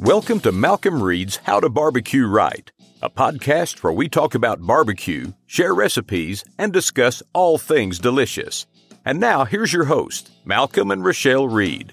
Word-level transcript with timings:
Welcome 0.00 0.40
to 0.40 0.52
Malcom 0.52 1.00
Reed's 1.00 1.36
How 1.36 1.58
to 1.58 1.70
Barbecue 1.70 2.26
Right, 2.26 2.70
a 3.00 3.08
podcast 3.08 3.82
where 3.82 3.92
we 3.92 4.10
talk 4.10 4.34
about 4.34 4.60
barbecue, 4.60 5.32
share 5.46 5.74
recipes, 5.74 6.44
and 6.58 6.70
discuss 6.70 7.22
all 7.32 7.56
things 7.56 7.98
delicious. 7.98 8.66
And 9.06 9.18
now, 9.18 9.44
here's 9.44 9.72
your 9.72 9.84
host, 9.84 10.30
Malcom 10.46 10.92
and 10.92 11.02
Rachelle 11.02 11.50
Reed. 11.50 11.92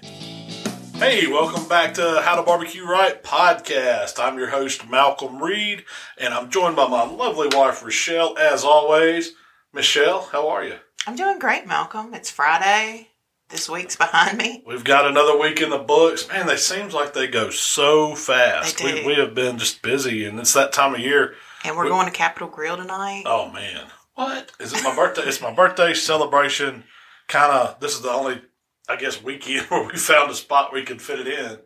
Hey, 0.96 1.26
welcome 1.28 1.66
back 1.66 1.94
to 1.94 2.20
How 2.22 2.36
to 2.36 2.42
Barbecue 2.42 2.84
Right 2.86 3.22
podcast. 3.22 4.22
I'm 4.22 4.36
your 4.36 4.50
host, 4.50 4.82
Malcom 4.82 5.40
Reed, 5.40 5.84
and 6.18 6.34
I'm 6.34 6.50
joined 6.50 6.76
by 6.76 6.88
my 6.88 7.06
lovely 7.06 7.48
wife, 7.56 7.82
Rachelle, 7.82 8.36
as 8.38 8.64
always. 8.64 9.32
Michelle, 9.72 10.28
how 10.30 10.48
are 10.50 10.62
you? 10.62 10.76
I'm 11.06 11.16
doing 11.16 11.38
great, 11.38 11.64
Malcom. 11.64 12.14
It's 12.14 12.30
Friday. 12.30 13.08
This 13.50 13.68
week's 13.68 13.94
behind 13.96 14.38
me. 14.38 14.62
We've 14.66 14.82
got 14.84 15.06
another 15.06 15.38
week 15.38 15.60
in 15.60 15.70
the 15.70 15.78
books. 15.78 16.26
Man, 16.28 16.46
they 16.46 16.56
seems 16.56 16.92
like 16.94 17.12
they 17.14 17.26
go 17.26 17.50
so 17.50 18.14
fast. 18.14 18.78
They 18.78 18.88
do. 19.02 19.06
We, 19.06 19.14
we 19.14 19.20
have 19.20 19.34
been 19.34 19.58
just 19.58 19.82
busy, 19.82 20.24
and 20.24 20.40
it's 20.40 20.54
that 20.54 20.72
time 20.72 20.94
of 20.94 21.00
year. 21.00 21.34
And 21.62 21.76
we're 21.76 21.84
We- 21.84 21.90
going 21.90 22.06
to 22.06 22.12
Capital 22.12 22.48
Grille 22.48 22.76
tonight. 22.76 23.22
Oh 23.26 23.50
man, 23.50 23.86
what 24.14 24.50
is 24.58 24.72
it? 24.72 24.82
My 24.82 24.94
birthday? 24.94 25.22
it's 25.22 25.40
my 25.40 25.52
birthday 25.52 25.94
celebration. 25.94 26.84
Kind 27.28 27.52
of. 27.52 27.78
This 27.80 27.94
is 27.94 28.00
the 28.02 28.10
only, 28.10 28.42
I 28.88 28.96
guess, 28.96 29.22
weekend 29.22 29.66
where 29.68 29.84
we 29.86 29.96
found 29.98 30.30
a 30.30 30.34
spot 30.34 30.72
we 30.72 30.82
can 30.82 30.98
fit 30.98 31.20
it 31.20 31.28
in 31.28 31.58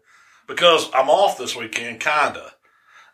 because 0.46 0.90
I'm 0.92 1.08
off 1.08 1.38
this 1.38 1.56
weekend. 1.56 2.00
Kinda. 2.00 2.52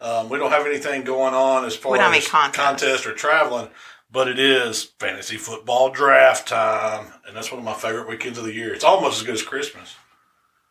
Um, 0.01 0.29
we 0.29 0.39
don't 0.39 0.51
have 0.51 0.67
anything 0.67 1.05
going 1.05 1.33
on 1.35 1.65
as 1.65 1.77
far 1.77 1.93
We 1.93 1.99
don't 1.99 2.13
have 2.13 2.23
as 2.23 2.29
contests. 2.29 2.57
contest 2.67 3.07
or 3.07 3.15
traveling, 3.15 3.69
but 4.15 4.29
it 4.29 4.39
is 4.39 4.85
fantasy 5.01 5.37
football 5.37 5.91
draft 5.91 6.49
time, 6.49 7.13
and 7.27 7.37
that's 7.37 7.51
one 7.51 7.59
of 7.59 7.65
my 7.65 7.75
favorite 7.75 8.09
weekends 8.09 8.39
of 8.39 8.45
the 8.45 8.55
year. 8.55 8.73
It's 8.73 8.85
almost 8.85 9.21
as 9.21 9.27
good 9.27 9.35
as 9.35 9.43
Christmas. 9.43 9.97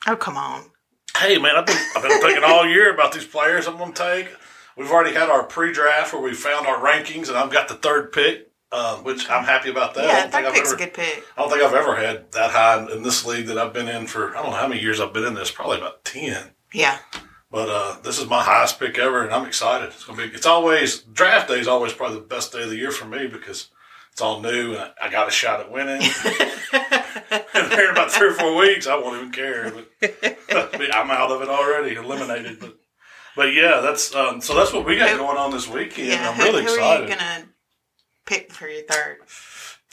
Oh, 0.08 0.16
come 0.16 0.38
on. 0.38 0.72
Hey 1.18 1.38
man, 1.38 1.56
I've 1.56 1.66
been 1.66 1.78
I've 1.96 2.02
been 2.02 2.22
thinking 2.22 2.44
all 2.44 2.66
year 2.66 2.92
about 2.92 3.12
these 3.12 3.28
players 3.28 3.68
I'm 3.68 3.78
going 3.78 3.94
to 3.94 4.02
take. 4.02 4.34
We've 4.76 4.90
already 4.90 5.14
had 5.14 5.30
our 5.30 5.44
pre-draft 5.44 6.14
where 6.14 6.22
we 6.22 6.34
found 6.34 6.66
our 6.66 6.78
rankings, 6.78 7.28
and 7.28 7.38
I've 7.38 7.52
got 7.52 7.68
the 7.68 7.76
third 7.76 8.12
pick, 8.12 8.50
uh, 8.72 8.98
which 8.98 9.30
I'm 9.30 9.44
happy 9.44 9.70
about 9.70 9.94
that. 9.94 10.06
I 10.06 10.08
yeah, 10.08 10.22
don't 10.22 10.32
think 10.32 10.34
third 10.34 10.46
I've 10.46 10.54
pick's 10.56 10.72
ever, 10.72 10.82
a 10.82 10.86
good 10.86 10.94
pick. 10.96 11.24
I 11.38 11.42
don't 11.42 11.52
think 11.52 11.64
I've 11.64 11.76
ever 11.76 11.96
had 11.96 12.32
that 12.32 12.50
high 12.52 12.82
in, 12.82 12.90
in 12.90 13.04
this 13.04 13.26
league 13.26 13.48
that 13.48 13.58
I've 13.58 13.74
been 13.74 13.88
in 13.88 14.08
for. 14.08 14.36
I 14.36 14.42
don't 14.42 14.52
know 14.52 14.58
how 14.58 14.68
many 14.68 14.82
years 14.82 15.00
I've 15.00 15.14
been 15.14 15.26
in 15.26 15.36
this. 15.36 15.52
Probably 15.52 15.78
about 15.78 16.04
ten. 16.06 16.52
Yeah. 16.74 16.98
But 17.54 17.70
uh, 17.70 17.98
this 18.02 18.18
is 18.18 18.28
my 18.28 18.42
highest 18.42 18.80
pick 18.80 18.98
ever, 18.98 19.24
and 19.24 19.32
I'm 19.32 19.46
excited. 19.46 19.90
It's 19.90 20.04
gonna 20.06 20.18
be. 20.18 20.34
It's 20.34 20.48
always 20.48 21.02
draft 21.02 21.50
day 21.50 21.60
is 21.60 21.68
always 21.68 21.94
probably 21.94 22.18
the 22.18 22.26
best 22.26 22.52
day 22.52 22.64
of 22.64 22.72
the 22.72 22.78
year 22.78 22.90
for 22.90 23.06
me 23.06 23.28
because 23.28 23.70
it's 24.12 24.22
all 24.22 24.42
new 24.42 24.72
and 24.72 24.80
I, 25.00 25.06
I 25.06 25.10
got 25.12 25.28
a 25.28 25.32
shot 25.32 25.60
at 25.60 25.72
winning. 25.72 26.02
and 26.74 27.72
in 27.72 27.90
about 27.92 28.10
three 28.10 28.30
or 28.30 28.34
four 28.34 28.56
weeks, 28.58 28.88
I 28.88 28.96
won't 28.96 29.18
even 29.18 29.32
care. 29.32 29.72
But 30.02 30.96
I'm 30.96 31.12
out 31.12 31.30
of 31.30 31.44
it 31.44 31.48
already, 31.48 31.94
eliminated. 31.94 32.60
But 32.60 32.76
but 33.36 33.54
yeah, 33.54 33.82
that's 33.82 34.16
um, 34.16 34.42
so 34.42 34.56
that's 34.56 34.74
what 34.74 34.84
we 34.84 34.98
got 34.98 35.16
going 35.16 35.38
on 35.38 35.52
this 35.52 35.70
weekend. 35.70 36.08
yeah. 36.08 36.32
I'm 36.32 36.40
really 36.40 36.64
who 36.64 36.70
are 36.70 36.76
excited. 36.76 37.10
you 37.10 37.16
going 37.16 37.20
to 37.20 37.48
pick 38.26 38.52
for 38.52 38.68
your 38.68 38.82
third? 38.82 39.18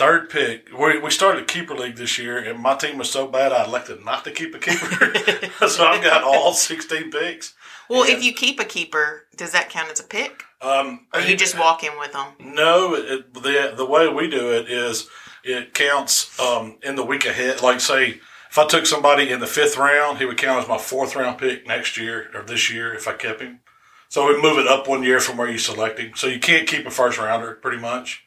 Third 0.01 0.31
pick. 0.31 0.71
We, 0.73 0.99
we 0.99 1.11
started 1.11 1.43
a 1.43 1.45
keeper 1.45 1.75
league 1.75 1.97
this 1.97 2.17
year, 2.17 2.39
and 2.39 2.59
my 2.59 2.75
team 2.75 2.97
was 2.97 3.11
so 3.11 3.27
bad 3.27 3.53
I 3.53 3.67
elected 3.67 4.03
not 4.03 4.25
to 4.25 4.31
keep 4.31 4.55
a 4.55 4.59
keeper. 4.59 4.89
so 5.69 5.85
I've 5.85 6.03
got 6.03 6.25
all 6.25 6.55
16 6.55 7.11
picks. 7.11 7.53
Well, 7.91 8.09
Yeah. 8.09 8.17
if 8.17 8.25
you 8.25 8.33
keep 8.33 8.59
a 8.59 8.65
keeper, 8.65 9.27
does 9.37 9.53
that 9.53 9.69
count 9.69 9.91
as 9.91 10.01
a 10.01 10.05
pick? 10.05 10.45
Um, 10.63 11.07
Or 11.13 11.21
you 11.21 11.37
just 11.37 11.59
walk 11.59 11.85
in 11.85 11.99
with 11.99 12.15
them? 12.15 12.29
No, 12.39 12.95
it, 12.95 13.35
the 13.35 13.75
the 13.77 13.85
way 13.85 14.09
we 14.09 14.31
do 14.31 14.51
it 14.55 14.71
is 14.71 15.07
it 15.45 15.75
counts 15.75 16.41
um, 16.41 16.79
in 16.83 16.97
the 16.97 17.05
week 17.05 17.27
ahead. 17.27 17.61
Like 17.61 17.81
say, 17.81 18.21
if 18.51 18.57
I 18.57 18.67
took 18.67 18.87
somebody 18.87 19.29
in 19.29 19.41
the 19.41 19.47
fifth 19.47 19.77
round, 19.77 20.17
he 20.17 20.25
would 20.25 20.39
count 20.39 20.63
as 20.63 20.67
my 20.69 20.79
fourth 20.79 21.15
round 21.15 21.37
pick 21.37 21.67
next 21.67 21.99
year 21.99 22.31
or 22.35 22.41
this 22.41 22.71
year 22.73 22.95
if 22.95 23.07
I 23.07 23.13
kept 23.13 23.43
him. 23.43 23.61
So 24.09 24.27
we 24.27 24.41
move 24.41 24.57
it 24.57 24.67
up 24.67 24.89
one 24.89 25.03
year 25.03 25.21
from 25.21 25.37
where 25.37 25.51
you 25.51 25.59
select 25.59 25.99
him. 25.99 26.13
So 26.17 26.27
you 26.27 26.41
can't 26.41 26.67
keep 26.67 26.87
a 26.87 26.91
first 26.91 27.19
rounder 27.19 27.53
pretty 27.57 27.77
much. 27.77 28.25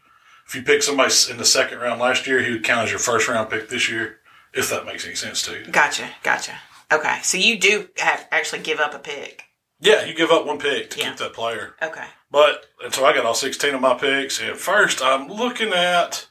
If 0.47 0.55
you 0.55 0.61
pick 0.61 0.83
somebody 0.83 1.13
in 1.29 1.37
the 1.37 1.45
second 1.45 1.79
round 1.79 1.99
last 2.01 2.27
year, 2.27 2.41
he 2.43 2.51
would 2.51 2.63
count 2.63 2.85
as 2.85 2.89
your 2.91 2.99
first 2.99 3.27
round 3.27 3.49
pick 3.49 3.69
this 3.69 3.89
year. 3.89 4.19
If 4.53 4.69
that 4.69 4.85
makes 4.85 5.03
any 5.05 5.15
sense 5.15 5.41
to 5.43 5.53
you. 5.57 5.65
Gotcha. 5.71 6.09
Gotcha. 6.21 6.53
Okay. 6.91 7.19
So 7.23 7.37
you 7.37 7.57
do 7.59 7.87
have 7.97 8.27
actually 8.31 8.61
give 8.61 8.79
up 8.79 8.93
a 8.93 8.99
pick. 8.99 9.45
Yeah, 9.79 10.05
you 10.05 10.13
give 10.13 10.29
up 10.29 10.45
one 10.45 10.59
pick 10.59 10.91
to 10.91 10.99
Yeah. 10.99 11.09
keep 11.09 11.17
that 11.17 11.33
player. 11.33 11.75
Okay. 11.81 12.05
But 12.29 12.67
and 12.83 12.93
so 12.93 13.03
I 13.03 13.13
got 13.13 13.25
all 13.25 13.33
sixteen 13.33 13.73
of 13.73 13.81
my 13.81 13.95
picks. 13.95 14.39
And 14.39 14.55
first, 14.57 15.01
I'm 15.01 15.27
looking 15.27 15.73
at, 15.73 16.27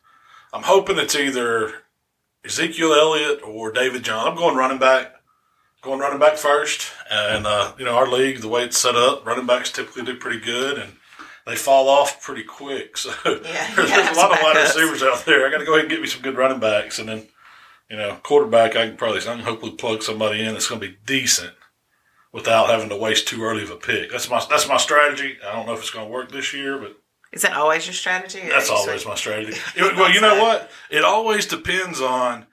I'm 0.52 0.62
hoping 0.62 0.98
it's 0.98 1.16
either 1.16 1.82
Ezekiel 2.44 2.92
Elliott 2.94 3.42
or 3.42 3.72
David 3.72 4.04
John. 4.04 4.26
I'm 4.28 4.36
going 4.36 4.56
running 4.56 4.78
back, 4.78 5.12
going 5.80 5.98
running 6.00 6.18
back 6.20 6.36
first. 6.36 6.92
And 7.10 7.46
uh, 7.46 7.72
you 7.78 7.84
know 7.84 7.96
our 7.96 8.08
league, 8.08 8.40
the 8.40 8.48
way 8.48 8.62
it's 8.64 8.78
set 8.78 8.94
up, 8.94 9.26
running 9.26 9.46
backs 9.46 9.70
typically 9.72 10.04
do 10.04 10.16
pretty 10.16 10.40
good, 10.40 10.78
and 10.78 10.92
they 11.46 11.56
fall 11.56 11.88
off 11.88 12.22
pretty 12.22 12.44
quick. 12.44 12.96
So 12.98 13.10
you 13.24 13.38
there's, 13.40 13.76
there's 13.76 14.16
a 14.16 14.20
lot 14.20 14.32
of 14.32 14.38
wide 14.42 14.56
receivers 14.62 15.02
out 15.02 15.24
there. 15.24 15.46
I 15.46 15.50
got 15.50 15.58
to 15.58 15.64
go 15.64 15.72
ahead 15.72 15.84
and 15.86 15.90
get 15.90 16.00
me 16.00 16.06
some 16.08 16.22
good 16.22 16.36
running 16.36 16.60
backs, 16.60 16.98
and 16.98 17.08
then 17.08 17.26
you 17.90 17.96
know 17.96 18.18
quarterback. 18.22 18.76
I 18.76 18.88
can 18.88 18.96
probably 18.96 19.20
I 19.20 19.24
can 19.24 19.40
hopefully 19.40 19.72
plug 19.72 20.02
somebody 20.02 20.40
in 20.40 20.52
that's 20.52 20.68
going 20.68 20.80
to 20.80 20.88
be 20.88 20.96
decent 21.06 21.52
without 22.32 22.68
having 22.70 22.88
to 22.88 22.96
waste 22.96 23.28
too 23.28 23.42
early 23.42 23.62
of 23.62 23.70
a 23.70 23.76
pick. 23.76 24.10
That's 24.10 24.30
my 24.30 24.44
that's 24.48 24.68
my 24.68 24.76
strategy. 24.76 25.38
I 25.46 25.52
don't 25.54 25.66
know 25.66 25.74
if 25.74 25.80
it's 25.80 25.90
going 25.90 26.06
to 26.06 26.12
work 26.12 26.30
this 26.32 26.54
year, 26.54 26.78
but 26.78 26.96
Is 27.32 27.42
that 27.42 27.54
always 27.56 27.86
your 27.86 27.94
strategy? 27.94 28.42
that's 28.48 28.68
you 28.68 28.74
always 28.74 29.04
my 29.06 29.14
strategy. 29.16 29.58
It- 29.76 29.96
well, 29.96 30.10
you 30.12 30.20
know 30.20 30.40
what? 30.42 30.70
It 30.90 31.04
always 31.04 31.46
depends 31.46 32.00
on 32.00 32.46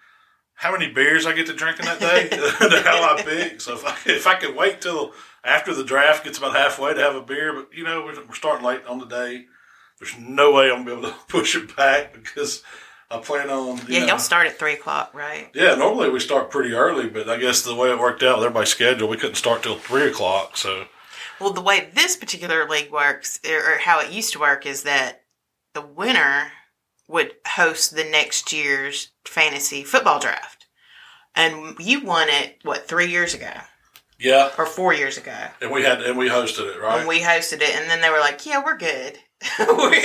how 0.56 0.74
many 0.74 0.92
beers 0.92 1.26
I 1.26 1.32
get 1.34 1.46
to 1.48 1.54
drinking 1.54 1.86
that 1.86 2.00
day, 2.02 2.28
to 2.30 2.82
how 2.84 3.16
I 3.16 3.22
pick. 3.22 3.62
So 3.62 3.74
if 3.76 3.86
I 3.86 3.96
if 4.12 4.28
I 4.28 4.36
can 4.36 4.56
wait 4.56 4.82
till 4.82 5.14
after 5.44 5.74
the 5.74 5.84
draft 5.84 6.24
gets 6.24 6.38
about 6.38 6.56
halfway 6.56 6.94
to 6.94 7.02
have 7.02 7.16
a 7.16 7.22
beer, 7.22 7.54
but 7.54 7.70
you 7.74 7.84
know 7.84 8.04
we're, 8.04 8.16
we're 8.28 8.34
starting 8.36 8.66
late 8.66 8.86
on 8.86 9.00
the 9.00 9.06
day. 9.06 9.46
There's 10.00 10.18
no 10.18 10.52
way 10.54 10.72
I'm 10.72 10.86
gonna 10.86 10.86
be 10.86 10.92
able 11.08 11.10
to 11.10 11.16
push 11.28 11.56
it 11.56 11.76
back 11.76 12.14
because 12.14 12.64
I 13.12 13.18
plan 13.20 13.50
on 13.50 13.80
Yeah, 13.88 14.02
know, 14.02 14.06
y'all 14.08 14.18
start 14.20 14.48
at 14.48 14.60
3 14.60 14.74
o'clock, 14.74 15.14
right? 15.14 15.50
yeah, 15.54 15.76
normally 15.76 16.10
we 16.10 16.20
start 16.20 16.52
pretty 16.52 16.74
early, 16.74 17.10
but 17.10 17.28
I 17.28 17.38
guess 17.38 17.64
the 17.64 17.76
way 17.76 17.90
it 17.90 18.00
worked 18.00 18.22
out 18.24 18.38
with 18.38 18.46
everybody's 18.46 18.70
schedule, 18.70 19.08
we 19.08 19.18
couldn't 19.18 19.36
start 19.36 19.64
till 19.64 19.78
three 19.78 20.08
o'clock. 20.08 20.58
So 20.58 20.86
Well, 21.40 21.52
the 21.52 21.62
way 21.62 21.90
this 21.94 22.16
particular 22.16 22.68
league 22.70 22.92
works, 22.92 23.40
or 23.50 23.80
how 23.80 24.00
it 24.00 24.12
used 24.12 24.34
to 24.34 24.40
work, 24.40 24.66
is 24.66 24.84
that 24.84 25.24
the 25.74 25.82
winner 25.82 26.52
would 27.08 27.34
host 27.48 27.96
the 27.96 28.04
next 28.04 28.54
year's 28.54 29.10
fantasy 29.26 29.84
football 29.84 30.20
draft. 30.20 30.68
And 31.36 31.80
you 31.80 32.02
won 32.02 32.28
it, 32.30 32.60
what, 32.64 32.88
three 32.88 33.08
years 33.08 33.34
ago 33.34 33.54
yeah, 34.20 34.52
or 34.58 34.66
four 34.66 34.94
years 34.94 35.18
ago? 35.18 35.34
and 35.62 35.72
we 35.72 35.84
had 35.84 36.02
and 36.02 36.18
we 36.18 36.30
hosted 36.30 36.76
it 36.76 36.80
right. 36.82 37.00
And 37.00 37.08
we 37.08 37.20
hosted 37.22 37.62
it, 37.62 37.76
and 37.76 37.90
then 37.90 38.02
they 38.02 38.10
were 38.10 38.20
like, 38.20 38.46
yeah, 38.46 38.64
we're 38.64 38.78
good. 38.78 39.18
we, 39.60 40.04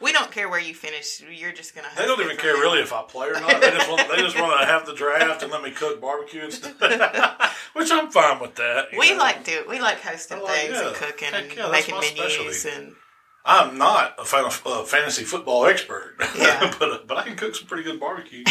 we 0.00 0.12
don't 0.12 0.32
care 0.32 0.48
where 0.48 0.58
you 0.58 0.74
finish. 0.74 1.22
You're 1.32 1.52
just 1.52 1.72
going 1.72 1.86
to 1.88 1.96
They 1.96 2.04
don't 2.04 2.20
even 2.20 2.36
care 2.36 2.54
really 2.54 2.80
if 2.80 2.92
I 2.92 3.02
play 3.02 3.28
or 3.28 3.34
not. 3.40 3.60
They 3.60 3.70
just 3.70 3.88
want 3.88 4.08
they 4.08 4.16
just 4.16 4.36
want 4.40 4.60
to 4.60 4.66
have 4.66 4.86
the 4.86 4.92
draft 4.94 5.44
and 5.44 5.52
let 5.52 5.62
me 5.62 5.70
cook 5.70 6.00
barbecue 6.00 6.42
and 6.42 6.52
stuff, 6.52 6.80
which 7.74 7.92
I'm 7.92 8.10
fine 8.10 8.40
with 8.40 8.56
that. 8.56 8.86
We 8.98 9.12
know. 9.12 9.18
like 9.18 9.44
do 9.44 9.64
we 9.68 9.80
like 9.80 10.00
hosting 10.00 10.42
like- 10.42 10.52
things 10.52 10.78
and 10.80 10.94
cooking 10.96 11.28
Heck 11.28 11.42
and 11.44 11.56
yeah, 11.56 11.68
that's 11.68 11.88
making 11.88 11.94
menus 12.16 12.60
specialty. 12.60 12.70
and 12.86 12.96
I'm 13.44 13.78
not 13.78 14.14
a 14.18 14.24
fan 14.24 14.44
of 14.46 14.60
uh, 14.66 14.82
fantasy 14.82 15.22
football 15.24 15.66
expert, 15.66 16.16
Yeah. 16.36 16.74
but 16.80 17.06
but 17.06 17.18
I 17.18 17.22
can 17.22 17.36
cook 17.36 17.54
some 17.54 17.68
pretty 17.68 17.84
good 17.84 18.00
barbecue. 18.00 18.42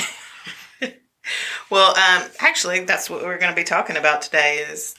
Well, 1.69 1.91
um, 1.97 2.27
actually, 2.39 2.81
that's 2.85 3.09
what 3.09 3.21
we're 3.21 3.37
going 3.37 3.51
to 3.51 3.55
be 3.55 3.63
talking 3.63 3.97
about 3.97 4.21
today 4.21 4.57
is 4.69 4.95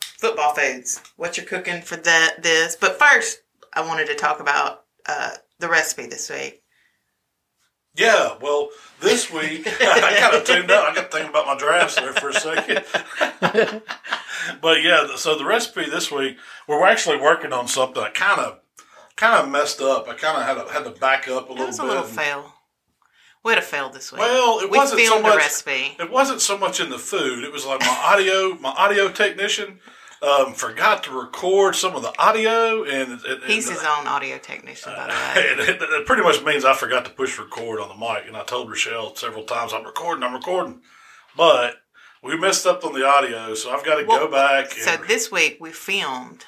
football 0.00 0.54
foods. 0.54 1.00
What 1.16 1.36
you're 1.36 1.46
cooking 1.46 1.80
for 1.82 1.96
that 1.96 2.42
this. 2.42 2.76
But 2.76 2.98
first, 2.98 3.42
I 3.72 3.86
wanted 3.86 4.06
to 4.08 4.14
talk 4.14 4.40
about 4.40 4.84
uh, 5.06 5.30
the 5.58 5.68
recipe 5.68 6.06
this 6.06 6.28
week. 6.30 6.62
Yeah, 7.94 8.36
well, 8.40 8.68
this 9.00 9.32
week 9.32 9.66
I 9.66 10.16
kind 10.20 10.36
of 10.36 10.44
tuned 10.44 10.70
out. 10.70 10.84
I 10.90 10.94
got 10.94 11.10
thinking 11.10 11.30
about 11.30 11.46
my 11.46 11.56
drafts 11.56 11.96
there 11.96 12.12
for 12.12 12.28
a 12.28 12.34
second. 12.34 12.84
but 14.60 14.82
yeah, 14.82 15.16
so 15.16 15.36
the 15.36 15.44
recipe 15.44 15.90
this 15.90 16.10
week, 16.10 16.36
we're 16.68 16.86
actually 16.86 17.16
working 17.18 17.52
on 17.52 17.66
something 17.66 18.00
I 18.02 18.10
kind 18.10 18.40
of 18.40 18.60
kind 19.16 19.42
of 19.44 19.50
messed 19.50 19.80
up. 19.80 20.08
I 20.08 20.14
kind 20.14 20.36
of 20.38 20.44
had 20.44 20.64
to, 20.64 20.72
had 20.72 20.84
to 20.84 21.00
back 21.00 21.26
up 21.26 21.48
a 21.48 21.52
It 21.52 21.58
little 21.58 21.66
was 21.66 21.76
bit. 21.78 21.84
a 21.86 21.88
little 21.88 22.04
fail. 22.04 22.54
We 23.44 23.52
had 23.52 23.58
a 23.58 23.62
fail 23.66 23.88
this 23.90 24.12
week. 24.12 24.20
Well, 24.20 24.60
it 24.60 24.70
we 24.70 24.76
wasn't 24.78 25.02
so 25.02 25.22
much- 25.22 25.36
recipe. 25.36 25.96
It 25.98 26.10
wasn't 26.10 26.40
so 26.40 26.58
much 26.58 26.80
in 26.80 26.90
the 26.90 26.98
food. 26.98 27.44
It 27.44 27.52
was 27.52 27.64
like 27.64 27.80
my 27.80 28.00
audio, 28.04 28.54
my 28.54 28.70
audio 28.70 29.08
technician 29.08 29.80
um, 30.22 30.52
forgot 30.54 31.04
to 31.04 31.12
record 31.12 31.76
some 31.76 31.94
of 31.94 32.02
the 32.02 32.12
audio, 32.20 32.82
and 32.82 33.12
it, 33.12 33.20
it, 33.24 33.44
He's 33.44 33.68
and, 33.68 33.76
his 33.76 33.84
own 33.86 34.06
audio 34.08 34.38
technician, 34.38 34.92
by 34.96 35.06
the 35.06 35.12
way. 35.40 35.46
it, 35.46 35.80
it, 35.80 36.06
pretty 36.06 36.22
much 36.22 36.42
means 36.42 36.64
I 36.64 36.74
forgot 36.74 37.04
to 37.04 37.10
push 37.12 37.38
record 37.38 37.80
on 37.80 37.88
the 37.88 37.94
mic, 37.94 38.24
and 38.26 38.36
I 38.36 38.42
told 38.42 38.68
Rachelle 38.68 39.16
several 39.16 39.44
times, 39.44 39.72
"I'm 39.72 39.84
recording, 39.84 40.24
I'm 40.24 40.34
recording," 40.34 40.80
but 41.36 41.76
we 42.22 42.36
messed 42.36 42.66
up 42.66 42.84
on 42.84 42.94
the 42.94 43.06
audio, 43.06 43.54
so 43.54 43.70
I've 43.70 43.84
got 43.84 44.00
to 44.00 44.06
Well, 44.06 44.26
go 44.26 44.30
back. 44.32 44.72
So 44.72 44.92
And, 44.92 45.04
this 45.04 45.30
week 45.30 45.58
we 45.60 45.70
filmed 45.70 46.46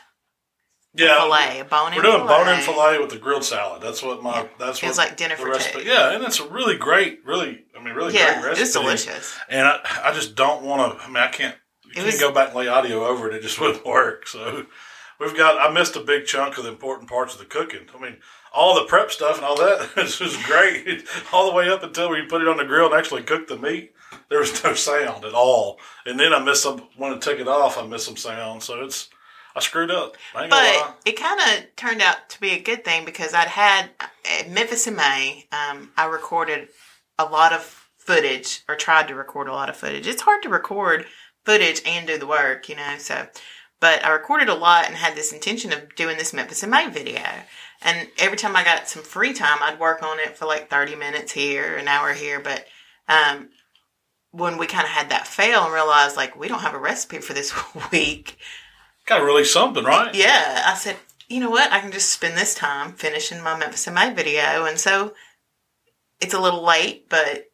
yeah, 0.94 1.20
filet, 1.20 1.60
a 1.60 1.64
bone 1.64 1.92
We're 1.94 2.02
doing 2.02 2.26
filet. 2.26 2.26
bone 2.44 2.48
in 2.48 2.60
fillet 2.62 2.98
with 2.98 3.10
the 3.10 3.19
grilled 3.19 3.44
salad. 3.44 3.82
That's 3.82 4.02
what 4.02 4.22
my. 4.22 4.42
Yeah. 4.42 4.48
That's 4.58 4.78
It 4.78 4.84
what 4.84 4.88
was 4.90 4.98
like 4.98 5.16
dinner 5.16 5.37
for 5.37 5.48
recipe. 5.50 5.82
two. 5.84 5.88
Yeah, 5.88 6.12
and 6.12 6.25
it's 6.25 6.40
a 6.40 6.48
really 6.48 6.76
great, 6.76 7.20
really. 7.25 7.64
I 7.78 7.82
mean, 7.82 7.94
really 7.94 8.14
Yeah, 8.14 8.40
great 8.40 8.48
recipe. 8.50 8.62
it's 8.62 8.72
delicious. 8.72 9.37
And 9.48 9.66
I, 9.69 9.81
I 10.04 10.12
just 10.12 10.34
don't 10.34 10.62
want 10.62 10.98
to. 10.98 11.04
I 11.04 11.06
mean, 11.08 11.16
I 11.19 11.28
can't 11.28 11.54
You 11.84 11.90
It 11.92 11.94
can't 11.94 12.06
was- 12.06 12.20
go 12.20 12.32
back 12.32 12.48
and 12.48 12.56
lay 12.56 12.69
audio 12.69 13.04
over 13.06 13.28
it; 13.31 13.34
it 13.34 13.42
just 13.42 13.60
wouldn't 13.60 13.84
work. 13.87 14.26
So 14.26 14.66
we've 15.19 15.37
got. 15.37 15.58
I 15.60 15.72
missed 15.72 15.96
a 15.96 16.00
big 16.00 16.26
chunk 16.26 16.58
of 16.58 16.64
the 16.64 16.70
important 16.70 17.08
parts 17.08 17.34
of 17.34 17.38
the 17.40 17.46
cooking. 17.46 17.87
I 17.96 18.00
mean, 18.00 18.16
all 18.52 18.75
the 18.75 18.84
prep 18.87 19.10
stuff 19.12 19.37
and 19.37 19.44
all 19.44 19.56
that 19.56 19.90
this 19.96 20.19
was 20.20 20.37
great, 20.44 21.04
all 21.32 21.48
the 21.48 21.54
way 21.54 21.69
up 21.70 21.82
until 21.84 22.10
we 22.10 22.22
put 22.26 22.42
it 22.42 22.48
on 22.48 22.56
the 22.56 22.64
grill 22.64 22.87
and 22.87 22.94
actually 22.94 23.22
cooked 23.22 23.48
the 23.48 23.56
meat. 23.56 23.92
There 24.28 24.40
was 24.40 24.64
no 24.64 24.75
sound 24.75 25.25
at 25.25 25.34
all, 25.34 25.78
and 26.04 26.19
then 26.19 26.34
I 26.34 26.40
missed 26.40 26.64
some 26.64 26.88
when 26.96 27.12
I 27.12 27.19
took 27.19 27.38
it 27.38 27.46
off. 27.46 27.78
I 27.78 27.87
missed 27.87 28.06
some 28.06 28.16
sound, 28.16 28.62
so 28.64 28.82
it's 28.82 29.08
I 29.55 29.61
screwed 29.61 29.91
up. 29.91 30.17
I 30.35 30.44
ain't 30.44 30.50
gonna 30.50 30.62
lie. 30.62 30.94
But 31.05 31.08
it 31.08 31.17
kind 31.17 31.41
of 31.41 31.76
turned 31.76 32.02
out 32.02 32.29
to 32.31 32.41
be 32.41 32.50
a 32.50 32.61
good 32.61 32.85
thing 32.85 33.05
because 33.05 33.35
I'd 33.35 33.49
had 33.49 33.91
at 34.38 34.50
Memphis 34.50 34.87
in 34.87 34.97
May. 34.97 35.47
Um, 35.52 35.91
I 35.97 36.06
recorded 36.06 36.69
a 37.19 37.25
lot 37.25 37.52
of 37.52 37.81
footage, 37.99 38.62
or 38.69 38.75
tried 38.75 39.08
to 39.08 39.14
record 39.14 39.49
a 39.49 39.52
lot 39.52 39.69
of 39.69 39.76
footage. 39.76 40.06
It's 40.06 40.23
hard 40.23 40.43
to 40.43 40.49
record 40.49 41.06
footage 41.44 41.82
and 41.87 42.06
do 42.06 42.19
the 42.19 42.26
work, 42.26 42.69
you 42.69 42.76
know. 42.76 42.97
So, 42.99 43.26
but 43.79 44.05
I 44.05 44.11
recorded 44.11 44.49
a 44.49 44.55
lot 44.55 44.87
and 44.87 44.97
had 44.97 45.14
this 45.14 45.32
intention 45.32 45.73
of 45.73 45.94
doing 45.94 46.17
this 46.17 46.32
Memphis 46.32 46.62
in 46.62 46.70
May 46.70 46.88
video. 46.88 47.23
And 47.82 48.08
every 48.19 48.37
time 48.37 48.56
I 48.56 48.64
got 48.64 48.88
some 48.88 49.02
free 49.02 49.32
time, 49.32 49.58
I'd 49.62 49.81
work 49.81 50.02
on 50.02 50.19
it 50.19 50.37
for 50.37 50.47
like 50.47 50.70
thirty 50.70 50.94
minutes 50.94 51.32
here, 51.32 51.76
an 51.76 51.88
hour 51.88 52.12
here. 52.12 52.41
But 52.41 52.67
um, 53.08 53.50
when 54.32 54.58
we 54.58 54.67
kind 54.67 54.85
of 54.85 54.91
had 54.91 55.11
that 55.11 55.26
fail 55.26 55.64
and 55.64 55.73
realized 55.73 56.17
like 56.17 56.38
we 56.38 56.49
don't 56.49 56.61
have 56.61 56.75
a 56.75 56.79
recipe 56.79 57.19
for 57.19 57.32
this 57.32 57.52
week, 57.93 58.38
Got 59.11 59.19
to 59.19 59.25
release 59.25 59.53
something, 59.53 59.85
right? 59.85 60.15
yeah, 60.15 60.62
I 60.67 60.75
said, 60.75 60.97
you 61.29 61.41
know 61.41 61.51
what? 61.51 61.71
I 61.73 61.81
can 61.81 61.93
just 61.93 62.11
spend 62.12 62.37
this 62.39 62.55
time 62.55 62.93
finishing 62.93 63.43
my 63.43 63.59
Memphis 63.59 63.87
in 63.87 63.95
May 63.95 64.15
video. 64.15 64.65
And 64.65 64.79
so 64.79 65.15
it's 66.21 66.33
a 66.35 66.41
little 66.41 66.65
late, 66.65 67.09
but 67.09 67.47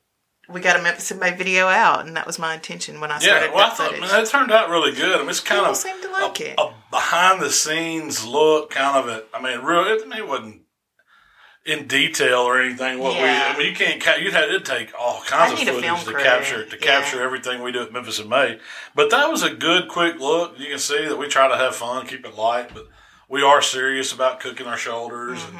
we 0.49 0.61
got 0.61 0.79
a 0.79 0.83
Memphis 0.83 1.11
in 1.11 1.19
May 1.19 1.35
video 1.35 1.67
out, 1.67 2.07
and 2.07 2.17
that 2.17 2.27
was 2.27 2.39
my 2.39 2.55
intention 2.55 3.01
when 3.01 3.11
I 3.11 3.19
started 3.19 3.47
Yeah, 3.47 3.53
well, 3.55 3.65
I 3.65 3.69
that 3.71 3.77
thought 3.77 3.87
footage. 3.89 4.01
man, 4.03 4.11
that 4.11 4.27
turned 4.29 4.53
out 4.53 4.69
really 4.71 4.93
good. 4.93 5.17
I 5.17 5.21
mean, 5.21 5.31
it's 5.31 5.41
kind 5.41 5.61
People 5.61 5.71
of 5.73 5.77
seem 5.77 6.03
to 6.03 6.11
like 6.13 6.41
a, 6.41 6.51
it. 6.53 6.55
a 6.61 6.73
behind 6.91 7.41
the 7.43 7.51
scenes 7.51 8.25
look, 8.25 8.71
kind 8.71 8.97
of 8.99 9.09
it. 9.17 9.27
I 9.35 9.43
mean, 9.43 9.61
real. 9.65 9.85
It, 9.87 10.03
I 10.13 10.19
it 10.19 10.29
wasn't 10.29 10.63
in 11.67 11.87
detail 11.87 12.41
or 12.41 12.61
anything. 12.61 12.99
What 12.99 13.15
Yeah. 13.17 13.23
we, 13.23 13.55
I 13.55 13.59
mean, 13.59 13.67
you 13.71 13.75
can't. 13.77 14.01
ca- 14.03 14.17
You'd 14.17 14.33
have 14.33 14.49
it'd 14.49 14.65
take 14.65 14.93
all 14.99 15.21
kinds 15.23 15.53
of 15.53 15.59
footage 15.69 16.05
to 16.05 16.13
capture 16.15 16.65
to 16.65 16.77
Yeah. 16.77 16.83
capture 16.83 17.23
everything 17.23 17.63
we 17.63 17.73
do 17.73 17.83
at 17.83 17.93
Memphis 17.93 18.19
in 18.21 18.29
May. 18.29 18.59
But 18.95 19.11
that 19.11 19.31
was 19.31 19.43
a 19.43 19.51
good, 19.51 19.89
quick 19.89 20.19
look. 20.21 20.55
You 20.59 20.69
can 20.69 20.79
see 20.79 21.07
that 21.07 21.17
we 21.17 21.27
try 21.29 21.49
to 21.49 21.57
have 21.57 21.75
fun, 21.75 22.07
keep 22.07 22.25
it 22.25 22.37
light, 22.37 22.71
but 22.73 22.87
we 23.29 23.43
are 23.43 23.61
serious 23.61 24.13
about 24.13 24.39
cooking 24.41 24.67
our 24.67 24.77
shoulders, 24.77 25.41
Mm-hmm. 25.41 25.57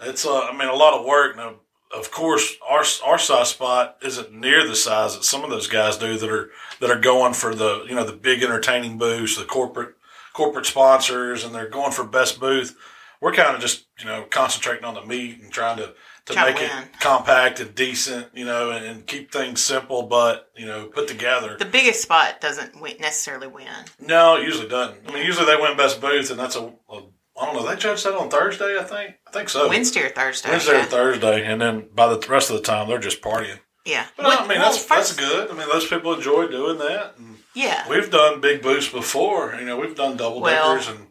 and 0.00 0.10
it's. 0.10 0.26
Uh, 0.26 0.40
I 0.42 0.52
mean, 0.56 0.68
a 0.68 0.74
lot 0.74 0.94
of 0.94 1.04
work 1.06 1.36
now. 1.36 1.54
Of 1.90 2.10
course, 2.10 2.54
our 2.68 2.84
our 3.02 3.18
size 3.18 3.48
spot 3.48 3.96
isn't 4.02 4.30
near 4.30 4.66
the 4.68 4.76
size 4.76 5.14
that 5.16 5.24
some 5.24 5.42
of 5.42 5.48
those 5.48 5.68
guys 5.68 5.96
do 5.96 6.18
that 6.18 6.28
are 6.30 6.50
that 6.80 6.90
are 6.90 7.00
going 7.00 7.32
for 7.32 7.54
the 7.54 7.86
you 7.88 7.94
know 7.94 8.04
the 8.04 8.12
big 8.12 8.42
entertaining 8.42 8.98
booths, 8.98 9.38
the 9.38 9.46
corporate 9.46 9.94
corporate 10.34 10.66
sponsors, 10.66 11.42
and 11.44 11.54
they're 11.54 11.66
going 11.70 11.90
for 11.92 12.04
best 12.04 12.38
booth. 12.38 12.76
We're 13.20 13.32
kind 13.32 13.54
of 13.54 13.60
just 13.60 13.86
you 13.98 14.06
know 14.06 14.24
concentrating 14.30 14.84
on 14.84 14.94
the 14.94 15.04
meat 15.04 15.40
and 15.42 15.50
trying 15.52 15.78
to 15.78 15.94
to 16.26 16.34
to 16.34 16.44
make 16.44 16.60
it 16.60 16.70
compact 17.00 17.58
and 17.60 17.74
decent, 17.74 18.28
you 18.34 18.44
know, 18.44 18.70
and, 18.70 18.84
and 18.84 19.06
keep 19.06 19.32
things 19.32 19.60
simple 19.60 20.02
but 20.04 20.50
you 20.56 20.66
know 20.66 20.86
put 20.86 21.08
together. 21.08 21.56
the 21.58 21.64
biggest 21.64 22.02
spot 22.02 22.40
doesn't 22.40 22.80
win, 22.80 22.96
necessarily 23.00 23.46
win. 23.46 23.66
No, 23.98 24.36
it 24.36 24.44
usually 24.44 24.68
doesn't. 24.68 25.08
I 25.08 25.12
mean, 25.14 25.24
usually 25.26 25.46
they 25.46 25.56
win 25.56 25.76
best 25.76 26.00
booth, 26.00 26.30
and 26.30 26.38
that's 26.38 26.56
a, 26.56 26.72
a 26.90 27.02
I 27.40 27.44
don't 27.46 27.54
know. 27.54 27.66
They 27.68 27.76
judge 27.76 28.02
that 28.02 28.14
on 28.14 28.28
Thursday, 28.30 28.78
I 28.78 28.82
think. 28.84 29.14
I 29.26 29.30
think 29.30 29.48
so. 29.48 29.68
Wednesday 29.68 30.02
or 30.02 30.08
Thursday. 30.10 30.50
Wednesday 30.50 30.80
or. 30.80 30.84
Thursday, 30.84 31.44
and 31.44 31.60
then 31.60 31.88
by 31.94 32.12
the 32.12 32.24
rest 32.28 32.50
of 32.50 32.56
the 32.56 32.62
time 32.62 32.88
they're 32.88 32.98
just 32.98 33.22
partying. 33.22 33.58
yeah. 33.86 34.06
But 34.16 34.26
I 34.26 34.40
mean, 34.46 34.58
well, 34.58 34.70
that's 34.72 34.78
first- 34.84 35.16
that's 35.16 35.16
good. 35.16 35.50
I 35.50 35.54
mean, 35.54 35.68
those 35.68 35.86
people 35.86 36.12
enjoy 36.14 36.48
doing 36.48 36.78
that. 36.78 37.14
And 37.16 37.38
Yeah. 37.54 37.88
we've 37.88 38.10
done 38.10 38.40
big 38.40 38.60
booths 38.60 38.88
before. 38.88 39.54
You 39.58 39.64
know, 39.66 39.76
we've 39.76 39.94
done 39.96 40.16
double 40.16 40.40
Well, 40.40 40.74
deckers 40.76 40.88
and, 40.88 41.06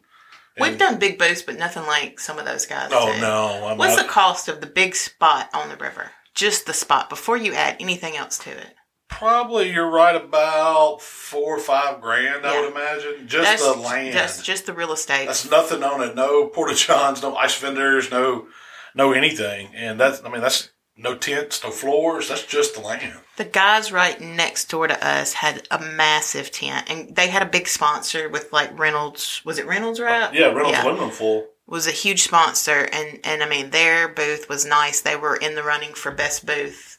and 0.58 0.68
We've 0.68 0.78
done 0.78 0.98
big 0.98 1.18
boosts, 1.18 1.42
but 1.42 1.58
nothing 1.58 1.84
like 1.86 2.18
some 2.20 2.38
of 2.38 2.44
those 2.44 2.66
guys. 2.66 2.90
Oh 2.92 3.12
do. 3.14 3.20
no! 3.20 3.64
I 3.66 3.68
mean, 3.70 3.78
What's 3.78 3.96
I- 3.96 4.02
the 4.02 4.08
cost 4.08 4.48
of 4.48 4.60
the 4.60 4.66
big 4.66 4.94
spot 4.94 5.48
on 5.54 5.68
the 5.68 5.76
river? 5.76 6.10
Just 6.34 6.66
the 6.66 6.72
spot 6.74 7.08
before 7.08 7.36
you 7.36 7.52
add 7.54 7.76
anything 7.80 8.16
else 8.16 8.38
to 8.38 8.50
it. 8.50 8.74
probably 9.08 9.70
you're 9.72 9.90
right 9.90 10.14
about 10.14 11.00
four 11.02 11.56
or 11.56 11.60
five 11.60 12.00
grand. 12.00 12.46
I 12.46 12.60
would 12.60 12.70
imagine 12.70 13.26
just 13.26 13.44
that's, 13.44 13.64
the 13.64 13.80
land. 13.80 14.14
That's 14.14 14.42
just 14.42 14.66
the 14.66 14.72
real 14.72 14.92
estate. 14.92 15.26
That's 15.26 15.50
nothing 15.50 15.82
on 15.82 16.02
it. 16.02 16.14
No 16.14 16.46
porta 16.48 16.74
johns, 16.74 17.22
no 17.22 17.34
ice 17.36 17.58
vendors, 17.58 18.10
no 18.10 18.46
no 18.94 19.12
anything. 19.12 19.70
And 19.74 19.98
that's 19.98 20.22
I 20.24 20.28
mean 20.30 20.40
that's 20.42 20.70
no 21.00 21.14
tents, 21.16 21.62
no 21.62 21.70
floors. 21.70 22.28
That's 22.28 22.44
just 22.44 22.74
the 22.74 22.80
land. 22.80 23.14
The 23.36 23.44
guys 23.44 23.92
right 23.92 24.20
next 24.20 24.68
door 24.68 24.88
to 24.88 25.06
us 25.06 25.32
had 25.34 25.66
a 25.70 25.78
massive 25.78 26.50
tent, 26.50 26.90
and 26.90 27.14
they 27.14 27.28
had 27.28 27.40
a 27.42 27.46
big 27.46 27.68
sponsor 27.68 28.28
with 28.28 28.52
like 28.52 28.76
Reynolds. 28.78 29.40
Was 29.44 29.58
it 29.58 29.66
Reynolds? 29.66 30.00
Right? 30.00 30.34
Yeah, 30.34 30.46
Reynolds 30.52 30.78
aluminum 30.78 31.10
full. 31.10 31.46
was 31.66 31.86
a 31.86 31.92
huge 31.92 32.22
sponsor, 32.24 32.88
and 32.92 33.20
and 33.24 33.42
I 33.42 33.48
mean 33.48 33.70
their 33.70 34.08
booth 34.08 34.48
was 34.48 34.64
nice. 34.66 35.00
They 35.00 35.16
were 35.16 35.36
in 35.36 35.54
the 35.54 35.62
running 35.62 35.94
for 35.94 36.10
best 36.10 36.44
booth. 36.44 36.98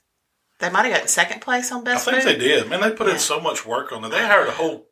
They 0.60 0.70
might 0.70 0.84
have 0.86 0.94
gotten 0.94 1.08
second 1.08 1.42
place 1.42 1.72
on 1.72 1.84
best. 1.84 2.08
I 2.08 2.12
think 2.22 2.24
booth. 2.24 2.34
they 2.40 2.40
did. 2.40 2.70
Man, 2.70 2.82
they 2.82 2.92
put 2.92 3.08
Yeah. 3.08 3.14
in 3.14 3.20
so 3.20 3.40
much 3.40 3.66
work 3.66 3.92
on 3.92 4.04
it. 4.06 4.10
They 4.10 4.26
hired 4.26 4.48
a 4.48 4.52
whole 4.52 4.88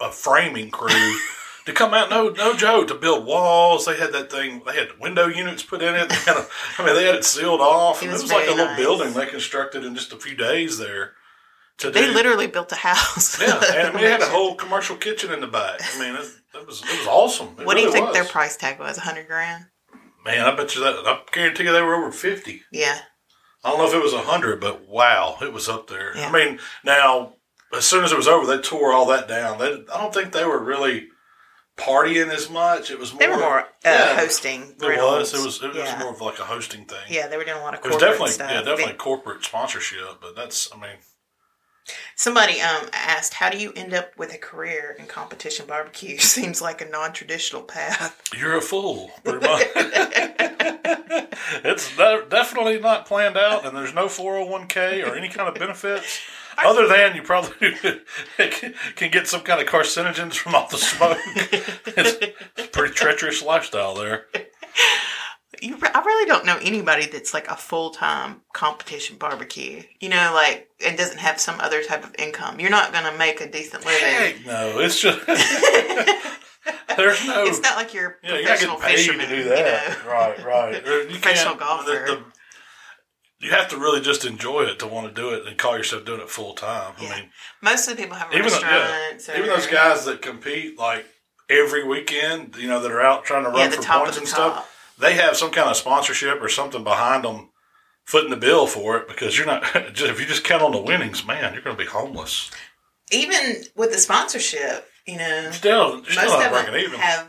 a 0.00 0.10
framing 0.10 0.70
crew 0.70 0.88
to 1.70 1.76
come 1.76 1.94
out. 1.94 2.10
No, 2.10 2.28
no 2.30 2.54
joke 2.54 2.88
to 2.88 2.94
build 2.94 3.24
walls. 3.26 3.86
They 3.86 3.96
had 3.96 4.12
that 4.12 4.30
thing. 4.30 4.62
They 4.66 4.74
had 4.76 4.98
window 5.00 5.26
units 5.26 5.62
put 5.62 5.82
in 5.82 5.94
it. 5.94 6.08
They 6.08 6.14
had 6.16 6.36
a, 6.36 6.46
I 6.78 6.84
mean, 6.86 6.94
they 6.94 7.04
had 7.06 7.14
it 7.14 7.24
sealed 7.24 7.60
off. 7.60 8.02
It 8.02 8.06
It 8.06 8.12
was 8.12 8.22
was, 8.22 8.32
like 8.32 8.46
a 8.46 8.50
little 8.50 8.66
nice. 8.66 8.78
building 8.78 9.12
they 9.14 9.26
constructed 9.26 9.84
in 9.84 9.94
just 9.94 10.12
a 10.12 10.16
few 10.16 10.36
days 10.36 10.78
there. 10.78 11.12
To 11.78 11.90
They 11.90 12.06
do. 12.06 12.12
literally 12.12 12.46
built 12.46 12.70
a 12.72 12.76
house. 12.76 13.40
Yeah, 13.42 13.60
and 13.74 13.88
I 13.88 13.92
mean, 13.92 14.02
they 14.04 14.10
had 14.10 14.20
a 14.20 14.28
whole 14.28 14.54
commercial 14.54 14.96
kitchen 14.96 15.32
in 15.32 15.40
the 15.40 15.46
back. 15.46 15.80
I 15.94 15.98
mean, 15.98 16.14
it, 16.14 16.26
it 16.54 16.66
was 16.66 16.82
it 16.82 16.98
was 16.98 17.06
awesome. 17.06 17.48
It 17.58 17.64
what 17.66 17.76
do 17.76 17.82
you 17.82 17.90
think 17.92 18.06
was. 18.08 18.14
their 18.14 18.24
price 18.26 18.56
tag 18.56 18.78
was? 18.78 18.98
A 18.98 19.02
hundred 19.02 19.26
grand. 19.26 19.64
Man, 20.24 20.44
I 20.46 20.54
bet 20.54 20.74
you 20.74 20.82
that. 20.82 20.94
I 21.06 21.20
guarantee 21.32 21.64
you 21.64 21.72
they 21.72 21.80
were 21.80 21.94
over 21.94 22.12
fifty. 22.12 22.62
Yeah. 22.70 22.98
I 23.64 23.70
don't 23.70 23.78
know 23.78 23.86
if 23.88 23.94
it 23.94 24.02
was 24.02 24.12
a 24.12 24.20
hundred, 24.22 24.60
but 24.60 24.86
wow, 24.88 25.36
it 25.42 25.52
was 25.52 25.68
up 25.68 25.86
there. 25.88 26.16
Yeah. 26.16 26.28
I 26.28 26.32
mean, 26.32 26.58
now 26.84 27.34
as 27.74 27.84
soon 27.86 28.04
as 28.04 28.12
it 28.12 28.16
was 28.16 28.28
over, 28.28 28.46
they 28.46 28.60
tore 28.60 28.92
all 28.92 29.06
that 29.06 29.28
down. 29.28 29.58
They, 29.58 29.84
I 29.92 29.98
don't 30.00 30.12
think 30.12 30.32
they 30.32 30.44
were 30.44 30.62
really 30.62 31.08
partying 31.80 32.28
as 32.32 32.50
much. 32.50 32.90
It 32.90 32.98
was 32.98 33.12
more. 33.12 33.20
They 33.20 33.28
were 33.28 33.38
more 33.38 33.60
uh, 33.60 33.64
yeah, 33.84 34.16
hosting. 34.16 34.74
It 34.80 34.80
was. 34.80 35.34
It 35.34 35.44
was. 35.44 35.62
It 35.62 35.74
yeah. 35.74 35.94
was 35.94 36.04
more 36.04 36.12
of 36.12 36.20
like 36.20 36.38
a 36.38 36.44
hosting 36.44 36.84
thing. 36.84 36.98
Yeah, 37.08 37.28
they 37.28 37.36
were 37.36 37.44
doing 37.44 37.58
a 37.58 37.60
lot 37.60 37.74
of 37.74 37.80
It 37.80 37.84
was 37.84 37.92
corporate 37.92 38.10
definitely, 38.10 38.32
stuff. 38.32 38.50
yeah, 38.50 38.62
definitely 38.62 38.94
corporate 38.94 39.44
sponsorship. 39.44 40.20
But 40.20 40.36
that's, 40.36 40.70
I 40.72 40.80
mean, 40.80 40.96
Somebody 42.14 42.60
um 42.60 42.88
asked, 42.92 43.34
"How 43.34 43.50
do 43.50 43.58
you 43.58 43.72
end 43.74 43.94
up 43.94 44.16
with 44.18 44.32
a 44.34 44.38
career 44.38 44.94
in 44.98 45.06
competition 45.06 45.66
barbecue? 45.66 46.18
Seems 46.36 46.60
like 46.60 46.80
a 46.80 46.88
non-traditional 46.88 47.62
path." 47.62 48.20
You're 48.36 48.56
a 48.56 48.60
fool, 48.60 49.10
pretty 49.24 49.46
much. 49.46 49.66
it's 51.64 51.96
de- 51.96 52.26
definitely 52.28 52.78
not 52.78 53.06
planned 53.06 53.36
out, 53.36 53.64
and 53.64 53.76
there's 53.76 53.94
no 53.94 54.06
401k 54.06 55.06
or 55.06 55.16
any 55.16 55.28
kind 55.28 55.48
of 55.48 55.54
benefits. 55.54 56.20
Other 56.58 56.86
than 56.88 57.14
you 57.16 57.22
probably 57.22 57.72
can 58.96 59.10
get 59.10 59.26
some 59.26 59.40
kind 59.42 59.60
of 59.60 59.66
carcinogens 59.68 60.34
from 60.34 60.54
all 60.54 60.68
the 60.68 60.76
smoke. 60.78 61.18
it's 61.36 62.36
a 62.58 62.66
pretty 62.68 62.94
treacherous 62.94 63.42
lifestyle 63.42 63.94
there. 63.94 64.26
You, 65.62 65.76
I 65.82 66.00
really 66.04 66.26
don't 66.26 66.46
know 66.46 66.58
anybody 66.62 67.06
that's 67.06 67.34
like 67.34 67.48
a 67.48 67.56
full-time 67.56 68.40
competition 68.54 69.16
barbecue. 69.18 69.82
You 70.00 70.08
know, 70.08 70.32
like 70.34 70.68
and 70.84 70.96
doesn't 70.96 71.18
have 71.18 71.38
some 71.40 71.60
other 71.60 71.82
type 71.82 72.02
of 72.04 72.14
income. 72.18 72.60
You're 72.60 72.70
not 72.70 72.92
gonna 72.92 73.16
make 73.18 73.40
a 73.40 73.50
decent 73.50 73.84
living. 73.84 74.08
Heck 74.08 74.46
no, 74.46 74.78
it's 74.80 74.98
just 75.00 75.18
there's 76.96 77.26
no. 77.26 77.44
It's 77.44 77.60
not 77.60 77.76
like 77.76 77.92
you're 77.94 78.18
a 78.22 78.26
Yeah, 78.26 78.34
you're 78.38 78.42
not 78.42 78.78
professional 78.78 78.78
getting 78.78 78.88
paid 78.88 78.96
fisherman. 78.96 79.28
to 79.28 79.36
do 79.36 79.44
that. 79.50 79.88
You 79.98 80.04
know? 80.04 80.10
Right, 80.10 80.44
right. 80.44 80.74
You 81.10 81.18
Professional 81.18 81.54
golfer. 81.56 81.84
the- 82.08 82.14
the- 82.16 82.24
you 83.40 83.50
have 83.50 83.68
to 83.68 83.76
really 83.78 84.00
just 84.00 84.24
enjoy 84.24 84.62
it 84.64 84.78
to 84.80 84.86
want 84.86 85.08
to 85.08 85.12
do 85.20 85.30
it 85.30 85.46
and 85.46 85.56
call 85.56 85.76
yourself 85.76 86.04
doing 86.04 86.20
it 86.20 86.28
full 86.28 86.52
time. 86.54 86.92
Yeah. 87.00 87.08
I 87.08 87.20
mean, 87.20 87.30
Most 87.62 87.88
of 87.88 87.96
the 87.96 88.02
people 88.02 88.16
have 88.16 88.32
even 88.32 88.50
though, 88.50 88.58
yeah, 88.60 88.90
restaurants. 89.10 89.28
or- 89.28 89.34
even 89.36 89.46
those 89.48 89.66
guys 89.66 90.04
that 90.04 90.20
compete 90.22 90.78
like 90.78 91.06
every 91.48 91.86
weekend, 91.86 92.56
you 92.56 92.68
know, 92.68 92.80
that 92.80 92.90
are 92.92 93.00
out 93.00 93.24
trying 93.24 93.44
to 93.44 93.50
run 93.50 93.58
yeah, 93.58 93.68
the 93.68 93.76
for 93.76 93.82
top 93.82 94.02
points 94.04 94.18
and 94.18 94.26
top. 94.26 94.52
stuff, 94.54 94.94
they 94.98 95.14
have 95.14 95.36
some 95.36 95.50
kind 95.50 95.68
of 95.70 95.76
sponsorship 95.76 96.40
or 96.42 96.48
something 96.48 96.84
behind 96.84 97.24
them, 97.24 97.48
footing 98.04 98.30
the 98.30 98.36
bill 98.36 98.66
for 98.66 98.96
it. 98.98 99.08
Because 99.08 99.36
you're 99.38 99.46
not 99.46 99.64
if 99.74 100.20
you 100.20 100.26
just 100.26 100.44
count 100.44 100.62
on 100.62 100.72
the 100.72 100.78
winnings, 100.82 101.26
man, 101.26 101.52
you're 101.54 101.62
going 101.62 101.76
to 101.76 101.82
be 101.82 101.88
homeless. 101.88 102.50
Even 103.12 103.64
with 103.74 103.90
the 103.92 103.98
sponsorship, 103.98 104.86
you 105.06 105.16
know, 105.16 105.50
Still, 105.50 106.04
still 106.04 106.22
most 106.24 106.38
not 106.38 106.52
breaking 106.52 106.72
them 106.74 106.82
even. 106.82 107.00
have, 107.00 107.28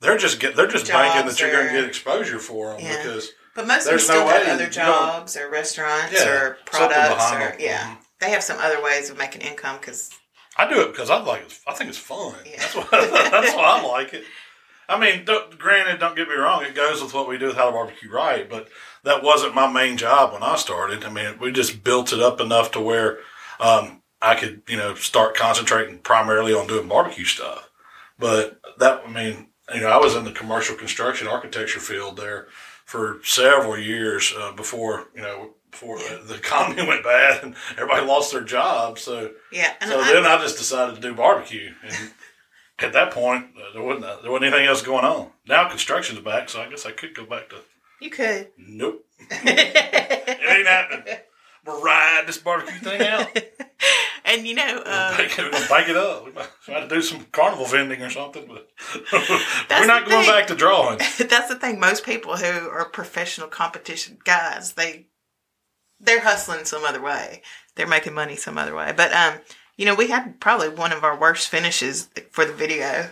they're 0.00 0.16
just 0.16 0.40
get 0.40 0.56
they're 0.56 0.68
just 0.68 0.86
banking 0.88 1.26
that 1.28 1.38
you're 1.40 1.50
going 1.50 1.66
to 1.66 1.72
get 1.72 1.84
exposure 1.84 2.38
for 2.38 2.72
them 2.72 2.80
Yeah. 2.80 2.96
because 3.02 3.32
but 3.58 3.66
most 3.66 3.86
There's 3.86 4.02
of 4.02 4.14
them 4.14 4.24
no 4.24 4.30
still 4.30 4.38
have 4.44 4.54
other 4.54 4.70
jobs 4.70 5.36
or 5.36 5.50
restaurants 5.50 6.12
Yeah, 6.12 6.28
or 6.30 6.58
products 6.64 7.32
or 7.32 7.56
yeah, 7.58 7.80
Mhm. 7.80 7.96
they 8.20 8.30
have 8.30 8.44
some 8.44 8.56
other 8.60 8.80
ways 8.80 9.10
of 9.10 9.18
making 9.18 9.40
income 9.40 9.78
because 9.80 10.10
I 10.56 10.68
do 10.68 10.80
it 10.82 10.92
because 10.92 11.10
I 11.10 11.18
like 11.18 11.42
it. 11.42 11.58
I 11.66 11.74
think 11.74 11.90
it's 11.90 11.98
fun. 11.98 12.36
Yeah. 12.46 12.58
That's 12.60 12.74
why. 12.76 12.84
that's 13.32 13.54
why 13.56 13.64
I 13.64 13.82
like 13.88 14.14
it. 14.14 14.24
I 14.88 14.96
mean, 14.96 15.24
don't, 15.24 15.58
granted, 15.58 15.98
don't 15.98 16.14
get 16.14 16.28
me 16.28 16.36
wrong. 16.36 16.62
It 16.62 16.76
goes 16.76 17.02
with 17.02 17.12
what 17.14 17.28
we 17.28 17.36
do 17.36 17.46
with 17.48 17.56
How 17.56 17.66
to 17.66 17.72
Barbecue 17.72 18.08
Right, 18.10 18.48
but 18.48 18.68
that 19.02 19.24
wasn't 19.24 19.56
my 19.56 19.66
main 19.66 19.96
job 19.96 20.32
when 20.32 20.44
I 20.44 20.54
started. 20.54 21.04
I 21.04 21.10
mean, 21.10 21.40
we 21.40 21.50
just 21.50 21.82
built 21.82 22.12
it 22.12 22.20
up 22.20 22.40
enough 22.40 22.70
to 22.72 22.80
where 22.80 23.18
um, 23.58 24.02
I 24.22 24.36
could, 24.36 24.62
you 24.68 24.76
know, 24.76 24.94
start 24.94 25.34
concentrating 25.36 25.98
primarily 25.98 26.54
on 26.54 26.68
doing 26.68 26.86
barbecue 26.86 27.24
stuff. 27.24 27.68
But 28.20 28.60
that, 28.78 29.02
I 29.04 29.10
mean, 29.10 29.48
you 29.74 29.80
know, 29.80 29.88
I 29.88 29.98
was 29.98 30.14
in 30.14 30.24
the 30.24 30.32
commercial 30.32 30.76
construction 30.76 31.26
architecture 31.26 31.80
field 31.80 32.16
there 32.16 32.46
for 32.88 33.18
several 33.22 33.78
years 33.78 34.32
uh, 34.34 34.50
before, 34.52 35.08
you 35.14 35.20
know, 35.20 35.50
before 35.70 35.98
Yeah. 36.00 36.18
the 36.24 36.36
economy 36.36 36.86
went 36.88 37.04
bad 37.04 37.44
and 37.44 37.54
everybody 37.72 38.06
lost 38.06 38.32
their 38.32 38.40
jobs. 38.42 39.02
So, 39.02 39.32
Yeah, 39.52 39.74
and 39.82 39.90
so 39.90 40.00
I, 40.00 40.10
then 40.12 40.24
I 40.24 40.38
just 40.38 40.56
decided 40.56 40.94
to 40.94 41.00
do 41.02 41.12
barbecue. 41.14 41.74
And 41.84 42.10
at 42.78 42.94
that 42.94 43.10
point, 43.12 43.48
uh, 43.58 43.74
there 43.74 43.82
wasn't 43.82 44.22
there 44.22 44.30
wasn't 44.32 44.46
anything 44.54 44.66
else 44.68 44.80
going 44.80 45.04
on. 45.04 45.30
Now 45.46 45.68
construction's 45.68 46.20
back, 46.20 46.48
so 46.48 46.62
I 46.62 46.68
guess 46.70 46.86
I 46.86 46.92
could 46.92 47.14
go 47.14 47.26
back 47.26 47.50
to. 47.50 47.56
you 48.00 48.08
could. 48.08 48.48
Nope, 48.56 49.04
it 49.30 50.48
ain't 50.58 50.66
happening. 50.66 51.16
We'll 51.66 51.82
ride 51.82 52.24
this 52.26 52.38
barbecue 52.38 52.78
thing 52.78 53.02
out. 53.02 53.26
and 54.28 54.46
you 54.46 54.54
know, 54.54 54.82
uh, 54.84 55.16
Bank 55.16 55.38
it, 55.38 55.44
we're 55.44 55.50
gonna 55.50 55.90
it 55.90 55.96
up. 55.96 56.26
We 56.26 56.32
might 56.32 56.48
try 56.64 56.80
to 56.80 56.88
do 56.88 57.00
some 57.02 57.24
carnival 57.32 57.64
vending 57.66 58.02
or 58.02 58.10
something, 58.10 58.46
but 58.46 58.68
we're 59.70 59.86
not 59.86 60.08
going 60.08 60.26
back 60.26 60.46
to 60.48 60.54
drawing. 60.54 60.98
that's 61.18 61.48
the 61.48 61.58
thing. 61.58 61.80
Most 61.80 62.04
people 62.04 62.36
who 62.36 62.68
are 62.68 62.84
professional 62.88 63.48
competition 63.48 64.18
guys, 64.24 64.72
they 64.74 65.06
they're 65.98 66.20
hustling 66.20 66.64
some 66.64 66.84
other 66.84 67.02
way. 67.02 67.42
They're 67.74 67.86
making 67.86 68.14
money 68.14 68.36
some 68.36 68.58
other 68.58 68.74
way. 68.74 68.92
But 68.96 69.12
um, 69.12 69.34
you 69.76 69.86
know, 69.86 69.94
we 69.94 70.08
had 70.08 70.40
probably 70.40 70.68
one 70.68 70.92
of 70.92 71.04
our 71.04 71.18
worst 71.18 71.48
finishes 71.48 72.08
for 72.30 72.44
the 72.44 72.52
video. 72.52 73.10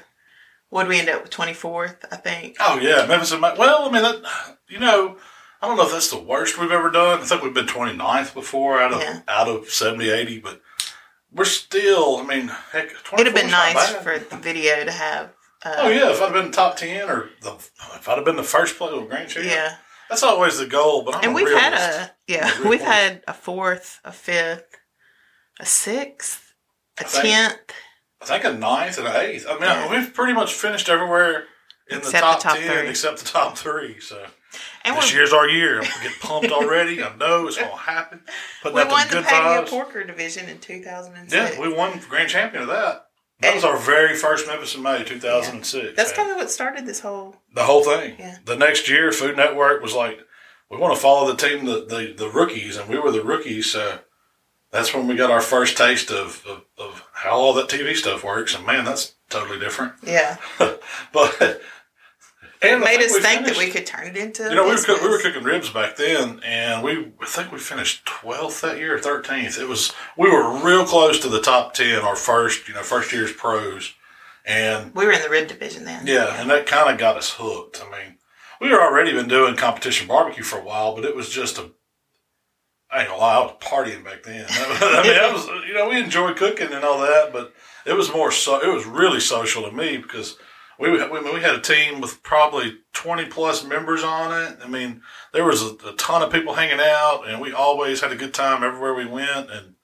What 0.68 0.88
we 0.88 0.98
end 0.98 1.08
up 1.08 1.22
with 1.22 1.30
twenty 1.30 1.54
fourth, 1.54 2.04
I 2.10 2.16
think. 2.16 2.56
Oh 2.60 2.78
yeah, 2.78 3.06
Memphis 3.06 3.32
and 3.32 3.40
well, 3.40 3.88
I 3.88 3.90
mean 3.90 4.02
that 4.02 4.56
you 4.68 4.78
know, 4.80 5.16
I 5.62 5.66
don't 5.66 5.76
know 5.76 5.86
if 5.86 5.92
that's 5.92 6.10
the 6.10 6.18
worst 6.18 6.58
we've 6.58 6.70
ever 6.70 6.90
done. 6.90 7.20
I 7.20 7.24
think 7.24 7.42
we've 7.42 7.54
been 7.54 7.66
29th 7.66 8.34
before 8.34 8.80
out 8.80 8.92
of 8.92 9.00
Yeah. 9.00 9.20
out 9.28 9.48
of 9.48 9.68
70, 9.70 10.10
80, 10.10 10.40
but 10.40 10.60
we're 11.36 11.44
still. 11.44 12.16
I 12.18 12.24
mean, 12.26 12.48
heck, 12.72 12.90
It'd 13.12 13.26
have 13.26 13.34
been 13.34 13.50
nice 13.50 13.90
for 13.96 14.18
the 14.18 14.36
video 14.36 14.84
to 14.84 14.90
have. 14.92 15.26
Uh, 15.64 15.74
Oh 15.78 15.88
yeah, 15.88 16.10
if 16.10 16.20
I'd 16.22 16.32
been 16.32 16.50
top 16.52 16.76
ten 16.76 17.08
or 17.08 17.30
the, 17.42 17.52
if 17.52 18.08
I'd 18.08 18.16
have 18.16 18.24
been 18.24 18.36
the 18.36 18.42
first 18.42 18.76
player 18.78 18.98
with 19.00 19.08
Grand 19.08 19.28
Champ, 19.28 19.46
yeah. 19.46 19.76
that's 20.08 20.22
always 20.22 20.58
the 20.58 20.66
goal. 20.66 21.02
But 21.02 21.16
I'm 21.16 21.24
And 21.24 21.34
we've 21.34 21.48
had 21.48 21.72
a 21.72 22.10
yeah, 22.26 22.48
a 22.50 22.68
we've 22.68 22.80
realist. 22.80 22.84
had 22.84 23.22
a 23.28 23.32
fourth, 23.34 24.00
a 24.04 24.12
fifth, 24.12 24.64
a 25.60 25.66
sixth, 25.66 26.54
a 26.98 27.04
I 27.04 27.08
think- 27.08 27.24
tenth. 27.24 27.58
I 28.22 28.24
think 28.24 28.44
a 28.44 28.52
ninth 28.54 28.96
and 28.98 29.06
an 29.06 29.16
eighth. 29.16 29.46
I 29.46 29.52
mean, 29.54 29.62
Yeah. 29.62 29.90
we've 29.90 30.12
pretty 30.14 30.32
much 30.32 30.54
finished 30.54 30.88
everywhere 30.88 31.44
in 31.90 32.00
the 32.00 32.10
top, 32.10 32.38
the 32.38 32.42
top 32.48 32.56
ten, 32.58 32.86
except 32.86 33.18
the 33.18 33.26
top 33.28 33.58
three. 33.58 34.00
So 34.00 34.26
And 34.84 34.96
this 34.96 35.12
year's 35.12 35.32
our 35.32 35.48
year. 35.48 35.80
I'm 35.80 36.02
getting 36.02 36.18
pumped 36.20 36.52
already. 36.52 37.02
I 37.02 37.14
know 37.16 37.46
it's 37.46 37.58
gonna 37.58 37.76
happen. 37.76 38.22
Putting 38.62 38.76
we 38.76 38.84
won 38.84 39.08
the 39.08 39.22
patio 39.22 39.64
vibes. 39.64 39.68
porker 39.68 40.04
division 40.04 40.48
in 40.48 40.58
two 40.58 40.82
thousand 40.82 41.16
and 41.16 41.32
Yeah, 41.32 41.60
we 41.60 41.72
won 41.72 42.00
grand 42.08 42.28
champion 42.28 42.62
of 42.62 42.68
that. 42.68 43.06
That 43.40 43.54
was 43.54 43.64
our 43.64 43.76
very 43.76 44.14
first 44.16 44.46
Memphis 44.46 44.74
in 44.74 44.82
May 44.82 45.04
2006. 45.04 45.94
That's 45.94 46.12
kind 46.12 46.30
of 46.30 46.36
what 46.36 46.50
started 46.50 46.86
this 46.86 47.00
whole. 47.00 47.36
the 47.54 47.64
whole 47.64 47.84
thing. 47.84 48.16
Yeah. 48.18 48.38
The 48.46 48.56
next 48.56 48.88
year, 48.88 49.12
Food 49.12 49.36
Network 49.36 49.82
was 49.82 49.94
like, 49.94 50.20
we 50.70 50.78
want 50.78 50.94
to 50.94 51.00
follow 51.00 51.30
the 51.30 51.36
team, 51.36 51.66
the, 51.66 51.84
the, 51.84 52.14
the 52.16 52.30
rookies, 52.30 52.78
and 52.78 52.88
we 52.88 52.98
were 52.98 53.12
the 53.12 53.22
rookies. 53.22 53.70
So 53.70 53.98
that's 54.70 54.94
when 54.94 55.06
we 55.06 55.16
got 55.16 55.30
our 55.30 55.42
first 55.42 55.76
taste 55.76 56.10
of, 56.10 56.44
of, 56.46 56.64
of 56.78 57.04
how 57.12 57.32
all 57.32 57.52
that 57.54 57.68
TV 57.68 57.94
stuff 57.94 58.24
works. 58.24 58.54
And 58.54 58.64
man, 58.64 58.86
that's 58.86 59.14
totally 59.28 59.58
different. 59.58 59.92
Yeah, 60.02 60.38
but 61.12 61.60
it 62.66 62.78
made 62.84 63.00
us 63.00 63.16
think 63.18 63.46
that 63.46 63.56
we 63.56 63.70
could 63.70 63.86
turn 63.86 64.06
it 64.06 64.16
into. 64.16 64.44
You 64.44 64.54
know, 64.54 64.64
we 64.64 64.70
were, 64.70 64.82
cook, 64.82 65.02
we 65.02 65.08
were 65.08 65.18
cooking 65.18 65.42
ribs 65.42 65.70
back 65.70 65.96
then, 65.96 66.40
and 66.44 66.82
we 66.82 67.12
I 67.20 67.26
think 67.26 67.52
we 67.52 67.58
finished 67.58 68.04
twelfth 68.06 68.60
that 68.62 68.78
year, 68.78 68.98
thirteenth. 68.98 69.58
It 69.58 69.68
was 69.68 69.92
we 70.16 70.30
were 70.30 70.58
real 70.64 70.84
close 70.84 71.18
to 71.20 71.28
the 71.28 71.40
top 71.40 71.74
ten, 71.74 72.00
our 72.00 72.16
first 72.16 72.68
you 72.68 72.74
know 72.74 72.82
first 72.82 73.12
year's 73.12 73.32
pros, 73.32 73.94
and 74.44 74.94
We 74.94 75.04
were 75.06 75.12
in 75.12 75.22
the 75.22 75.30
rib 75.30 75.48
division 75.48 75.84
then. 75.84 76.06
yeah, 76.06 76.40
and 76.40 76.50
that 76.50 76.66
kind 76.66 76.90
of 76.92 76.98
got 76.98 77.16
us 77.16 77.32
hooked. 77.38 77.82
I 77.84 77.90
mean, 77.90 78.18
we 78.60 78.70
were 78.70 78.80
already 78.82 79.12
been 79.12 79.28
doing 79.28 79.56
competition 79.56 80.06
barbecue 80.08 80.42
for 80.44 80.58
a 80.58 80.64
while, 80.64 80.94
but 80.94 81.04
it 81.04 81.16
was 81.16 81.28
just 81.28 81.58
a. 81.58 81.70
I 82.88 83.00
ain't 83.00 83.08
gonna 83.08 83.20
lie, 83.20 83.36
I 83.36 83.40
was 83.40 83.56
partying 83.60 84.04
back 84.04 84.22
then. 84.22 84.46
I 84.50 85.02
mean, 85.02 85.12
that 85.14 85.32
was 85.32 85.46
you 85.66 85.74
know 85.74 85.88
we 85.88 86.00
enjoyed 86.00 86.36
cooking 86.36 86.72
and 86.72 86.84
all 86.84 87.00
that, 87.00 87.32
but 87.32 87.52
it 87.84 87.94
was 87.94 88.12
more 88.12 88.30
so. 88.30 88.60
It 88.60 88.72
was 88.72 88.86
really 88.86 89.20
social 89.20 89.62
to 89.64 89.72
me 89.72 89.96
because 89.96 90.38
we 90.78 90.90
we, 90.90 90.98
we 91.00 91.40
had 91.40 91.54
a 91.54 91.60
team 91.60 92.00
with 92.00 92.22
probably 92.22 92.78
twenty 92.92 93.26
plus 93.26 93.64
members 93.64 94.02
on 94.02 94.32
it. 94.32 94.58
I 94.62 94.68
mean, 94.68 95.02
there 95.32 95.44
was 95.44 95.62
a, 95.62 95.74
a 95.88 95.92
ton 95.96 96.22
of 96.22 96.32
people 96.32 96.54
hanging 96.54 96.80
out, 96.80 97.24
and 97.26 97.40
we 97.40 97.52
always 97.52 98.00
had 98.00 98.12
a 98.12 98.16
good 98.16 98.34
time 98.34 98.62
everywhere 98.62 98.94
we 98.94 99.06
went, 99.06 99.50
and 99.50 99.74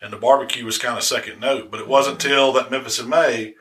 and 0.00 0.12
the 0.12 0.18
barbecue 0.18 0.64
was 0.64 0.78
kind 0.78 0.96
of 0.96 1.04
second 1.04 1.40
note. 1.40 1.70
But 1.70 1.80
it 1.80 1.88
wasn't 1.88 2.18
mm-hmm. 2.18 2.28
till 2.28 2.52
that 2.52 2.70
Memphis 2.70 3.00
in 3.00 3.08
May 3.08 3.54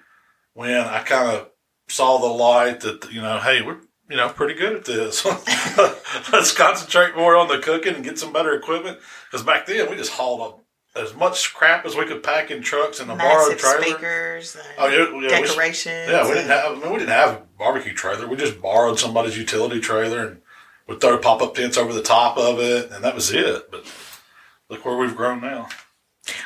when 0.53 0.81
I 0.81 1.03
kind 1.03 1.29
of 1.29 1.49
saw 1.87 2.17
the 2.19 2.27
light 2.27 2.81
that 2.81 3.11
you 3.11 3.21
know, 3.21 3.39
hey, 3.39 3.61
we're 3.61 3.81
you 4.09 4.17
know 4.17 4.29
pretty 4.29 4.53
good 4.53 4.75
at 4.75 4.85
this. 4.85 5.25
Let's 6.31 6.53
concentrate 6.53 7.15
more 7.15 7.35
on 7.35 7.47
the 7.47 7.59
cooking 7.59 7.95
and 7.95 8.03
get 8.03 8.19
some 8.19 8.33
better 8.33 8.53
equipment. 8.53 8.99
Because 9.29 9.45
back 9.45 9.65
then 9.65 9.89
we 9.89 9.95
just 9.95 10.11
hauled 10.11 10.41
up 10.41 10.63
as 10.97 11.15
much 11.15 11.53
crap 11.53 11.85
as 11.85 11.95
we 11.95 12.05
could 12.05 12.23
pack 12.23 12.51
in 12.51 12.61
trucks 12.61 12.99
in 12.99 13.09
a 13.09 13.15
borrowed 13.15 13.49
Massive 13.53 13.59
trailer. 13.59 13.81
speakers 13.83 14.55
and 14.55 14.65
Oh 14.77 14.87
yeah, 14.87 14.97
yeah, 15.09 15.17
we, 15.17 15.27
decorations. 15.47 16.09
yeah, 16.09 16.23
we 16.23 16.29
and- 16.31 16.33
didn't 16.39 16.49
have. 16.49 16.71
I 16.71 16.75
mean, 16.75 16.91
we 16.91 16.99
didn't 16.99 17.09
have 17.09 17.29
a 17.35 17.41
barbecue 17.57 17.93
trailer. 17.93 18.27
We 18.27 18.35
just 18.37 18.61
borrowed 18.61 18.99
somebody's 18.99 19.37
utility 19.37 19.79
trailer 19.79 20.25
and 20.27 20.41
would 20.87 21.01
throw 21.01 21.17
pop 21.17 21.41
up 21.41 21.55
tents 21.55 21.77
over 21.77 21.93
the 21.93 22.01
top 22.03 22.37
of 22.37 22.59
it, 22.59 22.91
and 22.91 23.03
that 23.03 23.15
was 23.15 23.31
it. 23.33 23.69
But 23.71 23.85
look 24.69 24.85
where 24.85 24.97
we've 24.97 25.15
grown 25.15 25.41
now. 25.41 25.67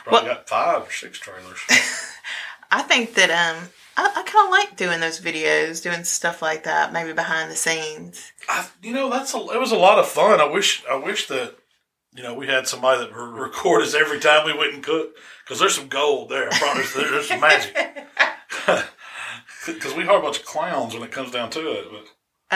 Probably 0.04 0.28
Well- 0.28 0.36
got 0.36 0.50
five 0.50 0.88
or 0.88 0.92
six 0.92 1.20
trailers. 1.20 1.60
I 2.72 2.82
think 2.84 3.16
that 3.16 3.30
um, 3.30 3.70
I, 3.98 4.06
I 4.16 4.24
kind 4.24 4.46
of 4.48 4.52
like 4.52 4.78
doing 4.78 5.00
those 5.02 5.20
videos, 5.20 5.84
doing 5.84 6.04
stuff 6.06 6.42
like 6.42 6.64
that, 6.64 6.94
maybe 6.94 7.12
behind 7.14 7.52
the 7.52 7.56
scenes. 7.56 8.32
I, 8.48 8.66
you 8.82 8.94
know, 8.94 9.10
that's 9.10 9.34
a. 9.34 9.38
It 9.38 9.60
was 9.60 9.72
a 9.74 9.78
lot 9.78 10.00
of 10.00 10.08
fun. 10.08 10.40
I 10.40 10.46
wish. 10.46 10.84
I 10.90 10.96
wish 10.96 11.28
that. 11.28 11.56
You 12.14 12.24
know, 12.24 12.34
we 12.34 12.48
had 12.48 12.68
somebody 12.68 13.00
that 13.00 13.16
would 13.16 13.40
record 13.40 13.84
us 13.84 13.94
every 13.94 14.20
time 14.20 14.46
we 14.46 14.54
went 14.54 14.74
and 14.74 14.84
cooked 14.84 15.18
because 15.44 15.60
there's 15.60 15.76
some 15.76 15.88
gold 15.88 16.30
there. 16.30 16.50
I 16.52 16.58
promise. 16.58 16.94
There's 16.94 17.28
some 17.28 17.40
magic. 17.40 17.76
Because 19.66 19.94
we 19.94 20.08
are 20.08 20.18
a 20.18 20.22
bunch 20.22 20.40
of 20.40 20.46
clowns 20.46 20.96
when 20.96 21.04
it 21.04 21.12
comes 21.12 21.30
down 21.32 21.52
to 21.52 21.72
it. 21.72 21.86
But 21.92 22.00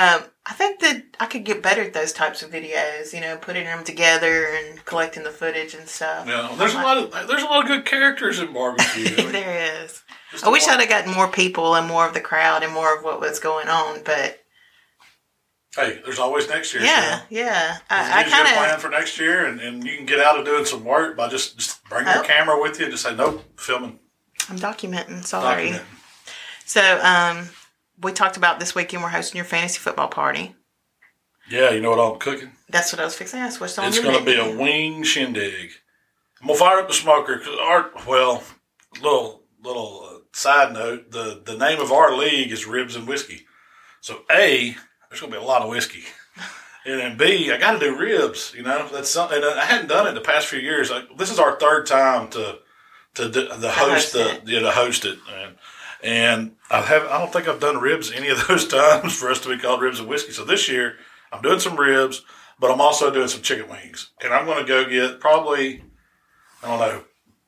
Um, 0.01 0.23
I 0.47 0.53
think 0.53 0.79
that 0.79 1.03
I 1.19 1.27
could 1.27 1.43
get 1.43 1.61
better 1.61 1.83
at 1.83 1.93
those 1.93 2.11
types 2.11 2.41
of 2.41 2.49
videos. 2.49 3.13
You 3.13 3.21
know, 3.21 3.37
putting 3.37 3.65
them 3.65 3.83
together 3.83 4.47
and 4.47 4.83
collecting 4.85 5.23
the 5.23 5.29
footage 5.29 5.75
and 5.75 5.87
stuff. 5.87 6.25
know, 6.25 6.55
there's 6.55 6.73
a 6.73 6.77
lot 6.77 6.97
of 6.97 7.11
there's 7.27 7.43
a 7.43 7.45
lot 7.45 7.61
of 7.63 7.67
good 7.67 7.85
characters 7.85 8.39
in 8.39 8.51
barbecue. 8.53 9.13
I 9.17 9.17
mean, 9.17 9.31
there 9.31 9.83
is. 9.83 10.01
I 10.43 10.49
wish 10.49 10.67
I'd 10.67 10.79
have 10.79 10.89
gotten 10.89 11.13
more 11.13 11.27
people 11.27 11.75
and 11.75 11.87
more 11.87 12.07
of 12.07 12.15
the 12.15 12.21
crowd 12.21 12.63
and 12.63 12.73
more 12.73 12.97
of 12.97 13.03
what 13.03 13.21
was 13.21 13.39
going 13.39 13.67
on, 13.67 14.01
but 14.03 14.43
Hey, 15.75 15.99
there's 16.05 16.19
always 16.19 16.47
next 16.47 16.73
year. 16.73 16.83
yeah, 16.83 17.19
so. 17.19 17.25
yeah. 17.29 17.77
I, 17.89 18.19
I, 18.19 18.23
kind 18.23 18.31
kind 18.31 18.47
plan 18.47 18.79
for 18.79 18.89
next 18.89 19.19
year, 19.19 19.45
and, 19.45 19.59
and 19.59 19.83
you 19.83 19.97
can 19.97 20.05
get 20.05 20.19
out 20.19 20.39
of 20.39 20.45
doing 20.45 20.63
some 20.65 20.85
work 20.85 21.17
by 21.17 21.27
just 21.27 21.57
just 21.57 21.83
bring 21.89 22.05
your 22.05 22.19
Oh. 22.19 22.23
camera 22.23 22.61
with 22.61 22.79
you. 22.79 22.85
and 22.85 22.93
Just 22.93 23.03
say 23.03 23.13
nope, 23.15 23.43
filming, 23.59 23.99
I'm 24.49 24.57
documenting. 24.57 25.25
Sorry. 25.25 25.71
documenting. 25.71 25.81
So, 26.65 26.99
um, 27.03 27.49
we 28.01 28.11
talked 28.13 28.37
about 28.37 28.59
this 28.59 28.73
weekend. 28.73 29.03
We're 29.03 29.09
hosting 29.09 29.37
your 29.37 29.45
fantasy 29.45 29.79
football 29.79 30.07
party. 30.07 30.55
Yeah, 31.49 31.71
you 31.71 31.81
know 31.81 31.91
what 31.91 31.99
I'm 31.99 32.19
cooking? 32.19 32.51
That's 32.69 32.91
what 32.91 32.99
I 32.99 33.05
was 33.05 33.15
fixing. 33.15 33.39
That's 33.39 33.59
what's 33.59 33.77
on 33.77 33.87
It's 33.89 33.99
going 33.99 34.17
to 34.17 34.25
be 34.25 34.35
a 34.35 34.57
wing 34.57 35.03
shindig. 35.03 35.71
I'm 36.41 36.47
gonna 36.47 36.59
fire 36.59 36.79
up 36.79 36.87
the 36.87 36.93
smoker 36.93 37.37
because 37.37 37.57
our 37.59 37.91
well, 38.07 38.43
little 39.01 39.43
little 39.63 40.01
uh, 40.09 40.19
side 40.33 40.73
note: 40.73 41.11
the 41.11 41.41
the 41.43 41.57
name 41.57 41.79
of 41.79 41.91
our 41.91 42.15
league 42.15 42.51
is 42.51 42.65
Ribs 42.65 42.95
and 42.95 43.07
Whiskey. 43.07 43.45
So 44.01 44.21
a 44.31 44.75
there's 45.19 45.31
to 45.31 45.37
be 45.37 45.43
a 45.43 45.47
lot 45.47 45.61
of 45.61 45.69
whiskey, 45.69 46.03
and 46.85 46.99
then 46.99 47.17
B 47.17 47.51
I 47.51 47.57
got 47.57 47.73
to 47.73 47.79
do 47.79 47.97
ribs. 47.97 48.53
You 48.55 48.63
know 48.63 48.87
that's 48.91 49.09
something 49.09 49.37
and 49.37 49.45
uh, 49.45 49.55
I 49.57 49.65
hadn't 49.65 49.87
done 49.87 50.05
it 50.05 50.09
in 50.09 50.15
the 50.15 50.21
past 50.21 50.47
few 50.47 50.59
years. 50.59 50.91
Like, 50.91 51.17
this 51.17 51.31
is 51.31 51.39
our 51.39 51.59
third 51.59 51.85
time 51.85 52.29
to 52.31 52.59
to 53.15 53.29
do, 53.29 53.47
the 53.47 53.71
host 53.71 54.13
host 54.13 54.15
uh, 54.15 54.39
the 54.43 54.51
yeah 54.51 54.59
to 54.59 54.71
host 54.71 55.05
it 55.05 55.17
and. 55.33 55.55
And 56.03 56.51
I 56.69 56.81
have 56.81 57.07
I 57.07 57.17
don't 57.17 57.33
think 57.33 57.47
I've 57.47 57.61
done 57.61 57.79
ribs 57.79 58.11
any 58.11 58.27
of 58.27 58.47
those 58.47 58.67
times 58.67 59.15
for 59.15 59.31
us 59.31 59.39
to 59.39 59.49
be 59.49 59.57
called 59.57 59.81
ribs 59.81 59.99
and 59.99 60.07
whiskey. 60.07 60.33
So 60.33 60.45
this 60.45 60.69
year 60.69 60.97
I'm 61.31 61.41
doing 61.41 61.59
some 61.59 61.77
ribs, 61.77 62.21
but 62.59 62.69
I'm 62.69 62.81
also 62.81 63.11
doing 63.11 63.27
some 63.27 63.41
chicken 63.41 63.69
wings. 63.69 64.11
And 64.23 64.31
I'm 64.31 64.45
going 64.45 64.63
to 64.63 64.67
go 64.67 64.87
get 64.87 65.19
probably, 65.19 65.83
I 66.61 66.67
don't 66.67 66.79
know, 66.79 67.03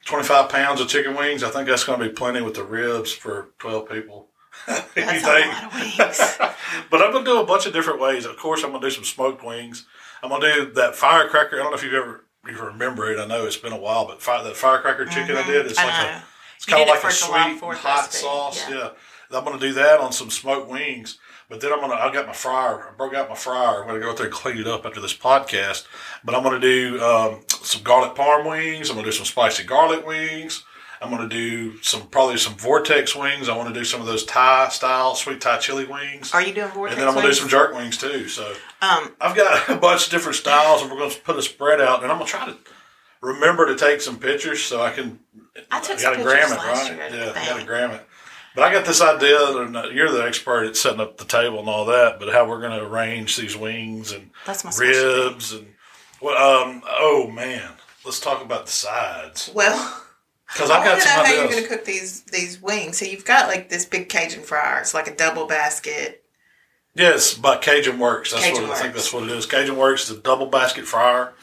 25 0.05 0.49
pounds 0.49 0.81
of 0.81 0.87
chicken 0.87 1.15
wings. 1.15 1.43
I 1.43 1.49
think 1.49 1.67
that's 1.67 1.83
going 1.83 1.99
to 1.99 2.07
be 2.07 2.13
plenty 2.13 2.41
with 2.41 2.55
the 2.55 2.63
ribs 2.63 3.11
for 3.11 3.49
12 3.59 3.89
people. 3.89 4.29
That's 4.95 4.95
You 4.95 5.03
a 5.03 5.33
think? 5.33 5.53
lot 5.53 5.63
of 5.65 5.73
wings. 5.73 6.37
but 6.91 7.01
I'm 7.01 7.11
going 7.11 7.25
to 7.25 7.31
do 7.31 7.39
a 7.41 7.45
bunch 7.45 7.65
of 7.65 7.73
different 7.73 7.99
ways. 8.01 8.25
Of 8.25 8.37
course, 8.37 8.63
I'm 8.63 8.71
going 8.71 8.81
to 8.81 8.87
do 8.87 8.91
some 8.93 9.03
smoked 9.03 9.43
wings. 9.43 9.85
I'm 10.21 10.29
going 10.29 10.41
to 10.41 10.53
do 10.65 10.71
that 10.73 10.95
firecracker. 10.95 11.55
I 11.59 11.63
don't 11.63 11.71
know 11.71 11.77
if 11.77 11.83
you've 11.83 11.93
ever 11.93 12.23
you 12.47 12.57
remember 12.61 13.11
it. 13.11 13.19
I 13.19 13.25
know 13.25 13.45
it's 13.45 13.57
been 13.57 13.73
a 13.73 13.77
while, 13.79 14.05
but 14.07 14.21
fire, 14.21 14.43
that 14.43 14.55
firecracker 14.55 15.05
chicken 15.05 15.35
I 15.35 15.45
did, 15.45 15.65
it's 15.65 15.77
I 15.77 15.85
like 15.85 16.03
know. 16.11 16.17
a 16.17 16.23
It's 16.55 16.65
kind 16.65 16.81
of 16.83 16.87
like 16.87 17.03
a 17.03 17.11
sweet 17.11 17.61
4th 17.61 17.75
hot 17.75 18.13
sauce. 18.13 18.69
yeah. 18.69 18.75
Yeah. 18.75 19.37
I'm 19.37 19.43
gonna 19.43 19.59
do 19.59 19.73
that 19.73 19.99
on 19.99 20.13
some 20.13 20.29
smoked 20.29 20.69
wings. 20.69 21.17
But 21.49 21.59
then 21.59 21.73
I'm 21.73 21.81
gonna 21.81 21.95
I 21.95 22.11
got 22.13 22.25
my 22.27 22.31
fryer. 22.33 22.89
I 22.89 22.95
broke 22.95 23.13
out 23.13 23.27
my 23.27 23.35
fryer. 23.35 23.81
I'm 23.81 23.87
gonna 23.87 23.99
go 23.99 24.11
out 24.11 24.17
there 24.17 24.27
and 24.27 24.33
clean 24.35 24.57
it 24.57 24.67
up 24.67 24.85
after 24.85 25.01
this 25.01 25.13
podcast. 25.15 25.85
But 26.23 26.35
I'm 26.35 26.43
gonna 26.43 26.59
do 26.61 27.01
um, 27.03 27.41
some 27.49 27.83
garlic 27.83 28.15
parm 28.15 28.49
wings. 28.49 28.89
I'm 28.89 28.95
gonna 28.95 29.05
do 29.07 29.11
some 29.11 29.25
spicy 29.25 29.65
garlic 29.65 30.05
wings. 30.07 30.63
I'm 31.01 31.09
gonna 31.11 31.29
do 31.29 31.81
some 31.83 32.07
probably 32.07 32.37
some 32.37 32.53
vortex 32.55 33.15
wings. 33.15 33.49
I 33.49 33.55
want 33.55 33.67
to 33.73 33.73
do 33.73 33.85
some 33.85 34.01
of 34.01 34.07
those 34.07 34.25
Thai 34.25 34.69
style 34.69 35.15
sweet 35.15 35.41
Thai 35.41 35.57
chili 35.57 35.85
wings. 35.85 36.33
Are 36.33 36.41
you 36.41 36.53
doing 36.53 36.69
vortex 36.69 36.93
and 36.93 37.01
then 37.01 37.07
I'm 37.07 37.13
gonna 37.15 37.27
do 37.27 37.33
some 37.33 37.49
jerk 37.49 37.73
wings 37.73 37.97
too. 37.97 38.27
So 38.27 38.53
Um, 38.81 39.13
I've 39.21 39.35
got 39.35 39.69
a 39.69 39.75
bunch 39.75 40.05
of 40.05 40.11
different 40.11 40.35
styles, 40.37 40.81
and 40.81 40.91
we're 40.91 40.97
going 40.97 41.11
to 41.11 41.19
put 41.21 41.35
a 41.37 41.41
spread 41.41 41.81
out, 41.81 42.03
and 42.03 42.11
I'm 42.11 42.17
going 42.17 42.27
to 42.27 42.31
try 42.31 42.45
to 42.45 42.57
remember 43.21 43.65
to 43.67 43.75
take 43.75 44.01
some 44.01 44.17
pictures 44.19 44.61
so 44.63 44.81
I 44.81 44.91
can. 44.91 45.19
I 45.71 45.79
took 45.79 45.99
I 45.99 46.01
gotta 46.01 46.15
pictures 46.17 46.33
gram 46.33 46.51
it, 46.51 46.55
last 46.57 46.89
right? 46.91 47.11
year. 47.11 47.23
Yeah, 47.25 47.31
I 47.35 47.45
got 47.45 47.59
to 47.59 47.65
gram 47.65 47.91
it. 47.91 48.01
But 48.55 48.63
I 48.63 48.73
got 48.73 48.85
this 48.85 49.01
idea, 49.01 49.57
and 49.57 49.95
you're 49.95 50.11
the 50.11 50.23
expert 50.25 50.65
at 50.65 50.75
setting 50.75 50.99
up 50.99 51.17
the 51.17 51.25
table 51.25 51.59
and 51.59 51.69
all 51.69 51.85
that. 51.85 52.19
But 52.19 52.33
how 52.33 52.47
we're 52.49 52.59
going 52.59 52.79
to 52.79 52.85
arrange 52.85 53.35
these 53.37 53.55
wings 53.55 54.11
and 54.11 54.31
ribs 54.79 55.53
and 55.53 55.67
well, 56.21 56.63
um, 56.67 56.81
oh 56.87 57.29
man, 57.29 57.73
let's 58.03 58.19
talk 58.19 58.43
about 58.43 58.65
the 58.65 58.71
sides 58.71 59.51
Well, 59.53 60.03
because 60.47 60.69
I 60.69 60.79
I've 60.79 60.85
got 60.85 60.91
want 60.91 61.01
to 61.01 61.07
know 61.07 61.15
some 61.15 61.25
how 61.25 61.33
you're 61.33 61.49
going 61.49 61.63
to 61.63 61.69
cook 61.69 61.85
these 61.85 62.21
these 62.23 62.61
wings. 62.61 62.97
So 62.97 63.05
you've 63.05 63.25
got 63.25 63.47
like 63.47 63.69
this 63.69 63.85
big 63.85 64.09
Cajun 64.09 64.43
fryer. 64.43 64.79
It's 64.79 64.93
like 64.93 65.07
a 65.07 65.15
double 65.15 65.45
basket. 65.47 66.23
Yes, 66.95 67.35
by 67.35 67.57
Cajun 67.57 67.99
Works. 67.99 68.31
That's 68.31 68.45
Cajun 68.45 68.63
what 68.67 68.77
I 68.77 68.81
think. 68.81 68.93
That's 68.95 69.13
what 69.13 69.23
it 69.23 69.29
is. 69.29 69.45
Cajun 69.45 69.77
Works, 69.77 70.07
the 70.07 70.15
double 70.15 70.47
basket 70.47 70.85
fryer. 70.85 71.33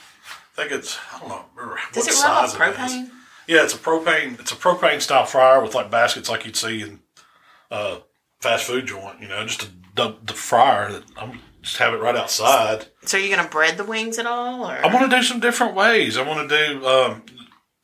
I 0.56 0.62
think 0.62 0.72
it's 0.72 0.98
I 1.14 1.20
don't 1.20 1.28
know 1.28 1.44
Does 1.92 2.06
what 2.06 2.14
it 2.14 2.22
run 2.22 2.48
size 2.48 2.54
it 2.54 2.56
is. 2.56 2.76
propane? 2.76 3.10
Yeah, 3.46 3.62
it's 3.62 3.74
a 3.74 3.78
propane. 3.78 4.40
It's 4.40 4.52
a 4.52 4.56
propane 4.56 5.00
style 5.00 5.26
fryer 5.26 5.62
with 5.62 5.74
like 5.74 5.90
baskets 5.90 6.28
like 6.28 6.44
you'd 6.46 6.56
see 6.56 6.82
in 6.82 7.00
uh, 7.70 7.98
fast 8.40 8.64
food 8.64 8.86
joint. 8.86 9.20
You 9.20 9.28
know, 9.28 9.44
just 9.46 9.64
a, 9.64 9.66
the, 9.94 10.16
the 10.24 10.32
fryer 10.32 10.90
that 10.92 11.04
I'm 11.16 11.40
just 11.62 11.76
have 11.78 11.94
it 11.94 11.98
right 11.98 12.16
outside. 12.16 12.86
So 13.04 13.16
are 13.16 13.20
you 13.20 13.34
going 13.34 13.44
to 13.44 13.50
bread 13.50 13.76
the 13.76 13.84
wings 13.84 14.18
at 14.18 14.26
all? 14.26 14.64
Or 14.68 14.84
I 14.84 14.92
want 14.92 15.10
to 15.10 15.16
do 15.16 15.22
some 15.22 15.40
different 15.40 15.74
ways. 15.74 16.16
I 16.16 16.22
want 16.22 16.48
to 16.48 16.56
do. 16.66 16.86
Um, 16.86 17.22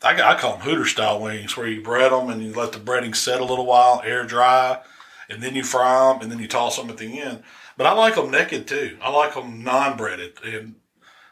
I, 0.03 0.21
I 0.21 0.39
call 0.39 0.53
them 0.53 0.63
Hooter 0.63 0.87
style 0.87 1.21
wings, 1.21 1.57
where 1.57 1.69
you 1.69 1.83
bread 1.83 2.13
them 2.13 2.31
and 2.31 2.43
you 2.43 2.53
let 2.53 2.73
the 2.73 2.79
breading 2.79 3.15
set 3.15 3.41
a 3.41 3.45
little 3.45 3.67
while, 3.67 4.01
air 4.05 4.25
dry, 4.25 4.81
and 5.29 5.43
then 5.43 5.55
you 5.55 5.63
fry 5.63 6.13
them 6.13 6.23
and 6.23 6.33
then 6.33 6.39
you 6.39 6.49
toss 6.49 6.77
them 6.77 6.91
at 6.91 6.97
the 6.97 7.21
end. 7.21 7.43
But 7.77 7.87
I 7.87 7.93
like 7.93 8.15
them 8.15 8.31
naked 8.31 8.67
too. 8.67 8.99
I 9.01 9.11
like 9.11 9.35
them 9.35 9.63
non 9.63 9.97
breaded, 9.97 10.35
and 10.45 10.75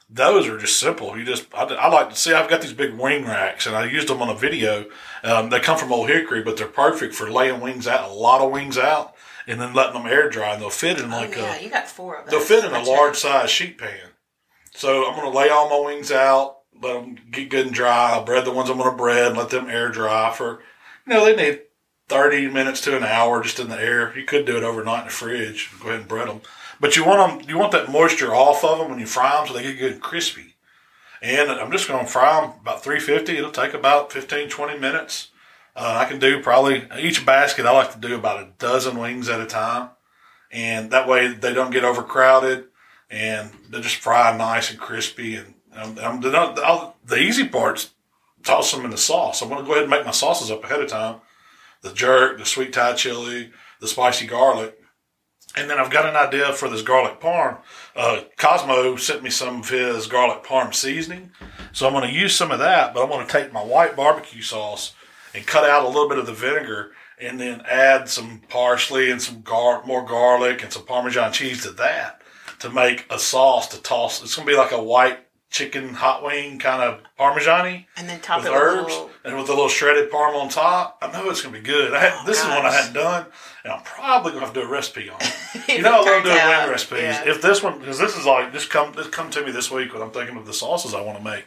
those 0.08 0.48
are 0.48 0.58
just 0.58 0.80
simple. 0.80 1.18
You 1.18 1.24
just 1.24 1.46
I, 1.54 1.64
I 1.64 1.88
like 1.88 2.10
to 2.10 2.16
see. 2.16 2.32
I've 2.32 2.48
got 2.48 2.62
these 2.62 2.72
big 2.72 2.94
wing 2.94 3.24
racks, 3.24 3.66
and 3.66 3.76
I 3.76 3.84
used 3.84 4.08
them 4.08 4.22
on 4.22 4.30
a 4.30 4.34
video. 4.34 4.86
Um, 5.22 5.50
they 5.50 5.60
come 5.60 5.78
from 5.78 5.92
Old 5.92 6.08
Hickory, 6.08 6.42
but 6.42 6.56
they're 6.56 6.66
perfect 6.66 7.14
for 7.14 7.30
laying 7.30 7.60
wings 7.60 7.86
out, 7.86 8.08
a 8.08 8.12
lot 8.12 8.40
of 8.40 8.50
wings 8.50 8.78
out, 8.78 9.14
and 9.46 9.60
then 9.60 9.74
letting 9.74 9.94
them 9.94 10.10
air 10.10 10.30
dry, 10.30 10.52
and 10.52 10.62
they'll 10.62 10.70
fit 10.70 10.98
in 10.98 11.12
oh, 11.12 11.16
like 11.16 11.36
yeah, 11.36 11.56
a 11.56 11.62
you 11.62 11.68
got 11.68 11.88
four 11.88 12.16
of 12.16 12.24
those. 12.24 12.30
They'll 12.30 12.60
fit 12.60 12.64
in 12.64 12.72
a 12.72 12.82
large 12.82 13.16
size 13.16 13.50
sheet 13.50 13.76
pan. 13.76 14.10
So 14.72 15.06
I'm 15.06 15.16
going 15.18 15.30
to 15.30 15.36
lay 15.36 15.48
all 15.50 15.68
my 15.68 15.86
wings 15.86 16.12
out, 16.12 16.57
let 16.80 16.94
them 16.94 17.18
get 17.30 17.50
good 17.50 17.66
and 17.66 17.74
dry. 17.74 18.12
I'll 18.12 18.24
bread 18.24 18.44
the 18.44 18.52
ones 18.52 18.70
I'm 18.70 18.78
going 18.78 18.90
to 18.90 18.96
bread 18.96 19.28
and 19.28 19.36
let 19.36 19.50
them 19.50 19.68
air 19.68 19.88
dry 19.90 20.32
for, 20.32 20.60
you 21.06 21.14
know, 21.14 21.24
they 21.24 21.36
need 21.36 21.62
30 22.08 22.48
minutes 22.48 22.80
to 22.82 22.96
an 22.96 23.04
hour 23.04 23.42
just 23.42 23.58
in 23.58 23.68
the 23.68 23.80
air. 23.80 24.16
You 24.16 24.24
could 24.24 24.46
do 24.46 24.56
it 24.56 24.62
overnight 24.62 25.00
in 25.00 25.06
the 25.06 25.12
fridge. 25.12 25.70
Go 25.80 25.88
ahead 25.88 26.00
and 26.00 26.08
bread 26.08 26.28
them. 26.28 26.40
But 26.80 26.96
you 26.96 27.04
want 27.04 27.40
them, 27.40 27.48
you 27.48 27.58
want 27.58 27.72
that 27.72 27.90
moisture 27.90 28.34
off 28.34 28.64
of 28.64 28.78
them 28.78 28.90
when 28.90 29.00
you 29.00 29.06
fry 29.06 29.36
them 29.36 29.46
so 29.46 29.54
they 29.54 29.62
get 29.62 29.78
good 29.78 29.92
and 29.92 30.02
crispy. 30.02 30.54
And 31.20 31.50
I'm 31.50 31.72
just 31.72 31.88
going 31.88 32.04
to 32.04 32.10
fry 32.10 32.40
them 32.40 32.52
about 32.60 32.82
350. 32.82 33.36
It'll 33.36 33.50
take 33.50 33.74
about 33.74 34.12
15, 34.12 34.48
20 34.48 34.78
minutes. 34.78 35.28
Uh, 35.74 35.94
I 35.96 36.06
can 36.06 36.18
do 36.18 36.42
probably 36.42 36.88
each 36.98 37.24
basket. 37.24 37.66
I 37.66 37.70
like 37.70 37.92
to 37.92 38.00
do 38.00 38.16
about 38.16 38.42
a 38.42 38.50
dozen 38.58 38.98
wings 38.98 39.28
at 39.28 39.40
a 39.40 39.46
time, 39.46 39.90
and 40.50 40.90
that 40.90 41.06
way 41.06 41.28
they 41.28 41.54
don't 41.54 41.70
get 41.70 41.84
overcrowded, 41.84 42.64
and 43.10 43.50
they 43.70 43.80
just 43.80 43.94
fry 43.96 44.36
nice 44.36 44.70
and 44.70 44.80
crispy. 44.80 45.36
And 45.36 45.54
um, 45.78 45.98
um, 45.98 46.20
the, 46.20 46.92
the 47.06 47.18
easy 47.18 47.48
part's 47.48 47.90
toss 48.42 48.72
them 48.72 48.84
in 48.84 48.90
the 48.90 48.98
sauce. 48.98 49.42
I'm 49.42 49.48
going 49.48 49.60
to 49.60 49.66
go 49.66 49.72
ahead 49.72 49.84
and 49.84 49.90
make 49.90 50.04
my 50.04 50.12
sauces 50.12 50.50
up 50.50 50.64
ahead 50.64 50.80
of 50.80 50.88
time: 50.88 51.20
the 51.82 51.92
jerk, 51.92 52.38
the 52.38 52.44
sweet 52.44 52.72
Thai 52.72 52.94
chili, 52.94 53.50
the 53.80 53.88
spicy 53.88 54.26
garlic, 54.26 54.78
and 55.56 55.68
then 55.68 55.78
I've 55.78 55.90
got 55.90 56.06
an 56.06 56.16
idea 56.16 56.52
for 56.52 56.68
this 56.68 56.82
garlic 56.82 57.20
parm. 57.20 57.58
Uh, 57.96 58.22
Kosmo 58.36 58.98
sent 58.98 59.22
me 59.22 59.30
some 59.30 59.60
of 59.60 59.68
his 59.68 60.06
garlic 60.06 60.44
parm 60.44 60.74
seasoning, 60.74 61.30
so 61.72 61.86
I'm 61.86 61.92
going 61.92 62.08
to 62.08 62.18
use 62.18 62.34
some 62.34 62.50
of 62.50 62.58
that. 62.58 62.94
But 62.94 63.02
I'm 63.02 63.10
going 63.10 63.26
to 63.26 63.32
take 63.32 63.52
my 63.52 63.62
white 63.62 63.96
barbecue 63.96 64.42
sauce 64.42 64.94
and 65.34 65.46
cut 65.46 65.68
out 65.68 65.84
a 65.84 65.88
little 65.88 66.08
bit 66.08 66.18
of 66.18 66.26
the 66.26 66.32
vinegar, 66.32 66.92
and 67.20 67.40
then 67.40 67.62
add 67.68 68.08
some 68.08 68.42
parsley 68.48 69.10
and 69.10 69.20
some 69.20 69.42
gar- 69.42 69.84
more 69.84 70.04
garlic 70.04 70.62
and 70.62 70.72
some 70.72 70.84
Parmesan 70.84 71.32
cheese 71.32 71.62
to 71.62 71.70
that 71.72 72.22
to 72.60 72.70
make 72.70 73.06
a 73.10 73.18
sauce 73.18 73.68
to 73.68 73.82
toss. 73.82 74.22
It's 74.22 74.34
going 74.34 74.46
to 74.46 74.52
be 74.52 74.58
like 74.58 74.72
a 74.72 74.82
white 74.82 75.20
chicken 75.50 75.94
hot 75.94 76.22
wing 76.22 76.58
kind 76.58 76.82
of 76.82 77.00
Parmesan-y 77.16 77.86
And 77.96 78.08
then 78.08 78.20
top 78.20 78.38
with 78.38 78.46
it 78.48 78.52
with 78.52 78.60
herbs 78.60 78.88
little. 78.92 79.10
and 79.24 79.36
with 79.36 79.46
a 79.48 79.52
little 79.52 79.68
shredded 79.68 80.10
parm 80.10 80.34
on 80.34 80.48
top. 80.50 80.98
I 81.02 81.10
know 81.10 81.30
it's 81.30 81.40
going 81.42 81.54
to 81.54 81.60
be 81.60 81.66
good. 81.66 81.94
I 81.94 82.00
had, 82.00 82.12
Oh, 82.16 82.22
this 82.26 82.38
is 82.38 82.44
one 82.44 82.66
I 82.66 82.70
hadn't 82.70 82.92
done, 82.94 83.26
and 83.64 83.72
I'm 83.72 83.82
probably 83.82 84.32
going 84.32 84.40
to 84.42 84.46
have 84.46 84.54
to 84.54 84.60
do 84.60 84.66
a 84.66 84.70
recipe 84.70 85.08
on 85.08 85.16
it. 85.20 85.34
You 85.68 85.82
know, 85.82 86.02
I 86.02 86.10
love 86.10 86.24
doing 86.24 86.36
out, 86.38 86.62
wing 86.64 86.70
recipes. 86.72 87.00
yeah. 87.02 87.24
If 87.28 87.40
this 87.40 87.62
one, 87.62 87.78
because 87.78 87.98
this 87.98 88.16
is 88.16 88.26
like 88.26 88.52
this 88.52 88.66
come 88.66 88.92
this 88.92 89.08
come 89.08 89.30
to 89.30 89.44
me 89.44 89.50
this 89.50 89.70
week 89.70 89.92
when 89.94 90.02
I'm 90.02 90.10
thinking 90.10 90.36
of 90.36 90.44
the 90.46 90.52
sauces 90.52 90.92
I 90.94 91.00
want 91.00 91.16
to 91.18 91.24
make, 91.24 91.44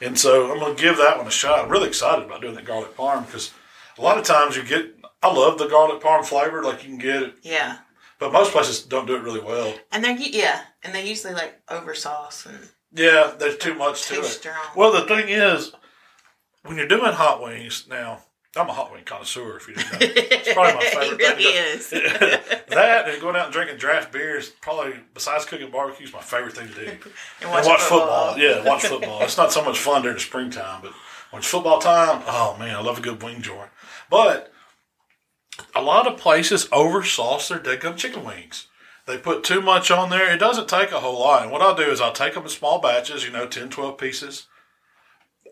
and 0.00 0.18
so 0.18 0.50
I'm 0.50 0.58
going 0.58 0.74
to 0.76 0.82
give 0.82 0.96
that 0.96 1.16
one 1.18 1.26
a 1.26 1.30
shot. 1.30 1.60
I'm 1.64 1.70
really 1.70 1.86
excited 1.88 2.24
about 2.24 2.40
doing 2.40 2.54
the 2.56 2.62
garlic 2.62 2.96
parm 2.96 3.24
because 3.24 3.52
a 3.98 4.02
lot 4.02 4.18
of 4.18 4.24
times 4.24 4.56
you 4.56 4.64
get. 4.64 4.96
I 5.22 5.32
love 5.32 5.56
the 5.58 5.68
garlic 5.68 6.02
parm 6.02 6.24
flavor, 6.24 6.64
like 6.64 6.82
you 6.82 6.88
can 6.88 6.98
get 6.98 7.22
it, 7.22 7.34
Yeah. 7.42 7.78
but 8.18 8.32
most 8.32 8.50
places 8.50 8.82
don't 8.82 9.06
do 9.06 9.14
it 9.14 9.22
really 9.22 9.40
well. 9.40 9.72
And 9.92 10.02
they're, 10.02 10.16
yeah. 10.18 10.62
And 10.82 10.92
they 10.92 11.06
usually 11.08 11.32
like 11.32 11.62
over 11.70 11.94
sauce 11.94 12.44
and 12.44 12.58
Yeah, 12.94 13.32
there's 13.38 13.56
too 13.56 13.74
much 13.74 14.06
to 14.08 14.14
too 14.16 14.20
it. 14.20 14.24
strong. 14.24 14.56
Well, 14.76 14.92
the 14.92 15.02
thing 15.06 15.28
is, 15.28 15.72
when 16.64 16.76
you're 16.76 16.86
doing 16.88 17.12
hot 17.12 17.42
wings, 17.42 17.86
now 17.88 18.22
I'm 18.54 18.68
a 18.68 18.72
hot 18.72 18.92
wing 18.92 19.04
connoisseur. 19.04 19.56
If 19.56 19.68
you 19.68 19.74
didn't 19.74 19.92
know, 19.92 19.98
it's 20.02 20.52
probably 20.52 20.74
my 20.74 20.84
favorite 20.84 21.20
it 21.20 21.38
really 21.38 21.42
thing. 21.44 22.00
to 22.00 22.18
do. 22.20 22.36
is. 22.36 22.60
that 22.68 23.08
and 23.08 23.20
going 23.20 23.36
out 23.36 23.44
and 23.46 23.52
drinking 23.52 23.78
draft 23.78 24.12
beer 24.12 24.36
is 24.36 24.50
probably, 24.60 24.92
besides 25.14 25.44
cooking 25.46 25.70
barbecue, 25.70 26.06
is 26.06 26.12
my 26.12 26.20
favorite 26.20 26.54
thing 26.56 26.68
to 26.68 26.74
do. 26.74 26.80
and 26.90 27.00
And 27.42 27.50
watch, 27.50 27.66
watch 27.66 27.80
football. 27.80 28.34
football. 28.34 28.38
Yeah, 28.38 28.64
watch 28.64 28.82
football. 28.84 29.22
It's 29.22 29.38
not 29.38 29.52
so 29.52 29.64
much 29.64 29.78
fun 29.78 30.02
during 30.02 30.16
the 30.16 30.20
springtime, 30.22 30.82
but 30.82 30.92
when 31.30 31.40
it's 31.40 31.48
football 31.48 31.78
time, 31.78 32.22
oh 32.26 32.56
man, 32.58 32.76
I 32.76 32.80
love 32.82 32.98
a 32.98 33.02
good 33.02 33.22
wing 33.22 33.40
joint. 33.40 33.70
But 34.10 34.52
a 35.74 35.80
lot 35.80 36.06
of 36.06 36.18
places 36.18 36.68
oversauce 36.72 37.48
their 37.48 37.58
dead 37.58 37.96
chicken 37.96 38.22
wings. 38.24 38.66
They 39.06 39.18
put 39.18 39.42
too 39.42 39.60
much 39.60 39.90
on 39.90 40.10
there. 40.10 40.32
It 40.32 40.38
doesn't 40.38 40.68
take 40.68 40.92
a 40.92 41.00
whole 41.00 41.18
lot. 41.18 41.42
And 41.42 41.50
what 41.50 41.60
I'll 41.60 41.74
do 41.74 41.90
is 41.90 42.00
I'll 42.00 42.12
take 42.12 42.34
them 42.34 42.44
in 42.44 42.48
small 42.48 42.80
batches, 42.80 43.24
you 43.24 43.30
know, 43.30 43.46
10, 43.46 43.70
12 43.70 43.98
pieces. 43.98 44.46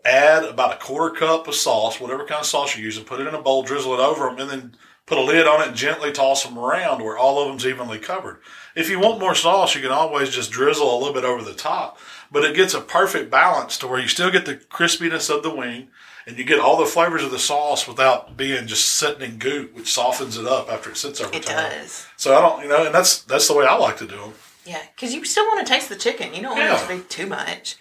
Add 0.05 0.45
about 0.45 0.75
a 0.75 0.79
quarter 0.79 1.15
cup 1.15 1.49
of 1.49 1.55
sauce, 1.55 2.01
whatever 2.01 2.25
kind 2.25 2.41
of 2.41 2.47
sauce 2.47 2.77
you're 2.77 2.85
using. 2.85 3.05
Put 3.05 3.21
it 3.21 3.27
in 3.27 3.35
a 3.35 3.43
bowl, 3.43 3.63
drizzle 3.63 3.95
it 3.95 4.01
over 4.01 4.27
them, 4.27 4.39
and 4.39 4.51
then 4.51 4.77
put 5.05 5.19
a 5.19 5.23
lid 5.23 5.47
on 5.47 5.61
it 5.61 5.69
and 5.69 5.77
gently 5.77 6.13
toss 6.13 6.45
them 6.45 6.57
around 6.57 7.03
where 7.03 7.19
all 7.19 7.43
of 7.43 7.49
them's 7.49 7.67
evenly 7.67 7.99
covered. 7.99 8.41
If 8.77 8.89
you 8.89 9.01
want 9.01 9.19
more 9.19 9.35
sauce, 9.35 9.75
you 9.75 9.83
can 9.83 9.91
always 9.91 10.31
just 10.31 10.53
drizzle 10.53 10.95
a 10.95 10.99
little 10.99 11.13
bit 11.13 11.25
over 11.25 11.43
the 11.43 11.53
top. 11.53 11.99
But 12.31 12.45
it 12.45 12.55
gets 12.55 12.75
a 12.75 12.81
perfect 12.81 13.31
balance 13.31 13.77
to 13.79 13.89
where 13.89 14.01
you 14.01 14.07
still 14.07 14.31
get 14.31 14.47
the 14.47 14.55
crispiness 14.55 15.29
of 15.29 15.43
the 15.43 15.55
wing 15.55 15.89
and 16.31 16.39
you 16.39 16.45
get 16.45 16.61
all 16.61 16.79
the 16.79 16.87
flavors 16.87 17.23
of 17.23 17.31
the 17.31 17.39
sauce 17.39 17.87
without 17.89 18.37
being 18.37 18.67
just 18.67 18.87
sitting 18.97 19.23
in 19.33 19.37
goop, 19.39 19.75
which 19.75 19.93
softens 19.93 20.39
it 20.39 20.47
up 20.47 20.71
after 20.71 20.91
it 20.91 20.97
sits 20.97 21.21
over 21.21 21.35
It 21.37 21.43
time. 21.43 21.71
does. 21.71 22.07
So 22.17 22.37
I 22.37 22.41
don't, 22.41 22.63
you 22.63 22.69
know, 22.69 22.87
and 22.87 22.95
that's 22.95 23.23
that's 23.23 23.49
the 23.49 23.55
way 23.55 23.67
I 23.67 23.75
like 23.77 23.97
to 23.99 24.07
do 24.07 24.17
them. 24.17 24.33
Yeah. 24.65 24.81
Because 24.95 25.13
you 25.13 25.25
still 25.25 25.45
want 25.49 25.67
to 25.67 25.73
taste 25.73 25.89
the 25.89 25.97
chicken. 25.97 26.33
You 26.33 26.43
don't 26.43 26.57
want 26.57 26.81
it 26.83 26.87
to 26.87 26.97
be 27.03 27.09
too 27.09 27.27
much. 27.27 27.77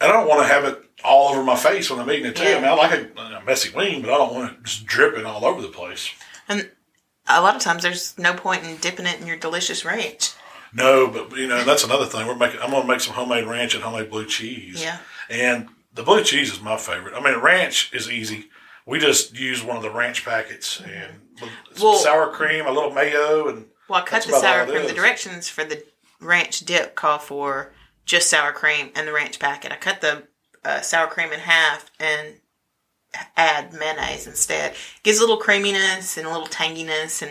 And 0.00 0.10
I 0.10 0.14
don't 0.14 0.26
want 0.26 0.40
to 0.42 0.48
have 0.48 0.64
it 0.64 0.82
all 1.04 1.32
over 1.32 1.44
my 1.44 1.56
face 1.56 1.90
when 1.90 2.00
I'm 2.00 2.10
eating 2.10 2.26
it 2.26 2.36
too. 2.36 2.44
Yeah. 2.44 2.56
I 2.56 2.60
mean, 2.60 2.64
I 2.70 2.72
like 2.74 2.92
a, 2.92 3.20
a 3.20 3.44
messy 3.44 3.70
wing, 3.74 4.02
but 4.02 4.10
I 4.12 4.16
don't 4.16 4.34
want 4.34 4.52
it 4.52 4.62
just 4.64 4.86
dripping 4.86 5.26
all 5.26 5.44
over 5.44 5.60
the 5.60 5.68
place. 5.68 6.10
And 6.48 6.70
a 7.28 7.40
lot 7.42 7.54
of 7.54 7.62
times 7.62 7.82
there's 7.82 8.18
no 8.18 8.32
point 8.32 8.64
in 8.64 8.76
dipping 8.76 9.06
it 9.06 9.20
in 9.20 9.26
your 9.26 9.36
delicious 9.36 9.84
ranch. 9.84 10.32
No, 10.74 11.06
but 11.08 11.36
you 11.36 11.46
know 11.46 11.62
that's 11.64 11.84
another 11.84 12.06
thing. 12.06 12.26
We're 12.26 12.34
making. 12.34 12.60
I'm 12.60 12.70
going 12.70 12.82
to 12.82 12.88
make 12.88 13.00
some 13.00 13.12
homemade 13.14 13.44
ranch 13.44 13.74
and 13.74 13.82
homemade 13.84 14.10
blue 14.10 14.24
cheese. 14.24 14.82
Yeah. 14.82 14.98
And 15.28 15.68
the 15.94 16.02
blue 16.02 16.22
cheese 16.24 16.52
is 16.52 16.60
my 16.60 16.76
favorite. 16.76 17.14
I 17.14 17.20
mean, 17.22 17.38
ranch 17.40 17.92
is 17.92 18.10
easy. 18.10 18.48
We 18.86 18.98
just 18.98 19.38
use 19.38 19.62
one 19.62 19.76
of 19.76 19.82
the 19.82 19.90
ranch 19.90 20.24
packets 20.24 20.80
and 20.80 21.20
Well- 21.80 21.96
sour 21.98 22.30
cream, 22.32 22.66
a 22.66 22.72
little 22.72 22.90
mayo, 22.90 23.48
and 23.48 23.68
Well, 23.88 24.00
I 24.02 24.04
cut 24.04 24.24
the 24.24 24.38
sour 24.38 24.66
cream. 24.66 24.86
The 24.86 24.92
directions 24.94 25.48
for 25.48 25.64
the 25.64 25.84
ranch 26.20 26.60
dip 26.60 26.94
call 26.94 27.18
for 27.18 27.72
just 28.04 28.28
sour 28.30 28.52
cream 28.52 28.90
and 28.94 29.06
the 29.06 29.12
ranch 29.12 29.38
packet. 29.38 29.72
I 29.72 29.76
cut 29.76 30.00
the 30.00 30.24
uh, 30.64 30.80
sour 30.80 31.06
cream 31.08 31.32
in 31.32 31.40
half 31.40 31.90
and 31.98 32.40
add 33.36 33.72
mayonnaise 33.72 34.26
instead. 34.26 34.74
Gives 35.02 35.18
a 35.18 35.22
little 35.22 35.36
creaminess 35.36 36.16
and 36.16 36.26
a 36.26 36.30
little 36.30 36.46
tanginess, 36.48 37.20
and 37.22 37.30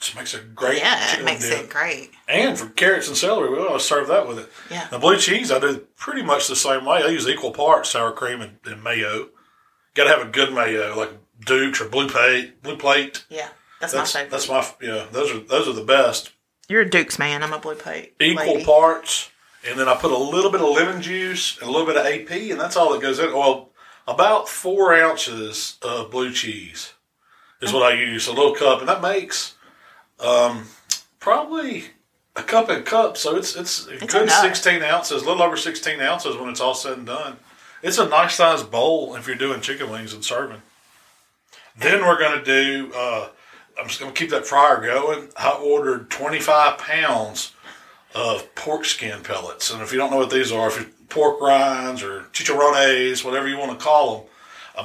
just 0.00 0.16
makes 0.16 0.34
a 0.34 0.40
great. 0.40 0.78
yeah, 0.78 1.18
it 1.18 1.24
makes 1.24 1.48
dip. 1.48 1.64
it 1.64 1.70
great. 1.70 2.10
And 2.26 2.58
for 2.58 2.68
carrots 2.70 3.06
and 3.08 3.16
celery, 3.16 3.50
we 3.50 3.58
always 3.58 3.82
serve 3.82 4.08
that 4.08 4.26
with 4.26 4.38
it. 4.38 4.50
Yeah. 4.70 4.88
The 4.88 4.98
blue 4.98 5.18
cheese, 5.18 5.52
I 5.52 5.58
do 5.58 5.78
pretty 5.96 6.22
much 6.22 6.48
the 6.48 6.56
same 6.56 6.84
way. 6.86 7.02
I 7.02 7.08
use 7.08 7.28
equal 7.28 7.52
parts 7.52 7.90
sour 7.90 8.12
cream 8.12 8.40
and, 8.40 8.56
and 8.64 8.82
mayo. 8.82 9.28
Got 9.94 10.04
to 10.04 10.10
have 10.10 10.26
a 10.26 10.30
good 10.30 10.54
mayo, 10.54 10.96
like 10.96 11.10
Dukes 11.44 11.80
or 11.80 11.88
Blue 11.88 12.08
Plate. 12.08 12.62
Blue 12.62 12.76
Plate. 12.76 13.24
Yeah, 13.28 13.48
that's, 13.80 13.92
That's 13.92 14.14
my 14.14 14.20
favorite. 14.20 14.30
that's 14.30 14.48
my 14.48 14.86
yeah. 14.86 15.06
Those 15.12 15.34
are 15.34 15.40
those 15.40 15.68
are 15.68 15.72
the 15.72 15.84
best. 15.84 16.32
You're 16.68 16.82
a 16.82 16.88
Duke's 16.88 17.18
man. 17.18 17.42
I'm 17.42 17.52
a 17.52 17.58
Blue 17.58 17.74
Plate. 17.74 18.14
Equal 18.20 18.54
lady. 18.54 18.64
parts, 18.64 19.30
and 19.68 19.78
then 19.78 19.88
I 19.88 19.96
put 19.96 20.12
a 20.12 20.16
little 20.16 20.50
bit 20.50 20.60
of 20.62 20.68
lemon 20.70 21.02
juice 21.02 21.58
and 21.58 21.68
a 21.68 21.70
little 21.70 21.86
bit 21.86 21.96
of 21.96 22.06
AP, 22.06 22.30
and 22.50 22.60
that's 22.60 22.76
all 22.76 22.92
that 22.92 23.02
goes 23.02 23.18
in. 23.18 23.32
Well, 23.34 23.70
about 24.06 24.48
four 24.48 24.94
ounces 24.94 25.76
of 25.82 26.10
blue 26.10 26.32
cheese 26.32 26.94
is 27.60 27.72
what 27.72 27.82
I 27.82 27.98
use. 28.00 28.28
A 28.28 28.32
little 28.32 28.54
cup, 28.54 28.80
and 28.80 28.88
that 28.88 29.02
makes 29.02 29.56
um, 30.22 30.66
probably 31.18 31.84
a 32.36 32.42
cup 32.42 32.68
and 32.68 32.84
cup. 32.84 33.16
So 33.16 33.36
it's 33.36 33.56
it's 33.56 33.86
a 33.86 33.98
good 33.98 34.22
enough. 34.22 34.40
sixteen 34.42 34.82
ounces, 34.82 35.22
a 35.22 35.26
little 35.26 35.42
over 35.42 35.56
sixteen 35.56 36.00
ounces 36.00 36.36
when 36.36 36.48
it's 36.48 36.60
all 36.60 36.74
said 36.74 36.98
and 36.98 37.06
done. 37.06 37.36
It's 37.82 37.98
a 37.98 38.08
nice 38.08 38.34
sized 38.34 38.70
bowl 38.70 39.16
if 39.16 39.26
you're 39.26 39.36
doing 39.36 39.60
chicken 39.60 39.90
wings 39.90 40.12
and 40.12 40.24
serving. 40.24 40.62
Then 41.78 42.00
we're 42.02 42.20
gonna 42.20 42.44
do. 42.44 42.92
Uh, 42.94 43.28
I'm 43.78 43.88
just 43.88 44.00
gonna 44.00 44.12
keep 44.12 44.30
that 44.30 44.46
fryer 44.46 44.80
going. 44.80 45.28
I 45.36 45.52
ordered 45.52 46.10
25 46.10 46.78
pounds 46.78 47.52
of 48.14 48.54
pork 48.54 48.84
skin 48.84 49.22
pellets, 49.22 49.70
and 49.72 49.80
if 49.82 49.92
you 49.92 49.98
don't 49.98 50.10
know 50.10 50.18
what 50.18 50.30
these 50.30 50.52
are, 50.52 50.68
if 50.68 50.78
you 50.78 50.86
pork 51.08 51.40
rinds 51.40 52.02
or 52.02 52.22
chicharrones, 52.32 53.24
whatever 53.24 53.48
you 53.48 53.56
want 53.56 53.78
to 53.78 53.82
call 53.82 54.16
them, 54.16 54.26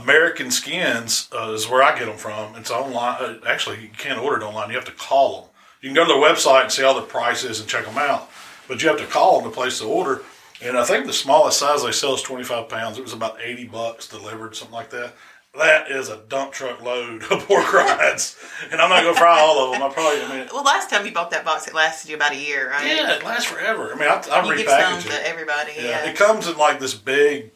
American 0.02 0.52
Skins 0.52 1.30
uh, 1.38 1.52
is 1.54 1.68
where 1.70 1.84
I 1.84 1.98
get 1.98 2.06
them 2.06 2.18
from. 2.18 2.56
It's 2.56 2.72
online. 2.72 3.18
Uh, 3.22 3.38
actually, 3.48 3.82
you 3.82 3.90
can't 3.98 4.20
order 4.20 4.42
it 4.42 4.46
online. 4.46 4.70
You 4.70 4.76
have 4.76 4.86
to 4.86 4.92
call 4.92 5.42
them. 5.42 5.50
You 5.82 5.90
can 5.90 5.96
go 5.96 6.06
to 6.06 6.14
their 6.14 6.22
website 6.34 6.64
and 6.64 6.72
see 6.72 6.84
all 6.84 6.96
the 6.96 7.02
prices 7.02 7.60
and 7.60 7.70
check 7.70 7.86
them 7.86 7.98
out, 7.98 8.30
but 8.68 8.82
you 8.82 8.90
have 8.90 8.98
to 9.00 9.06
call 9.06 9.40
them 9.42 9.50
to 9.50 9.56
place 9.56 9.80
the 9.80 9.86
order. 9.86 10.24
And 10.64 10.78
I 10.78 10.84
think 10.84 11.06
the 11.06 11.14
smallest 11.14 11.60
size 11.60 11.84
they 11.84 11.92
sell 11.92 12.16
is 12.16 12.22
25 12.22 12.70
pounds. 12.70 12.98
It 12.98 13.04
was 13.04 13.14
about 13.14 13.38
80 13.44 13.66
bucks 13.68 14.08
delivered, 14.08 14.56
something 14.56 14.74
like 14.74 14.90
that. 14.92 15.14
That 15.58 15.90
is 15.90 16.10
a 16.10 16.18
dump 16.28 16.52
truck 16.52 16.82
load 16.82 17.24
of 17.32 17.40
pork 17.48 17.72
rinds, 17.72 18.36
and 18.72 18.82
I'm 18.82 18.90
not 18.90 19.04
going 19.04 19.14
to 19.14 19.20
fry 19.20 19.40
all 19.40 19.66
of 19.66 19.72
them. 19.74 19.84
I 19.84 19.94
probably, 19.94 20.22
I 20.22 20.38
mean, 20.40 20.48
Well, 20.52 20.64
last 20.64 20.90
time 20.90 21.06
you 21.06 21.14
bought 21.14 21.32
that 21.32 21.46
box, 21.46 21.66
it 21.68 21.74
lasted 21.74 22.10
you 22.10 22.16
about 22.18 22.34
a 22.34 22.38
year, 22.38 22.70
right? 22.72 22.86
yeah, 22.86 23.14
it 23.16 23.24
lasts 23.24 23.46
forever. 23.46 23.94
I 23.94 23.98
mean, 23.98 24.10
I, 24.10 24.22
I 24.32 24.44
You 24.46 24.58
give 24.58 24.68
some 24.70 25.00
it. 25.00 25.02
to 25.04 25.28
everybody. 25.28 25.72
Yeah, 25.78 25.84
Yeah. 26.04 26.10
it 26.10 26.18
comes 26.18 26.48
in 26.48 26.58
like 26.58 26.80
this 26.82 26.94
big. 26.94 27.52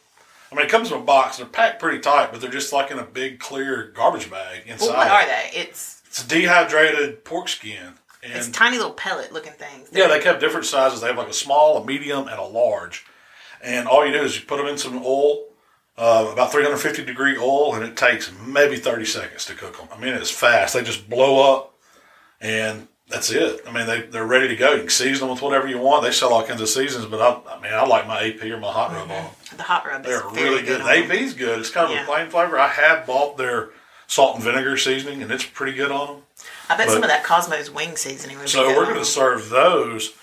I 0.52 0.56
mean, 0.56 0.66
it 0.66 0.70
comes 0.70 0.92
in 0.92 0.98
a 0.98 1.02
box. 1.02 1.38
They're 1.38 1.46
packed 1.46 1.80
pretty 1.80 2.00
tight, 2.00 2.32
but 2.32 2.42
they're 2.42 2.50
just 2.50 2.74
like 2.74 2.92
in 2.92 3.00
a 3.00 3.04
big 3.06 3.40
clear 3.40 3.92
garbage 3.96 4.30
bag 4.32 4.64
inside. 4.66 4.88
well, 4.88 4.98
what 4.98 5.08
are 5.12 5.26
they? 5.26 5.50
It's 5.54 6.02
It's 6.08 6.24
dehydrated 6.26 7.24
pork 7.24 7.48
skin, 7.48 7.94
it's 8.22 8.50
tiny 8.50 8.78
little 8.78 8.94
pellet 8.94 9.32
looking 9.32 9.54
things. 9.54 9.90
yeah, 9.94 10.08
they 10.08 10.22
have 10.24 10.40
different 10.40 10.66
sizes. 10.66 11.02
They 11.02 11.08
have 11.08 11.18
like 11.18 11.30
a 11.30 11.34
small, 11.34 11.78
a 11.78 11.86
medium, 11.86 12.28
and 12.28 12.40
a 12.40 12.44
large. 12.44 13.06
And 13.64 13.88
all 13.88 14.06
you 14.06 14.12
do 14.12 14.22
is 14.24 14.38
you 14.40 14.46
put 14.46 14.58
them 14.58 14.68
in 14.68 14.78
some 14.78 15.02
oil, 15.04 15.46
uh, 15.98 16.30
about 16.32 16.52
350 16.52 17.06
degree 17.06 17.38
oil, 17.38 17.76
and 17.76 17.84
it 17.84 17.96
takes 17.96 18.32
maybe 18.46 18.76
30 18.78 19.06
seconds 19.06 19.46
to 19.46 19.54
cook 19.56 19.78
them. 19.78 19.88
I 19.94 20.00
mean, 20.00 20.14
it's 20.14 20.32
fast. 20.32 20.74
They 20.74 20.84
just 20.84 21.10
blow 21.10 21.54
up, 21.56 21.76
and 22.42 22.89
that's 23.10 23.32
it. 23.32 23.62
I 23.68 23.72
mean, 23.72 23.88
they, 23.88 24.02
they're 24.04 24.26
ready 24.26 24.48
to 24.48 24.56
go. 24.56 24.74
You 24.74 24.82
can 24.82 24.90
season 24.90 25.22
them 25.28 25.30
with 25.36 25.42
whatever 25.42 25.68
you 25.68 25.80
want. 25.80 26.04
They 26.04 26.12
sell 26.12 26.32
all 26.34 26.44
kinds 26.46 26.62
of 26.62 26.70
seasons, 26.70 27.06
but 27.08 27.20
I, 27.22 27.56
I 27.56 27.60
mean, 27.62 27.74
I 27.74 27.86
like 27.86 28.08
my 28.08 28.22
AP 28.28 28.44
or 28.46 28.58
my 28.60 28.72
hot 28.72 28.92
rub 28.92 29.10
on. 29.12 29.30
The 29.58 29.64
hot 29.64 29.86
rub 29.86 30.06
is 30.06 30.08
They're 30.08 30.30
really 30.30 30.62
good. 30.64 30.82
on 30.82 30.88
The. 30.88 31.14
AP's 31.16 31.34
good. 31.34 31.60
It's 31.60 31.70
kind 31.72 31.88
of 31.88 31.92
Yeah. 31.96 32.04
a 32.04 32.06
plain 32.06 32.30
flavor. 32.30 32.58
I 32.60 32.68
have 32.68 33.06
bought 33.08 33.38
their 33.38 33.70
salt 34.08 34.36
and 34.36 34.44
vinegar 34.44 34.78
seasoning, 34.78 35.22
and 35.24 35.32
it's 35.32 35.44
pretty 35.46 35.74
good 35.76 35.92
on 35.92 36.08
them. 36.08 36.24
I 36.70 36.78
bet 36.78 36.88
but- 36.88 36.94
some 36.94 37.04
of 37.04 37.10
that 37.10 37.24
Kosmos 37.26 37.74
wing 37.74 37.96
seasoning 37.96 38.38
would 38.38 38.44
be 38.46 38.50
So 38.50 38.68
we're 38.76 38.86
going 38.86 38.98
to 39.00 39.06
serve 39.06 39.50
those. 39.50 40.14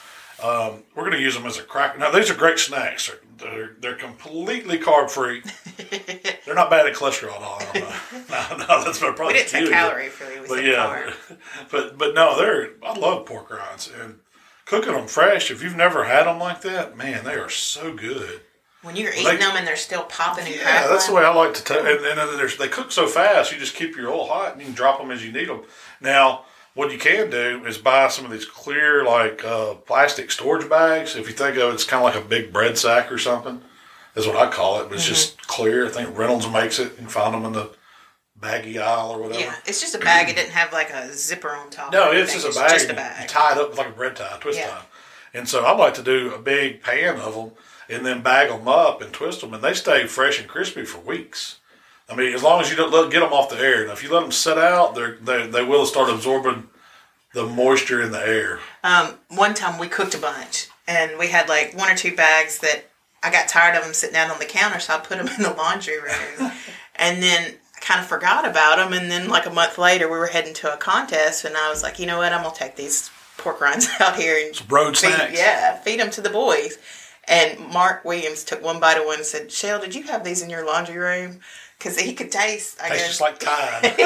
Um, 0.42 0.82
we're 0.94 1.02
going 1.02 1.12
to 1.12 1.20
use 1.20 1.34
them 1.34 1.46
as 1.46 1.58
a 1.58 1.62
cracker. 1.62 1.98
Now 1.98 2.10
these 2.10 2.30
are 2.30 2.34
great 2.34 2.58
snacks. 2.58 3.08
They're 3.08 3.18
they're, 3.38 3.76
they're 3.80 3.94
completely 3.96 4.78
carb 4.78 5.10
free. 5.10 5.42
they're 6.46 6.54
not 6.54 6.70
bad 6.70 6.86
at 6.86 6.94
cholesterol 6.94 7.36
at 7.36 7.42
all. 7.42 7.58
I 7.60 7.72
don't 7.72 8.58
know. 8.58 8.66
no, 8.66 8.66
no, 8.78 8.84
that's 8.84 9.00
what 9.00 9.16
probably 9.16 9.34
We 9.34 9.38
didn't 9.40 9.50
say 9.50 9.68
calorie 9.68 10.08
free. 10.08 10.40
We 10.40 10.48
But 10.48 10.64
yeah, 10.64 11.10
carb. 11.30 11.38
but 11.70 11.98
but 11.98 12.14
no, 12.14 12.36
they're. 12.38 12.70
I 12.82 12.98
love 12.98 13.26
pork 13.26 13.50
rinds 13.50 13.90
and 14.00 14.20
cooking 14.64 14.92
them 14.92 15.06
fresh. 15.06 15.50
If 15.50 15.62
you've 15.62 15.76
never 15.76 16.04
had 16.04 16.26
them 16.26 16.38
like 16.38 16.60
that, 16.62 16.96
man, 16.96 17.24
they 17.24 17.34
are 17.34 17.50
so 17.50 17.94
good. 17.94 18.40
When 18.82 18.94
you're 18.94 19.12
eating 19.12 19.24
they- 19.24 19.36
them 19.38 19.56
and 19.56 19.66
they're 19.66 19.74
still 19.76 20.04
popping 20.04 20.46
and 20.46 20.54
Yeah, 20.54 20.62
crackling. 20.62 20.92
that's 20.92 21.06
the 21.08 21.14
way 21.14 21.24
I 21.24 21.34
like 21.34 21.54
to 21.54 21.64
tell. 21.64 21.78
And, 21.80 21.88
and 21.88 22.18
then 22.18 22.36
there's, 22.36 22.56
they 22.56 22.68
cook 22.68 22.92
so 22.92 23.08
fast, 23.08 23.50
you 23.52 23.58
just 23.58 23.74
keep 23.74 23.96
your 23.96 24.10
oil 24.12 24.26
hot 24.28 24.52
and 24.52 24.60
you 24.60 24.66
can 24.66 24.74
drop 24.76 24.98
them 25.00 25.10
as 25.10 25.24
you 25.24 25.32
need 25.32 25.48
them. 25.48 25.62
Now, 26.00 26.44
what 26.76 26.92
you 26.92 26.98
can 26.98 27.28
do 27.30 27.64
is 27.66 27.76
buy 27.78 28.06
some 28.08 28.24
of 28.24 28.30
these 28.30 28.44
clear, 28.44 29.02
like 29.04 29.44
uh, 29.44 29.74
plastic 29.74 30.30
storage 30.30 30.68
bags. 30.70 31.16
If 31.16 31.26
you 31.26 31.34
think 31.34 31.56
of 31.56 31.70
it, 31.70 31.74
it's 31.74 31.84
kind 31.84 32.06
of 32.06 32.14
like 32.14 32.22
a 32.24 32.28
big 32.28 32.52
bread 32.52 32.78
sack 32.78 33.10
or 33.10 33.18
something. 33.18 33.60
Is 34.14 34.26
what 34.26 34.36
I 34.36 34.50
call 34.50 34.80
it. 34.80 34.88
But 34.88 34.94
it's 34.94 35.04
Mm-hmm. 35.04 35.14
just 35.14 35.46
clear. 35.46 35.86
I 35.86 35.90
think 35.90 36.16
Reynolds 36.16 36.48
makes 36.48 36.78
it. 36.78 36.84
You 36.92 36.96
can 36.96 37.08
find 37.08 37.34
them 37.34 37.44
in 37.44 37.52
the 37.52 37.70
baggy 38.36 38.78
aisle 38.78 39.10
or 39.12 39.20
whatever. 39.22 39.40
Yeah, 39.40 39.54
it's 39.66 39.80
just 39.80 39.94
a 39.94 39.98
bag. 39.98 40.28
It 40.28 40.36
didn't 40.36 40.52
have 40.52 40.72
like 40.72 40.90
a 40.90 41.12
zipper 41.12 41.50
on 41.50 41.68
top. 41.70 41.92
No, 41.92 42.12
it's 42.12 42.32
just 42.32 42.46
a 42.46 42.58
bag. 42.58 42.70
Just 42.70 42.86
a 42.86 42.88
You 42.92 42.94
bag. 42.94 43.28
tie 43.28 43.52
it 43.52 43.58
up 43.58 43.70
with 43.70 43.78
like 43.78 43.88
a 43.88 43.92
bread 43.92 44.16
tie, 44.16 44.36
twist 44.40 44.58
Yeah. 44.58 44.68
tie. 44.70 44.82
And 45.34 45.48
so 45.48 45.64
I 45.64 45.72
like 45.76 45.94
to 45.94 46.02
do 46.02 46.32
a 46.34 46.38
big 46.38 46.82
pan 46.82 47.16
of 47.20 47.34
them 47.34 47.50
and 47.90 48.04
then 48.06 48.22
bag 48.22 48.48
them 48.48 48.66
up 48.68 49.00
and 49.02 49.12
twist 49.12 49.42
them, 49.42 49.52
and 49.54 49.62
they 49.62 49.74
stay 49.74 50.06
fresh 50.06 50.38
and 50.40 50.48
crispy 50.48 50.84
for 50.84 50.98
weeks. 50.98 51.56
I 52.08 52.14
mean, 52.14 52.32
as 52.32 52.42
long 52.42 52.60
as 52.60 52.70
you 52.70 52.76
don't 52.76 52.92
let, 52.92 53.10
get 53.10 53.20
them 53.20 53.32
off 53.32 53.50
the 53.50 53.58
air. 53.58 53.86
Now, 53.86 53.92
if 53.92 54.02
you 54.02 54.12
let 54.12 54.20
them 54.20 54.32
sit 54.32 54.58
out, 54.58 54.94
they're, 54.94 55.16
they 55.16 55.46
they 55.46 55.64
will 55.64 55.86
start 55.86 56.08
absorbing 56.08 56.68
the 57.34 57.46
moisture 57.46 58.00
in 58.02 58.12
the 58.12 58.24
air. 58.26 58.60
Um, 58.84 59.14
one 59.28 59.54
time 59.54 59.78
we 59.78 59.88
cooked 59.88 60.14
a 60.14 60.18
bunch, 60.18 60.68
and 60.86 61.18
we 61.18 61.28
had 61.28 61.48
like 61.48 61.76
one 61.76 61.90
or 61.90 61.96
two 61.96 62.14
bags 62.14 62.58
that 62.60 62.84
I 63.22 63.30
got 63.30 63.48
tired 63.48 63.76
of 63.76 63.84
them 63.84 63.92
sitting 63.92 64.16
out 64.16 64.30
on 64.30 64.38
the 64.38 64.44
counter, 64.44 64.78
so 64.78 64.94
I 64.94 64.98
put 64.98 65.18
them 65.18 65.28
in 65.36 65.42
the 65.42 65.52
laundry 65.52 66.00
room, 66.00 66.52
and 66.96 67.22
then 67.22 67.54
I 67.76 67.80
kind 67.80 68.00
of 68.00 68.06
forgot 68.06 68.48
about 68.48 68.76
them. 68.76 68.92
And 68.92 69.10
then 69.10 69.28
like 69.28 69.46
a 69.46 69.50
month 69.50 69.76
later, 69.76 70.06
we 70.06 70.16
were 70.16 70.26
heading 70.28 70.54
to 70.54 70.72
a 70.72 70.76
contest, 70.76 71.44
and 71.44 71.56
I 71.56 71.68
was 71.68 71.82
like, 71.82 71.98
you 71.98 72.06
know 72.06 72.18
what, 72.18 72.32
I'm 72.32 72.44
gonna 72.44 72.54
take 72.54 72.76
these 72.76 73.10
pork 73.36 73.60
rinds 73.60 73.88
out 74.00 74.16
here 74.16 74.46
and 74.46 74.72
road 74.72 74.96
feed, 74.96 75.08
snacks. 75.12 75.36
yeah, 75.36 75.76
feed 75.78 75.98
them 75.98 76.10
to 76.10 76.20
the 76.20 76.30
boys. 76.30 76.78
And 77.28 77.58
Mark 77.72 78.04
Williams 78.04 78.44
took 78.44 78.62
one 78.62 78.78
bite 78.78 78.98
of 78.98 79.04
one 79.04 79.16
and 79.16 79.26
said, 79.26 79.50
"Shell, 79.50 79.80
did 79.80 79.96
you 79.96 80.04
have 80.04 80.22
these 80.22 80.42
in 80.42 80.48
your 80.48 80.64
laundry 80.64 80.96
room?" 80.96 81.40
Because 81.78 81.98
he 82.00 82.14
could 82.14 82.32
taste. 82.32 82.78
I 82.82 82.88
Tastes 82.88 83.02
guess. 83.02 83.08
just 83.08 83.20
like 83.20 83.38
Tide. 83.38 83.82
That's 83.96 83.98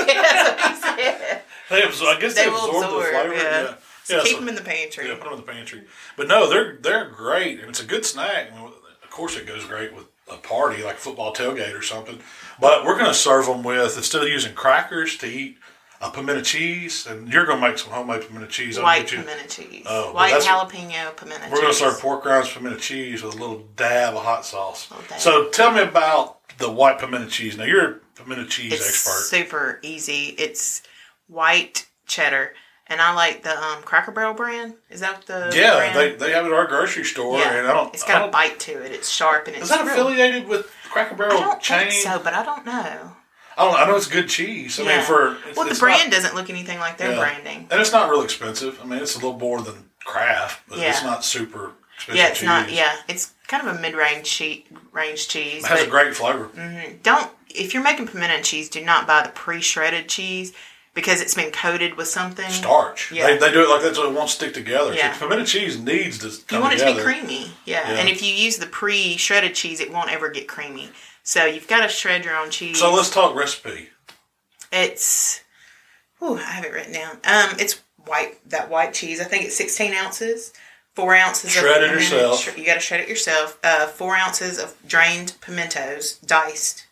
what 0.82 0.98
he 0.98 1.04
said. 1.04 1.42
they 1.70 1.82
absorb, 1.84 2.16
I 2.16 2.20
guess 2.20 2.34
they, 2.34 2.42
They 2.44 2.48
absorb, 2.48 2.74
absorb. 2.74 2.82
the 3.04 3.10
flavor. 3.10 3.34
yeah. 3.34 3.42
Yeah. 3.62 3.74
So 4.04 4.16
Yeah, 4.16 4.22
keep 4.22 4.32
so- 4.32 4.38
them 4.40 4.48
in 4.48 4.54
the 4.56 4.62
pantry. 4.62 5.08
Yeah, 5.08 5.14
put 5.14 5.24
them 5.24 5.32
in 5.34 5.40
the 5.40 5.52
pantry. 5.52 5.82
But 6.16 6.28
no, 6.28 6.48
they're 6.48 6.78
they're 6.80 7.06
great, 7.10 7.60
and 7.60 7.68
it's 7.68 7.80
a 7.80 7.86
good 7.86 8.04
snack. 8.04 8.50
I 8.52 8.56
mean, 8.56 8.66
of 8.66 9.10
course, 9.10 9.36
it 9.36 9.46
goes 9.46 9.64
great 9.64 9.94
with 9.94 10.06
a 10.30 10.36
party 10.36 10.82
like 10.82 10.94
a 10.96 10.98
football 10.98 11.34
tailgate 11.34 11.76
or 11.78 11.82
something. 11.82 12.18
But 12.60 12.84
we're 12.84 12.94
going 12.96 13.06
to 13.10 13.14
serve 13.14 13.46
them 13.46 13.62
with 13.62 13.96
instead 13.96 14.22
of 14.22 14.28
using 14.28 14.54
crackers 14.54 15.16
to 15.18 15.26
eat 15.26 15.58
a 16.00 16.10
pimento 16.10 16.42
cheese, 16.42 17.06
and 17.06 17.30
you're 17.32 17.44
going 17.46 17.60
to 17.60 17.68
make 17.68 17.76
some 17.78 17.92
homemade 17.92 18.22
pimento 18.22 18.46
cheese. 18.48 18.78
I'll 18.78 18.84
White 18.84 19.08
pimento 19.08 19.46
cheese. 19.48 19.84
Oh, 19.88 20.12
White 20.12 20.40
jalapeno 20.42 21.14
pimento 21.16 21.42
cheese. 21.44 21.52
We're 21.52 21.60
going 21.60 21.72
to 21.72 21.78
serve 21.78 22.00
pork 22.00 22.24
rinds 22.24 22.50
pimento 22.52 22.78
cheese 22.78 23.22
with 23.22 23.34
a 23.34 23.38
little 23.38 23.66
dab 23.76 24.14
of 24.14 24.24
hot 24.24 24.44
sauce. 24.46 24.88
So 25.18 25.50
tell 25.50 25.72
me 25.72 25.82
about 25.82 26.39
the 26.60 26.70
white 26.70 26.98
pimento 26.98 27.28
cheese. 27.28 27.56
Now 27.56 27.64
you're 27.64 27.90
a 27.90 27.94
pimento 28.14 28.44
cheese 28.46 28.72
It's 28.72 28.88
expert. 28.88 29.36
super 29.36 29.80
easy. 29.82 30.34
It's 30.38 30.82
white 31.26 31.88
cheddar. 32.06 32.52
And 32.86 33.00
I 33.00 33.14
like 33.14 33.42
the 33.44 33.56
um, 33.56 33.82
Cracker 33.84 34.10
Barrel 34.10 34.34
brand. 34.34 34.74
Is 34.90 34.98
that 35.00 35.24
the 35.26 35.52
yeah, 35.54 35.76
brand? 35.76 35.96
they, 35.96 36.14
they 36.26 36.32
have 36.32 36.44
it 36.44 36.48
at 36.48 36.52
our 36.54 36.66
grocery 36.66 37.04
store, 37.04 37.38
yeah. 37.38 37.52
and 37.58 37.68
I 37.68 37.72
don't. 37.72 37.94
it's 37.94 38.02
got 38.02 38.16
a 38.16 38.24
don't- 38.24 38.32
bite 38.32 38.58
to 38.60 38.82
it. 38.82 38.90
It's 38.90 39.08
sharp 39.08 39.46
and 39.46 39.54
it's 39.54 39.64
Is 39.64 39.70
that 39.70 39.84
real- 39.84 39.92
affiliated 40.08 40.48
with 40.48 40.66
Cracker 40.90 41.14
Barrel 41.14 41.38
I 41.38 41.40
don't 41.40 41.62
chain? 41.62 41.88
think 41.90 41.92
so, 41.92 42.18
but 42.22 42.34
I 42.34 42.44
don't 42.44 42.66
know. 42.66 43.12
I 43.56 43.64
don't. 43.64 43.74
I 43.78 43.86
know 43.86 43.94
it's 43.96 44.08
good 44.08 44.28
cheese. 44.28 44.80
I 44.80 44.84
mean, 44.84 45.02
for 45.02 45.36
it's, 45.46 45.56
well, 45.56 45.68
the 45.68 45.78
brand 45.78 46.10
not- 46.10 46.16
doesn't 46.16 46.34
look 46.34 46.50
anything 46.50 46.80
like 46.80 46.98
their 46.98 47.12
yeah. 47.12 47.18
branding. 47.18 47.68
and 47.70 47.80
it's 47.80 47.92
not 47.92 48.10
real 48.10 48.22
expensive. 48.22 48.80
I 48.82 48.86
mean, 48.86 49.00
it's 49.00 49.14
a 49.14 49.18
little 49.18 49.38
more 49.38 49.60
than 49.62 49.90
Kraft, 50.04 50.62
but 50.68 50.78
it's 50.80 51.04
not 51.04 51.24
super 51.24 51.74
expensive. 51.94 52.16
Yeah, 52.20 52.28
it's 52.30 52.42
not. 52.42 52.72
Yeah, 52.72 52.96
it's 53.08 53.34
kind 53.50 53.68
of 53.68 53.76
a 53.76 53.80
mid-range 53.80 54.24
cheese, 54.24 54.62
range 54.92 55.28
cheese. 55.28 55.64
it 55.64 55.68
has 55.68 55.82
a 55.82 55.90
great 55.90 56.14
flavor. 56.14 56.50
don't 57.02 57.30
if 57.54 57.74
you're 57.74 57.82
making 57.82 58.06
pimento 58.06 58.40
cheese, 58.42 58.68
do 58.68 58.84
not 58.84 59.06
buy 59.06 59.22
the 59.22 59.30
pre-shredded 59.30 60.08
cheese 60.08 60.52
because 60.94 61.20
it's 61.20 61.34
been 61.34 61.50
coated 61.50 61.96
with 61.96 62.06
something. 62.06 62.48
Starch. 62.48 63.10
Yeah. 63.10 63.26
They, 63.26 63.38
they 63.38 63.52
do 63.52 63.64
it 63.64 63.68
like 63.68 63.82
that 63.82 63.96
so 63.96 64.08
it 64.08 64.14
won't 64.14 64.30
stick 64.30 64.54
together. 64.54 64.94
Yeah. 64.94 65.12
So 65.14 65.20
pimento 65.26 65.44
cheese 65.44 65.80
needs 65.80 66.18
to 66.18 66.54
You 66.54 66.60
want 66.60 66.74
it 66.74 66.78
to 66.78 66.94
be 66.94 67.00
creamy, 67.00 67.52
yeah. 67.64 67.90
Yeah. 67.90 67.98
And 67.98 68.08
if 68.08 68.22
you 68.22 68.32
use 68.32 68.58
the 68.58 68.66
pre-shredded 68.66 69.54
cheese, 69.54 69.80
it 69.80 69.92
won't 69.92 70.12
ever 70.12 70.28
get 70.28 70.46
creamy. 70.46 70.90
So 71.22 71.44
you've 71.44 71.68
got 71.68 71.82
to 71.82 71.88
shred 71.88 72.24
your 72.24 72.36
own 72.36 72.50
cheese. 72.50 72.78
So 72.78 72.94
let's 72.94 73.10
talk 73.10 73.34
recipe. 73.34 73.88
It's, 74.72 75.42
ooh, 76.22 76.36
I 76.36 76.42
have 76.42 76.64
it 76.64 76.72
written 76.72 76.92
down. 76.92 77.14
Um, 77.24 77.56
it's 77.58 77.82
white 78.06 78.48
that 78.48 78.70
white 78.70 78.94
cheese. 78.94 79.20
I 79.20 79.24
think 79.24 79.44
it's 79.44 79.56
16 79.56 79.92
ounces. 79.92 80.52
Four 81.00 81.14
ounces 81.14 81.50
Shred 81.52 81.82
of 81.82 81.90
pimento- 81.90 82.16
yourself. 82.16 82.58
You 82.58 82.64
got 82.66 82.74
to 82.74 82.80
shred 82.80 83.00
it 83.00 83.08
yourself. 83.08 83.58
Uh, 83.64 83.86
four 83.86 84.16
ounces 84.16 84.58
of 84.58 84.74
drained 84.86 85.34
pimentos, 85.40 86.14
diced. 86.18 86.86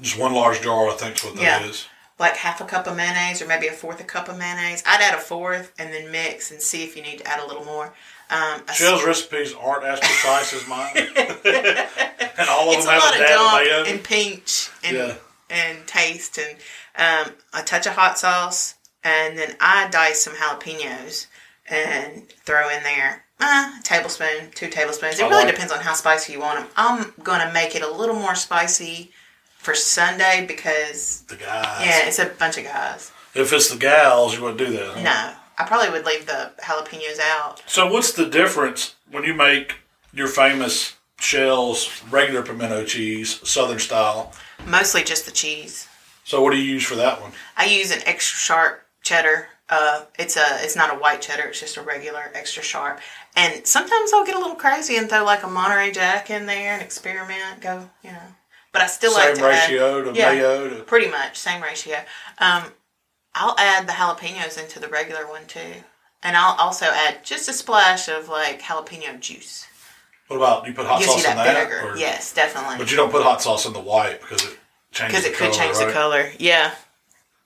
Just 0.00 0.18
one 0.18 0.34
large 0.34 0.60
jar, 0.60 0.88
I 0.90 0.94
think, 0.94 1.16
is 1.16 1.24
what 1.24 1.36
that 1.36 1.62
is. 1.62 1.82
Yeah. 1.82 1.86
Like 2.18 2.36
half 2.36 2.60
a 2.60 2.64
cup 2.64 2.86
of 2.86 2.96
mayonnaise, 2.96 3.40
or 3.40 3.46
maybe 3.46 3.66
a 3.66 3.72
fourth 3.72 3.98
a 4.00 4.04
cup 4.04 4.28
of 4.28 4.36
mayonnaise. 4.36 4.82
I'd 4.86 5.00
add 5.00 5.14
a 5.14 5.20
fourth, 5.20 5.72
and 5.78 5.92
then 5.92 6.10
mix 6.12 6.50
and 6.50 6.60
see 6.60 6.82
if 6.84 6.94
you 6.96 7.02
need 7.02 7.18
to 7.20 7.26
add 7.26 7.40
a 7.40 7.46
little 7.46 7.64
more. 7.64 7.94
Um, 8.28 8.60
a 8.68 8.72
Shell's 8.72 9.04
recipes 9.04 9.54
aren't 9.58 9.84
as 9.84 9.98
precise 9.98 10.52
as 10.52 10.68
mine, 10.68 10.92
and 10.96 12.48
all 12.48 12.68
of 12.70 12.76
it's 12.76 12.84
a 12.84 12.88
them 12.88 13.00
have 13.00 13.02
lot 13.02 13.16
a 13.16 13.18
dab 13.18 13.40
of 13.40 13.52
mayo. 13.64 13.84
and 13.94 14.04
pinch 14.04 14.68
and 14.84 14.96
Yeah. 14.96 15.14
and 15.48 15.86
taste, 15.86 16.38
and 16.38 16.56
um, 17.28 17.32
a 17.54 17.62
touch 17.64 17.86
of 17.86 17.94
hot 17.94 18.18
sauce, 18.18 18.74
and 19.02 19.38
then 19.38 19.56
I 19.58 19.88
dice 19.88 20.22
some 20.22 20.34
jalapenos 20.34 21.26
and 21.70 22.28
throw 22.44 22.68
in 22.68 22.82
there 22.82 23.24
uh, 23.40 23.72
a 23.78 23.82
tablespoon, 23.82 24.50
two 24.54 24.68
tablespoons. 24.68 25.18
It 25.18 25.24
I 25.24 25.28
really 25.28 25.44
like- 25.44 25.54
depends 25.54 25.72
on 25.72 25.80
how 25.80 25.94
spicy 25.94 26.32
you 26.34 26.40
want 26.40 26.58
them. 26.60 26.68
I'm 26.76 27.12
gonna 27.22 27.52
make 27.52 27.74
it 27.74 27.82
a 27.82 27.90
little 27.90 28.16
more 28.16 28.34
spicy 28.34 29.12
for 29.58 29.74
Sunday 29.74 30.44
because 30.46 31.22
The 31.22 31.36
guys. 31.36 31.86
yeah, 31.86 32.06
it's 32.06 32.18
a 32.18 32.26
bunch 32.26 32.58
of 32.58 32.64
guys. 32.64 33.12
If 33.34 33.52
it's 33.52 33.70
the 33.70 33.76
gals, 33.78 34.34
you 34.34 34.42
wouldn't 34.42 34.58
do 34.58 34.70
that. 34.72 34.94
huh? 34.94 35.00
No, 35.02 35.34
I 35.58 35.64
probably 35.66 35.90
would 35.90 36.04
leave 36.04 36.26
the 36.26 36.52
jalapenos 36.62 37.20
out. 37.20 37.62
So 37.66 37.86
what's 37.90 38.12
the 38.12 38.26
difference 38.26 38.94
when 39.10 39.24
you 39.24 39.34
make 39.34 39.76
your 40.12 40.26
famous 40.28 40.94
shells, 41.20 42.02
regular 42.10 42.42
pimento 42.42 42.84
cheese, 42.84 43.40
southern 43.48 43.78
style? 43.78 44.32
Mostly 44.66 45.02
just 45.04 45.26
the 45.26 45.32
cheese. 45.32 45.86
So 46.24 46.42
what 46.42 46.50
do 46.52 46.58
you 46.58 46.72
use 46.74 46.84
for 46.84 46.96
that 46.96 47.20
one? 47.20 47.32
I 47.56 47.66
use 47.66 47.90
an 47.90 48.00
extra 48.06 48.38
sharp 48.38 48.86
cheddar. 49.02 49.48
Uh, 49.70 50.04
it's 50.18 50.36
a 50.36 50.44
it's 50.64 50.74
not 50.76 50.92
a 50.92 50.98
white 50.98 51.22
cheddar. 51.22 51.44
It's 51.44 51.60
just 51.60 51.76
a 51.76 51.82
regular 51.82 52.30
extra 52.34 52.62
sharp. 52.62 53.00
And 53.36 53.64
sometimes 53.66 54.12
I'll 54.12 54.26
get 54.26 54.34
a 54.34 54.38
little 54.38 54.56
crazy 54.56 54.96
and 54.96 55.08
throw 55.08 55.24
like 55.24 55.44
a 55.44 55.48
Monterey 55.48 55.92
Jack 55.92 56.28
in 56.28 56.46
there 56.46 56.72
and 56.74 56.82
experiment. 56.82 57.60
Go, 57.60 57.88
you 58.02 58.10
know. 58.10 58.18
But 58.72 58.82
I 58.82 58.86
still 58.86 59.12
like 59.12 59.36
Same 59.36 59.44
to 59.44 59.50
add- 59.50 59.68
ratio 59.70 60.04
to 60.12 60.18
yeah, 60.18 60.32
mayo 60.32 60.68
to 60.70 60.82
Pretty 60.82 61.08
much 61.10 61.38
same 61.38 61.62
ratio. 61.62 61.98
Um, 62.38 62.64
I'll 63.34 63.54
add 63.58 63.86
the 63.86 63.92
jalapenos 63.92 64.60
into 64.60 64.80
the 64.80 64.88
regular 64.88 65.28
one 65.28 65.46
too, 65.46 65.72
and 66.22 66.36
I'll 66.36 66.56
also 66.58 66.86
add 66.86 67.24
just 67.24 67.48
a 67.48 67.52
splash 67.52 68.08
of 68.08 68.28
like 68.28 68.60
jalapeno 68.62 69.20
juice. 69.20 69.66
what 70.26 70.36
about 70.36 70.66
you 70.66 70.72
put 70.72 70.86
hot 70.86 70.98
Gives 71.00 71.12
sauce 71.12 71.24
you 71.24 71.30
in 71.30 71.36
that 71.36 71.44
that? 71.44 71.68
vinegar. 71.68 71.90
or- 71.92 71.96
yes, 71.96 72.32
definitely. 72.34 72.76
But 72.78 72.90
you 72.90 72.96
don't 72.96 73.10
put 73.12 73.22
hot 73.22 73.40
sauce 73.40 73.66
in 73.66 73.72
the 73.72 73.80
white 73.80 74.20
because 74.20 74.42
it 74.44 74.58
changes 74.92 75.22
Because 75.22 75.24
it 75.26 75.34
could 75.36 75.52
color, 75.52 75.64
change 75.64 75.76
right? 75.78 75.86
the 75.86 75.92
color. 75.92 76.32
Yeah. 76.40 76.74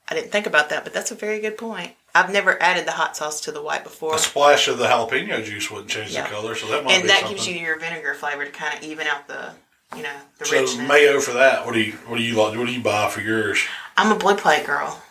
I 0.08 0.14
didn't 0.14 0.30
think 0.32 0.46
about 0.46 0.68
that, 0.70 0.84
but 0.84 0.92
that's 0.94 1.10
a 1.10 1.14
very 1.14 1.40
good 1.40 1.56
point. 1.58 1.92
I've 2.14 2.30
never 2.32 2.62
added 2.62 2.86
the 2.86 2.92
hot 2.92 3.16
sauce 3.16 3.40
to 3.42 3.52
the 3.52 3.60
white 3.62 3.82
before. 3.82 4.14
A 4.14 4.18
splash 4.18 4.68
of 4.68 4.78
the 4.78 4.84
jalapeno 4.86 5.44
juice 5.44 5.70
wouldn't 5.70 5.90
change 5.90 6.12
Yeah. 6.12 6.22
the 6.22 6.28
color, 6.30 6.54
so 6.54 6.66
that 6.68 6.84
might. 6.84 6.92
And 6.94 7.02
be 7.02 7.08
that 7.08 7.20
something. 7.20 7.36
gives 7.36 7.48
you 7.48 7.56
your 7.56 7.78
vinegar 7.78 8.14
flavor 8.14 8.44
to 8.44 8.50
kind 8.52 8.76
of 8.78 8.84
even 8.84 9.06
out 9.08 9.26
the, 9.26 9.50
you 9.96 10.02
know, 10.02 10.12
the 10.38 10.44
so 10.44 10.60
richness. 10.60 10.88
mayo 10.88 11.18
for 11.20 11.32
that. 11.32 11.66
What 11.66 11.74
do 11.74 11.80
you 11.80 11.92
what 12.06 12.18
do 12.18 12.22
you 12.22 12.34
like? 12.36 12.56
What 12.56 12.66
do 12.66 12.72
you 12.72 12.82
buy 12.82 13.08
for 13.10 13.20
yours? 13.20 13.58
I'm 13.96 14.12
a 14.12 14.16
blue 14.18 14.36
plate 14.36 14.64
girl. 14.64 15.02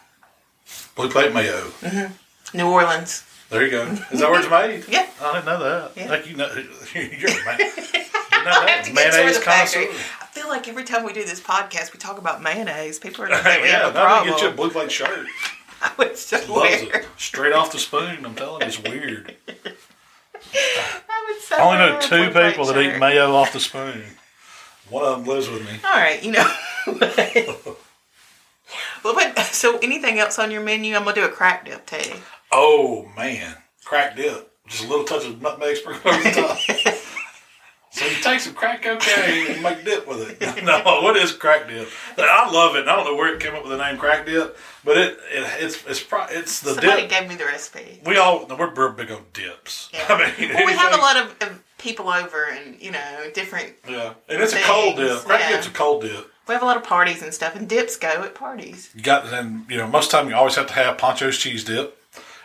Blue 0.96 1.10
plate 1.10 1.34
mayo. 1.34 1.60
Mm-hmm. 1.82 2.58
New 2.58 2.68
Orleans. 2.70 3.26
There 3.50 3.64
you 3.64 3.72
go. 3.72 3.84
Is 4.12 4.20
that 4.22 4.30
where 4.32 4.40
it's 4.40 4.50
made? 4.50 4.86
Yeah. 4.94 5.08
I 5.22 5.34
didn't 5.34 5.46
know 5.46 5.60
that. 5.60 5.92
Yeah. 5.98 6.10
Like 6.10 6.28
you 6.30 6.36
know, 6.38 6.48
you're 6.94 7.30
a 7.30 7.46
man. 7.46 7.60
You 8.44 8.50
know 8.50 8.56
I 8.60 8.70
have 8.72 8.86
that 8.86 8.86
to 8.86 8.92
get 8.94 9.04
tour 9.04 9.12
mayonnaise 9.14 9.36
the 9.38 9.42
factory. 9.46 9.86
connoisseur. 9.86 10.04
I 10.22 10.26
feel 10.26 10.50
like 10.50 10.68
every 10.68 10.84
time 10.84 11.06
we 11.06 11.14
do 11.14 11.24
this 11.24 11.40
podcast, 11.40 11.94
we 11.94 12.00
talk 12.00 12.18
about 12.18 12.42
mayonnaise. 12.42 13.00
People 13.00 13.24
are 13.24 13.28
going 13.30 13.38
to 13.38 13.44
think 13.46 13.62
we 13.64 13.70
yeah, 13.70 13.84
have 13.84 13.92
a 13.92 13.94
now 13.94 14.04
problem. 14.06 14.26
to 14.26 14.32
get 14.42 14.42
you 14.44 14.50
a 14.50 14.52
blue 14.54 14.70
plate 14.70 14.92
shirt. 14.92 15.28
I 15.86 15.92
would 15.98 16.18
so 16.18 16.38
Loves 16.38 16.50
wear. 16.54 17.02
it. 17.02 17.08
Straight 17.18 17.54
off 17.54 17.72
the 17.72 17.80
spoon. 17.80 18.26
I'm 18.26 18.36
telling 18.36 18.62
you, 18.62 18.68
it's 18.68 18.82
weird. 18.82 19.36
I 19.46 21.26
would 21.28 21.42
so 21.42 21.56
I 21.58 21.62
only 21.62 21.78
know 21.78 22.00
two 22.00 22.28
people 22.28 22.66
that 22.66 22.78
eat 22.82 23.00
mayo 23.00 23.34
off 23.36 23.52
the 23.52 23.60
spoon. 23.60 24.04
One 24.90 25.04
of 25.04 25.18
them 25.20 25.28
lives 25.28 25.50
with 25.50 25.62
me. 25.66 25.80
All 25.84 25.92
right, 25.92 26.24
you 26.24 26.32
know. 26.32 26.50
well, 29.04 29.14
but 29.16 29.38
so 29.40 29.78
anything 29.80 30.20
else 30.20 30.40
on 30.40 30.52
your 30.52 30.62
menu? 30.62 30.96
I'm 30.96 31.04
gonna 31.04 31.16
do 31.16 31.26
a 31.26 31.30
crack 31.30 31.66
dip 31.66 31.86
too. 31.86 32.14
Oh 32.52 33.10
man, 33.18 33.58
crack 33.84 34.16
dip. 34.16 34.52
Just 34.68 34.86
a 34.86 34.88
little 34.88 35.06
touch 35.06 35.26
of 35.26 35.42
nutmeg 35.42 35.76
sprinkled 35.76 36.14
over 36.14 36.24
the 36.24 36.32
top. 36.32 36.58
so 37.94 38.06
you 38.08 38.16
take 38.24 38.40
some 38.40 38.56
crack 38.56 38.82
cocaine 38.82 39.52
and 39.52 39.62
make 39.62 39.86
dip 39.86 40.08
with 40.08 40.42
it. 40.42 40.64
no, 40.64 40.82
what 41.04 41.16
is 41.16 41.32
crack 41.32 41.68
dip? 41.68 41.88
I 42.18 42.52
love 42.52 42.76
it. 42.76 42.88
I 42.88 42.96
don't 42.96 43.06
know 43.06 43.16
where 43.16 43.34
it 43.36 43.40
came 43.40 43.54
up 43.54 43.62
with 43.62 43.72
the 43.72 43.78
name 43.78 43.98
crack 44.00 44.26
dip, 44.26 44.58
but 44.84 44.98
it, 44.98 45.20
it 45.32 45.64
it's 45.64 45.86
it's 45.86 46.00
pro, 46.02 46.26
it's 46.30 46.60
the 46.62 46.74
Somebody 46.74 47.02
dip. 47.02 47.10
gave 47.12 47.30
me 47.30 47.36
the 47.36 47.46
recipe. 47.46 48.02
We 48.04 48.18
all 48.18 48.48
we're, 48.48 48.74
we're 48.74 48.90
big 48.90 49.12
on 49.12 49.22
dips. 49.34 49.90
Yeah. 49.94 50.06
I 50.10 50.18
mean, 50.40 50.50
well, 50.56 50.66
we 50.66 50.74
have 50.74 50.94
a 50.94 50.98
lot 50.98 51.18
of, 51.18 51.36
of 51.48 51.64
people 51.78 52.10
over, 52.10 52.46
and 52.46 52.82
you 52.82 52.90
know, 52.92 53.30
different. 53.34 53.74
Yeah, 53.88 54.14
and 54.28 54.42
it's 54.42 54.54
a 54.54 54.62
cold 54.62 54.96
dip. 54.96 55.20
Crack 55.20 55.42
yeah. 55.42 55.52
dip's 55.52 55.68
a 55.68 55.72
cold 55.72 56.02
dip. 56.02 56.32
We 56.48 56.54
have 56.54 56.64
a 56.64 56.66
lot 56.66 56.78
of 56.78 56.84
parties 56.84 57.22
and 57.22 57.32
stuff, 57.32 57.56
and 57.56 57.70
dips 57.70 57.96
go 57.96 58.08
at 58.24 58.34
parties. 58.34 58.90
You 58.96 59.04
got 59.04 59.32
and 59.32 59.70
you 59.70 59.78
know 59.78 59.86
most 59.88 60.10
time 60.10 60.30
you 60.30 60.36
always 60.36 60.56
have 60.56 60.66
to 60.68 60.74
have 60.74 60.98
Pancho's 60.98 61.38
cheese 61.38 61.64
dip, 61.64 61.96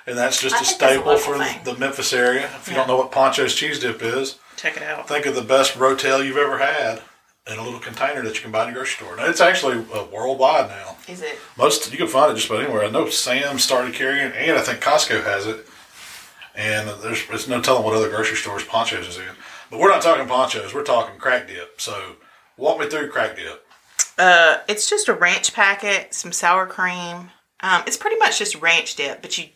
and 0.07 0.19
that's 0.19 0.41
just 0.43 0.55
I 0.55 0.59
a 0.59 0.63
think 0.65 0.79
that's 0.79 0.93
a 0.93 0.99
staple 1.01 1.17
for 1.17 1.39
thing. 1.39 1.59
the 1.65 1.75
Memphis 1.77 2.13
area. 2.13 2.45
If 2.57 2.69
you 2.69 2.75
Yeah. 2.75 2.81
don't 2.81 2.89
know 2.89 2.97
what 2.99 3.11
Pancho's 3.13 3.55
cheese 3.55 3.81
dip 3.81 4.03
is, 4.03 4.37
Check 4.59 4.77
it 4.77 4.83
out. 4.83 5.07
think 5.07 5.25
of 5.25 5.37
the 5.37 5.43
best 5.43 5.75
rotel 5.75 6.25
you've 6.25 6.37
ever 6.37 6.59
had 6.59 7.01
in 7.47 7.59
a 7.59 7.63
little 7.63 7.79
container 7.79 8.23
that 8.23 8.35
you 8.35 8.43
can 8.43 8.51
buy 8.51 8.65
in 8.65 8.71
a 8.71 8.73
grocery 8.73 9.07
store. 9.07 9.17
Now 9.17 9.27
it's 9.27 9.41
actually 9.41 9.85
uh, 9.95 10.05
worldwide 10.13 10.69
now. 10.69 10.97
Is 11.07 11.23
it? 11.23 11.39
Most 11.57 11.91
you 11.93 11.97
can 11.97 12.09
find 12.09 12.33
it 12.33 12.35
just 12.35 12.51
about 12.51 12.65
anywhere. 12.65 12.85
I 12.85 12.91
know 12.91 13.09
Sam 13.09 13.59
started 13.59 13.95
carrying, 13.95 14.27
it, 14.27 14.35
and 14.37 14.59
I 14.59 14.63
think 14.63 14.81
Costco 14.81 15.23
has 15.23 15.47
it. 15.47 15.65
And 16.57 16.89
there's 17.03 17.25
there's 17.29 17.49
no 17.49 17.61
telling 17.63 17.85
what 17.85 17.95
other 17.95 18.11
grocery 18.11 18.37
stores 18.37 18.65
Panchos 18.65 19.09
is 19.09 19.17
in. 19.17 19.31
But 19.71 19.79
we're 19.79 19.91
not 19.91 20.03
talking 20.03 20.27
Panchos. 20.27 20.75
We're 20.75 20.83
talking 20.83 21.19
crack 21.21 21.47
dip. 21.47 21.81
So 21.81 22.17
walk 22.57 22.81
me 22.81 22.89
through 22.89 23.11
crack 23.11 23.37
dip. 23.37 23.65
Uh, 24.19 24.59
it's 24.69 24.91
just 24.91 25.07
a 25.07 25.15
ranch 25.15 25.55
packet, 25.55 26.13
some 26.13 26.33
sour 26.33 26.67
cream. 26.67 27.31
Um, 27.61 27.85
it's 27.87 27.97
pretty 27.97 28.17
much 28.17 28.39
just 28.41 28.57
ranch 28.57 28.97
dip, 28.97 29.23
but 29.23 29.39
you 29.39 29.51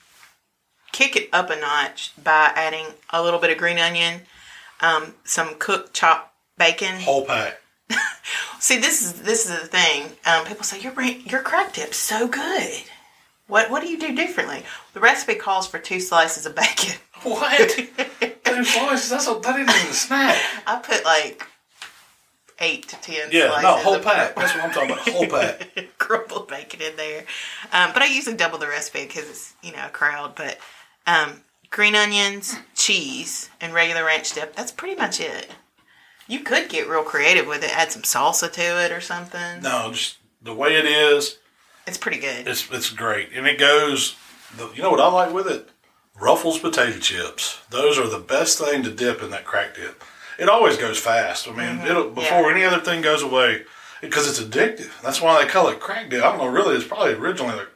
kick 0.93 1.17
it 1.17 1.29
up 1.33 1.51
a 1.51 1.57
notch 1.59 2.13
by 2.23 2.53
adding 2.55 2.87
a 3.11 3.23
little 3.23 3.41
bit 3.41 3.51
of 3.51 3.59
green 3.59 3.79
onion, 3.79 4.21
um, 4.83 5.15
some 5.25 5.55
cooked 5.59 5.95
chopped 5.95 6.35
bacon. 6.59 7.01
Whole 7.01 7.25
pack. 7.25 7.61
See, 8.59 8.79
this 8.79 9.03
is 9.03 9.23
this 9.23 9.49
is 9.49 9.61
the 9.61 9.67
thing. 9.67 10.11
Um, 10.27 10.45
people 10.45 10.65
say 10.65 10.81
your 10.81 11.01
your 11.01 11.43
crack 11.43 11.73
dip's 11.73 11.97
so 11.97 12.29
good. 12.29 12.83
What 13.47 13.71
what 13.71 13.83
do 13.83 13.89
you 13.89 13.99
do 13.99 14.15
differently? 14.15 14.63
The 14.95 15.01
recipe 15.01 15.35
calls 15.35 15.67
for 15.67 15.79
two 15.79 16.01
slices 16.01 16.47
of 16.47 16.55
bacon. 16.55 16.97
What? 17.23 17.69
Two 18.45 18.65
slices? 18.65 19.11
That's 19.11 19.29
a, 19.29 19.39
that 19.39 19.61
isn't 19.61 19.77
even 19.77 19.91
a 19.91 19.93
snack. 19.93 20.43
I 20.67 20.81
put 20.81 21.05
like 21.05 21.47
eight 22.59 22.89
to 22.89 22.97
ten 22.97 23.29
Yeah, 23.31 23.61
no, 23.63 23.77
whole 23.77 24.01
pack. 24.01 24.35
That's 24.35 24.53
what 24.57 24.65
I'm 24.65 24.73
talking 24.73 24.91
about. 24.91 25.09
Whole 25.09 25.29
pack. 25.29 25.99
crumbled 25.99 26.49
bacon 26.49 26.83
in 26.83 26.97
there. 26.97 27.25
Um, 27.73 27.93
but 27.93 28.03
I 28.03 28.07
usually 28.07 28.35
double 28.35 28.59
the 28.59 28.67
recipe 28.67 29.07
because 29.07 29.31
it's 29.31 29.55
you 29.63 29.71
know 29.71 29.87
a 29.87 29.91
crowd. 29.91 30.35
But 30.35 30.59
um, 31.07 31.43
green 31.71 31.95
onions, 31.95 32.57
cheese, 32.83 33.49
and 33.61 33.73
regular 33.73 34.05
ranch 34.05 34.33
dip. 34.33 34.57
That's 34.57 34.73
pretty 34.73 34.97
much 34.97 35.21
it. 35.21 35.49
You 36.27 36.41
could 36.41 36.69
get 36.69 36.89
real 36.89 37.05
creative 37.05 37.47
with 37.47 37.63
it. 37.63 37.77
Add 37.77 37.93
some 37.93 38.03
salsa 38.03 38.51
to 38.53 38.85
it 38.85 38.91
or 38.91 39.01
something. 39.01 39.63
No, 39.63 39.91
just 39.93 40.19
the 40.43 40.55
way 40.55 40.75
it 40.75 40.85
is, 40.85 41.39
It's 41.87 41.99
pretty 41.99 42.19
good. 42.19 42.49
it's 42.49 42.71
it's 42.73 42.91
great, 42.91 43.31
and 43.35 43.47
it 43.47 43.59
goes. 43.59 44.17
The, 44.57 44.71
you 44.75 44.83
know 44.83 44.91
what 44.91 45.01
I 45.01 45.09
like 45.09 45.33
with 45.33 45.47
it? 45.47 45.69
Ruffles 46.21 46.59
potato 46.59 46.99
chips. 46.99 47.61
Those 47.71 47.99
are 47.99 48.09
the 48.09 48.19
best 48.19 48.59
thing 48.59 48.83
to 48.83 48.91
dip 48.91 49.23
in 49.23 49.31
that 49.31 49.45
crack 49.45 49.77
dip. 49.77 50.03
It 50.39 50.49
always 50.49 50.77
goes 50.77 50.99
fast. 50.99 51.49
I 51.49 51.53
mean, 51.53 51.79
mm-hmm. 51.79 51.87
it'll 51.87 52.11
before 52.11 52.51
any 52.51 52.65
other 52.65 52.81
thing 52.81 53.01
goes 53.01 53.23
away 53.23 53.63
because 54.01 54.29
it's 54.29 54.41
addictive. 54.41 55.01
That's 55.03 55.23
why 55.23 55.43
they 55.43 55.49
call 55.49 55.69
it 55.69 55.81
crack 55.81 56.11
dip. 56.11 56.23
I 56.23 56.31
don't 56.31 56.39
know. 56.39 56.47
Really, 56.49 56.77
it's 56.77 56.87
probably 56.87 57.15
originally 57.15 57.57
like 57.57 57.69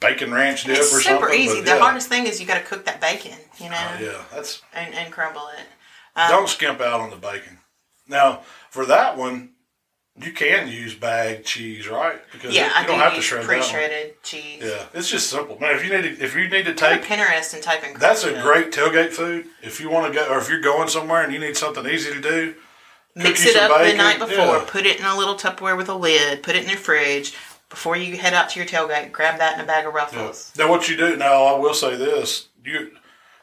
bacon 0.00 0.32
ranch 0.32 0.64
dip 0.64 0.78
It's 0.78 0.94
or 0.94 1.00
super 1.00 1.30
easy. 1.32 1.56
but 1.56 1.64
The 1.64 1.70
yeah. 1.72 1.78
hardest 1.78 2.08
thing 2.08 2.26
is 2.26 2.40
you 2.40 2.46
got 2.46 2.58
to 2.58 2.64
cook 2.64 2.84
that 2.86 3.00
bacon, 3.00 3.36
you 3.58 3.68
know, 3.70 3.76
Uh, 3.76 3.98
yeah, 4.00 4.22
that's 4.32 4.62
and, 4.74 4.94
and 4.94 5.12
crumble 5.12 5.48
it. 5.58 5.64
Don't 6.16 6.48
skimp 6.48 6.80
out 6.80 7.00
on 7.00 7.10
the 7.10 7.16
bacon. 7.16 7.58
Now, 8.08 8.40
for 8.70 8.84
that 8.86 9.16
one, 9.16 9.50
you 10.20 10.32
can 10.32 10.66
use 10.66 10.94
bag 10.94 11.44
cheese, 11.44 11.86
right? 11.86 12.20
Because 12.32 12.52
Yeah, 12.52 12.66
you 12.66 12.72
I 12.74 12.86
don't 12.86 12.96
do 12.96 13.02
have 13.04 13.14
to 13.14 13.22
shred 13.22 13.44
pre-shredded 13.44 14.20
cheese. 14.24 14.60
Yeah, 14.64 14.86
it's 14.92 15.08
just 15.08 15.30
simple. 15.30 15.58
Man, 15.60 15.76
if 15.76 15.84
you 15.84 15.92
need 15.96 16.16
to, 16.18 16.24
if 16.24 16.34
you 16.34 16.48
need 16.48 16.64
to 16.64 16.74
take, 16.74 17.02
Pinterest 17.02 17.54
and 17.54 17.62
type 17.62 17.84
in. 17.84 17.96
that's 18.00 18.24
a 18.24 18.32
great 18.42 18.72
tailgate 18.72 19.10
food. 19.12 19.46
If 19.62 19.78
you 19.80 19.90
want 19.90 20.12
to 20.12 20.18
go, 20.18 20.26
or 20.28 20.38
if 20.38 20.48
you're 20.48 20.60
going 20.60 20.88
somewhere 20.88 21.22
and 21.22 21.32
you 21.32 21.38
need 21.38 21.56
something 21.56 21.86
easy 21.86 22.12
to 22.12 22.20
do, 22.20 22.54
Mix 23.14 23.44
it 23.46 23.56
up 23.56 23.70
the 23.80 23.94
night 23.96 24.18
before. 24.20 24.36
yeah. 24.36 24.64
Put 24.66 24.86
it 24.86 25.00
in 25.00 25.04
a 25.06 25.16
little 25.16 25.34
Tupperware 25.34 25.76
with 25.76 25.88
a 25.88 25.94
lid. 25.94 26.42
Put 26.42 26.54
it 26.56 26.62
in 26.64 26.68
your 26.70 26.78
fridge. 26.78 27.34
Before 27.68 27.96
you 27.96 28.16
head 28.16 28.32
out 28.32 28.50
to 28.50 28.58
your 28.58 28.66
tailgate, 28.68 29.12
grab 29.12 29.38
that 29.38 29.54
in 29.54 29.60
a 29.60 29.66
bag 29.66 29.86
of 29.86 29.92
Ruffles. 29.92 30.52
now 30.56 30.70
what 30.70 30.88
you 30.88 30.96
do 30.96 31.16
now, 31.16 31.44
I 31.44 31.58
will 31.58 31.74
say 31.74 31.96
this: 31.96 32.48
you 32.64 32.92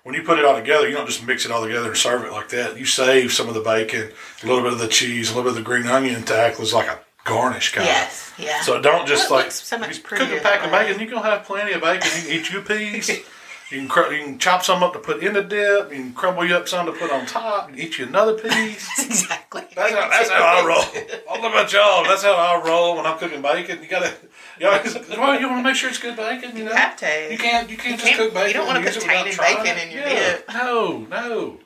when 0.03 0.15
you 0.15 0.23
put 0.23 0.39
it 0.39 0.45
all 0.45 0.55
together, 0.55 0.87
you 0.87 0.95
don't 0.95 1.07
just 1.07 1.25
mix 1.25 1.45
it 1.45 1.51
all 1.51 1.63
together 1.63 1.87
and 1.89 1.97
serve 1.97 2.23
it 2.25 2.31
like 2.31 2.49
that. 2.49 2.77
You 2.77 2.85
save 2.85 3.31
some 3.33 3.47
of 3.47 3.53
the 3.55 3.61
bacon, 3.61 4.11
a 4.43 4.45
little 4.47 4.63
bit 4.63 4.73
of 4.73 4.79
the 4.79 4.87
cheese, 4.87 5.31
a 5.31 5.35
little 5.35 5.51
bit 5.51 5.57
of 5.57 5.63
the 5.63 5.69
green 5.69 5.87
onion 5.87 6.23
to 6.23 6.35
act 6.35 6.59
as 6.59 6.73
like 6.73 6.87
a 6.87 6.99
garnish 7.23 7.73
kind. 7.73 7.87
Yes, 7.87 8.31
yeah. 8.37 8.61
So 8.61 8.81
don't 8.81 9.07
just 9.07 9.29
Well, 9.29 9.41
like 9.41 9.51
so 9.51 9.77
much 9.77 9.97
you 9.97 10.03
cook 10.03 10.19
a 10.19 10.39
pack 10.41 10.63
of 10.63 10.71
bacon. 10.71 10.99
You 10.99 11.09
gonna 11.09 11.27
have 11.27 11.43
plenty 11.43 11.73
of 11.73 11.81
bacon. 11.81 12.09
You 12.15 12.21
can 12.23 12.31
eat 12.31 12.51
you 12.51 12.59
a 12.59 12.61
piece. 12.61 13.11
You 13.71 13.79
can 13.79 13.87
cr- 13.89 14.13
you 14.13 14.23
can 14.23 14.37
chop 14.37 14.63
some 14.63 14.83
up 14.83 14.93
to 14.93 14.99
put 14.99 15.23
in 15.23 15.33
the 15.33 15.41
dip. 15.41 15.89
You 15.91 15.97
can 15.97 16.13
crumble 16.13 16.45
you 16.45 16.55
up 16.55 16.67
some 16.67 16.85
to 16.85 16.91
put 16.91 17.11
on 17.11 17.25
top. 17.25 17.69
You 17.69 17.75
can 17.75 17.83
eat 17.83 17.97
you 17.97 18.05
another 18.05 18.35
piece. 18.35 18.87
That's 18.95 19.05
exactly. 19.05 19.63
That's 19.75 19.91
how, 19.91 20.09
that's 20.09 20.29
how 20.29 20.43
I 20.43 20.65
roll. 20.65 20.77
I 20.81 21.33
don't 21.33 21.41
know 21.41 21.49
about 21.49 21.73
y'all. 21.73 22.03
That's 22.03 22.23
how 22.23 22.33
I 22.35 22.61
roll 22.63 22.95
when 22.95 23.05
I'm 23.07 23.17
cooking 23.17 23.41
bacon. 23.41 23.81
You 23.81 23.89
gotta, 23.89 24.13
you 24.59 24.67
always, 24.67 24.93
well, 25.09 25.39
you 25.39 25.47
want 25.49 25.59
to 25.59 25.63
make 25.63 25.75
sure 25.75 25.89
it's 25.89 25.97
good 25.97 26.15
bacon. 26.15 26.55
You 26.55 26.65
know, 26.65 26.75
have 26.75 26.95
to. 26.97 27.31
You 27.31 27.37
can't, 27.39 27.67
you 27.69 27.75
can't 27.77 27.99
just 27.99 28.05
can't- 28.05 28.17
cook 28.19 28.33
bacon. 28.35 28.47
you 28.49 28.53
don't 28.53 28.67
wanna 28.67 28.81
put 28.81 28.95
it 28.95 29.01
tainted 29.01 29.37
bacon 29.37 29.77
in 29.79 29.91
your 29.91 30.03
Yeah. 30.03 30.31
dip. 30.35 30.49
No, 30.53 30.99
no. 31.09 31.59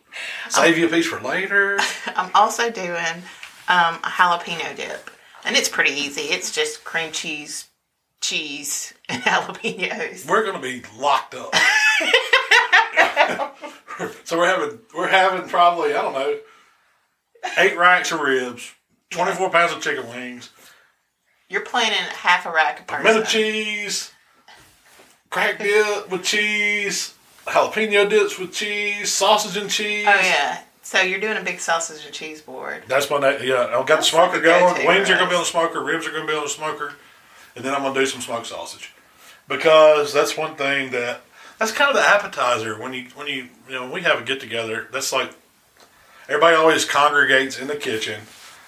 Save 0.50 0.78
you 0.78 0.86
a 0.88 0.90
piece 0.90 1.06
for 1.08 1.20
later. 1.20 1.80
I'm 2.16 2.32
also 2.34 2.72
doing 2.72 3.24
um, 3.68 3.96
a 3.96 4.10
jalapeno 4.10 4.74
dip. 4.76 5.10
And 5.46 5.56
it's 5.56 5.70
pretty 5.70 5.92
easy. 5.92 6.22
It's 6.22 6.52
just 6.52 6.84
cream 6.84 7.12
cheese, 7.12 7.68
cheese, 8.22 8.94
and 9.10 9.22
jalapenos. 9.24 10.28
We're 10.30 10.46
gonna 10.46 10.60
be 10.62 10.82
locked 10.98 11.36
up. 11.36 11.54
so 14.24 14.38
we're 14.38 14.48
having 14.48 14.80
we're 14.96 15.08
having 15.08 15.50
probably 15.50 15.94
I 15.94 16.02
don't 16.02 16.14
know 16.14 16.38
eight 17.58 17.78
racks 17.78 18.12
of 18.12 18.22
ribs, 18.22 18.74
twenty 19.10 19.34
four 19.34 19.50
pounds 19.50 19.74
of 19.74 19.82
chicken 19.82 20.08
wings, 20.10 20.50
You're 21.50 21.62
planning 21.62 21.98
half 21.98 22.46
a 22.46 22.52
rack 22.52 22.82
of 22.82 22.88
pimento 22.88 23.24
cheese, 23.24 24.12
crack 25.30 25.60
dip 25.60 26.10
with 26.10 26.24
cheese, 26.24 27.14
jalapeno 27.46 28.10
dips 28.10 28.40
with 28.40 28.54
cheese, 28.54 29.12
sausage 29.12 29.58
and 29.58 29.66
oh, 29.66 29.70
cheese. 29.70 30.06
Oh 30.08 30.20
yeah. 30.22 30.62
So 30.82 31.02
you're 31.02 31.20
doing 31.20 31.38
a 31.38 31.44
big 31.44 31.60
sausage 31.60 32.04
and 32.06 32.14
cheese 32.14 32.42
board. 32.42 32.84
That's 32.88 33.10
my 33.12 33.20
next. 33.20 33.44
Yeah, 33.44 33.78
I've 33.78 33.86
got 33.86 33.98
the 33.98 34.04
smoker 34.04 34.40
going. 34.40 34.74
go-to 34.74 34.88
Wings 34.88 35.10
are 35.10 35.16
going 35.16 35.26
to 35.26 35.30
be 35.30 35.36
on 35.36 35.42
the 35.42 35.46
smoker. 35.46 35.84
Ribs 35.84 36.08
are 36.08 36.12
going 36.12 36.26
to 36.26 36.32
be 36.32 36.36
on 36.36 36.44
the 36.44 36.50
smoker, 36.50 36.94
and 37.56 37.64
then 37.64 37.76
I'm 37.76 37.82
going 37.82 37.94
to 37.94 38.00
do 38.00 38.06
some 38.06 38.22
smoked 38.22 38.48
sausage 38.48 38.94
because 39.48 40.14
that's 40.14 40.38
one 40.38 40.56
thing 40.56 40.92
that 40.92 41.22
that's 41.60 41.72
kind 41.72 41.90
of 41.90 41.96
the 41.96 42.08
appetizer 42.08 42.80
when 42.80 42.94
you 42.94 43.08
when 43.16 43.28
you 43.28 43.50
you 43.68 43.76
know 43.76 43.84
when 43.84 43.92
we 43.92 44.02
have 44.02 44.20
a 44.20 44.24
get 44.24 44.40
together. 44.40 44.88
That's 44.92 45.12
like 45.14 45.32
everybody 46.28 46.56
always 46.56 46.86
congregates 46.86 47.60
in 47.60 47.68
the 47.68 47.76
kitchen, 47.76 48.22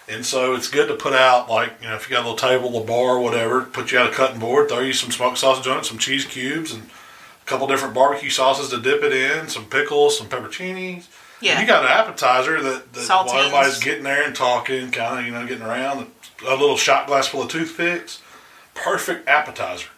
and 0.08 0.26
so 0.26 0.54
it's 0.54 0.68
good 0.68 0.88
to 0.90 0.96
put 0.96 1.14
out 1.14 1.50
like 1.50 1.74
you 1.82 1.88
know 1.88 1.96
if 1.96 2.10
you 2.10 2.16
got 2.16 2.26
a 2.26 2.30
little 2.30 2.38
table, 2.38 2.82
a 2.82 2.86
bar, 2.86 3.20
whatever. 3.20 3.62
Put 3.62 3.92
you 3.92 3.98
out 3.98 4.10
a 4.10 4.14
cutting 4.14 4.40
board, 4.40 4.70
throw 4.70 4.82
you 4.82 4.94
some 4.94 5.10
smoked 5.12 5.40
sausage 5.40 5.68
on 5.68 5.80
it, 5.80 5.86
some 5.86 5.98
cheese 5.98 6.26
cubes, 6.26 6.74
and 6.74 6.84
a 6.84 7.46
couple 7.46 7.66
different 7.66 7.96
barbecue 7.96 8.30
sauces 8.30 8.70
to 8.70 8.80
dip 8.80 9.02
it 9.04 9.14
in, 9.14 9.48
some 9.48 9.66
pickles, 9.66 10.18
some 10.18 10.28
pepperoncinis. 10.28 11.08
Yeah. 11.42 11.60
You 11.60 11.66
got 11.66 11.84
an 11.84 11.90
appetizer 11.90 12.62
that, 12.62 12.94
that 12.94 13.10
while 13.10 13.40
everybody's 13.40 13.80
getting 13.80 14.04
there 14.04 14.24
and 14.24 14.36
talking, 14.36 14.92
kind 14.92 15.20
of, 15.20 15.26
you 15.26 15.32
know, 15.32 15.46
getting 15.48 15.66
around, 15.66 16.06
a 16.48 16.52
little 16.52 16.78
shot 16.78 17.08
glass 17.08 17.28
full 17.28 17.42
of 17.42 17.50
toothpicks. 17.50 18.22
Perfect 18.76 19.28
appetizer. 19.28 19.90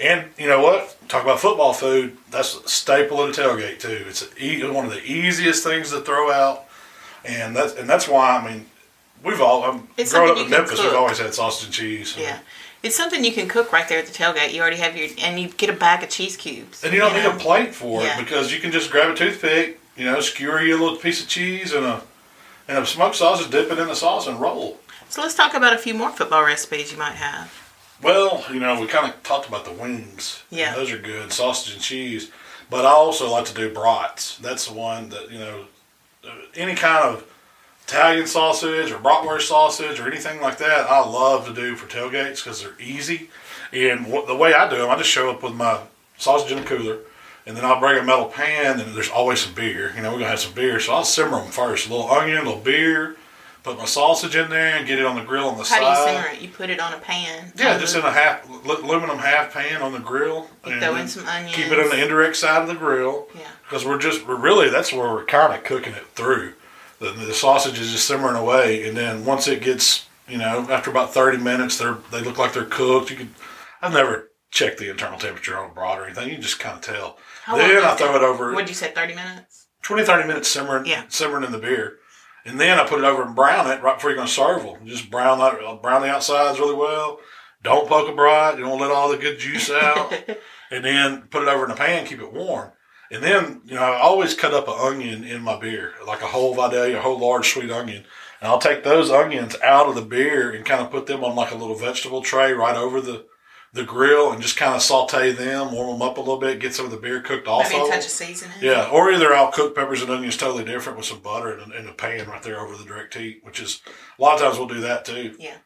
And 0.00 0.26
you 0.38 0.46
know 0.46 0.60
what? 0.62 0.96
Talk 1.08 1.22
about 1.22 1.40
football 1.40 1.72
food. 1.72 2.16
That's 2.30 2.54
a 2.56 2.68
staple 2.68 3.22
at 3.24 3.36
a 3.36 3.40
tailgate 3.40 3.78
too. 3.78 4.04
It's 4.08 4.28
e- 4.38 4.62
one 4.68 4.84
of 4.84 4.92
the 4.92 5.02
easiest 5.04 5.64
things 5.64 5.90
to 5.90 6.00
throw 6.00 6.30
out, 6.30 6.64
and 7.24 7.56
that's 7.56 7.74
and 7.74 7.88
that's 7.88 8.06
why 8.06 8.36
I 8.36 8.44
mean, 8.50 8.66
we've 9.24 9.40
all 9.40 9.80
It's 9.96 10.12
growing 10.12 10.30
up 10.32 10.36
in 10.38 10.44
you 10.44 10.50
Memphis. 10.50 10.82
We've 10.82 10.92
always 10.92 11.18
had 11.18 11.32
sausage 11.34 11.66
and 11.66 11.74
cheese. 11.74 12.14
Yeah. 12.18 12.38
It's 12.82 12.94
something 12.94 13.24
you 13.24 13.32
can 13.32 13.48
cook 13.48 13.72
right 13.72 13.88
there 13.88 13.98
at 13.98 14.06
the 14.06 14.12
tailgate. 14.12 14.52
You 14.52 14.60
already 14.60 14.76
have 14.76 14.96
your, 14.96 15.08
and 15.18 15.40
you 15.40 15.48
get 15.48 15.70
a 15.70 15.72
bag 15.72 16.04
of 16.04 16.10
cheese 16.10 16.36
cubes. 16.36 16.84
And 16.84 16.92
you 16.92 17.00
don't 17.00 17.14
need 17.14 17.24
know? 17.24 17.34
a 17.34 17.38
plate 17.38 17.74
for 17.74 18.02
Yeah. 18.02 18.16
it 18.20 18.24
because 18.24 18.52
you 18.52 18.60
can 18.60 18.70
just 18.70 18.90
grab 18.90 19.10
a 19.10 19.14
toothpick, 19.16 19.80
you 19.96 20.04
know, 20.04 20.20
skewer 20.20 20.60
you 20.60 20.76
a 20.76 20.78
little 20.78 20.98
piece 20.98 21.22
of 21.22 21.28
cheese 21.28 21.72
and 21.72 21.84
a 21.86 22.02
and 22.68 22.78
a 22.78 22.84
smoked 22.86 23.16
sausage, 23.16 23.50
dip 23.50 23.70
it 23.72 23.78
in 23.78 23.86
the 23.88 23.94
sauce 23.96 24.26
and 24.26 24.40
roll. 24.40 24.78
So 25.08 25.22
let's 25.22 25.34
talk 25.34 25.54
about 25.54 25.72
a 25.72 25.78
few 25.78 25.94
more 25.94 26.10
football 26.10 26.44
recipes 26.44 26.92
you 26.92 26.98
might 26.98 27.14
have. 27.14 27.65
Well, 28.02 28.44
you 28.52 28.60
know, 28.60 28.80
we 28.80 28.86
kind 28.86 29.12
of 29.12 29.22
talked 29.22 29.48
about 29.48 29.64
the 29.64 29.72
wings. 29.72 30.42
Yeah. 30.50 30.74
those 30.74 30.92
are 30.92 30.98
good, 30.98 31.32
sausage 31.32 31.74
and 31.74 31.82
cheese. 31.82 32.30
But 32.68 32.84
I 32.84 32.90
also 32.90 33.30
like 33.30 33.44
to 33.46 33.54
do 33.54 33.72
brats. 33.72 34.38
That's 34.38 34.66
the 34.66 34.74
one 34.74 35.08
that 35.10 35.30
you 35.30 35.38
know, 35.38 35.64
any 36.54 36.74
kind 36.74 37.04
of 37.04 37.24
Italian 37.86 38.26
sausage 38.26 38.90
or 38.90 38.98
bratwurst 38.98 39.42
sausage 39.42 40.00
or 40.00 40.08
anything 40.08 40.40
like 40.40 40.58
that. 40.58 40.90
I 40.90 40.98
love 41.06 41.46
to 41.46 41.54
do 41.54 41.76
for 41.76 41.86
tailgates 41.86 42.42
because 42.42 42.60
they're 42.62 42.80
easy. 42.80 43.30
And 43.72 44.06
what, 44.06 44.26
the 44.26 44.34
way 44.34 44.54
I 44.54 44.68
do 44.68 44.78
them, 44.78 44.90
I 44.90 44.96
just 44.96 45.10
show 45.10 45.30
up 45.30 45.42
with 45.42 45.54
my 45.54 45.80
sausage 46.18 46.50
in 46.50 46.58
the 46.58 46.64
cooler, 46.64 46.98
and 47.46 47.56
then 47.56 47.64
I'll 47.64 47.78
bring 47.80 47.98
a 47.98 48.02
metal 48.02 48.26
pan, 48.26 48.80
and 48.80 48.94
there's 48.94 49.10
always 49.10 49.40
some 49.40 49.54
beer. 49.54 49.92
You 49.94 50.02
know, 50.02 50.10
we're 50.12 50.18
gonna 50.18 50.30
have 50.30 50.40
some 50.40 50.54
beer, 50.54 50.80
so 50.80 50.94
I'll 50.94 51.04
simmer 51.04 51.40
them 51.40 51.50
first. 51.50 51.88
A 51.88 51.90
little 51.90 52.10
onion, 52.10 52.38
a 52.38 52.42
little 52.42 52.60
beer. 52.60 53.16
Put 53.66 53.78
my 53.78 53.84
sausage 53.84 54.36
in 54.36 54.48
there 54.48 54.76
and 54.76 54.86
get 54.86 55.00
it 55.00 55.04
on 55.04 55.16
the 55.16 55.24
grill 55.24 55.48
on 55.48 55.54
the 55.58 55.64
How 55.64 55.64
side. 55.64 55.82
How 55.82 56.04
do 56.06 56.12
you 56.12 56.18
simmer 56.22 56.34
it? 56.36 56.40
You 56.40 56.48
put 56.50 56.70
it 56.70 56.78
on 56.78 56.92
a 56.92 56.98
pan. 56.98 57.52
Yeah, 57.56 57.76
just 57.80 57.96
in 57.96 58.02
a 58.02 58.12
half 58.12 58.48
aluminum 58.48 59.18
half 59.18 59.52
pan 59.52 59.82
on 59.82 59.90
the 59.90 59.98
grill. 59.98 60.48
You 60.64 60.74
and 60.74 60.80
throw 60.80 60.94
in 60.94 61.08
some 61.08 61.26
onions. 61.26 61.56
Keep 61.56 61.72
it 61.72 61.80
on 61.80 61.88
the 61.88 62.00
indirect 62.00 62.36
side 62.36 62.62
of 62.62 62.68
the 62.68 62.76
grill. 62.76 63.26
Yeah. 63.34 63.48
Because 63.64 63.84
we're 63.84 63.98
just 63.98 64.24
we're 64.24 64.36
really 64.36 64.70
that's 64.70 64.92
where 64.92 65.12
we're 65.12 65.24
kind 65.24 65.52
of 65.52 65.64
cooking 65.64 65.94
it 65.94 66.06
through. 66.14 66.52
The, 67.00 67.10
the 67.10 67.34
sausage 67.34 67.80
is 67.80 67.90
just 67.90 68.06
simmering 68.06 68.36
away, 68.36 68.86
and 68.88 68.96
then 68.96 69.24
once 69.24 69.48
it 69.48 69.62
gets 69.62 70.06
you 70.28 70.38
know 70.38 70.68
after 70.70 70.88
about 70.92 71.12
thirty 71.12 71.38
minutes, 71.38 71.76
they're 71.76 71.98
they 72.12 72.22
look 72.22 72.38
like 72.38 72.52
they're 72.52 72.66
cooked. 72.66 73.10
You 73.10 73.16
can 73.16 73.34
I've 73.82 73.92
never 73.92 74.30
checked 74.52 74.78
the 74.78 74.90
internal 74.90 75.18
temperature 75.18 75.58
on 75.58 75.72
a 75.72 75.74
brat 75.74 75.98
or 75.98 76.04
anything. 76.04 76.28
You 76.28 76.38
just 76.38 76.60
kind 76.60 76.76
of 76.76 76.82
tell. 76.82 77.18
How 77.42 77.56
then 77.56 77.82
I 77.82 77.96
throw 77.96 78.14
it 78.14 78.22
over 78.22 78.52
What'd 78.52 78.68
you 78.68 78.76
say? 78.76 78.92
Thirty 78.92 79.16
minutes. 79.16 79.66
20, 79.82 80.04
30 80.04 80.26
minutes 80.26 80.48
simmering, 80.48 80.84
Yeah. 80.86 81.04
simmering 81.08 81.44
in 81.44 81.52
the 81.52 81.58
beer. 81.58 81.98
And 82.46 82.60
then 82.60 82.78
I 82.78 82.86
put 82.86 83.00
it 83.00 83.04
over 83.04 83.24
and 83.24 83.34
brown 83.34 83.70
it 83.70 83.82
right 83.82 83.96
before 83.96 84.10
you're 84.10 84.16
going 84.16 84.28
to 84.28 84.32
serve 84.32 84.62
them. 84.62 84.86
Just 84.86 85.10
brown 85.10 85.38
that, 85.40 85.62
uh, 85.62 85.74
brown 85.74 86.02
the 86.02 86.08
outsides 86.08 86.60
really 86.60 86.76
well. 86.76 87.18
Don't 87.62 87.88
poke 87.88 88.08
a 88.08 88.14
bright. 88.14 88.56
You 88.56 88.64
don't 88.64 88.80
let 88.80 88.92
all 88.92 89.10
the 89.10 89.16
good 89.16 89.38
juice 89.38 89.68
out. 89.68 90.12
and 90.70 90.84
then 90.84 91.22
put 91.22 91.42
it 91.42 91.48
over 91.48 91.64
in 91.64 91.70
the 91.70 91.76
pan, 91.76 92.06
keep 92.06 92.20
it 92.20 92.32
warm. 92.32 92.70
And 93.10 93.22
then, 93.22 93.62
you 93.64 93.74
know, 93.74 93.82
I 93.82 94.00
always 94.00 94.34
cut 94.34 94.54
up 94.54 94.68
an 94.68 94.74
onion 94.78 95.24
in 95.24 95.42
my 95.42 95.58
beer, 95.58 95.94
like 96.06 96.22
a 96.22 96.26
whole 96.26 96.54
Vidalia, 96.54 96.98
a 96.98 97.02
whole 97.02 97.18
large 97.18 97.52
sweet 97.52 97.70
onion. 97.70 98.04
And 98.40 98.48
I'll 98.48 98.58
take 98.58 98.84
those 98.84 99.10
onions 99.10 99.56
out 99.62 99.88
of 99.88 99.94
the 99.94 100.02
beer 100.02 100.50
and 100.50 100.64
kind 100.64 100.82
of 100.82 100.90
put 100.90 101.06
them 101.06 101.24
on 101.24 101.34
like 101.34 101.52
a 101.52 101.56
little 101.56 101.76
vegetable 101.76 102.22
tray 102.22 102.52
right 102.52 102.76
over 102.76 103.00
the, 103.00 103.24
the 103.76 103.84
grill 103.84 104.32
and 104.32 104.40
just 104.40 104.56
kind 104.56 104.74
of 104.74 104.80
saute 104.80 105.32
them, 105.32 105.70
warm 105.70 105.98
them 105.98 106.08
up 106.08 106.16
a 106.16 106.20
little 106.20 106.38
bit, 106.38 106.58
get 106.60 106.74
some 106.74 106.86
of 106.86 106.90
the 106.90 106.96
beer 106.96 107.20
cooked 107.20 107.46
off 107.46 107.70
Maybe 107.70 107.84
a 107.84 107.88
touch 107.88 108.06
of 108.06 108.10
seasoning. 108.10 108.56
Yeah, 108.60 108.88
or 108.90 109.12
either 109.12 109.34
I'll 109.34 109.52
cook 109.52 109.74
peppers 109.74 110.00
and 110.00 110.10
onions 110.10 110.38
totally 110.38 110.64
different 110.64 110.96
with 110.96 111.06
some 111.06 111.20
butter 111.20 111.58
in, 111.58 111.72
in 111.72 111.86
a 111.86 111.92
pan 111.92 112.26
right 112.26 112.42
there 112.42 112.58
over 112.58 112.74
the 112.74 112.84
direct 112.84 113.14
heat, 113.14 113.40
which 113.44 113.60
is 113.60 113.82
a 114.18 114.22
lot 114.22 114.34
of 114.34 114.40
times 114.40 114.58
we'll 114.58 114.66
do 114.66 114.80
that 114.80 115.04
too. 115.04 115.36
Yeah. 115.38 115.58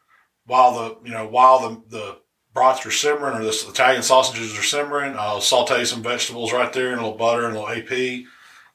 While 0.45 0.73
the 0.73 0.97
you 1.07 1.13
know 1.13 1.25
while 1.25 1.59
the 1.59 1.83
the 1.87 2.17
brats 2.53 2.85
are 2.85 2.91
simmering 2.91 3.37
or 3.37 3.43
the 3.43 3.65
Italian 3.69 4.03
sausages 4.03 4.59
are 4.59 4.63
simmering, 4.63 5.15
I'll 5.17 5.39
saute 5.39 5.85
some 5.85 6.03
vegetables 6.03 6.51
right 6.51 6.73
there 6.73 6.91
and 6.91 6.99
a 6.99 7.03
little 7.03 7.17
butter 7.17 7.45
and 7.45 7.55
a 7.55 7.61
little 7.61 7.69
AP. 7.69 8.25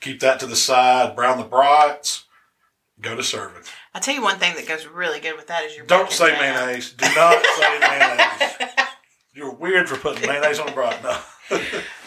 Keep 0.01 0.21
that 0.21 0.41
to 0.41 0.47
the 0.47 0.57
side. 0.57 1.15
Brown 1.15 1.37
the 1.37 1.45
brats. 1.45 2.25
Go 3.03 3.15
to 3.15 3.23
serving. 3.23 3.63
I'll 3.95 4.01
tell 4.01 4.15
you 4.15 4.23
one 4.23 4.39
thing 4.39 4.55
that 4.57 4.67
goes 4.67 4.87
really 4.87 5.21
good 5.21 5.37
with 5.37 5.49
that 5.49 5.65
is 5.65 5.77
your 5.77 5.85
Don't 5.85 6.11
say 6.11 6.33
mayonnaise. 6.41 6.93
Do 6.93 7.07
not 7.15 7.45
say 7.45 7.79
mayonnaise. 7.81 8.86
You're 9.37 9.53
weird 9.55 9.87
for 9.89 9.97
putting 9.97 10.27
mayonnaise 10.27 10.59
on 10.59 10.69
a 10.71 10.73
brat. 10.73 11.03
No. 11.03 11.19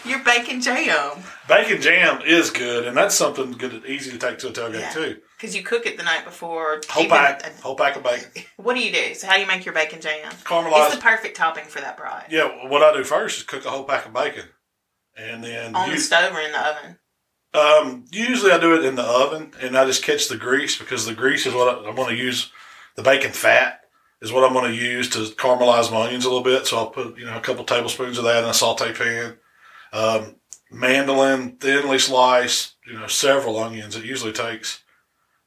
Your 0.04 0.18
bacon 0.24 0.60
jam. 0.60 1.18
Bacon 1.48 1.80
jam 1.80 2.20
is 2.26 2.50
good, 2.50 2.86
and 2.86 2.96
that's 2.96 3.14
something 3.14 3.52
good, 3.52 3.84
easy 3.86 4.10
to 4.10 4.18
take 4.18 4.38
to 4.38 4.48
a 4.48 4.50
tailgate 4.50 4.80
Yeah. 4.80 4.90
too. 4.90 5.16
Because 5.36 5.54
you 5.54 5.62
cook 5.62 5.86
it 5.86 5.96
the 5.96 6.02
night 6.02 6.24
before. 6.24 6.80
Whole 6.90 7.06
pack, 7.06 7.44
whole 7.60 7.76
pack 7.76 7.94
of 7.96 8.02
bacon. 8.02 8.30
What 8.56 8.74
do 8.74 8.80
you 8.80 8.92
do? 8.92 9.14
So 9.14 9.28
how 9.28 9.36
do 9.36 9.40
you 9.42 9.46
make 9.46 9.64
your 9.64 9.74
bacon 9.74 10.00
jam? 10.00 10.32
Caramelized. 10.44 10.86
It's 10.86 10.96
the 10.96 11.00
perfect 11.02 11.36
topping 11.36 11.64
for 11.66 11.80
that 11.80 11.96
bride. 11.96 12.26
Yeah, 12.30 12.66
what 12.68 12.82
I 12.82 12.92
do 12.96 13.04
first 13.04 13.38
is 13.38 13.44
cook 13.44 13.64
a 13.64 13.70
whole 13.70 13.84
pack 13.84 14.06
of 14.06 14.12
bacon, 14.12 14.46
and 15.16 15.44
then 15.44 15.76
On 15.76 15.88
you- 15.88 15.94
the 15.94 16.00
stove 16.00 16.34
or 16.34 16.40
in 16.40 16.50
the 16.52 16.58
oven. 16.66 16.98
um, 17.54 18.04
usually 18.10 18.50
I 18.50 18.58
do 18.58 18.74
it 18.74 18.84
in 18.84 18.96
the 18.96 19.04
oven, 19.04 19.52
and 19.60 19.78
I 19.78 19.84
just 19.86 20.02
catch 20.02 20.26
the 20.28 20.36
grease 20.36 20.76
because 20.78 21.06
the 21.06 21.14
grease 21.14 21.46
is 21.46 21.54
what 21.54 21.68
I, 21.68 21.88
I'm 21.88 21.94
going 21.94 22.14
to 22.16 22.20
use. 22.22 22.50
The 22.96 23.02
bacon 23.04 23.30
fat 23.30 23.79
is 24.22 24.32
what 24.32 24.44
I'm 24.44 24.52
going 24.52 24.70
to 24.70 24.76
use 24.76 25.08
to 25.10 25.20
caramelize 25.36 25.90
my 25.90 26.06
onions 26.06 26.24
a 26.24 26.28
little 26.28 26.44
bit. 26.44 26.66
So 26.66 26.76
I'll 26.78 26.90
put 26.90 27.18
you 27.18 27.24
know 27.24 27.36
a 27.36 27.40
couple 27.40 27.64
tablespoons 27.64 28.18
of 28.18 28.24
that 28.24 28.44
in 28.44 28.50
a 28.50 28.54
saute 28.54 28.92
pan. 28.92 29.36
Um, 29.92 30.36
mandolin, 30.70 31.56
thinly 31.56 31.98
sliced, 31.98 32.74
you 32.86 32.94
know, 32.94 33.06
several 33.06 33.58
onions. 33.58 33.96
It 33.96 34.04
usually 34.04 34.32
takes 34.32 34.82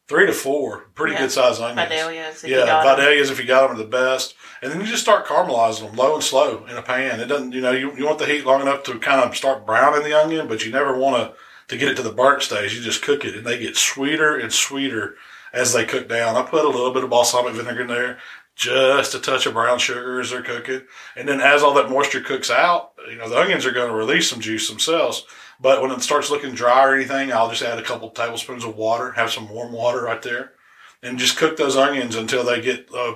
three 0.08 0.26
to 0.26 0.34
four 0.34 0.90
pretty 0.96 1.14
Yeah. 1.14 1.22
good 1.22 1.32
sized 1.32 1.62
onions. 1.62 1.90
Vidalias. 1.90 2.44
If 2.44 2.50
you 2.50 2.58
Yeah. 2.58 2.84
Vidalias 2.84 3.32
if 3.32 3.40
you 3.40 3.46
got 3.46 3.68
them 3.68 3.76
are 3.78 3.80
the 3.80 3.86
best. 3.86 4.36
And 4.62 4.72
then 4.72 4.80
you 4.82 4.88
just 4.88 5.04
start 5.04 5.26
caramelizing 5.26 5.86
them 5.86 5.96
low 5.96 6.16
and 6.16 6.24
slow 6.24 6.66
in 6.70 6.78
a 6.78 6.82
pan. 6.82 7.20
It 7.20 7.26
doesn't, 7.26 7.52
you 7.52 7.62
know, 7.62 7.72
you, 7.72 7.96
you 7.98 8.06
want 8.06 8.20
the 8.20 8.26
heat 8.26 8.46
long 8.46 8.62
enough 8.62 8.84
to 8.84 8.98
kind 9.00 9.22
of 9.22 9.36
start 9.36 9.66
browning 9.66 10.04
the 10.04 10.14
onion, 10.14 10.48
but 10.48 10.66
you 10.66 10.72
never 10.72 10.98
want 10.98 11.18
to 11.18 11.34
to 11.70 11.78
get 11.78 11.88
it 11.88 11.96
to 11.96 12.02
the 12.02 12.12
burnt 12.12 12.44
stage. 12.44 12.76
You 12.76 12.82
just 12.82 13.02
cook 13.02 13.24
it, 13.24 13.36
and 13.36 13.48
they 13.48 13.58
get 13.58 13.78
sweeter 13.78 14.36
and 14.38 14.52
sweeter 14.52 15.16
as 15.54 15.72
they 15.72 15.86
cook 15.86 16.10
down. 16.10 16.36
I 16.36 16.44
put 16.44 16.66
a 16.66 16.70
little 16.70 16.92
bit 16.92 17.06
of 17.06 17.10
balsamic 17.10 17.54
vinegar 17.54 17.82
in 17.84 17.88
there, 17.88 18.20
just 18.56 19.16
a 19.16 19.20
touch 19.20 19.46
of 19.46 19.54
brown 19.54 19.80
sugar 19.80 20.20
as 20.20 20.30
they're 20.30 20.42
cooking, 20.42 20.82
and 21.16 21.28
then 21.28 21.42
as 21.42 21.64
all 21.64 21.74
that 21.74 21.90
moisture 21.90 22.22
cooks 22.22 22.52
out, 22.52 22.94
you 23.10 23.18
know, 23.18 23.30
the 23.30 23.40
onions 23.40 23.66
are 23.66 23.72
going 23.72 23.90
to 23.90 23.96
release 23.96 24.30
some 24.30 24.40
juice 24.40 24.70
themselves. 24.70 25.26
But 25.60 25.82
when 25.82 25.92
it 25.92 26.02
starts 26.02 26.30
looking 26.30 26.56
dry 26.56 26.86
or 26.86 26.96
anything, 26.96 27.32
I'll 27.32 27.50
just 27.50 27.62
add 27.62 27.80
a 27.80 27.84
couple 27.84 28.10
tablespoons 28.10 28.66
of 28.66 28.76
water, 28.76 29.12
have 29.14 29.32
some 29.32 29.50
warm 29.50 29.72
water 29.72 30.04
right 30.04 30.22
there 30.22 30.54
and 31.04 31.20
just 31.20 31.38
cook 31.38 31.58
those 31.58 31.76
onions 31.76 32.16
until 32.16 32.44
they 32.44 32.62
get 32.62 32.88
uh, 32.96 33.16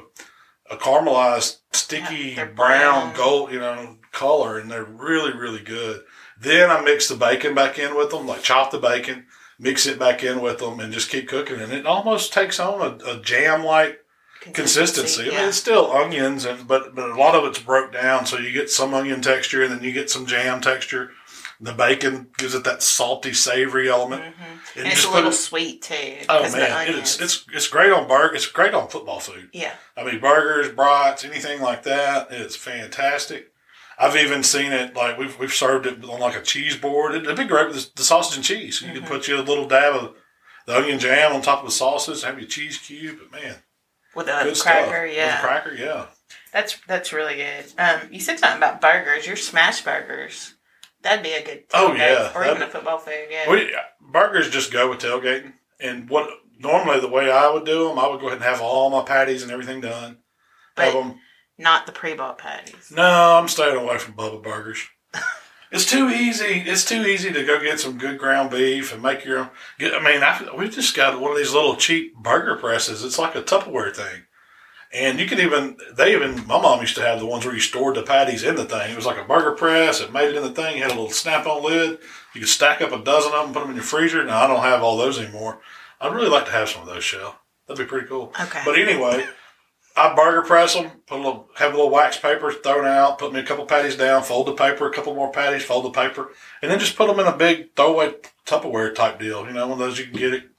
a 0.69 0.75
caramelized, 0.75 1.59
sticky 1.71 2.35
brown, 2.35 2.53
brown. 2.53 3.15
gold, 3.15 3.51
you 3.51 3.59
know, 3.59 3.97
color, 4.11 4.59
and 4.59 4.69
they're 4.69 4.83
really, 4.83 5.33
really 5.33 5.63
good. 5.63 6.03
Then 6.39 6.69
I 6.69 6.81
mix 6.81 7.07
the 7.07 7.15
bacon 7.15 7.55
back 7.55 7.79
in 7.79 7.95
with 7.95 8.11
them, 8.11 8.27
like 8.27 8.43
chop 8.43 8.71
the 8.71 8.77
bacon, 8.77 9.25
mix 9.57 9.87
it 9.87 9.97
back 9.97 10.21
in 10.21 10.41
with 10.41 10.59
them, 10.59 10.79
and 10.79 10.93
just 10.93 11.09
keep 11.09 11.29
cooking. 11.29 11.61
And 11.61 11.71
it 11.71 11.85
almost 11.85 12.33
takes 12.33 12.59
on 12.59 12.81
a, 12.81 13.09
a 13.09 13.21
jam-like 13.21 13.99
consistency. 14.41 15.23
I 15.29 15.35
mean, 15.39 15.49
it's 15.49 15.57
still 15.57 15.91
onions, 15.91 16.45
and 16.45 16.67
but 16.67 16.95
but 16.95 17.09
a 17.09 17.15
lot 17.15 17.35
of 17.35 17.45
it's 17.45 17.59
broke 17.59 17.91
down, 17.93 18.25
so 18.25 18.37
you 18.37 18.51
get 18.51 18.69
some 18.69 18.93
onion 18.93 19.21
texture, 19.21 19.63
and 19.63 19.71
then 19.71 19.83
you 19.83 19.91
get 19.91 20.09
some 20.09 20.25
jam 20.25 20.61
texture. 20.61 21.11
The 21.59 21.73
bacon 21.73 22.27
gives 22.37 22.53
it 22.53 22.63
that 22.65 22.83
salty, 22.83 23.33
savory 23.33 23.89
element. 23.89 24.21
Mm-hmm. 24.21 24.43
And, 24.43 24.59
And 24.75 24.87
it's 24.87 24.97
just 25.01 25.07
a 25.07 25.11
little 25.15 25.31
it- 25.31 25.33
sweet 25.33 25.81
too. 25.81 26.17
Oh 26.29 26.43
man, 26.51 26.93
it's 26.93 27.19
it's 27.19 27.45
it's 27.51 27.67
great 27.67 27.91
on 27.91 28.07
burger. 28.07 28.35
It's 28.35 28.45
great 28.45 28.73
on 28.75 28.87
football 28.89 29.19
food. 29.19 29.49
yeah. 29.53 29.73
I 29.97 30.03
mean, 30.03 30.19
burgers, 30.19 30.69
brats, 30.69 31.25
anything 31.25 31.61
like 31.61 31.83
that. 31.83 32.27
It's 32.31 32.55
fantastic. 32.55 33.51
I've 33.99 34.15
even 34.15 34.43
seen 34.43 34.71
it 34.71 34.95
like 34.95 35.17
we've 35.17 35.37
we've 35.39 35.51
served 35.53 35.87
it 35.87 36.03
on 36.03 36.19
like 36.19 36.35
a 36.37 36.41
cheese 36.43 36.77
board. 36.77 37.15
It, 37.15 37.23
it'd 37.23 37.37
be 37.37 37.45
great 37.45 37.69
with 37.69 37.95
the, 37.95 38.03
sausage 38.03 38.35
and 38.37 38.45
cheese. 38.45 38.79
You 38.81 38.89
Mm-hmm. 38.89 38.97
could 38.99 39.07
put 39.07 39.27
you 39.27 39.37
a 39.37 39.41
little 39.41 39.67
dab 39.67 39.95
of 39.95 40.13
the 40.67 40.77
onion 40.77 40.99
jam 40.99 41.33
on 41.33 41.41
top 41.41 41.59
of 41.61 41.65
the 41.65 41.71
sausage, 41.71 42.21
have 42.23 42.37
your 42.37 42.47
cheese 42.47 42.77
cube. 42.77 43.17
But 43.19 43.31
man, 43.41 43.55
With 44.17 44.27
a 44.27 44.43
good 44.43 44.57
cracker, 44.59 45.07
stuff. 45.07 45.15
yeah. 45.15 45.25
With 45.27 45.35
a 45.35 45.47
cracker, 45.47 45.73
yeah. 45.75 46.05
That's 46.51 46.77
that's 46.87 47.13
really 47.13 47.35
good. 47.35 47.65
Um, 47.77 48.01
you 48.11 48.19
said 48.19 48.39
something 48.39 48.57
about 48.57 48.81
burgers. 48.81 49.27
Your 49.27 49.35
smash 49.35 49.81
burgers. 49.81 50.55
That'd 51.03 51.23
be 51.23 51.33
a 51.33 51.45
good. 51.45 51.63
Oh, 51.73 51.93
yeah. 51.93 52.31
or 52.35 52.43
even 52.43 52.63
a 52.63 52.67
football 52.67 52.97
food. 52.97 53.27
Yeah. 53.29 53.49
We, 53.49 53.73
burgers 54.01 54.49
just 54.49 54.73
go 54.73 54.89
with 54.89 54.99
tailgating. 54.99 55.53
And 55.79 56.09
what 56.09 56.29
normally 56.59 56.99
the 56.99 57.07
way 57.07 57.31
I 57.31 57.49
would 57.49 57.65
do 57.65 57.87
them, 57.87 57.99
I 57.99 58.07
would 58.07 58.19
go 58.19 58.27
ahead 58.27 58.39
and 58.39 58.45
have 58.45 58.61
all 58.61 58.89
my 58.89 59.03
patties 59.03 59.43
and 59.43 59.51
everything 59.51 59.81
done. 59.81 60.17
Have 60.75 60.93
them. 60.93 61.19
Not 61.57 61.85
the 61.85 61.91
pre-bought 61.91 62.37
patties. 62.37 62.91
No, 62.95 63.37
I'm 63.37 63.47
staying 63.47 63.77
away 63.77 63.97
from 63.97 64.13
Bubba 64.13 64.41
Burgers. 64.43 64.85
It's 65.71 65.85
too 65.85 66.09
easy. 66.09 66.63
It's 66.65 66.85
too 66.85 67.05
easy 67.05 67.31
to 67.33 67.43
go 67.43 67.61
get 67.61 67.79
some 67.79 67.97
good 67.97 68.17
ground 68.17 68.51
beef 68.51 68.93
and 68.93 69.03
make 69.03 69.25
your 69.25 69.39
own. 69.39 69.49
Get, 69.77 69.93
I 69.93 70.01
mean, 70.01 70.23
I, 70.23 70.55
we 70.57 70.69
just 70.69 70.95
got 70.95 71.19
one 71.19 71.31
of 71.31 71.37
these 71.37 71.53
little 71.53 71.75
cheap 71.75 72.15
burger 72.15 72.55
presses. 72.55 73.03
It's 73.03 73.19
like 73.19 73.35
a 73.35 73.41
Tupperware 73.41 73.93
thing, 73.93 74.23
and 74.93 75.19
you 75.19 75.25
can 75.25 75.39
even 75.39 75.77
they 75.93 76.13
even 76.13 76.47
my 76.47 76.61
mom 76.61 76.79
used 76.79 76.95
to 76.95 77.01
have 77.01 77.19
the 77.19 77.25
ones 77.25 77.45
where 77.45 77.53
you 77.53 77.59
stored 77.59 77.95
the 77.95 78.03
patties 78.03 78.43
in 78.43 78.55
the 78.55 78.65
thing. 78.65 78.91
It 78.91 78.95
was 78.95 79.05
like 79.05 79.17
a 79.17 79.27
burger 79.27 79.51
press. 79.51 79.99
It 79.99 80.13
made 80.13 80.29
it 80.29 80.37
in 80.37 80.43
the 80.43 80.51
thing. 80.51 80.77
You 80.77 80.83
had 80.83 80.91
a 80.91 80.95
little 80.95 81.11
snap-on 81.11 81.63
lid. 81.63 81.99
You 82.33 82.41
could 82.41 82.49
stack 82.49 82.81
up 82.81 82.93
a 82.93 83.03
dozen 83.03 83.33
of 83.33 83.45
them, 83.45 83.53
put 83.53 83.61
them 83.61 83.71
in 83.71 83.75
your 83.75 83.83
freezer. 83.83 84.23
Now 84.23 84.43
I 84.43 84.47
don't 84.47 84.61
have 84.61 84.83
all 84.83 84.97
those 84.97 85.19
anymore. 85.19 85.59
I'd 85.99 86.13
really 86.13 86.29
like 86.29 86.45
to 86.45 86.51
have 86.51 86.69
some 86.69 86.83
of 86.83 86.87
those, 86.87 87.03
Shell. 87.03 87.39
That'd 87.67 87.85
be 87.85 87.89
pretty 87.89 88.07
cool. 88.07 88.31
Okay. 88.39 88.61
But 88.63 88.77
anyway, 88.79 89.27
I 89.97 90.13
burger 90.15 90.43
press 90.43 90.75
them, 90.75 90.91
put 91.07 91.15
a 91.15 91.23
little, 91.23 91.49
have 91.55 91.73
a 91.73 91.75
little 91.75 91.91
wax 91.91 92.17
paper 92.17 92.51
thrown 92.51 92.85
out, 92.85 93.17
put 93.17 93.33
me 93.33 93.39
a 93.39 93.43
couple 93.43 93.65
patties 93.65 93.95
down, 93.95 94.23
fold 94.23 94.47
the 94.47 94.53
paper, 94.53 94.87
a 94.87 94.93
couple 94.93 95.15
more 95.15 95.31
patties, 95.31 95.63
fold 95.63 95.85
the 95.85 95.89
paper, 95.89 96.31
and 96.61 96.69
then 96.69 96.79
just 96.79 96.95
put 96.95 97.07
them 97.07 97.19
in 97.19 97.25
a 97.25 97.35
big 97.35 97.75
throwaway 97.75 98.13
Tupperware 98.45 98.93
type 98.93 99.19
deal. 99.19 99.45
You 99.45 99.53
know, 99.53 99.67
one 99.67 99.73
of 99.73 99.79
those 99.79 99.97
you 99.97 100.05
can 100.05 100.13
get 100.13 100.33
at 100.33 100.41
the 100.41 100.49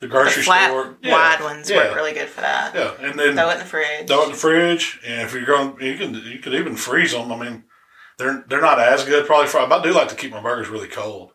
the 0.00 0.08
grocery 0.08 0.42
flat, 0.42 0.70
store. 0.70 0.96
wide 1.04 1.40
ones 1.40 1.68
yeah. 1.68 1.76
work 1.76 1.96
really 1.96 2.12
good 2.12 2.28
for 2.28 2.40
that. 2.40 2.74
Yeah, 2.74 2.94
and 3.00 3.18
then 3.18 3.34
Throw 3.34 3.50
it 3.50 3.54
in 3.54 3.58
the 3.58 3.64
fridge. 3.64 4.06
throw 4.06 4.22
it 4.22 4.26
in 4.26 4.30
the 4.30 4.36
fridge, 4.36 5.00
and 5.04 5.22
if 5.22 5.34
you're 5.34 5.44
going, 5.44 5.80
you 5.80 5.96
can 5.96 6.14
you 6.14 6.38
could 6.38 6.54
even 6.54 6.76
freeze 6.76 7.12
them. 7.12 7.32
I 7.32 7.36
mean, 7.36 7.64
they're 8.16 8.44
they're 8.48 8.60
not 8.60 8.80
as 8.80 9.04
good 9.04 9.26
probably. 9.26 9.48
For, 9.48 9.60
I 9.60 9.82
do 9.82 9.92
like 9.92 10.08
to 10.08 10.14
keep 10.14 10.30
my 10.30 10.40
burgers 10.42 10.68
really 10.68 10.88
cold, 10.88 11.32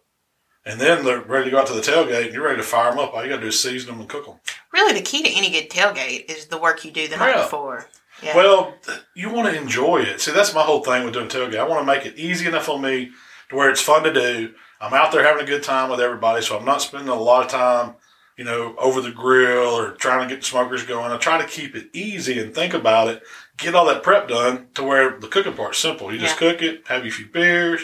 and 0.65 0.79
then 0.79 1.03
they're 1.03 1.21
ready 1.21 1.45
to 1.45 1.51
go 1.51 1.59
out 1.59 1.67
to 1.67 1.73
the 1.73 1.81
tailgate, 1.81 2.25
and 2.25 2.33
you're 2.33 2.43
ready 2.43 2.57
to 2.57 2.63
fire 2.63 2.89
them 2.91 2.99
up. 2.99 3.13
All 3.13 3.23
you 3.23 3.29
got 3.29 3.37
to 3.37 3.41
do 3.41 3.47
is 3.47 3.59
season 3.61 3.91
them 3.91 3.99
and 4.01 4.09
cook 4.09 4.25
them. 4.25 4.35
Really, 4.71 4.93
the 4.93 5.01
key 5.01 5.21
to 5.23 5.29
any 5.29 5.49
good 5.51 5.69
tailgate 5.69 6.29
is 6.31 6.47
the 6.47 6.57
work 6.57 6.83
you 6.85 6.91
do 6.91 7.07
the 7.07 7.17
night 7.17 7.35
Yeah. 7.35 7.41
before. 7.43 7.87
Yeah. 8.21 8.37
Well, 8.37 8.75
you 9.15 9.29
want 9.31 9.53
to 9.53 9.59
enjoy 9.59 10.01
it. 10.01 10.21
See, 10.21 10.31
that's 10.31 10.53
my 10.53 10.61
whole 10.61 10.81
thing 10.83 11.03
with 11.03 11.13
doing 11.13 11.27
tailgate. 11.27 11.57
I 11.59 11.67
want 11.67 11.81
to 11.81 11.85
make 11.85 12.05
it 12.05 12.17
easy 12.17 12.47
enough 12.47 12.69
on 12.69 12.81
me 12.81 13.11
to 13.49 13.55
where 13.55 13.69
it's 13.69 13.81
fun 13.81 14.03
to 14.03 14.13
do. 14.13 14.53
I'm 14.79 14.93
out 14.93 15.11
there 15.11 15.23
having 15.23 15.43
a 15.43 15.47
good 15.47 15.63
time 15.63 15.89
with 15.89 15.99
everybody, 15.99 16.41
so 16.41 16.57
I'm 16.57 16.65
not 16.65 16.81
spending 16.81 17.09
a 17.09 17.15
lot 17.15 17.45
of 17.45 17.51
time, 17.51 17.95
you 18.37 18.43
know, 18.45 18.75
over 18.77 19.01
the 19.01 19.11
grill 19.11 19.69
or 19.77 19.91
trying 19.91 20.27
to 20.27 20.33
get 20.33 20.41
the 20.41 20.47
smokers 20.47 20.83
going. 20.83 21.11
I 21.11 21.17
try 21.17 21.41
to 21.41 21.47
keep 21.47 21.75
it 21.75 21.89
easy 21.93 22.39
and 22.39 22.53
think 22.53 22.73
about 22.73 23.07
it. 23.09 23.23
Get 23.57 23.75
all 23.75 23.85
that 23.87 24.03
prep 24.03 24.27
done 24.27 24.67
to 24.75 24.83
where 24.83 25.19
the 25.19 25.27
cooking 25.27 25.53
part's 25.53 25.77
simple. 25.79 26.11
You 26.13 26.19
just 26.19 26.37
cook 26.37 26.61
it, 26.61 26.87
have 26.87 27.03
you 27.05 27.11
a 27.11 27.13
few 27.13 27.27
beers, 27.27 27.81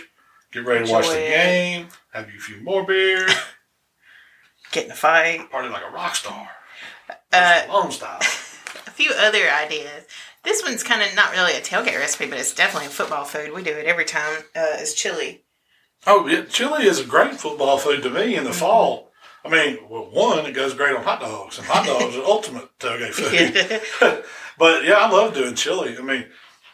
get 0.51 0.65
ready 0.65 0.85
to 0.85 0.91
watch 0.91 1.05
Enjoy 1.05 1.13
the 1.15 1.25
it. 1.25 1.29
game, 1.29 1.87
have 2.13 2.29
you 2.31 2.37
a 2.37 2.41
few 2.41 2.61
more 2.61 2.85
beers, 2.85 3.31
Get 4.71 4.85
in 4.85 4.91
a 4.91 4.95
fight. 4.95 5.49
party 5.49 5.69
like 5.69 5.83
a 5.87 5.91
rock 5.91 6.15
star, 6.15 6.49
Uh, 7.33 7.63
Lone 7.69 7.91
style. 7.91 8.19
a 8.21 8.91
few 8.91 9.11
other 9.17 9.49
ideas. 9.49 10.05
This 10.43 10.63
one's 10.63 10.83
kind 10.83 11.01
of 11.01 11.15
not 11.15 11.31
really 11.31 11.53
a 11.53 11.59
tailgate 11.61 11.97
recipe, 11.97 12.27
but 12.27 12.39
it's 12.39 12.53
definitely 12.53 12.87
a 12.87 12.91
football 12.91 13.25
food. 13.25 13.51
We 13.53 13.63
do 13.63 13.71
it 13.71 13.85
every 13.87 14.05
time. 14.05 14.43
Uh, 14.55 14.77
is 14.79 14.93
chili. 14.93 15.43
Oh, 16.07 16.27
yeah, 16.27 16.43
chili 16.45 16.85
is 16.85 16.99
a 16.99 17.03
great 17.05 17.33
football 17.35 17.77
food 17.77 18.03
to 18.03 18.09
me 18.09 18.35
in 18.35 18.43
the 18.43 18.51
Mm-hmm. 18.51 18.59
fall. 18.59 19.11
I 19.43 19.49
mean, 19.49 19.79
well, 19.89 20.03
one, 20.11 20.45
it 20.45 20.51
goes 20.53 20.73
great 20.73 20.95
on 20.95 21.03
hot 21.03 21.21
dogs, 21.21 21.57
and 21.57 21.65
hot 21.67 21.85
dogs 21.85 22.15
are 22.15 22.23
ultimate 22.25 22.69
tailgate 22.79 23.13
food. 23.13 24.23
but 24.57 24.83
yeah, 24.85 24.95
I 24.95 25.09
love 25.09 25.33
doing 25.33 25.55
chili. 25.55 25.97
I 25.97 26.01
mean, 26.01 26.25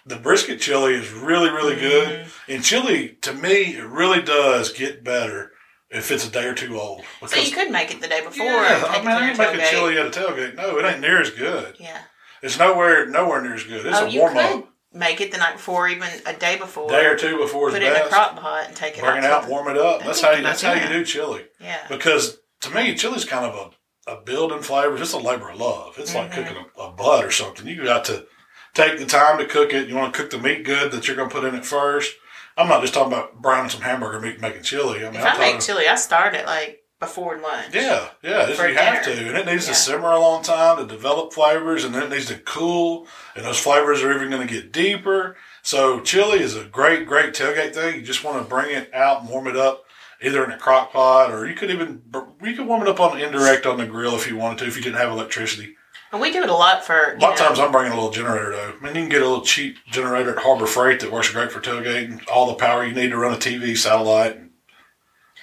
the 0.05 0.15
brisket 0.17 0.59
chili 0.59 0.93
is 0.93 1.11
really, 1.11 1.49
really 1.49 1.75
good. 1.75 2.07
Mm-hmm. 2.25 2.51
And 2.51 2.63
chili, 2.63 3.17
to 3.21 3.33
me, 3.33 3.75
it 3.75 3.85
really 3.85 4.21
does 4.21 4.71
get 4.71 5.03
better 5.03 5.51
if 5.89 6.11
it's 6.11 6.27
a 6.27 6.31
day 6.31 6.45
or 6.45 6.53
two 6.53 6.79
old. 6.79 7.03
So 7.27 7.37
you 7.39 7.51
could 7.51 7.71
make 7.71 7.91
it 7.91 8.01
the 8.01 8.07
day 8.07 8.23
before. 8.23 8.45
yeah, 8.45 8.83
I 8.87 8.99
mean, 8.99 9.09
it 9.09 9.13
I 9.13 9.27
your 9.27 9.37
making 9.37 9.59
tailgate. 9.61 9.69
chili 9.71 9.97
at 9.97 10.05
a 10.05 10.09
tailgate. 10.09 10.55
No, 10.55 10.77
it 10.77 10.85
ain't 10.85 10.99
near 11.01 11.21
as 11.21 11.29
good. 11.31 11.75
Yeah. 11.79 11.99
It's 12.41 12.59
nowhere, 12.59 13.07
nowhere 13.07 13.41
near 13.41 13.53
as 13.55 13.63
good. 13.63 13.85
It's 13.85 13.97
oh, 13.97 14.05
a 14.07 14.15
warm 14.19 14.37
up. 14.37 14.69
make 14.93 15.21
it 15.21 15.31
the 15.31 15.37
night 15.39 15.53
before, 15.53 15.87
even 15.87 16.07
a 16.27 16.33
day 16.33 16.57
before. 16.57 16.89
Day 16.89 17.05
or 17.05 17.15
two 17.15 17.37
before 17.37 17.71
Put 17.71 17.81
it 17.81 17.91
in 17.91 17.95
a 18.01 18.07
crock 18.07 18.35
pot 18.35 18.65
and 18.67 18.75
take 18.75 18.97
it 18.97 19.01
Bring 19.03 19.17
it 19.17 19.23
out. 19.23 19.31
out, 19.31 19.39
to 19.41 19.47
the- 19.47 19.51
warm 19.51 19.67
it 19.69 19.77
up. 19.77 20.01
That's 20.03 20.21
how 20.21 20.31
you, 20.33 20.43
that's 20.43 20.61
how 20.61 20.73
you 20.73 20.87
do 20.87 21.03
chili. 21.05 21.45
Yeah. 21.59 21.79
Because 21.89 22.37
to 22.61 22.69
me, 22.71 22.93
chili's 22.95 23.25
kind 23.25 23.45
of 23.45 23.73
a, 24.07 24.11
a 24.13 24.21
building 24.21 24.61
flavor. 24.61 24.97
It's 24.97 25.13
a 25.13 25.17
labor 25.17 25.49
of 25.49 25.59
love. 25.59 25.95
It's 25.97 26.13
like 26.13 26.31
Mm-hmm. 26.31 26.43
cooking 26.43 26.65
a, 26.77 26.81
a 26.81 26.91
butt 26.91 27.23
or 27.25 27.31
something. 27.31 27.65
You 27.65 27.83
got 27.83 28.05
to 28.05 28.25
take 28.75 28.99
the 28.99 29.05
time 29.05 29.39
to 29.39 29.45
cook 29.47 29.73
it. 29.73 29.87
You 29.89 29.95
want 29.95 30.13
to 30.13 30.21
cook 30.21 30.29
the 30.29 30.37
meat 30.37 30.63
good 30.63 30.91
that 30.91 31.07
you're 31.07 31.17
going 31.17 31.29
to 31.29 31.35
put 31.35 31.45
in 31.45 31.55
it 31.55 31.65
first. 31.65 32.13
I'm 32.57 32.69
not 32.69 32.81
just 32.81 32.93
talking 32.93 33.11
about 33.11 33.41
browning 33.41 33.69
some 33.69 33.81
hamburger 33.81 34.19
meat 34.19 34.33
and 34.33 34.41
making 34.41 34.61
chili. 34.61 34.99
I 34.99 35.09
mean, 35.09 35.19
If 35.19 35.25
I'm 35.25 35.35
I 35.35 35.39
make 35.39 35.59
chili, 35.61 35.87
I 35.87 35.95
start 35.95 36.35
it 36.35 36.45
like 36.45 36.83
before 36.99 37.37
lunch. 37.37 37.73
yeah, 37.75 38.09
yeah, 38.23 38.47
you 38.47 38.55
have 38.75 39.03
to, 39.03 39.11
and 39.11 39.37
it 39.37 39.45
needs 39.45 39.67
Yeah. 39.67 39.73
to 39.73 39.79
simmer 39.79 40.11
a 40.11 40.19
long 40.19 40.41
time 40.43 40.77
to 40.77 40.85
develop 40.85 41.33
flavors, 41.33 41.83
and 41.83 41.93
then 41.93 42.03
it 42.03 42.09
needs 42.11 42.27
to 42.27 42.35
cool, 42.35 43.07
and 43.35 43.43
those 43.43 43.59
flavors 43.59 44.01
are 44.01 44.13
even 44.13 44.29
going 44.29 44.47
to 44.47 44.53
get 44.53 44.71
deeper. 44.71 45.35
So 45.63 45.99
chili 45.99 46.39
is 46.39 46.55
a 46.55 46.63
great, 46.63 47.05
great 47.05 47.33
tailgate 47.33 47.73
thing. 47.73 47.95
You 47.95 48.01
just 48.03 48.23
want 48.23 48.37
to 48.41 48.47
bring 48.47 48.71
it 48.73 48.93
out 48.93 49.21
and 49.21 49.29
warm 49.29 49.47
it 49.47 49.57
up, 49.57 49.83
either 50.21 50.43
in 50.45 50.51
a 50.51 50.57
crock 50.57 50.93
pot, 50.93 51.31
or 51.31 51.45
you 51.45 51.55
could 51.55 51.69
even 51.71 52.03
you 52.41 52.53
could 52.55 52.65
warm 52.67 52.81
it 52.83 52.87
up 52.87 53.01
on 53.01 53.19
indirect 53.19 53.65
on 53.65 53.77
the 53.77 53.85
grill 53.85 54.15
if 54.15 54.29
you 54.29 54.37
wanted 54.37 54.59
to, 54.59 54.65
if 54.67 54.77
you 54.77 54.81
didn't 54.83 54.99
have 54.99 55.11
electricity. 55.11 55.75
And 56.15 56.21
we 56.21 56.31
do 56.31 56.41
it 56.43 56.49
a 56.49 56.53
lot 56.53 56.85
for. 56.85 57.11
A 57.11 57.19
lot 57.19 57.33
of 57.33 57.37
times 57.37 57.59
I'm 57.59 57.73
bringing 57.73 57.91
a 57.91 57.95
little 57.95 58.09
generator 58.09 58.51
though. 58.51 58.73
I 58.79 58.81
mean, 58.81 58.95
you 58.95 59.01
can 59.01 59.09
get 59.09 59.21
a 59.21 59.27
little 59.27 59.43
cheap 59.43 59.79
generator 59.91 60.31
at 60.31 60.41
Harbor 60.41 60.65
Freight 60.65 61.01
that 61.01 61.11
works 61.11 61.29
great 61.29 61.51
for 61.51 61.59
tailgating. 61.59 62.25
All 62.31 62.47
the 62.47 62.53
power 62.53 62.85
you 62.85 62.93
need 62.95 63.09
to 63.09 63.17
run 63.17 63.33
a 63.33 63.37
TV, 63.37 63.75
satellite, 63.75 64.37
and 64.37 64.51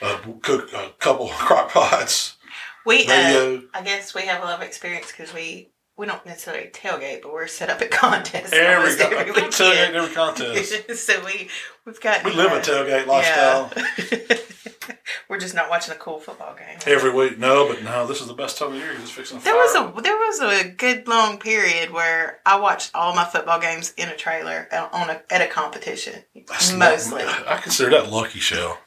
uh, 0.00 0.18
cook 0.40 0.72
a 0.72 0.92
couple 0.98 1.28
crock 1.34 1.72
pots. 1.72 2.38
we. 2.86 3.04
Uh. 3.06 3.60
I 3.74 3.82
guess 3.84 4.14
we 4.14 4.22
have 4.22 4.40
a 4.42 4.46
lot 4.46 4.54
of 4.54 4.62
experience 4.62 5.08
because 5.08 5.34
we 5.34 5.68
we 5.96 6.06
don't 6.06 6.24
necessarily 6.24 6.68
tailgate, 6.70 7.22
but 7.22 7.32
we're 7.32 7.46
set 7.46 7.68
up 7.70 7.80
at 7.82 7.90
contests 7.90 8.52
Every, 8.52 8.74
almost 8.74 8.98
co- 8.98 9.08
every 9.16 9.32
tailgate, 9.42 9.92
every 9.94 10.14
contest. 10.14 10.96
so 11.06 11.24
we 11.24 11.48
we've 11.84 12.00
got. 12.00 12.24
We 12.24 12.32
live 12.32 12.52
uh, 12.52 12.56
a 12.56 12.60
tailgate 12.60 13.06
lifestyle 13.06 13.72
Yeah. 13.76 14.36
we're 15.28 15.38
just 15.38 15.54
not 15.54 15.68
watching 15.70 15.94
a 15.94 15.96
cool 15.98 16.18
football 16.18 16.54
game. 16.54 16.78
every 16.86 17.12
week. 17.12 17.38
No, 17.38 17.68
but 17.68 17.82
no, 17.82 18.06
this 18.06 18.20
is 18.20 18.26
the 18.26 18.34
best 18.34 18.58
time 18.58 18.68
of 18.72 18.74
year. 18.76 18.92
It's 19.00 19.10
fixing 19.10 19.38
There 19.40 19.54
was 19.54 19.74
a 19.74 20.00
there 20.02 20.16
was 20.16 20.40
a 20.40 20.68
good 20.70 21.06
long 21.08 21.38
period 21.38 21.90
where 21.90 22.40
I 22.46 22.58
watched 22.58 22.90
all 22.94 23.14
my 23.14 23.24
football 23.24 23.60
games 23.60 23.92
in 23.96 24.08
a 24.08 24.16
trailer 24.16 24.68
uh, 24.72 24.88
on 24.92 25.10
a, 25.10 25.22
at 25.30 25.40
a 25.42 25.46
competition. 25.46 26.24
That's 26.48 26.72
Mostly. 26.72 27.24
not- 27.24 27.48
I 27.48 27.58
consider 27.58 27.90
that 27.90 28.10
lucky, 28.10 28.40
Shell. 28.40 28.78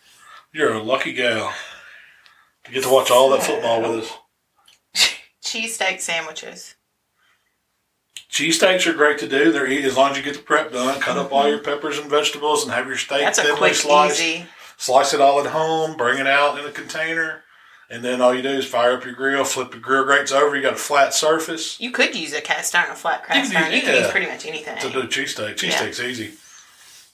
You're 0.54 0.74
a 0.74 0.82
lucky 0.84 1.14
gal. 1.14 1.54
to 2.66 2.72
get 2.72 2.84
to 2.84 2.90
watch 2.90 3.12
all 3.12 3.30
that 3.32 3.44
football 3.44 3.82
with 3.82 4.06
us. 4.06 5.14
Cheesesteak 5.44 6.00
sandwiches. 6.02 6.75
Cheesesteaks 8.30 8.86
are 8.88 8.94
great 8.94 9.20
to 9.20 9.28
do. 9.28 9.52
They're 9.52 9.68
easy 9.68 9.88
as 9.88 9.96
long 9.96 10.12
as 10.12 10.18
you 10.18 10.24
get 10.24 10.34
the 10.36 10.42
prep 10.42 10.72
done. 10.72 11.00
Cut 11.00 11.18
up 11.18 11.32
all 11.32 11.48
your 11.48 11.60
peppers 11.60 11.98
and 12.00 12.10
vegetables 12.10 12.64
and 12.64 12.72
have 12.72 12.88
your 12.88 12.98
steak 12.98 13.22
That's 13.22 13.40
thinly 13.40 13.58
quick, 13.58 13.76
sliced. 13.76 14.20
easy. 14.22 14.46
Slice 14.78 15.14
it 15.14 15.22
all 15.22 15.40
at 15.40 15.46
home, 15.48 15.96
bring 15.96 16.18
it 16.20 16.28
out 16.28 16.60
in 16.60 16.66
a 16.66 16.72
container, 16.72 17.44
and 17.90 18.04
then 18.04 18.20
all 18.20 18.34
you 18.36 18.42
do 18.42 18.50
is 18.50 18.66
fire 18.66 18.98
up 18.98 19.06
your 19.06 19.14
grill, 19.14 19.46
flip 19.46 19.72
the 19.72 19.78
grill 19.78 20.04
grates 20.04 20.34
over. 20.34 20.54
You 20.54 20.62
got 20.62 20.74
a 20.74 20.78
flat 20.78 21.14
surface 21.14 21.80
You 21.80 21.92
could 21.92 22.14
use 22.14 22.34
a 22.34 22.42
cast 22.42 22.76
iron, 22.76 22.92
a 22.92 22.96
flat 22.96 23.26
cast 23.26 23.56
iron. 23.56 23.72
use- 23.72 23.82
You 23.84 23.88
can 23.88 24.02
use 24.02 24.12
pretty 24.12 24.28
much 24.28 24.46
anything. 24.46 24.78
to 24.80 24.90
do 24.90 25.04
cheesesteak. 25.04 25.62
Yeah. 25.62 25.72
Cheesesteak's 25.72 26.02
easy. 26.02 26.34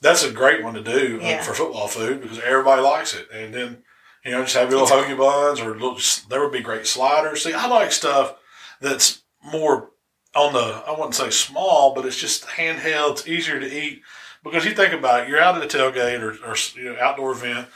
That's 0.00 0.24
a 0.24 0.32
great 0.32 0.64
one 0.64 0.74
to 0.74 0.82
do 0.82 1.20
uh, 1.22 1.24
Yeah. 1.24 1.42
for 1.42 1.54
football 1.54 1.86
food 1.86 2.20
because 2.22 2.40
everybody 2.40 2.82
likes 2.82 3.14
it. 3.14 3.28
And 3.32 3.54
then, 3.54 3.84
you 4.24 4.32
know, 4.32 4.42
just 4.42 4.56
have 4.56 4.68
your 4.72 4.80
little 4.80 4.96
hoagie 4.96 5.16
buns 5.16 5.60
or 5.60 5.70
little, 5.74 5.98
there 6.28 6.40
would 6.40 6.50
be 6.52 6.60
great 6.62 6.88
sliders. 6.88 7.44
See, 7.44 7.52
I 7.52 7.68
like 7.68 7.92
stuff 7.92 8.34
that's 8.80 9.22
more 9.44 9.90
on 10.34 10.52
the, 10.52 10.82
I 10.86 10.92
wouldn't 10.92 11.14
say 11.14 11.30
small, 11.30 11.94
but 11.94 12.06
it's 12.06 12.16
just 12.16 12.46
handheld. 12.46 13.12
It's 13.12 13.28
easier 13.28 13.60
to 13.60 13.66
eat 13.66 14.02
because 14.42 14.64
you 14.64 14.72
think 14.72 14.92
about 14.92 15.22
it, 15.22 15.28
you're 15.28 15.40
out 15.40 15.56
at 15.56 15.62
a 15.62 15.76
tailgate 15.78 16.20
or, 16.20 16.32
or 16.46 16.56
you 16.80 16.92
know, 16.92 16.98
outdoor 17.00 17.32
event. 17.32 17.68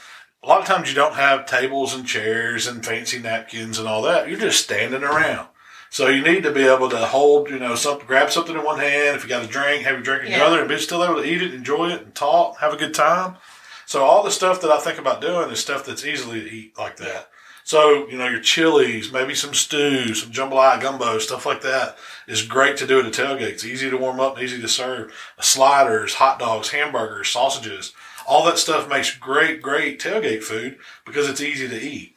A 0.43 0.47
lot 0.47 0.61
of 0.61 0.67
times 0.67 0.89
you 0.89 0.95
don't 0.95 1.15
have 1.15 1.45
tables 1.45 1.93
and 1.93 2.05
chairs 2.05 2.67
and 2.67 2.85
fancy 2.85 3.19
napkins 3.19 3.79
and 3.79 3.87
all 3.87 4.01
that. 4.03 4.29
You're 4.29 4.39
just 4.39 4.63
standing 4.63 5.03
around. 5.03 5.47
So 5.89 6.07
you 6.07 6.21
need 6.21 6.43
to 6.43 6.51
be 6.51 6.67
able 6.67 6.89
to 6.89 6.97
hold, 6.97 7.49
you 7.49 7.59
know, 7.59 7.75
something, 7.75 8.05
grab 8.05 8.29
something 8.29 8.55
in 8.55 8.63
one 8.63 8.79
hand. 8.79 9.15
If 9.15 9.23
you 9.23 9.29
got 9.29 9.45
a 9.45 9.47
drink, 9.47 9.83
have 9.83 9.93
your 9.93 10.03
drink 10.03 10.25
in 10.25 10.31
the 10.31 10.45
other, 10.45 10.59
and 10.59 10.67
be 10.67 10.77
still 10.77 11.03
able 11.03 11.15
to 11.15 11.27
eat 11.27 11.41
it, 11.41 11.53
enjoy 11.53 11.91
it, 11.91 12.01
and 12.01 12.13
talk, 12.13 12.57
have 12.57 12.73
a 12.73 12.77
good 12.77 12.93
time. 12.93 13.37
So 13.85 14.03
all 14.03 14.21
the 14.21 14.31
stuff 14.31 14.61
that 14.61 14.71
I 14.71 14.79
think 14.79 14.99
about 14.99 15.21
doing 15.21 15.49
is 15.49 15.59
stuff 15.59 15.85
that's 15.85 16.05
easily 16.05 16.41
to 16.41 16.51
eat 16.51 16.77
like 16.77 16.97
that. 16.97 17.29
So, 17.63 18.07
you 18.09 18.17
know, 18.17 18.27
your 18.27 18.41
chilies, 18.41 19.11
maybe 19.11 19.33
some 19.33 19.53
stew, 19.53 20.13
some 20.13 20.31
jambalaya 20.31 20.81
gumbo, 20.81 21.19
stuff 21.19 21.45
like 21.45 21.61
that 21.61 21.97
is 22.27 22.41
great 22.43 22.77
to 22.77 22.87
do 22.87 22.99
at 22.99 23.05
a 23.05 23.09
tailgate. 23.09 23.41
It's 23.53 23.65
easy 23.65 23.89
to 23.89 23.97
warm 23.97 24.19
up 24.19 24.35
and 24.35 24.43
easy 24.43 24.61
to 24.61 24.67
serve. 24.67 25.13
Sliders, 25.39 26.15
hot 26.15 26.39
dogs, 26.39 26.69
hamburgers, 26.69 27.29
sausages, 27.29 27.93
all 28.27 28.45
that 28.45 28.57
stuff 28.57 28.89
makes 28.89 29.15
great, 29.15 29.61
great 29.61 29.99
tailgate 29.99 30.43
food 30.43 30.77
because 31.05 31.29
it's 31.29 31.41
easy 31.41 31.67
to 31.69 31.81
eat. 31.81 32.15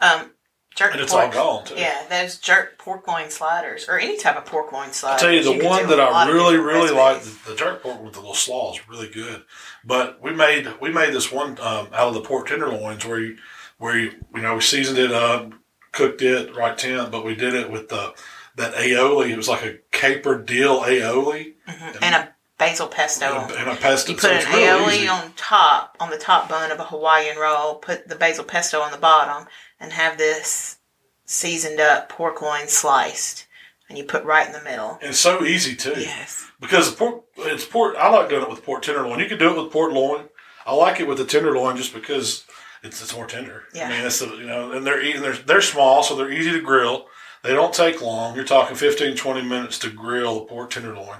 Um, 0.00 0.32
jerk 0.74 0.92
And 0.92 1.00
it's 1.00 1.12
pork. 1.12 1.36
all 1.36 1.58
gone 1.60 1.66
too. 1.66 1.74
Yeah, 1.76 2.04
those 2.10 2.38
jerk 2.38 2.78
pork 2.78 3.06
loin 3.06 3.30
sliders 3.30 3.86
or 3.88 3.98
any 3.98 4.18
type 4.18 4.36
of 4.36 4.44
pork 4.44 4.72
loin 4.72 4.90
sliders. 4.92 5.22
I 5.22 5.26
tell 5.26 5.34
you, 5.34 5.44
the 5.44 5.58
can 5.60 5.68
one 5.68 5.88
that 5.88 6.00
I 6.00 6.28
really, 6.30 6.56
really 6.56 6.90
like 6.90 7.22
the, 7.22 7.50
the 7.50 7.56
jerk 7.56 7.82
pork 7.82 8.02
with 8.02 8.14
the 8.14 8.20
little 8.20 8.34
slaw 8.34 8.74
is 8.74 8.88
really 8.88 9.08
good. 9.08 9.44
But 9.84 10.20
we 10.20 10.32
made 10.32 10.68
we 10.80 10.90
made 10.90 11.14
this 11.14 11.30
one 11.30 11.50
um, 11.60 11.88
out 11.92 12.08
of 12.08 12.14
the 12.14 12.20
pork 12.22 12.48
tenderloins 12.48 13.04
where 13.06 13.20
you 13.20 13.36
where 13.78 13.96
you 13.96 14.12
you 14.34 14.42
know 14.42 14.54
we 14.56 14.60
seasoned 14.60 14.98
it 14.98 15.12
up, 15.12 15.52
cooked 15.92 16.22
it 16.22 16.54
right 16.56 16.76
temp, 16.76 17.12
but 17.12 17.24
we 17.24 17.36
did 17.36 17.54
it 17.54 17.70
with 17.70 17.88
the 17.88 18.12
that 18.56 18.74
aioli. 18.74 19.30
It 19.30 19.36
was 19.36 19.48
like 19.48 19.62
a 19.64 19.78
caper 19.90 20.36
dill 20.38 20.80
aioli 20.82 21.54
Mhm. 21.68 21.98
and 22.02 22.14
a 22.14 22.34
basil 22.58 22.86
pesto. 22.86 23.26
and 23.26 23.50
a, 23.50 23.54
and 23.58 23.70
a 23.70 23.76
pesto. 23.76 24.12
You 24.12 24.18
put 24.18 24.30
it's 24.32 24.46
an 24.46 24.52
aioli 24.52 25.10
on 25.10 25.32
top, 25.36 25.96
on 26.00 26.10
the 26.10 26.18
top 26.18 26.48
bun 26.48 26.70
of 26.70 26.78
a 26.80 26.84
Hawaiian 26.84 27.36
roll, 27.38 27.76
put 27.76 28.08
the 28.08 28.14
basil 28.16 28.44
pesto 28.44 28.80
on 28.80 28.92
the 28.92 28.98
bottom, 28.98 29.46
and 29.80 29.92
have 29.92 30.18
this 30.18 30.76
seasoned 31.24 31.80
up 31.80 32.08
pork 32.08 32.40
loin 32.42 32.68
sliced. 32.68 33.46
And 33.88 33.98
you 33.98 34.04
put 34.04 34.24
right 34.24 34.46
in 34.46 34.52
the 34.52 34.62
middle. 34.62 34.98
And 35.02 35.14
so 35.14 35.44
easy 35.44 35.76
too. 35.76 35.94
Yes. 35.98 36.46
Because 36.58 36.90
pork, 36.94 37.22
it's 37.36 37.66
pork. 37.66 37.96
I 37.98 38.08
like 38.08 38.30
doing 38.30 38.42
it 38.42 38.48
with 38.48 38.64
pork 38.64 38.82
tenderloin. 38.82 39.20
You 39.20 39.26
can 39.26 39.38
do 39.38 39.50
it 39.50 39.62
with 39.62 39.72
pork 39.72 39.92
loin. 39.92 40.28
I 40.64 40.74
like 40.74 41.00
it 41.00 41.06
with 41.06 41.18
the 41.18 41.24
tenderloin 41.26 41.76
just 41.76 41.92
because 41.92 42.44
it's 42.82 43.02
it's 43.02 43.14
more 43.14 43.26
tender. 43.26 43.64
Yeah. 43.74 43.88
I 43.88 43.90
mean, 43.90 44.06
it's 44.06 44.20
the, 44.20 44.26
you 44.36 44.46
know, 44.46 44.72
and 44.72 44.86
they're 44.86 45.02
eating. 45.02 45.20
They're 45.20 45.34
they're 45.34 45.60
small, 45.60 46.02
so 46.02 46.16
they're 46.16 46.32
easy 46.32 46.52
to 46.52 46.60
grill. 46.62 47.06
They 47.44 47.52
don't 47.52 47.74
take 47.74 48.00
long. 48.02 48.34
You're 48.34 48.44
talking 48.44 48.74
15, 48.74 49.16
20 49.16 49.42
minutes 49.42 49.78
to 49.80 49.90
grill 49.90 50.40
the 50.40 50.46
pork 50.46 50.70
tenderloin, 50.70 51.18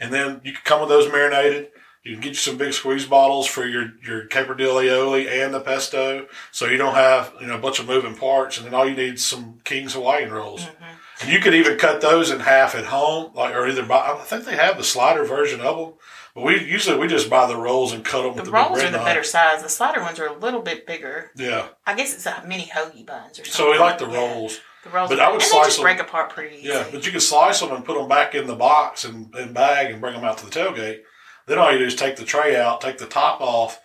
and 0.00 0.12
then 0.12 0.40
you 0.44 0.52
can 0.52 0.62
come 0.64 0.80
with 0.80 0.88
those 0.88 1.10
marinated. 1.10 1.70
You 2.04 2.12
can 2.12 2.20
get 2.20 2.28
you 2.30 2.34
some 2.34 2.56
big 2.58 2.74
squeeze 2.74 3.06
bottles 3.06 3.46
for 3.46 3.66
your 3.66 3.92
your 4.06 4.26
caper 4.26 4.54
dill 4.54 4.76
aioli 4.76 5.26
and 5.26 5.52
the 5.54 5.60
pesto, 5.60 6.26
so 6.52 6.66
you 6.66 6.76
don't 6.76 6.94
have 6.94 7.32
you 7.40 7.46
know 7.46 7.56
a 7.56 7.58
bunch 7.58 7.78
of 7.80 7.86
moving 7.86 8.14
parts. 8.14 8.56
And 8.58 8.66
then 8.66 8.74
all 8.74 8.86
you 8.88 8.94
need 8.94 9.14
is 9.14 9.26
some 9.26 9.60
King's 9.64 9.94
Hawaiian 9.94 10.30
rolls. 10.32 10.64
Mm-hmm. 10.64 10.84
And 11.22 11.32
you 11.32 11.40
could 11.40 11.54
even 11.54 11.78
cut 11.78 12.00
those 12.00 12.30
in 12.30 12.40
half 12.40 12.74
at 12.74 12.84
home, 12.86 13.32
like 13.34 13.54
or 13.54 13.66
either 13.66 13.84
buy. 13.84 14.16
I 14.20 14.22
think 14.24 14.44
they 14.44 14.56
have 14.56 14.76
the 14.76 14.84
slider 14.84 15.24
version 15.24 15.60
of 15.60 15.78
them, 15.78 15.94
but 16.34 16.44
we 16.44 16.62
usually 16.62 16.98
we 16.98 17.06
just 17.08 17.30
buy 17.30 17.46
the 17.46 17.56
rolls 17.56 17.92
and 17.92 18.04
cut 18.04 18.22
them 18.22 18.32
The 18.32 18.42
with 18.42 18.44
the, 18.44 18.50
rolls 18.52 18.82
are 18.82 18.90
the 18.90 18.98
better 18.98 19.24
size. 19.24 19.62
The 19.62 19.68
slider 19.70 20.02
ones 20.02 20.20
are 20.20 20.26
a 20.26 20.38
little 20.38 20.60
bit 20.60 20.86
bigger. 20.86 21.30
Yeah, 21.36 21.68
I 21.86 21.94
guess 21.94 22.12
it's 22.12 22.26
a 22.26 22.44
mini 22.46 22.66
hoagie 22.66 23.06
buns 23.06 23.38
or 23.40 23.44
something. 23.44 23.52
so 23.52 23.70
we 23.70 23.78
like 23.78 23.98
the 23.98 24.06
rolls. 24.06 24.60
The 24.84 24.90
rolls, 24.90 25.08
But 25.10 25.18
I 25.20 25.26
would 25.28 25.34
and 25.34 25.40
they 25.40 25.46
slice 25.46 25.66
just 25.66 25.76
them- 25.78 25.84
break 25.84 25.98
apart 26.00 26.30
pretty 26.30 26.56
easy. 26.56 26.68
Yeah, 26.68 26.84
but 26.92 27.04
you 27.06 27.10
can 27.10 27.20
slice 27.20 27.60
them 27.60 27.72
and 27.72 27.84
put 27.84 27.98
them 27.98 28.06
back 28.08 28.34
in 28.34 28.46
the 28.46 28.54
box 28.54 29.04
and, 29.04 29.34
and 29.34 29.54
bag 29.54 29.90
and 29.90 30.00
bring 30.00 30.12
them 30.14 30.24
out 30.24 30.38
to 30.38 30.46
the 30.46 30.50
tailgate. 30.52 31.00
Then 31.46 31.58
all 31.58 31.72
you 31.72 31.78
do 31.78 31.84
is 31.86 31.94
take 31.96 32.16
the 32.16 32.24
tray 32.24 32.54
out, 32.56 32.80
take 32.80 32.98
the 32.98 33.06
top 33.06 33.40
off, 33.40 33.80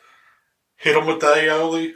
hit 0.75 0.93
them 0.93 1.05
with 1.07 1.19
the 1.21 1.27
aioli, 1.27 1.93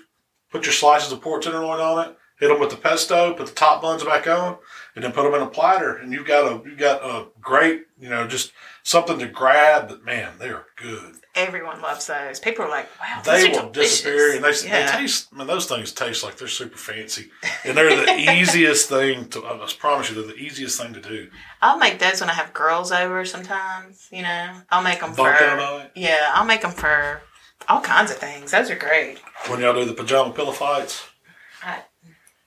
put 0.52 0.66
your 0.66 0.74
slices 0.74 1.12
of 1.12 1.22
pork 1.22 1.42
tenderloin 1.42 1.80
on 1.80 2.06
it, 2.10 2.18
hit 2.40 2.48
them 2.48 2.60
with 2.60 2.70
the 2.70 2.78
pesto, 2.78 3.34
put 3.34 3.48
the 3.48 3.54
top 3.54 3.82
buns 3.82 4.04
back 4.04 4.28
on, 4.28 4.58
and 4.96 5.04
then 5.04 5.12
put 5.12 5.24
them 5.24 5.34
in 5.34 5.42
a 5.42 5.48
platter. 5.50 5.96
And 5.98 6.12
you've 6.14 6.28
got 6.28 6.46
a 6.52 6.68
you've 6.68 6.80
got 6.80 7.02
a 7.04 7.28
great 7.42 7.82
you 8.00 8.10
know 8.10 8.28
just 8.28 8.52
something 8.84 9.20
to 9.20 9.28
grab. 9.28 9.90
But 9.90 10.04
man, 10.06 10.34
they 10.40 10.50
are 10.50 10.66
good. 10.78 11.16
Everyone 11.36 11.82
loves 11.82 12.06
those. 12.08 12.40
People 12.40 12.66
are 12.66 12.70
like, 12.70 12.88
"Wow, 13.00 13.22
They 13.26 13.50
will 13.50 13.70
delicious." 13.72 14.02
disappear, 14.04 14.36
and 14.36 14.44
they, 14.44 14.68
yeah. 14.68 14.86
they 14.92 14.98
taste. 15.00 15.30
I 15.34 15.38
mean, 15.38 15.48
those 15.48 15.66
things 15.66 15.92
taste 15.92 16.24
like 16.24 16.38
they're 16.38 16.48
super 16.48 16.78
fancy, 16.78 17.32
and 17.66 17.76
they're 17.76 18.06
the 18.06 18.14
easiest 18.40 18.88
thing 18.88 19.30
to. 19.30 19.44
I 19.46 19.68
promise 19.80 20.10
you, 20.10 20.16
they're 20.16 20.34
the 20.36 20.40
easiest 20.40 20.80
thing 20.80 20.94
to 20.94 21.02
do. 21.02 21.30
I'll 21.62 21.80
make 21.80 21.98
those 21.98 22.22
when 22.22 22.30
I 22.30 22.34
have 22.34 22.54
girls 22.54 22.92
over. 22.92 23.26
Sometimes, 23.26 24.08
you 24.12 24.22
know, 24.22 24.54
I'll 24.70 24.84
make 24.84 25.00
them 25.00 25.16
Bunk 25.16 25.38
for. 25.38 25.44
out 25.44 25.60
on 25.60 25.82
it. 25.82 25.92
Yeah, 25.96 26.32
I'll 26.36 26.46
make 26.46 26.62
them 26.62 26.72
for 26.72 27.22
all 27.68 27.82
kinds 27.82 28.12
of 28.12 28.18
things. 28.18 28.52
Those 28.52 28.70
are 28.70 28.76
great. 28.76 29.18
When 29.48 29.60
y'all 29.60 29.74
do 29.74 29.86
the 29.86 29.94
pajama 29.94 30.34
pillow 30.34 30.52
fights, 30.52 31.04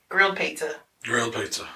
Grilled 0.09 0.37
pizza. 0.37 0.75
grilled 1.03 1.33
pizza. 1.35 1.67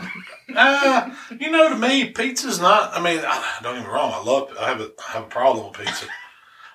Ah, 0.55 1.17
you 1.39 1.51
know, 1.51 1.67
to 1.69 1.75
me, 1.75 2.09
pizza's 2.11 2.59
not. 2.61 2.93
I 2.93 3.01
mean, 3.01 3.19
I, 3.25 3.57
don't 3.61 3.75
get 3.75 3.85
me 3.85 3.91
wrong. 3.91 4.11
I 4.13 4.23
love. 4.23 4.55
I 4.59 4.69
have 4.69 4.79
a 4.79 4.91
I 5.09 5.11
have 5.13 5.23
a 5.23 5.27
problem 5.27 5.67
with 5.67 5.79
pizza, 5.79 6.05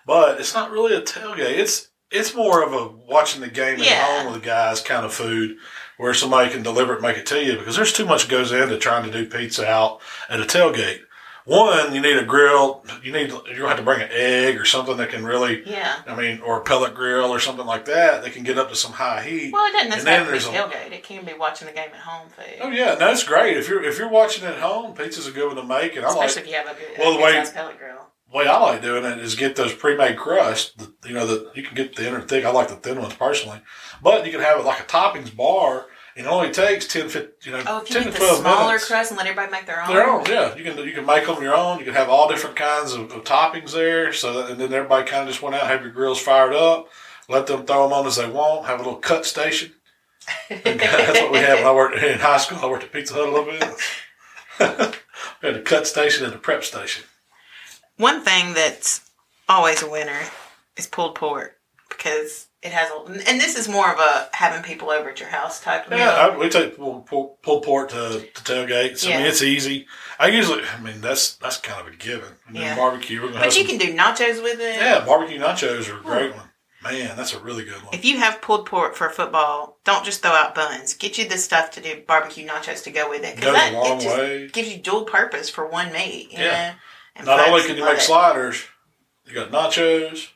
but 0.07 0.41
it's 0.41 0.55
not 0.55 0.71
really 0.71 0.95
a 0.95 1.03
tailgate. 1.03 1.59
It's 1.59 1.89
it's 2.11 2.35
more 2.35 2.63
of 2.63 2.73
a 2.73 2.87
watching 2.87 3.41
the 3.41 3.49
game 3.49 3.81
at 3.81 3.85
Yeah. 3.87 4.05
home 4.23 4.33
with 4.33 4.41
the 4.41 4.47
guys 4.47 4.81
kind 4.81 5.05
of 5.05 5.13
food, 5.13 5.57
where 5.97 6.15
somebody 6.15 6.51
can 6.51 6.63
deliver 6.63 6.93
it, 6.93 6.97
and 6.97 7.03
make 7.03 7.17
it 7.19 7.27
to 7.27 7.43
you. 7.45 7.59
Because 7.59 7.75
there's 7.77 7.93
too 7.93 8.07
much 8.07 8.29
goes 8.29 8.53
into 8.53 8.79
trying 8.79 9.05
to 9.05 9.11
do 9.11 9.27
pizza 9.29 9.67
out 9.69 10.01
at 10.29 10.41
a 10.41 10.45
tailgate. 10.45 11.01
One, 11.45 11.95
you 11.95 12.01
need 12.01 12.17
a 12.17 12.25
grill. 12.25 12.85
You 13.05 13.13
need 13.13 13.33
you're 13.55 13.69
have 13.69 13.77
to 13.77 13.83
bring 13.85 14.01
an 14.03 14.09
egg 14.11 14.57
or 14.57 14.65
something 14.65 14.97
that 14.97 15.11
can 15.11 15.25
really. 15.25 15.63
Yeah. 15.65 15.95
I 16.07 16.17
mean, 16.17 16.41
or 16.41 16.59
a 16.59 16.61
pellet 16.63 16.93
grill 16.95 17.31
or 17.31 17.39
something 17.39 17.65
like 17.67 17.85
that 17.85 18.23
that 18.25 18.33
can 18.33 18.43
get 18.43 18.59
up 18.59 18.69
to 18.71 18.75
some 18.77 18.93
high 18.93 19.23
heat. 19.23 19.53
Well, 19.53 19.65
it 19.67 19.73
doesn't 19.73 19.91
necessarily 19.91 20.25
then 20.39 20.41
have 20.41 20.71
to 20.71 20.71
be 20.71 20.75
tailgate. 20.77 20.93
It 20.99 21.03
can 21.05 21.25
be 21.25 21.35
watching 21.35 21.69
the 21.69 21.73
game 21.75 21.91
at 21.93 22.01
home 22.01 22.29
food. 22.31 22.57
Oh 22.61 22.69
yeah, 22.71 22.97
no, 22.99 23.11
it's 23.13 23.23
great. 23.23 23.57
If 23.57 23.69
you're 23.69 23.83
if 23.85 23.97
you're 23.97 24.09
watching 24.09 24.45
at 24.45 24.59
home, 24.59 24.95
pizza's 24.95 25.29
a 25.29 25.31
good 25.31 25.47
one 25.47 25.57
to 25.57 25.63
make. 25.63 25.95
And 25.97 26.05
I 26.05 26.11
like 26.13 26.29
Especially 26.29 26.43
if 26.43 26.49
you 26.49 26.55
have 26.67 26.77
a 26.77 26.81
good, 26.81 26.99
Well, 26.99 27.13
a 27.15 27.17
the 27.17 27.23
way- 27.23 27.45
pellet 27.55 27.79
grill. 27.79 28.06
The 28.37 28.45
way 28.45 28.49
I 28.49 28.59
like 28.59 28.83
doing 28.83 29.05
it 29.05 29.19
is 29.19 29.35
get 29.35 29.57
those 29.57 29.75
pre-made 29.75 30.17
crusts. 30.17 30.75
You 31.07 31.15
know, 31.15 31.27
that 31.27 31.57
you 31.57 31.63
can 31.63 31.75
get 31.75 31.97
the 31.97 32.07
inner 32.07 32.21
thick. 32.21 32.45
I 32.45 32.51
like 32.51 32.69
the 32.69 32.77
thin 32.77 33.01
ones 33.01 33.15
personally, 33.15 33.61
but 34.03 34.27
you 34.27 34.33
can 34.33 34.41
have 34.41 34.59
it 34.59 34.65
like 34.67 34.81
a 34.81 34.85
toppings 34.85 35.35
bar, 35.35 35.87
and 36.17 36.27
it 36.27 36.29
only 36.29 36.51
takes 36.51 36.87
10, 36.87 37.09
15, 37.09 37.33
you 37.45 37.53
know, 37.53 37.63
Oh, 37.67 37.79
if 37.83 37.89
you 37.89 37.95
ten 37.97 38.05
to 38.05 38.11
the 38.11 38.19
twelve 38.19 38.39
smaller 38.41 38.67
minutes. 38.67 38.89
crust 38.89 39.11
and 39.11 39.19
let 39.19 39.27
everybody 39.27 39.51
make 39.53 39.67
their 39.67 39.83
own. 39.83 39.89
Their 39.95 40.09
own, 40.09 40.25
yeah. 40.27 40.55
You 40.55 40.65
can 40.65 40.79
you 40.85 40.93
can 40.93 41.07
make 41.07 41.27
them 41.27 41.43
your 41.43 41.55
own. 41.55 41.79
You 41.79 41.85
can 41.85 41.95
have 41.95 42.09
all 42.09 42.29
different 42.29 42.57
kinds 42.57 42.93
of, 42.93 43.11
of 43.13 43.25
toppings 43.25 43.73
there. 43.73 44.13
So 44.13 44.33
that, 44.35 44.51
and 44.51 44.61
then 44.61 44.73
everybody 44.73 45.07
kind 45.07 45.23
of 45.23 45.29
just 45.29 45.43
went 45.43 45.55
out, 45.57 45.67
have 45.67 45.83
your 45.83 45.93
grills 45.93 46.21
fired 46.21 46.53
up, 46.55 46.89
let 47.29 47.47
them 47.47 47.65
throw 47.65 47.85
them 47.85 47.93
on 47.93 48.07
as 48.07 48.17
they 48.17 48.29
want. 48.29 48.67
Have 48.67 48.81
a 48.81 48.83
little 48.83 48.99
cut 48.99 49.25
station. 49.25 49.73
That's 50.49 51.21
what 51.21 51.33
we 51.33 51.39
had 51.39 51.55
when 51.59 51.67
I 51.67 51.73
worked 51.73 51.97
in 52.03 52.19
high 52.19 52.39
school. 52.39 52.59
I 52.61 52.67
worked 52.67 52.85
at 52.85 52.93
Pizza 52.93 53.15
Hut 53.15 53.29
a 53.29 53.31
little 53.31 53.45
bit. 53.47 53.63
we 55.43 55.49
had 55.49 55.57
a 55.57 55.63
cut 55.63 55.87
station 55.87 56.25
and 56.25 56.35
a 56.35 56.39
prep 56.39 56.65
station. 56.65 57.05
One 57.97 58.21
thing 58.23 58.55
that's 58.55 59.09
always 59.49 59.83
a 59.83 59.91
winner 59.91 60.21
is 60.77 60.87
pulled 60.87 61.15
pork 61.15 61.57
because 61.89 62.49
it 62.63 62.73
has 62.73 62.91
a, 62.91 63.29
and 63.29 63.41
this 63.41 63.57
is 63.57 63.69
more 63.69 63.91
of 63.93 63.99
a 63.99 64.29
having 64.33 64.63
people 64.63 64.91
over 64.91 65.11
at 65.11 65.21
your 65.21 65.29
house 65.29 65.61
type 65.61 65.85
of 65.85 65.91
meal. 65.91 66.01
Yeah, 66.01 66.11
I, 66.11 66.37
we 66.37 66.49
take 66.49 66.77
pulled, 66.77 67.07
pulled 67.07 67.63
pork 67.63 67.91
to, 67.91 68.27
to 68.35 68.43
tailgates. 68.43 69.07
I 69.07 69.11
mean, 69.11 69.21
Yeah. 69.21 69.27
it's 69.29 69.43
easy. 69.43 69.87
I 70.19 70.29
usually, 70.29 70.63
I 70.65 70.81
mean, 70.81 71.01
that's 71.01 71.37
that's 71.37 71.59
kind 71.59 71.81
of 71.81 71.93
a 71.93 71.97
given. 71.97 72.29
Yeah. 72.53 72.77
barbecue, 72.77 73.31
but 73.33 73.45
you 73.45 73.51
some, 73.51 73.67
can 73.67 73.79
do 73.79 73.95
nachos 73.95 74.43
with 74.43 74.61
it. 74.61 74.77
yeah, 74.77 75.05
barbecue 75.05 75.39
nachos 75.39 75.93
are 75.93 75.99
a 75.99 76.03
great 76.03 76.35
one. 76.35 76.49
Man, 76.83 77.17
that's 77.17 77.33
a 77.35 77.41
really 77.41 77.65
good 77.65 77.83
one. 77.83 77.95
If 77.95 78.05
you 78.05 78.19
have 78.19 78.41
pulled 78.41 78.67
pork 78.67 78.95
for 78.95 79.09
football, 79.11 79.79
don't 79.85 80.05
just 80.05 80.23
throw 80.23 80.31
out 80.33 80.55
buns. 80.55 80.95
Get 80.95 81.19
you 81.19 81.29
the 81.29 81.37
stuff 81.39 81.71
to 81.73 81.81
do 81.81 82.03
barbecue 82.07 82.47
nachos 82.47 82.85
to 82.85 82.91
go 82.91 83.11
with 83.11 83.25
it. 83.25 83.41
Goes 83.41 83.55
that, 83.55 83.73
a 83.73 83.77
long 83.77 83.99
it 83.99 84.03
just 84.03 84.17
way. 84.19 84.49
gives 84.49 84.73
you 84.73 84.79
dual 84.81 85.05
purpose 85.05 85.51
for 85.51 85.67
one 85.67 85.93
meat. 85.93 86.29
Yeah. 86.31 86.39
Know? 86.71 86.75
And 87.17 87.27
Not 87.27 87.41
only 87.49 87.63
can 87.63 87.77
you 87.77 87.85
make 87.85 87.99
it. 87.99 88.03
sliders, 88.03 88.63
you 89.25 89.35
got 89.35 89.51
nachos. 89.51 90.29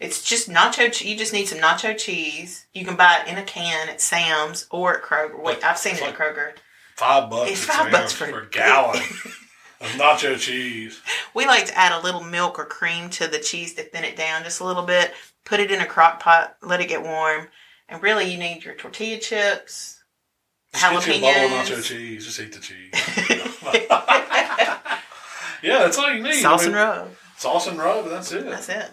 It's 0.00 0.24
just 0.24 0.48
nacho. 0.50 1.04
You 1.04 1.16
just 1.16 1.32
need 1.32 1.46
some 1.46 1.58
nacho 1.58 1.96
cheese. 1.96 2.66
You 2.72 2.84
can 2.84 2.96
buy 2.96 3.20
it 3.24 3.28
in 3.30 3.38
a 3.38 3.44
can 3.44 3.88
at 3.88 4.00
Sam's 4.00 4.66
or 4.70 4.96
at 4.96 5.02
Kroger. 5.04 5.40
Wait, 5.42 5.62
I've 5.64 5.78
seen 5.78 5.94
it 5.96 6.02
at 6.02 6.16
Kroger. 6.16 6.52
Five 6.96 7.30
bucks. 7.30 7.50
It's 7.52 7.64
five 7.64 7.92
bucks 7.92 8.14
Sam's 8.14 8.30
for- 8.32 8.40
a 8.40 8.46
gallon 8.48 8.96
of 9.80 9.86
nacho 9.96 10.36
cheese. 10.38 11.00
We 11.34 11.46
like 11.46 11.66
to 11.66 11.78
add 11.78 11.92
a 11.92 12.00
little 12.02 12.22
milk 12.24 12.58
or 12.58 12.64
cream 12.64 13.10
to 13.10 13.26
the 13.28 13.38
cheese 13.38 13.74
to 13.74 13.82
thin 13.82 14.04
it 14.04 14.16
down 14.16 14.42
just 14.44 14.60
a 14.60 14.64
little 14.64 14.82
bit. 14.84 15.12
Put 15.44 15.60
it 15.60 15.70
in 15.70 15.80
a 15.80 15.86
crock 15.86 16.20
pot, 16.20 16.56
let 16.62 16.80
it 16.80 16.88
get 16.88 17.02
warm, 17.02 17.48
and 17.88 18.02
really 18.02 18.30
you 18.30 18.38
need 18.38 18.64
your 18.64 18.74
tortilla 18.74 19.18
chips, 19.18 20.02
Just 20.72 21.06
get 21.06 21.06
you 21.06 21.14
a 21.14 21.20
bowl 21.20 21.30
of 21.30 21.36
Jalapenos. 21.36 21.66
nacho 21.76 21.84
cheese. 21.84 22.24
Just 22.26 22.40
eat 22.40 22.52
the 22.52 22.60
cheese. 22.60 22.94
yeah, 25.64 25.78
that's 25.80 25.98
all 25.98 26.12
you 26.12 26.22
need. 26.22 26.34
sauce 26.34 26.62
I 26.62 26.66
mean, 26.68 26.74
and 26.76 26.76
rub. 26.76 27.10
Sauce 27.36 27.66
and 27.66 27.78
rub. 27.78 28.08
That's 28.08 28.30
it. 28.32 28.44
That's 28.44 28.68
it. 28.68 28.86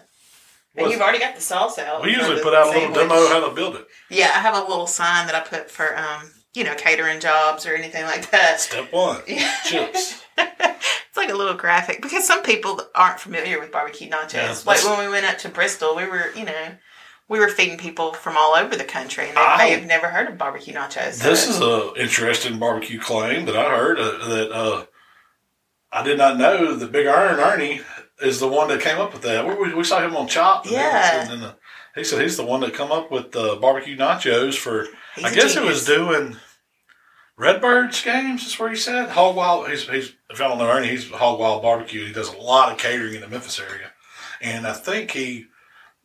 And 0.74 0.90
you've 0.90 1.00
already 1.00 1.18
got 1.18 1.34
the 1.34 1.40
sauce 1.42 1.78
out. 1.78 2.02
we 2.02 2.12
usually 2.14 2.42
put 2.42 2.54
out 2.54 2.66
a 2.66 2.70
little 2.70 2.94
sandwich. 2.94 3.08
demo 3.08 3.28
how 3.28 3.46
to 3.48 3.54
build 3.54 3.76
it. 3.76 3.86
Yeah, 4.10 4.32
I 4.34 4.40
have 4.40 4.54
a 4.56 4.60
little 4.68 4.86
sign 4.86 5.26
that 5.26 5.34
I 5.34 5.40
put 5.40 5.70
for 5.70 5.96
um, 5.98 6.30
you 6.54 6.64
know, 6.64 6.74
catering 6.74 7.20
jobs 7.20 7.66
or 7.66 7.74
anything 7.74 8.04
like 8.04 8.30
that. 8.30 8.58
Step 8.60 8.90
one, 8.92 9.20
Yeah. 9.28 9.52
chips. 9.64 10.22
it's 10.38 11.16
like 11.16 11.28
a 11.30 11.34
little 11.34 11.54
graphic 11.54 12.00
because 12.02 12.26
some 12.26 12.42
people 12.42 12.80
aren't 12.94 13.20
familiar 13.20 13.60
with 13.60 13.70
barbecue 13.70 14.08
nachos. 14.08 14.34
Yeah, 14.34 14.56
like 14.66 14.82
when 14.84 14.98
we 14.98 15.10
went 15.10 15.26
up 15.26 15.38
to 15.38 15.48
Bristol, 15.50 15.94
we 15.94 16.06
were, 16.06 16.30
you 16.34 16.44
know, 16.44 16.68
we 17.28 17.38
were 17.38 17.48
feeding 17.48 17.78
people 17.78 18.12
from 18.14 18.36
all 18.38 18.54
over 18.54 18.74
the 18.76 18.84
country, 18.84 19.28
and 19.28 19.36
they 19.36 19.40
I- 19.40 19.56
may 19.58 19.70
have 19.72 19.86
never 19.86 20.08
heard 20.08 20.28
of 20.28 20.38
barbecue 20.38 20.74
nachos. 20.74 21.14
so- 21.14 21.28
This 21.28 21.48
is 21.48 21.60
a 21.60 21.92
interesting 21.96 22.58
barbecue 22.58 22.98
claim 22.98 23.44
that 23.46 23.56
I 23.56 23.76
heard 23.76 23.98
uh, 23.98 24.26
that 24.28 24.50
uh, 24.52 24.84
I 25.92 26.02
did 26.02 26.18
not 26.18 26.38
know 26.38 26.74
that 26.74 26.92
Big 26.92 27.06
Iron 27.06 27.38
Ernie 27.38 27.82
is 28.22 28.40
the 28.40 28.48
one 28.48 28.68
that 28.68 28.80
came 28.80 28.98
up 28.98 29.12
with 29.12 29.22
that. 29.22 29.46
We, 29.46 29.74
we, 29.74 29.84
saw 29.84 30.00
him 30.00 30.16
on 30.16 30.26
Chop. 30.26 30.64
Yeah. 30.68 31.22
And 31.22 31.30
then, 31.30 31.50
uh, 31.50 31.54
He 31.94 32.04
said 32.04 32.22
he's 32.22 32.36
the 32.36 32.46
one 32.46 32.60
that 32.60 32.72
come 32.72 32.90
up 32.90 33.10
with 33.10 33.32
the 33.32 33.56
barbecue 33.60 33.96
nachos 33.96 34.56
for. 34.56 34.86
He's 35.14 35.24
I 35.24 35.34
guess 35.34 35.56
it 35.56 35.62
was 35.62 35.84
doing 35.84 36.36
Redbirds 37.36 38.02
games. 38.02 38.46
Is 38.46 38.58
where 38.58 38.70
he 38.70 38.76
said 38.76 39.10
Hog 39.10 39.36
Wild. 39.36 39.68
He's, 39.68 39.88
he's 39.88 40.14
if 40.30 40.38
y'all 40.38 40.48
don't 40.48 40.58
know 40.58 40.70
Ernie, 40.70 40.88
he's 40.88 41.10
Hog 41.10 41.38
Wild 41.38 41.62
Barbecue. 41.62 42.06
He 42.06 42.12
does 42.12 42.32
a 42.32 42.38
lot 42.38 42.72
of 42.72 42.78
catering 42.78 43.14
in 43.14 43.20
the 43.20 43.28
Memphis 43.28 43.60
area, 43.60 43.90
and 44.40 44.66
I 44.66 44.72
think 44.72 45.10
he 45.10 45.46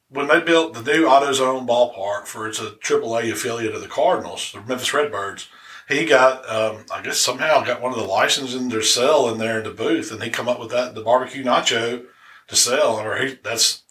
when 0.10 0.28
they 0.28 0.40
built 0.40 0.74
the 0.74 0.82
new 0.82 1.06
AutoZone 1.06 1.68
ballpark 1.68 2.28
for 2.28 2.48
it's 2.48 2.60
a 2.60 2.72
AAA 2.72 3.32
affiliate 3.32 3.76
of 3.76 3.82
the 3.82 3.88
Cardinals, 3.88 4.52
the 4.54 4.62
Memphis 4.62 4.94
Redbirds. 4.94 5.48
He 5.88 6.06
got, 6.06 6.48
um, 6.50 6.84
I 6.94 7.02
guess 7.02 7.18
somehow 7.18 7.64
got 7.64 7.82
one 7.82 7.94
of 7.94 7.98
the 7.98 8.04
licenses 8.06 8.56
in 8.56 8.68
their 8.68 8.82
cell 8.82 9.30
in 9.30 9.38
there 9.38 9.60
in 9.60 9.64
the 9.64 9.72
booth, 9.72 10.12
and 10.12 10.22
he 10.22 10.30
come 10.30 10.50
up 10.50 10.60
with 10.60 10.72
that 10.72 10.96
the 10.96 11.02
barbecue 11.02 11.44
nacho 11.44 12.04
to 12.48 12.56
sell. 12.56 12.96
Or 13.00 13.16
he 13.18 13.36
that's 13.42 13.84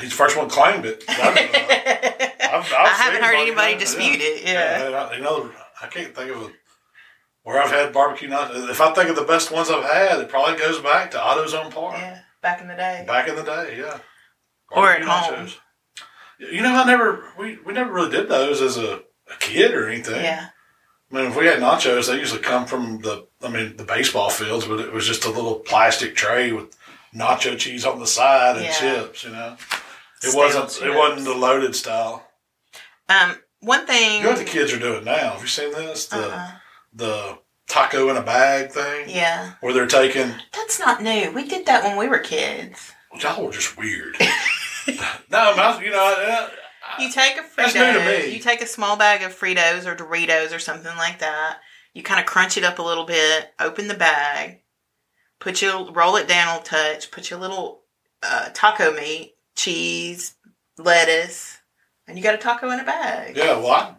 he's 0.00 0.08
the 0.10 0.16
first 0.16 0.36
one 0.38 0.48
claimed 0.48 0.86
it. 0.86 1.04
I've, 1.08 1.18
I've, 1.36 2.64
I've 2.64 2.72
I 2.72 2.88
haven't 2.88 3.22
heard 3.22 3.34
anybody 3.36 3.76
dispute 3.76 4.20
it. 4.20 4.44
Yeah. 4.44 4.86
and 4.86 4.94
I- 4.94 5.16
you 5.16 5.22
know, 5.22 5.50
I 5.82 5.86
can't 5.88 6.14
think 6.14 6.30
of 6.30 6.42
a, 6.42 6.50
where 7.42 7.60
I've 7.62 7.70
had 7.70 7.92
barbecue 7.92 8.28
nacho. 8.28 8.70
If 8.70 8.80
I 8.80 8.92
think 8.94 9.10
of 9.10 9.16
the 9.16 9.24
best 9.24 9.50
ones 9.50 9.68
I've 9.70 9.84
had, 9.84 10.18
it 10.20 10.28
probably 10.30 10.58
goes 10.58 10.78
back 10.80 11.10
to 11.10 11.18
AutoZone 11.18 11.70
Park. 11.72 11.96
Yeah, 11.98 12.20
back 12.42 12.60
in 12.62 12.68
the 12.68 12.74
day. 12.74 13.04
Back 13.06 13.28
in 13.28 13.36
the 13.36 13.42
day, 13.42 13.76
yeah. 13.78 13.98
Or 14.70 14.90
at 14.90 15.04
Barbecue 15.04 15.36
home. 15.36 15.48
You 16.38 16.62
know, 16.62 16.74
I 16.74 16.84
never 16.86 17.24
we, 17.38 17.58
we 17.66 17.74
never 17.74 17.92
really 17.92 18.10
did 18.10 18.30
those 18.30 18.62
as 18.62 18.78
a, 18.78 19.02
a 19.30 19.36
kid 19.40 19.72
or 19.74 19.88
anything. 19.88 20.22
Yeah. 20.24 20.48
I 21.12 21.14
mean, 21.16 21.26
if 21.26 21.36
we 21.36 21.46
had 21.46 21.58
nachos, 21.58 22.06
they 22.08 22.18
usually 22.18 22.40
come 22.40 22.66
from 22.66 23.00
the 23.00 23.26
I 23.42 23.48
mean 23.48 23.76
the 23.76 23.84
baseball 23.84 24.30
fields, 24.30 24.66
but 24.66 24.80
it 24.80 24.92
was 24.92 25.06
just 25.06 25.24
a 25.24 25.30
little 25.30 25.56
plastic 25.56 26.14
tray 26.14 26.52
with 26.52 26.76
nacho 27.14 27.58
cheese 27.58 27.84
on 27.84 27.98
the 27.98 28.06
side 28.06 28.56
and 28.56 28.64
Yeah. 28.66 28.72
chips. 28.78 29.24
You 29.24 29.30
know, 29.30 29.56
it 30.22 30.28
Stale 30.30 30.36
wasn't 30.36 30.64
chips. 30.70 30.82
it 30.82 30.94
wasn't 30.94 31.24
the 31.24 31.34
loaded 31.34 31.74
style. 31.74 32.26
Um, 33.08 33.36
one 33.60 33.86
thing. 33.86 34.18
You 34.18 34.24
know 34.24 34.30
what 34.30 34.38
the 34.38 34.44
kids 34.44 34.72
are 34.72 34.78
doing 34.78 35.04
now? 35.04 35.32
Have 35.32 35.42
you 35.42 35.48
seen 35.48 35.72
this? 35.72 36.06
The 36.06 36.28
Uh-uh. 36.30 36.50
the 36.92 37.38
taco 37.68 38.08
in 38.10 38.16
a 38.16 38.22
bag 38.22 38.70
thing, 38.72 39.08
Yeah, 39.08 39.52
where 39.60 39.72
they're 39.72 39.86
taking. 39.86 40.34
that's 40.52 40.78
not 40.78 41.02
new. 41.02 41.30
We 41.32 41.46
did 41.46 41.66
that 41.66 41.82
when 41.84 41.96
we 41.96 42.08
were 42.08 42.18
kids. 42.18 42.92
Y'all 43.20 43.44
were 43.44 43.52
just 43.52 43.76
weird. 43.76 44.16
no, 45.30 45.38
I- 45.56 45.80
you 45.82 45.90
know, 45.90 46.48
You 46.98 47.10
take 47.10 47.36
a 47.38 47.44
That's 47.56 47.74
new 47.74 47.80
to 47.80 47.98
Frito, 47.98 48.26
me. 48.26 48.34
you 48.34 48.40
take 48.40 48.60
a 48.62 48.66
small 48.66 48.96
bag 48.96 49.22
of 49.22 49.38
Fritos 49.38 49.86
or 49.86 49.94
Doritos 49.94 50.54
or 50.54 50.58
something 50.58 50.94
like 50.96 51.18
that. 51.20 51.58
You 51.94 52.02
kind 52.02 52.20
of 52.20 52.26
crunch 52.26 52.56
it 52.56 52.64
up 52.64 52.78
a 52.78 52.82
little 52.82 53.04
bit, 53.04 53.52
open 53.60 53.88
the 53.88 53.94
bag, 53.94 54.60
put 55.38 55.60
your 55.62 55.90
roll 55.92 56.16
it 56.16 56.28
down 56.28 56.60
a 56.60 56.62
touch, 56.62 57.10
put 57.10 57.30
your 57.30 57.38
little 57.40 57.82
uh, 58.22 58.50
taco 58.54 58.92
meat, 58.94 59.34
cheese, 59.56 60.34
lettuce, 60.78 61.58
and 62.06 62.16
you 62.16 62.22
got 62.22 62.34
a 62.34 62.38
taco 62.38 62.70
in 62.70 62.80
a 62.80 62.84
bag. 62.84 63.36
yeah. 63.36 63.52
I, 63.52 63.94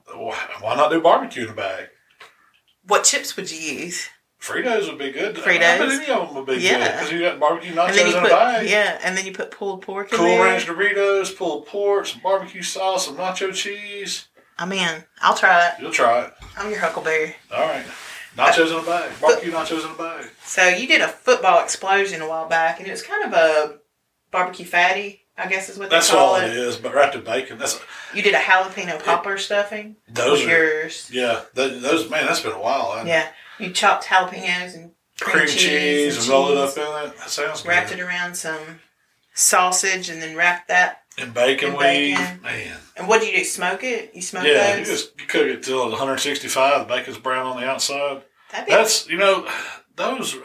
why 0.60 0.76
not 0.76 0.90
do 0.92 1.02
barbecue 1.02 1.44
in 1.46 1.50
a 1.50 1.54
bag? 1.56 1.88
What 2.86 3.04
chips 3.04 3.36
would 3.36 3.52
you 3.52 3.60
use? 3.60 4.10
Fritos 4.42 4.88
would 4.90 4.98
be 4.98 5.12
good. 5.12 5.38
I 5.38 5.42
Fritos? 5.42 5.60
bet 5.60 5.82
any 5.82 6.12
of 6.12 6.28
them 6.28 6.36
would 6.36 6.46
be 6.48 6.54
good 6.54 6.62
Yeah. 6.64 6.92
because 6.94 7.12
you 7.12 7.20
got 7.20 7.40
barbecue 7.40 7.74
nachos 7.74 7.90
and 7.90 7.96
then 7.98 8.08
you 8.08 8.16
in 8.16 8.22
put 8.24 8.32
a 8.32 8.36
bag. 8.36 8.68
yeah, 8.70 9.00
and 9.04 9.16
then 9.16 9.26
you 9.26 9.32
put 9.34 9.52
pulled 9.52 9.84
pork 9.84 10.12
in 10.12 10.18
Cool 10.18 10.28
there. 10.28 10.44
Ranch 10.44 10.66
Doritos, 10.66 11.36
pulled 11.38 11.68
pork, 11.68 12.08
some 12.08 12.22
barbecue 12.22 12.64
sauce, 12.64 13.06
some 13.06 13.18
nacho 13.18 13.54
cheese. 13.54 14.28
I'm 14.58 14.72
in. 14.72 15.04
I'll 15.22 15.36
try 15.38 15.68
it. 15.68 15.74
You'll 15.80 15.92
try 15.92 16.26
it. 16.26 16.34
I'm 16.58 16.70
your 16.72 16.80
Huckleberry. 16.80 17.36
All 17.54 17.62
right. 17.68 17.86
Nachos 18.38 18.72
in 18.72 18.80
a 18.80 18.86
bag. 18.86 19.12
Barbecue 19.22 19.52
nachos 19.52 19.86
in 19.86 19.92
a 19.92 19.96
bag. 19.96 20.26
So 20.44 20.68
you 20.68 20.88
did 20.88 21.02
a 21.02 21.08
football 21.08 21.64
explosion 21.64 22.22
a 22.22 22.28
while 22.30 22.48
back, 22.48 22.80
and 22.80 22.88
it 22.88 22.92
was 22.92 23.04
kind 23.04 23.24
of 23.26 23.34
a 23.34 23.78
barbecue 24.32 24.66
fatty, 24.66 25.22
I 25.38 25.48
guess 25.50 25.70
is 25.70 25.78
what 25.78 25.90
they 25.90 25.98
That's 25.98 26.10
call 26.10 26.36
all 26.36 26.36
it. 26.38 26.46
it 26.50 26.58
is, 26.58 26.78
but 26.78 26.94
wrapped 26.96 27.14
in 27.16 27.24
bacon. 27.24 27.58
That's 27.60 27.80
You 28.14 28.22
did 28.22 28.34
a 28.34 28.40
jalapeno 28.40 29.04
popper 29.04 29.38
stuffing. 29.38 29.98
those 30.08 30.44
are 30.46 30.50
yours. 30.50 31.10
yeah. 31.14 31.42
Those, 31.54 31.82
those 31.82 32.10
man, 32.10 32.26
that's 32.26 32.40
been 32.40 32.54
a 32.54 32.60
while. 32.62 33.06
Yeah, 33.06 33.28
you 33.62 33.72
chopped 33.72 34.06
jalapenos 34.06 34.76
and 34.76 34.92
Cream, 35.22 35.48
cheese, 35.48 36.18
and 36.18 36.28
roll 36.28 36.50
it 36.50 36.58
up 36.58 36.76
in 36.76 36.84
it. 36.84 37.18
That 37.18 37.30
sounds 37.30 37.66
Wrapped 37.66 37.90
good. 37.90 38.00
it 38.00 38.02
around 38.02 38.36
some 38.36 38.80
sausage, 39.34 40.10
and 40.10 40.22
then 40.22 40.36
wrapped 40.36 40.68
that. 40.70 41.04
And 41.18 41.34
bacon 41.34 41.70
and 41.70 41.78
weave, 41.78 42.42
man. 42.42 42.78
And 42.98 43.08
what 43.08 43.22
do 43.22 43.28
you 43.28 43.38
do? 43.38 43.44
Smoke 43.44 43.84
it? 43.84 44.16
You 44.16 44.22
smoke 44.22 44.46
it. 44.46 44.56
Yeah, 44.56 44.78
you 44.78 44.86
just 44.86 45.20
you 45.20 45.28
cook 45.28 45.46
it 45.46 45.62
till 45.62 45.84
it's 45.84 45.92
165. 45.92 46.80
The 46.80 46.86
bacon's 46.86 47.20
brown 47.20 47.46
on 47.46 47.62
the 47.62 47.68
outside. 47.68 48.24
That's 48.68 49.08
you 49.08 49.18
know 49.18 49.48
those. 49.96 50.38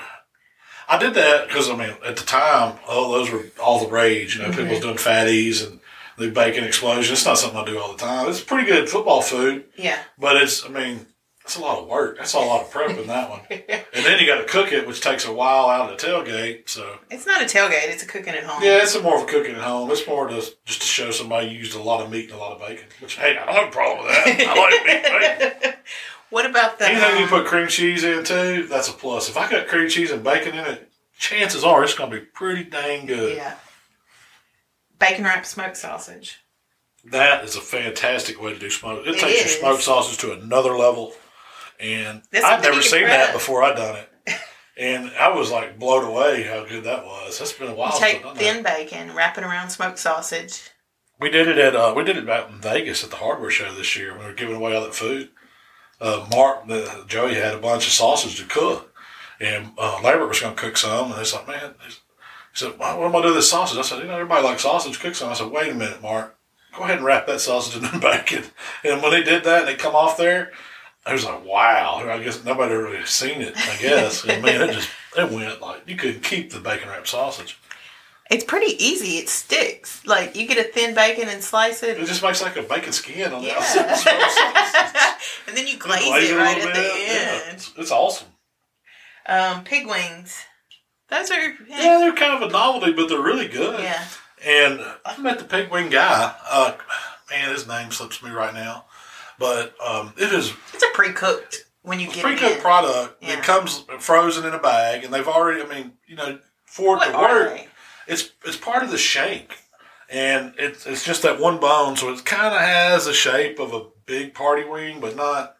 I 0.88 0.98
did 0.98 1.14
that 1.14 1.48
because 1.48 1.70
I 1.70 1.76
mean 1.76 1.96
at 2.04 2.16
the 2.16 2.24
time, 2.24 2.78
oh, 2.86 3.12
those 3.12 3.30
were 3.30 3.44
all 3.62 3.82
the 3.82 3.90
rage. 3.90 4.36
You 4.36 4.42
know, 4.42 4.48
mm-hmm. 4.48 4.58
people 4.58 4.72
was 4.72 4.80
doing 4.80 4.96
fatties 4.96 5.66
and 5.66 5.80
the 6.18 6.30
bacon 6.30 6.64
explosion. 6.64 7.12
It's 7.12 7.24
not 7.24 7.38
something 7.38 7.58
I 7.58 7.64
do 7.64 7.78
all 7.78 7.92
the 7.92 7.98
time. 7.98 8.28
It's 8.28 8.42
pretty 8.42 8.66
good 8.66 8.88
football 8.88 9.22
food, 9.22 9.64
yeah. 9.76 9.98
but 10.18 10.36
it's 10.36 10.64
I 10.66 10.68
mean 10.68 11.06
it's 11.46 11.56
a 11.56 11.60
lot 11.60 11.78
of 11.78 11.86
work. 11.86 12.18
That's 12.18 12.34
a 12.34 12.40
lot 12.40 12.62
of 12.62 12.70
prep 12.72 12.90
in 12.98 13.06
that 13.06 13.30
one. 13.30 13.40
And 13.48 14.04
then 14.04 14.18
you 14.20 14.26
got 14.26 14.38
to 14.40 14.44
cook 14.46 14.72
it, 14.72 14.86
which 14.86 15.00
takes 15.00 15.24
a 15.26 15.32
while 15.32 15.68
out 15.68 15.90
of 15.90 15.96
the 15.98 16.04
tailgate. 16.06 16.68
So 16.68 16.98
It's 17.08 17.24
not 17.24 17.40
a 17.40 17.44
tailgate; 17.44 17.88
it's 17.88 18.02
a 18.02 18.06
cooking 18.06 18.34
at 18.34 18.42
home. 18.44 18.62
yeah, 18.62 18.82
it's 18.82 18.94
a 18.96 19.00
more 19.02 19.16
of 19.16 19.22
a 19.22 19.26
cooking 19.26 19.54
at 19.54 19.60
home. 19.62 19.88
It's 19.92 20.06
more 20.08 20.26
to 20.26 20.34
just 20.34 20.80
to 20.82 20.86
show 20.86 21.12
somebody 21.12 21.46
you 21.46 21.58
used 21.58 21.76
a 21.76 21.80
lot 21.82 22.02
of 22.04 22.10
meat 22.10 22.24
and 22.24 22.32
a 22.34 22.36
lot 22.36 22.52
of 22.52 22.60
bacon. 22.66 22.86
Which 23.00 23.14
hey, 23.16 23.38
I 23.38 23.46
don't 23.46 23.54
have 23.54 23.68
a 23.68 23.70
problem 23.70 24.04
with 24.06 24.14
that. 24.14 24.40
I 24.48 24.60
like 24.60 24.86
meat. 24.86 25.60
Bacon. 25.62 25.72
What 26.30 26.44
about 26.44 26.80
the? 26.80 26.88
Anything 26.88 27.18
you 27.18 27.22
um, 27.24 27.28
put 27.30 27.46
cream 27.46 27.68
cheese 27.68 28.02
in 28.02 28.24
too, 28.24 28.66
that's 28.66 28.88
a 28.88 28.92
plus. 28.92 29.28
If 29.28 29.36
I 29.36 29.48
got 29.48 29.68
cream 29.68 29.88
cheese 29.88 30.10
and 30.10 30.24
bacon 30.24 30.54
in 30.58 30.64
it, 30.66 30.90
chances 31.16 31.62
are 31.62 31.84
it's 31.84 31.94
going 31.94 32.10
to 32.10 32.18
be 32.18 32.26
pretty 32.26 32.64
dang 32.64 33.06
good. 33.06 33.36
Yeah. 33.36 33.54
Bacon 34.98 35.24
wrapped 35.24 35.46
smoked 35.46 35.76
sausage. 35.76 36.40
That 37.04 37.44
is 37.44 37.54
a 37.54 37.60
fantastic 37.60 38.42
way 38.42 38.52
to 38.52 38.58
do 38.58 38.70
smoke. 38.70 39.06
It, 39.06 39.14
It 39.14 39.20
takes 39.20 39.38
is. 39.38 39.52
your 39.52 39.60
smoked 39.60 39.82
sausage 39.84 40.18
to 40.18 40.32
another 40.32 40.76
level, 40.76 41.12
and 41.80 42.22
I'd 42.32 42.40
something 42.42 42.70
never 42.70 42.82
seen 42.82 43.04
prep. 43.04 43.26
that 43.26 43.32
before 43.32 43.62
I'd 43.62 43.76
done 43.76 43.96
it, 43.96 44.38
and 44.76 45.10
I 45.18 45.28
was 45.36 45.50
like 45.50 45.78
blown 45.78 46.04
away 46.04 46.42
how 46.44 46.64
good 46.64 46.84
that 46.84 47.04
was. 47.04 47.38
That's 47.38 47.52
been 47.52 47.68
a 47.68 47.74
while 47.74 47.92
You 47.94 48.00
take 48.00 48.22
thin 48.36 48.62
that. 48.62 48.76
bacon, 48.76 49.14
wrap 49.14 49.38
it 49.38 49.44
around 49.44 49.70
smoked 49.70 49.98
sausage. 49.98 50.70
We 51.18 51.30
did 51.30 51.48
it 51.48 51.58
at 51.58 51.74
uh, 51.74 51.94
we 51.96 52.04
did 52.04 52.16
it 52.18 52.28
out 52.28 52.50
in 52.50 52.60
Vegas 52.60 53.02
at 53.02 53.10
the 53.10 53.16
hardware 53.16 53.50
show 53.50 53.72
this 53.74 53.96
year. 53.96 54.16
We 54.18 54.24
were 54.24 54.32
giving 54.34 54.56
away 54.56 54.74
all 54.76 54.82
that 54.84 54.94
food. 54.94 55.30
Uh, 55.98 56.26
Mark, 56.30 56.66
the, 56.68 57.04
Joey 57.08 57.34
had 57.36 57.54
a 57.54 57.58
bunch 57.58 57.86
of 57.86 57.92
sausage 57.92 58.36
to 58.38 58.44
cook, 58.44 58.92
and 59.40 59.70
uh, 59.78 59.98
Lambert 60.04 60.28
was 60.28 60.40
going 60.40 60.54
to 60.54 60.60
cook 60.60 60.76
some, 60.76 61.10
and 61.10 61.18
he's 61.18 61.32
like, 61.32 61.48
man. 61.48 61.74
He 61.88 61.94
said, 62.52 62.78
"Why- 62.78 62.94
"What 62.94 63.06
am 63.06 63.16
I 63.16 63.20
doing 63.22 63.24
with 63.34 63.36
this 63.36 63.50
sausage?" 63.50 63.78
I 63.78 63.82
said, 63.82 64.00
"You 64.00 64.08
know, 64.08 64.14
everybody 64.14 64.42
likes 64.44 64.62
sausage. 64.62 65.00
Cook 65.00 65.14
some." 65.14 65.30
I 65.30 65.34
said, 65.34 65.50
"Wait 65.50 65.72
a 65.72 65.74
minute, 65.74 66.02
Mark. 66.02 66.36
Go 66.76 66.82
ahead 66.84 66.96
and 66.98 67.04
wrap 67.06 67.26
that 67.28 67.40
sausage 67.40 67.76
in 67.82 67.90
the 67.90 67.98
bacon." 68.02 68.44
And 68.84 69.00
when 69.02 69.10
they 69.12 69.22
did 69.22 69.44
that, 69.44 69.60
and 69.60 69.68
they 69.68 69.74
come 69.74 69.94
off 69.94 70.18
there, 70.18 70.52
I 71.06 71.12
was 71.12 71.24
like, 71.24 71.44
"Wow!" 71.44 72.02
I 72.10 72.22
guess 72.22 72.44
nobody 72.44 72.74
really 72.74 73.04
seen 73.04 73.40
it. 73.40 73.54
I 73.56 73.76
guess, 73.80 74.24
and 74.24 74.42
man, 74.42 74.68
it 74.68 74.72
just 74.72 74.88
it 75.16 75.30
went 75.30 75.60
like 75.60 75.82
you 75.86 75.96
couldn't 75.96 76.22
keep 76.22 76.50
the 76.50 76.58
bacon 76.60 76.88
wrapped 76.88 77.08
sausage. 77.08 77.58
It's 78.28 78.42
pretty 78.42 78.72
easy. 78.84 79.18
It 79.18 79.28
sticks. 79.28 80.04
Like 80.04 80.34
you 80.34 80.48
get 80.48 80.58
a 80.58 80.68
thin 80.68 80.94
bacon 80.96 81.28
and 81.28 81.40
slice 81.42 81.84
it. 81.84 81.96
It 81.98 82.06
just 82.06 82.22
makes 82.24 82.42
like 82.42 82.56
a 82.56 82.62
bacon 82.62 82.92
skin 82.92 83.32
on 83.32 83.42
the 83.42 83.48
Yeah. 83.48 83.54
outside. 83.58 83.88
the 83.88 83.94
sausage. 83.94 85.22
and 85.46 85.56
then 85.56 85.66
you 85.68 85.78
glaze 85.78 86.04
Glaze 86.04 86.30
it 86.30 86.34
a 86.34 86.38
right 86.38 86.58
at 86.58 86.62
the 86.66 86.72
bit. 86.72 87.08
Yeah, 87.08 87.40
end. 87.46 87.54
it's, 87.54 87.72
it's 87.76 87.90
awesome. 87.92 88.26
Um, 89.26 89.62
pig 89.64 89.86
wings. 89.86 90.42
Those 91.08 91.30
are 91.30 91.50
Yeah, 91.68 91.98
they're 92.00 92.12
kind 92.14 92.42
of 92.42 92.48
a 92.48 92.52
novelty, 92.52 92.92
but 92.92 93.08
they're 93.08 93.20
really 93.22 93.46
good. 93.48 93.78
yeah. 93.80 94.04
And 94.44 94.80
I 95.04 95.16
met 95.18 95.38
the 95.38 95.44
pig 95.44 95.70
wing 95.70 95.88
guy. 95.88 96.34
Uh, 96.50 96.74
man, 97.30 97.50
his 97.52 97.66
name 97.68 97.92
slips 97.92 98.22
me 98.24 98.30
right 98.30 98.52
now, 98.54 98.86
but 99.38 99.74
um, 99.84 100.12
it 100.16 100.32
is 100.32 100.52
It's 100.74 100.82
a 100.82 100.86
pre-cooked 100.94 101.64
when 101.82 102.00
you 102.00 102.06
get 102.06 102.22
pretty 102.22 102.36
it 102.36 102.40
good 102.40 102.56
in. 102.56 102.60
product. 102.62 103.22
Yeah. 103.22 103.34
It 103.38 103.42
comes 103.44 103.84
frozen 103.98 104.44
in 104.46 104.54
a 104.54 104.58
bag, 104.58 105.04
and 105.04 105.12
they've 105.12 105.28
already. 105.28 105.62
I 105.62 105.66
mean, 105.66 105.92
you 106.06 106.16
know, 106.16 106.38
for 106.64 106.96
it 107.02 107.10
to 107.12 107.16
work, 107.18 107.60
it's 108.06 108.30
it's 108.44 108.56
part 108.56 108.82
of 108.82 108.90
the 108.90 108.98
shank, 108.98 109.56
and 110.10 110.54
it's 110.58 110.86
it's 110.86 111.04
just 111.04 111.22
that 111.22 111.40
one 111.40 111.58
bone, 111.58 111.96
so 111.96 112.10
it 112.12 112.24
kind 112.24 112.54
of 112.54 112.60
has 112.60 113.06
the 113.06 113.12
shape 113.12 113.58
of 113.58 113.72
a 113.72 113.84
big 114.06 114.34
party 114.34 114.64
wing, 114.64 115.00
but 115.00 115.16
not. 115.16 115.52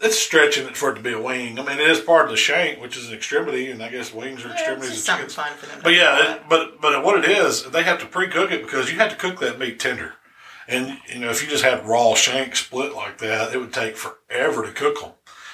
It's 0.00 0.18
stretching 0.18 0.66
it 0.66 0.76
for 0.76 0.90
it 0.90 0.96
to 0.96 1.00
be 1.00 1.12
a 1.12 1.22
wing. 1.22 1.58
I 1.58 1.62
mean, 1.62 1.78
it 1.78 1.88
is 1.88 2.00
part 2.00 2.24
of 2.24 2.30
the 2.32 2.36
shank, 2.36 2.80
which 2.82 2.96
is 2.96 3.08
an 3.08 3.14
extremity, 3.14 3.70
and 3.70 3.80
I 3.82 3.88
guess 3.88 4.12
wings 4.12 4.44
are 4.44 4.48
Yeah, 4.48 4.54
it's 4.54 4.60
extremities. 4.62 4.90
of 4.98 5.04
something 5.04 5.28
fun 5.28 5.52
for 5.56 5.66
them. 5.66 5.80
But 5.84 5.94
yeah, 5.94 6.34
it, 6.34 6.42
but 6.48 6.80
but 6.80 7.02
what 7.04 7.24
it 7.24 7.30
is, 7.30 7.62
they 7.70 7.84
have 7.84 8.00
to 8.00 8.06
pre-cook 8.06 8.50
it 8.50 8.62
because 8.64 8.90
you 8.92 8.98
have 8.98 9.10
to 9.10 9.16
cook 9.16 9.38
that 9.40 9.58
meat 9.58 9.78
tender, 9.78 10.14
and 10.68 10.98
you 11.12 11.20
know 11.20 11.30
if 11.30 11.42
you 11.42 11.48
just 11.48 11.64
had 11.64 11.86
raw 11.86 12.14
shank 12.14 12.56
split 12.56 12.94
like 12.94 13.18
that, 13.18 13.54
it 13.54 13.58
would 13.58 13.72
take 13.72 13.96
forever 13.96 14.64
to 14.64 14.72
cook 14.72 15.00
them. 15.00 15.12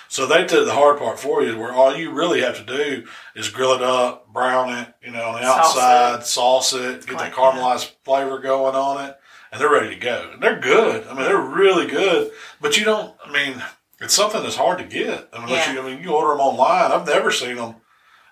So 0.08 0.26
they 0.26 0.44
did 0.44 0.66
the 0.66 0.74
hard 0.74 0.98
part 0.98 1.20
for 1.20 1.40
you, 1.42 1.56
where 1.56 1.72
all 1.72 1.94
you 1.96 2.10
really 2.10 2.40
have 2.40 2.56
to 2.56 2.64
do 2.76 3.06
is 3.36 3.48
grill 3.48 3.74
it 3.74 3.82
up, 3.82 4.32
brown 4.32 4.70
it, 4.76 4.92
you 5.04 5.12
know, 5.12 5.22
on 5.28 5.34
the 5.34 5.46
Sauce 5.46 5.76
outside, 5.76 6.26
sauce 6.26 6.72
it, 6.72 7.06
get 7.06 7.14
Like 7.16 7.30
that 7.30 7.32
caramelized 7.32 7.92
flavor 8.04 8.40
going 8.40 8.74
on 8.74 9.04
it, 9.04 9.16
and 9.52 9.60
they're 9.60 9.70
ready 9.70 9.94
to 9.94 10.00
go. 10.00 10.30
And 10.32 10.42
they're 10.42 10.58
good. 10.58 11.06
I 11.06 11.14
mean, 11.14 11.22
they're 11.22 11.40
really 11.40 11.86
good. 11.86 12.32
But 12.60 12.76
you 12.76 12.84
don't. 12.84 13.14
I 13.24 13.30
mean, 13.30 13.62
it's 14.00 14.12
something 14.14 14.42
that's 14.42 14.56
hard 14.56 14.78
to 14.78 14.84
get. 14.84 15.28
I 15.32 15.38
mean, 15.38 15.50
Yeah. 15.50 15.72
you, 15.74 15.80
I 15.80 15.84
mean, 15.84 16.02
you 16.02 16.10
order 16.10 16.30
them 16.32 16.40
online. 16.40 16.90
I've 16.90 17.06
never 17.06 17.30
seen 17.30 17.54
them 17.54 17.76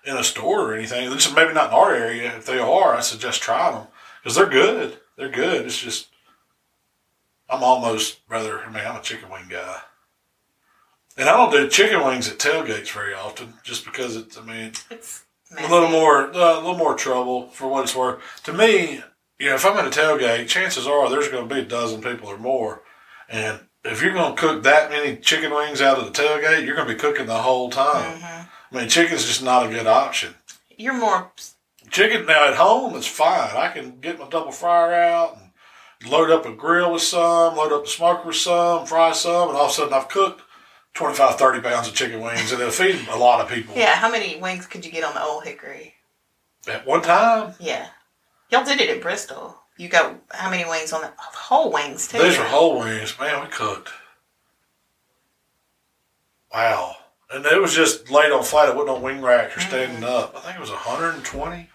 in 0.03 0.17
a 0.17 0.23
store 0.25 0.69
or 0.71 0.73
anything. 0.75 1.09
This 1.09 1.27
is 1.27 1.33
maybe 1.33 1.53
not 1.53 1.69
in 1.69 1.75
our 1.77 1.93
area. 1.93 2.35
If 2.35 2.45
they 2.45 2.59
are, 2.59 2.93
I 2.93 2.99
suggest 2.99 3.41
trying 3.41 3.75
them 3.75 3.87
because 4.21 4.35
they're 4.35 4.47
good. 4.47 4.97
they're 5.15 5.29
good. 5.29 5.65
It's 5.65 5.79
just 5.79 6.08
I'm 7.49 7.63
almost 7.63 8.19
rather. 8.29 8.59
I 8.59 8.67
mean, 8.69 8.85
I'm 8.85 8.97
a 8.97 9.01
chicken 9.01 9.29
wing 9.29 9.45
guy, 9.49 9.77
and 11.17 11.27
I 11.29 11.35
don't 11.35 11.51
do 11.51 11.67
chicken 11.67 12.05
wings 12.05 12.29
at 12.29 12.37
tailgates 12.37 12.91
very 12.91 13.13
often, 13.13 13.53
just 13.63 13.85
because 13.85 14.15
it's. 14.15 14.37
I 14.37 14.41
mean, 14.43 14.71
It's 14.91 15.23
a 15.57 15.71
little 15.71 15.89
more, 15.89 16.27
uh, 16.27 16.55
a 16.55 16.61
little 16.61 16.77
more 16.77 16.95
trouble 16.95 17.47
for 17.49 17.67
what 17.67 17.83
it's 17.83 17.95
worth. 17.95 18.21
To 18.43 18.53
me, 18.53 19.01
you 19.39 19.47
know, 19.49 19.55
if 19.55 19.65
I'm 19.65 19.77
at 19.77 19.87
a 19.87 19.89
tailgate, 19.89 20.47
chances 20.47 20.85
are 20.85 21.09
there's 21.09 21.29
going 21.29 21.47
to 21.49 21.55
be 21.55 21.61
a 21.61 21.65
dozen 21.65 22.01
people 22.01 22.27
or 22.29 22.37
more, 22.37 22.83
and 23.27 23.59
if 23.83 24.01
you're 24.03 24.13
going 24.13 24.35
to 24.35 24.39
cook 24.39 24.61
that 24.63 24.91
many 24.91 25.15
chicken 25.17 25.51
wings 25.53 25.81
out 25.81 25.97
of 25.97 26.05
the 26.05 26.11
tailgate, 26.11 26.65
you're 26.65 26.75
going 26.75 26.87
to 26.87 26.93
be 26.93 26.99
cooking 26.99 27.25
the 27.25 27.41
whole 27.41 27.69
time. 27.71 28.19
Mhm. 28.19 28.47
I 28.71 28.75
mean, 28.75 28.89
chicken's 28.89 29.25
just 29.25 29.41
not 29.41 29.65
a 29.65 29.69
good 29.69 29.87
option. 29.87 30.35
You're 30.77 30.93
more. 30.93 31.31
Chicken 31.89 32.27
now 32.27 32.47
at 32.49 32.55
home 32.55 32.93
is 32.95 33.07
fine. 33.07 33.55
I 33.57 33.69
can 33.69 33.99
get 33.99 34.19
my 34.19 34.29
double 34.29 34.51
fryer 34.51 34.93
out 34.93 35.37
and 35.37 35.48
load 36.07 36.31
up 36.31 36.45
a 36.45 36.53
grill 36.53 36.93
with 36.93 37.01
some, 37.01 37.55
load 37.55 37.73
up 37.73 37.85
the 37.85 37.89
smoker 37.89 38.27
with 38.27 38.35
some, 38.35 38.85
fry 38.85 39.11
some, 39.11 39.49
and 39.49 39.57
all 39.57 39.65
of 39.65 39.71
a 39.71 39.73
sudden 39.73 39.93
I've 39.93 40.09
cooked 40.09 40.41
25, 40.93 41.35
30 41.35 41.61
pounds 41.61 41.87
of 41.87 41.93
chicken 41.93 42.21
wings, 42.21 42.51
and 42.51 42.61
it'll 42.61 42.71
feed 42.71 43.07
a 43.09 43.17
lot 43.17 43.41
of 43.41 43.49
people 43.49 43.75
Yeah, 43.75 43.95
how 43.95 44.09
many 44.09 44.37
wings 44.37 44.65
could 44.65 44.85
you 44.85 44.91
get 44.91 45.03
on 45.03 45.13
the 45.13 45.23
old 45.23 45.43
hickory? 45.43 45.95
at 46.67 46.85
one 46.85 47.01
time. 47.01 47.53
Yeah. 47.59 47.87
Y'all 48.49 48.63
did 48.63 48.81
it 48.81 48.89
at 48.89 49.01
Bristol. 49.01 49.57
You 49.77 49.87
got 49.87 50.15
how 50.31 50.49
many 50.49 50.69
wings 50.69 50.91
on 50.91 51.01
the 51.01 51.07
oh, 51.07 51.31
whole 51.33 51.71
wings 51.71 52.07
too? 52.07 52.21
These 52.21 52.37
are 52.37 52.45
whole 52.45 52.79
wings. 52.79 53.17
Man, 53.19 53.41
we 53.41 53.49
cooked. 53.49 53.89
Wow. 56.53 56.95
And 57.31 57.45
it 57.45 57.61
was 57.61 57.75
just 57.75 58.09
laid 58.09 58.31
on 58.31 58.43
flat. 58.43 58.69
It 58.69 58.75
wasn't 58.75 58.97
on 58.97 59.01
wing 59.01 59.21
racks 59.21 59.55
or 59.55 59.61
standing 59.61 59.97
mm-hmm. 59.97 60.05
up. 60.05 60.35
I 60.35 60.39
think 60.41 60.55
it 60.55 60.61
was 60.61 60.71
120, 60.71 61.69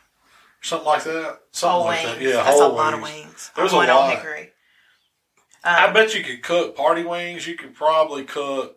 something 0.65 0.87
like 0.87 1.05
that. 1.05 1.39
Something 1.53 1.71
whole 1.73 1.85
like 1.85 2.05
wings. 2.05 2.19
that. 2.19 2.23
Yeah, 2.25 2.43
That's 2.43 2.59
whole 2.61 2.71
a 2.71 2.75
lot 2.75 2.95
of 2.95 3.03
wings. 3.03 3.25
wings. 3.25 3.51
There's 3.57 3.73
on 3.73 3.89
a 3.89 3.95
lot. 3.95 4.17
hickory. 4.17 4.51
I 5.63 5.87
Um, 5.87 5.95
bet 5.95 6.15
you 6.15 6.23
could 6.25 6.43
cook 6.43 6.77
party 6.77 7.05
wings. 7.05 7.47
You 7.47 7.57
could 7.57 7.75
probably 7.75 8.25
cook 8.25 8.77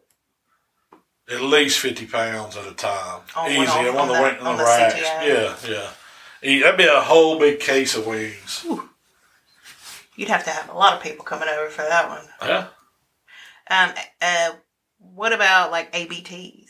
at 1.30 1.42
least 1.42 1.80
50 1.80 2.06
pounds 2.08 2.56
at 2.56 2.66
a 2.66 2.74
time. 2.74 3.22
On 3.36 3.52
Easy. 3.52 3.58
one- 3.60 3.70
on, 3.70 3.98
on 3.98 4.08
the, 4.08 4.14
the- 4.14 4.20
on 4.40 4.48
on 4.48 4.58
the 4.58 4.64
the 4.64 4.70
racks. 4.70 4.94
CTO. 4.96 5.02
Yeah, 5.28 5.56
yeah. 6.44 6.60
That'd 6.62 6.78
be 6.78 6.86
a 6.86 7.02
whole 7.02 7.40
big 7.40 7.60
case 7.60 7.96
of 7.96 8.06
wings. 8.08 8.66
You'd 10.16 10.30
have 10.30 10.44
to 10.46 10.50
have 10.50 10.70
a 10.70 10.74
lot 10.74 10.94
of 10.96 11.04
people 11.04 11.26
coming 11.26 11.50
over 11.50 11.70
for 11.70 11.82
that 11.84 12.08
one. 12.10 12.26
Yeah. 12.42 12.68
Um, 13.70 13.92
uh, 14.22 14.52
what 15.00 15.34
about 15.34 15.72
like 15.72 15.92
ABTs, 15.94 16.67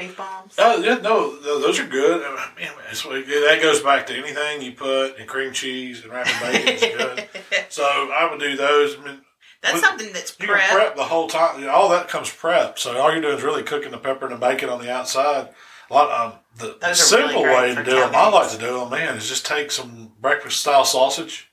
beef 0.00 0.16
bombs? 0.16 0.54
Oh, 0.58 0.80
yeah, 0.82 0.96
no, 0.96 1.30
th- 1.32 1.42
those 1.42 1.78
are 1.78 1.86
good. 1.86 2.22
I 2.24 2.48
mean, 2.56 2.68
that 2.88 3.58
goes 3.62 3.80
back 3.82 4.06
to 4.08 4.14
anything 4.16 4.62
you 4.62 4.72
put 4.72 5.16
in 5.18 5.26
cream 5.26 5.52
cheese 5.52 6.02
and 6.02 6.12
wrapping 6.12 6.34
bacon 6.52 6.68
is 6.74 6.80
good. 6.80 7.28
So 7.68 7.84
I 7.84 8.28
would 8.28 8.40
do 8.40 8.56
those. 8.56 8.98
I 8.98 9.04
mean, 9.04 9.20
That's 9.62 9.74
What- 9.74 9.84
something 9.84 10.12
that's 10.12 10.34
you 10.40 10.46
prep. 10.48 10.60
can 10.60 10.76
prep 10.76 10.96
the 10.96 11.04
whole 11.04 11.28
time. 11.28 11.60
You 11.62 11.68
all 11.70 11.88
that 11.90 12.08
comes 12.08 12.28
prep. 12.32 12.78
So 12.80 12.98
all 12.98 13.12
you're 13.12 13.20
doing 13.22 13.36
is 13.38 13.44
really 13.44 13.62
cooking 13.62 13.92
the 13.92 13.98
pepper 13.98 14.26
and 14.26 14.34
the 14.34 14.38
bacon 14.38 14.68
on 14.70 14.80
the 14.80 14.90
outside. 14.90 15.50
A 15.90 15.94
lot. 15.94 16.10
Um, 16.10 16.32
the, 16.56 16.70
are 16.74 16.78
really 16.82 16.94
simple 16.94 17.42
way 17.42 17.74
to 17.74 17.84
do 17.84 17.92
them, 17.92 18.10
I 18.14 18.28
like 18.28 18.50
to 18.50 18.58
do 18.58 18.78
them, 18.80 18.90
man, 18.90 19.16
is 19.16 19.28
just 19.28 19.46
take 19.46 19.70
some 19.70 20.12
breakfast 20.20 20.60
style 20.60 20.84
sausage, 20.84 21.48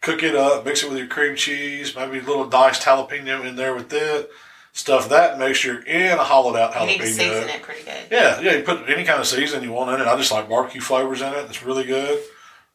cook 0.00 0.22
it 0.22 0.34
up, 0.34 0.64
mix 0.64 0.82
it 0.82 0.88
with 0.88 0.98
your 0.98 1.06
cream 1.06 1.36
cheese, 1.36 1.94
maybe 1.94 2.18
a 2.18 2.22
little 2.22 2.48
diced 2.48 2.82
jalapeno 2.82 3.44
in 3.46 3.56
there 3.56 3.74
with 3.74 3.92
it. 3.92 4.30
Stuff 4.74 5.10
that 5.10 5.38
mixture 5.38 5.82
in 5.82 6.12
a 6.18 6.24
hollowed 6.24 6.56
out 6.56 6.72
jalapeno. 6.72 6.80
You 6.80 6.86
need 6.86 6.98
to 7.00 7.06
season 7.08 7.48
it 7.50 7.62
pretty 7.62 7.82
good. 7.84 8.06
Yeah, 8.10 8.40
yeah, 8.40 8.52
you 8.56 8.62
put 8.62 8.88
any 8.88 9.04
kind 9.04 9.20
of 9.20 9.26
seasoning 9.26 9.64
you 9.68 9.72
want 9.72 9.94
in 9.94 10.00
it. 10.00 10.10
I 10.10 10.16
just 10.16 10.32
like 10.32 10.48
barbecue 10.48 10.80
flavors 10.80 11.20
in 11.20 11.28
it. 11.34 11.44
It's 11.44 11.62
really 11.62 11.84
good. 11.84 12.22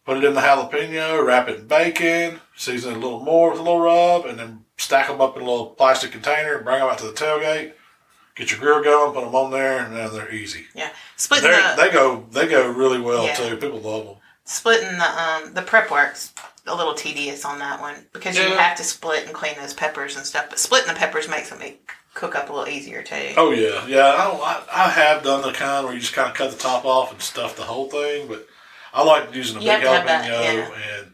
Put 0.06 0.18
it 0.18 0.24
in 0.24 0.36
the 0.36 0.42
jalapeno, 0.42 1.26
wrap 1.26 1.50
it 1.50 1.60
in 1.60 1.68
bacon, 1.68 2.40
season 2.56 2.94
it 2.94 2.98
a 2.98 3.00
little 3.00 3.20
more 3.22 3.50
with 3.50 3.60
a 3.60 3.64
little 3.64 3.80
rub, 3.82 4.26
and 4.26 4.38
then 4.38 4.64
stack 4.78 5.08
them 5.08 5.20
up 5.20 5.36
in 5.38 5.42
a 5.42 5.46
little 5.46 5.72
plastic 5.72 6.12
container, 6.12 6.56
and 6.56 6.64
bring 6.64 6.80
them 6.80 6.88
out 6.88 7.00
to 7.00 7.06
the 7.08 7.14
tailgate, 7.14 7.74
get 8.36 8.52
your 8.52 8.60
grill 8.60 8.84
going, 8.84 9.14
put 9.14 9.26
them 9.26 9.34
on 9.36 9.50
there, 9.52 9.80
and 9.84 9.96
then 9.96 10.14
they're 10.14 10.32
easy. 10.32 10.66
Yeah, 10.76 10.92
splitting 11.16 11.50
the 11.50 11.74
they 11.76 11.90
go 11.92 12.26
they 12.32 12.48
go 12.48 12.70
really 12.72 13.02
well 13.02 13.26
Yeah. 13.26 13.34
too. 13.34 13.58
People 13.58 13.80
love 13.80 14.06
them. 14.06 14.16
splitting 14.46 14.98
the 15.00 15.22
um 15.22 15.54
the 15.56 15.64
prep 15.64 15.90
works 15.90 16.32
a 16.68 16.76
little 16.76 16.94
tedious 16.94 17.46
on 17.46 17.60
that 17.60 17.80
one 17.82 17.96
because 18.14 18.38
you 18.38 18.44
have 18.44 18.78
to 18.78 18.84
split 18.84 19.26
and 19.26 19.34
clean 19.34 19.56
those 19.60 19.74
peppers 19.74 20.16
and 20.18 20.26
stuff. 20.26 20.48
But 20.50 20.60
splitting 20.60 20.88
the 20.90 20.94
peppers 21.00 21.28
makes 21.30 21.50
them 21.50 21.60
make, 21.60 21.90
cook 22.14 22.36
up 22.36 22.50
a 22.50 22.54
little 22.54 22.68
easier 22.68 23.02
too. 23.04 23.34
Oh 23.38 23.52
yeah, 23.52 23.86
yeah. 23.88 24.08
I, 24.08 24.24
don't- 24.26 24.42
I 24.42 24.64
I 24.86 24.90
have 24.90 25.24
done 25.24 25.42
the 25.42 25.52
kind 25.54 25.86
where 25.86 25.94
you 25.94 26.00
just 26.02 26.14
kind 26.14 26.30
of 26.30 26.36
cut 26.36 26.52
the 26.52 26.58
top 26.58 26.86
off 26.86 27.12
and 27.12 27.22
stuff 27.22 27.56
the 27.56 27.64
whole 27.64 27.90
thing, 27.90 28.28
but 28.28 28.46
I 28.94 29.04
like 29.04 29.34
using 29.34 29.58
a 29.58 29.62
You 29.62 29.72
big 29.72 29.82
jalapeno 29.84 30.28
yeah. 30.28 31.00
and 31.00 31.14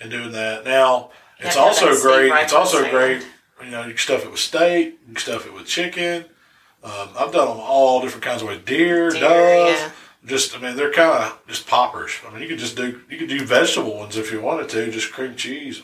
and 0.00 0.10
doing 0.10 0.32
that. 0.32 0.64
Now 0.64 1.10
it's 1.38 1.54
have 1.56 1.74
to 1.76 1.80
have 1.86 1.88
also 1.92 2.02
great. 2.08 2.30
right 2.30 2.44
It's 2.44 2.52
also 2.52 2.88
great. 2.90 3.26
You 3.64 3.70
know, 3.70 3.82
you 3.82 3.90
can 3.90 3.98
stuff 3.98 4.24
it 4.24 4.30
with 4.30 4.40
steak. 4.40 4.98
You 5.00 5.06
can 5.14 5.16
stuff 5.16 5.46
it 5.46 5.54
with 5.54 5.66
chicken. 5.66 6.26
Um, 6.82 7.08
I've 7.18 7.32
done 7.32 7.48
them 7.48 7.56
all 7.60 8.02
different 8.02 8.24
kinds 8.24 8.42
of 8.42 8.48
ways. 8.48 8.60
Deer, 8.66 9.08
Deer, 9.10 9.20
dove. 9.20 9.68
yeah. 9.68 9.90
Just, 10.26 10.56
I 10.56 10.60
mean, 10.60 10.74
they're 10.76 10.92
kind 10.92 11.22
of 11.24 11.38
just 11.46 11.66
poppers. 11.66 12.12
I 12.26 12.32
mean, 12.32 12.42
you 12.42 12.48
could 12.48 12.58
just 12.58 12.76
do 12.76 13.02
you 13.10 13.18
could 13.18 13.28
do 13.28 13.44
vegetable 13.44 13.96
ones 13.96 14.16
if 14.16 14.32
you 14.32 14.40
wanted 14.40 14.68
to, 14.70 14.90
just 14.90 15.12
cream 15.12 15.36
cheese. 15.36 15.82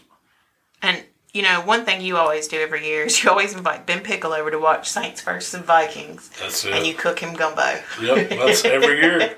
And 0.81 1.05
you 1.33 1.43
know, 1.43 1.61
one 1.61 1.85
thing 1.85 2.01
you 2.01 2.17
always 2.17 2.49
do 2.49 2.59
every 2.59 2.87
year 2.87 3.05
is 3.05 3.23
you 3.23 3.31
always 3.31 3.55
invite 3.55 3.87
Ben 3.87 4.01
Pickle 4.01 4.33
over 4.33 4.51
to 4.51 4.59
watch 4.59 4.89
Saints 4.89 5.21
versus 5.21 5.61
Vikings, 5.61 6.31
That's 6.41 6.65
it. 6.65 6.73
and 6.73 6.87
you 6.87 6.95
cook 6.95 7.19
him 7.21 7.35
gumbo. 7.35 7.81
yep, 8.01 8.31
that's 8.31 8.65
every 8.65 9.01
year. 9.01 9.37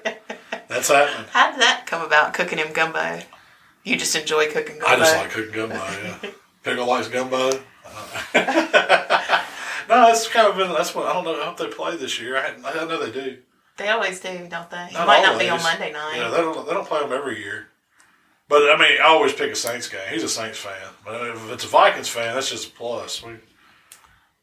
That's 0.69 0.89
happening. 0.89 1.27
How 1.33 1.51
did 1.51 1.61
that 1.61 1.85
come 1.87 2.03
about? 2.03 2.33
Cooking 2.33 2.59
him 2.59 2.73
gumbo? 2.73 3.21
You 3.85 3.97
just 3.97 4.15
enjoy 4.15 4.47
cooking 4.53 4.79
gumbo. 4.79 4.87
I 4.95 4.99
just 4.99 5.17
like 5.17 5.31
cooking 5.31 5.53
gumbo. 5.53 5.75
Yeah, 5.75 6.17
pickle 6.63 6.87
likes 6.87 7.09
gumbo. 7.09 7.51
no, 8.35 10.07
that's 10.07 10.29
kind 10.29 10.47
of 10.49 10.57
been. 10.57 10.73
That's 10.73 10.95
what 10.95 11.07
I 11.07 11.13
don't 11.13 11.25
know. 11.25 11.41
I 11.41 11.45
hope 11.47 11.59
they 11.59 11.67
play 11.67 11.97
this 11.97 12.21
year. 12.21 12.37
I, 12.37 12.55
I 12.65 12.85
know 12.85 13.05
they 13.05 13.11
do. 13.13 13.39
They 13.79 13.89
always 13.89 14.21
do, 14.21 14.47
don't 14.49 14.71
they? 14.71 14.87
It 14.91 14.93
Not 14.93 15.07
might 15.07 15.23
not 15.23 15.39
be 15.39 15.47
on 15.49 15.59
always. 15.59 15.65
Monday 15.65 15.93
night. 15.93 16.17
Yeah, 16.17 16.29
they 16.31 16.37
don't. 16.39 16.67
They 16.67 16.75
don't 16.75 16.87
play 16.87 17.01
them 17.01 17.13
every 17.13 17.39
year. 17.43 17.69
But 18.49 18.63
I 18.71 18.77
mean, 18.77 18.99
I 19.01 19.07
always 19.07 19.33
pick 19.33 19.51
a 19.51 19.57
Saints 19.57 19.89
game. 19.89 20.01
He's 20.11 20.23
a 20.23 20.29
Saints 20.29 20.59
fan. 20.59 20.77
But 21.05 21.29
if 21.29 21.51
it's 21.53 21.65
a 21.65 21.69
Vikings 21.69 22.09
fan, 22.09 22.35
that's 22.35 22.51
just 22.51 22.69
a 22.69 22.71
plus. 22.73 23.23
We, 23.23 23.33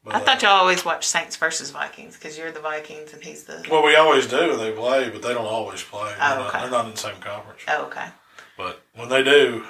but, 0.04 0.14
I 0.14 0.20
thought 0.20 0.42
uh, 0.42 0.48
y'all 0.48 0.56
always 0.60 0.84
watch 0.84 1.06
Saints 1.06 1.36
versus 1.36 1.70
Vikings 1.70 2.16
because 2.16 2.36
you're 2.36 2.50
the 2.50 2.60
Vikings 2.60 3.12
and 3.12 3.22
he's 3.22 3.44
the. 3.44 3.64
Well, 3.70 3.84
we 3.84 3.94
always 3.94 4.26
do 4.26 4.48
when 4.48 4.58
they 4.58 4.72
play, 4.72 5.10
but 5.10 5.22
they 5.22 5.32
don't 5.32 5.46
always 5.46 5.82
play. 5.82 6.08
They're, 6.08 6.16
Oh, 6.20 6.38
not, 6.38 6.48
okay. 6.48 6.60
they're 6.62 6.70
not 6.70 6.84
in 6.86 6.90
the 6.92 6.96
same 6.96 7.16
conference. 7.20 7.60
Oh, 7.68 7.84
okay. 7.84 8.06
But 8.56 8.80
when 8.94 9.08
they 9.08 9.22
do, 9.22 9.64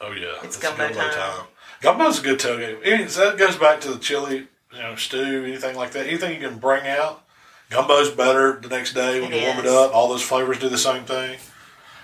oh 0.00 0.12
yeah, 0.12 0.36
It's 0.42 0.56
a 0.58 0.62
gumbo 0.62 0.88
time. 0.88 1.46
Gumbo's 1.82 2.20
a 2.20 2.22
good 2.22 2.38
tailgate. 2.38 3.14
That 3.16 3.36
goes 3.36 3.56
back 3.56 3.80
to 3.82 3.90
the 3.92 3.98
chili, 3.98 4.48
you 4.72 4.78
know, 4.78 4.94
stew, 4.94 5.44
anything 5.46 5.76
like 5.76 5.90
that. 5.92 6.06
Anything 6.06 6.40
you 6.40 6.48
can 6.48 6.58
bring 6.58 6.86
out. 6.86 7.25
Gumbo's 7.70 8.10
better 8.10 8.58
the 8.60 8.68
next 8.68 8.92
day 8.94 9.20
when 9.20 9.32
It 9.32 9.40
you 9.40 9.46
warm 9.46 9.58
it 9.58 9.66
up. 9.66 9.94
All 9.94 10.08
those 10.08 10.22
flavors 10.22 10.58
do 10.58 10.68
the 10.68 10.78
same 10.78 11.04
thing. 11.04 11.38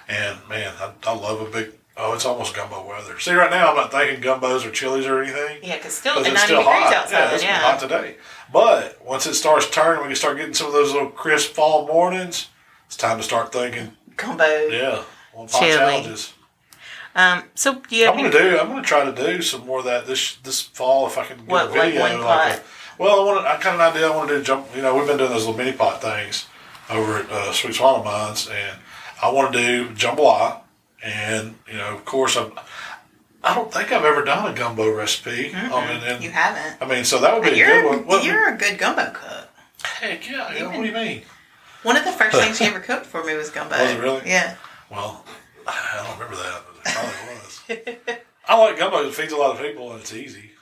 And 0.08 0.36
man, 0.48 0.74
I, 0.80 0.92
I 1.06 1.14
love 1.14 1.40
a 1.40 1.50
big. 1.50 1.72
Oh, 1.96 2.14
it's 2.14 2.24
almost 2.24 2.54
gumbo 2.56 2.88
weather. 2.88 3.18
See, 3.20 3.32
right 3.34 3.50
now 3.50 3.70
I'm 3.70 3.76
not 3.76 3.92
thinking 3.92 4.22
gumbos 4.22 4.66
or 4.66 4.70
chilies 4.70 5.06
or 5.06 5.22
anything. 5.22 5.58
Yeah, 5.62 5.76
because 5.76 5.92
still 5.94 6.16
it's 6.18 6.26
90 6.26 6.38
still 6.40 6.58
degrees 6.60 6.74
hot. 6.84 6.94
outside. 6.94 7.18
Yeah, 7.18 7.34
it's 7.34 7.42
Yeah. 7.44 7.58
hot 7.60 7.78
today. 7.80 8.16
But 8.52 9.04
once 9.04 9.26
it 9.26 9.34
starts 9.34 9.68
turning, 9.70 10.00
we 10.02 10.08
can 10.08 10.16
start 10.16 10.36
getting 10.38 10.54
some 10.54 10.66
of 10.68 10.72
those 10.72 10.92
little 10.92 11.10
crisp 11.10 11.52
fall 11.52 11.86
mornings. 11.86 12.48
It's 12.86 12.96
time 12.96 13.18
to 13.18 13.22
start 13.22 13.52
thinking. 13.52 13.96
Gumbo. 14.16 14.44
Yeah, 14.44 15.02
one 15.32 15.48
pot 15.48 15.60
Chili. 15.60 15.76
challenges. 15.76 16.32
Um. 17.14 17.44
So 17.54 17.82
yeah, 17.90 18.10
I'm 18.10 18.16
gonna 18.16 18.30
do. 18.30 18.58
I'm 18.58 18.68
gonna 18.68 18.82
try 18.82 19.04
to 19.04 19.12
do 19.12 19.42
some 19.42 19.66
more 19.66 19.80
of 19.80 19.84
that 19.84 20.06
this 20.06 20.36
this 20.36 20.62
fall 20.62 21.06
if 21.06 21.18
I 21.18 21.26
can 21.26 21.36
get 21.38 21.46
What, 21.46 21.66
a 21.66 21.70
like 21.70 21.82
video. 21.92 22.00
one 22.00 22.20
like 22.22 22.52
pot? 22.52 22.58
a, 22.58 22.62
well, 22.98 23.20
I 23.20 23.24
want. 23.24 23.46
I 23.46 23.56
kind 23.56 23.80
of 23.80 23.80
an 23.80 23.96
idea. 23.96 24.08
I 24.10 24.16
want 24.16 24.28
to 24.28 24.38
do 24.38 24.42
jump. 24.44 24.66
You 24.74 24.82
know, 24.82 24.94
we've 24.94 25.06
been 25.06 25.18
doing 25.18 25.30
those 25.30 25.46
little 25.46 25.56
mini 25.58 25.72
pot 25.76 26.00
things 26.02 26.46
over 26.90 27.18
at 27.18 27.30
uh, 27.30 27.52
Sweet 27.52 27.74
Swine 27.74 28.00
O' 28.00 28.04
Mine's, 28.04 28.48
and 28.48 28.78
I 29.22 29.30
want 29.32 29.52
to 29.52 29.58
do 29.58 29.88
jambalaya. 29.90 30.60
And 31.02 31.56
you 31.70 31.76
know, 31.76 31.94
of 31.94 32.04
course, 32.04 32.36
I'm. 32.36 32.52
I 33.44 33.54
don't 33.56 33.72
think 33.72 33.90
I've 33.90 34.04
ever 34.04 34.22
done 34.24 34.52
a 34.52 34.54
gumbo 34.56 34.94
recipe. 34.94 35.52
I 35.52 35.92
mean, 35.92 36.02
and, 36.04 36.22
You 36.22 36.30
haven't. 36.30 36.80
I 36.80 36.86
mean, 36.88 37.04
so 37.04 37.18
that 37.20 37.34
would 37.34 37.42
be 37.42 37.50
a 37.50 37.56
You're 37.56 37.82
good 37.82 37.90
one. 37.90 38.06
What, 38.06 38.24
you're 38.24 38.54
a 38.54 38.56
good 38.56 38.78
gumbo 38.78 39.10
cook. 39.10 39.48
heck 39.82 40.30
yeah! 40.30 40.54
yeah, 40.54 40.66
what 40.66 40.76
do 40.76 40.84
you 40.84 40.92
mean? 40.92 41.22
One 41.82 41.96
of 41.96 42.04
the 42.04 42.12
first 42.12 42.36
things 42.36 42.60
you 42.60 42.66
ever 42.68 42.78
cooked 42.78 43.06
for 43.06 43.24
me 43.24 43.34
was 43.34 43.50
gumbo. 43.50 43.76
Was 43.76 43.90
it 43.90 44.00
really? 44.00 44.22
Yeah. 44.26 44.54
Well, 44.90 45.24
I 45.66 46.04
don't 46.04 46.18
remember 46.18 46.36
that, 46.36 46.62
but 46.66 46.90
it 46.90 46.94
probably 46.94 48.06
was. 48.06 48.18
I 48.48 48.58
like 48.58 48.78
gumbo. 48.78 48.98
It 49.08 49.14
feeds 49.14 49.32
a 49.32 49.36
lot 49.36 49.56
of 49.56 49.60
people 49.60 49.90
and 49.90 50.00
it's 50.00 50.12
easy, 50.14 50.50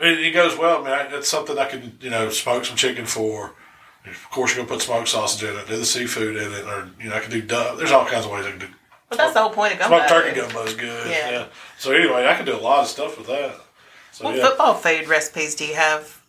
it, 0.00 0.18
it 0.20 0.30
goes 0.32 0.56
well. 0.58 0.80
I 0.80 0.84
mean, 0.84 0.92
I, 0.92 1.16
it's 1.16 1.28
something 1.28 1.58
I 1.58 1.66
can, 1.66 1.98
you 2.00 2.10
know, 2.10 2.30
smoke 2.30 2.64
some 2.64 2.76
chicken 2.76 3.06
for. 3.06 3.54
Of 4.04 4.30
course, 4.30 4.54
you're 4.54 4.64
gonna 4.64 4.76
put 4.76 4.82
smoked 4.84 5.08
sausage 5.08 5.48
in 5.48 5.56
it, 5.56 5.66
do 5.66 5.76
the 5.76 5.84
seafood 5.84 6.36
in 6.36 6.52
it, 6.52 6.64
or 6.64 6.88
you 7.00 7.10
know, 7.10 7.16
I 7.16 7.20
can 7.20 7.30
do 7.30 7.42
dove. 7.42 7.76
There's 7.76 7.90
all 7.90 8.06
kinds 8.06 8.24
of 8.24 8.30
ways 8.30 8.46
I 8.46 8.50
can 8.50 8.60
do. 8.60 8.68
But 9.08 9.18
that's 9.18 9.34
the 9.34 9.40
whole 9.40 9.50
point 9.50 9.72
of 9.72 9.80
gumbo. 9.80 9.96
Smoked 9.96 10.08
turkey 10.10 10.40
gumbo 10.40 10.62
is 10.62 10.74
good. 10.74 11.10
Yeah. 11.10 11.30
Yeah. 11.30 11.46
So 11.78 11.92
anyway, 11.92 12.26
I 12.26 12.34
can 12.34 12.46
do 12.46 12.54
a 12.54 12.58
lot 12.58 12.80
of 12.80 12.86
stuff 12.86 13.18
with 13.18 13.26
that. 13.26 13.56
So 14.12 14.24
What 14.24 14.36
yeah. 14.36 14.46
football 14.46 14.74
food 14.74 15.08
recipes 15.08 15.54
do 15.54 15.64
you 15.64 15.74
have 15.74 16.22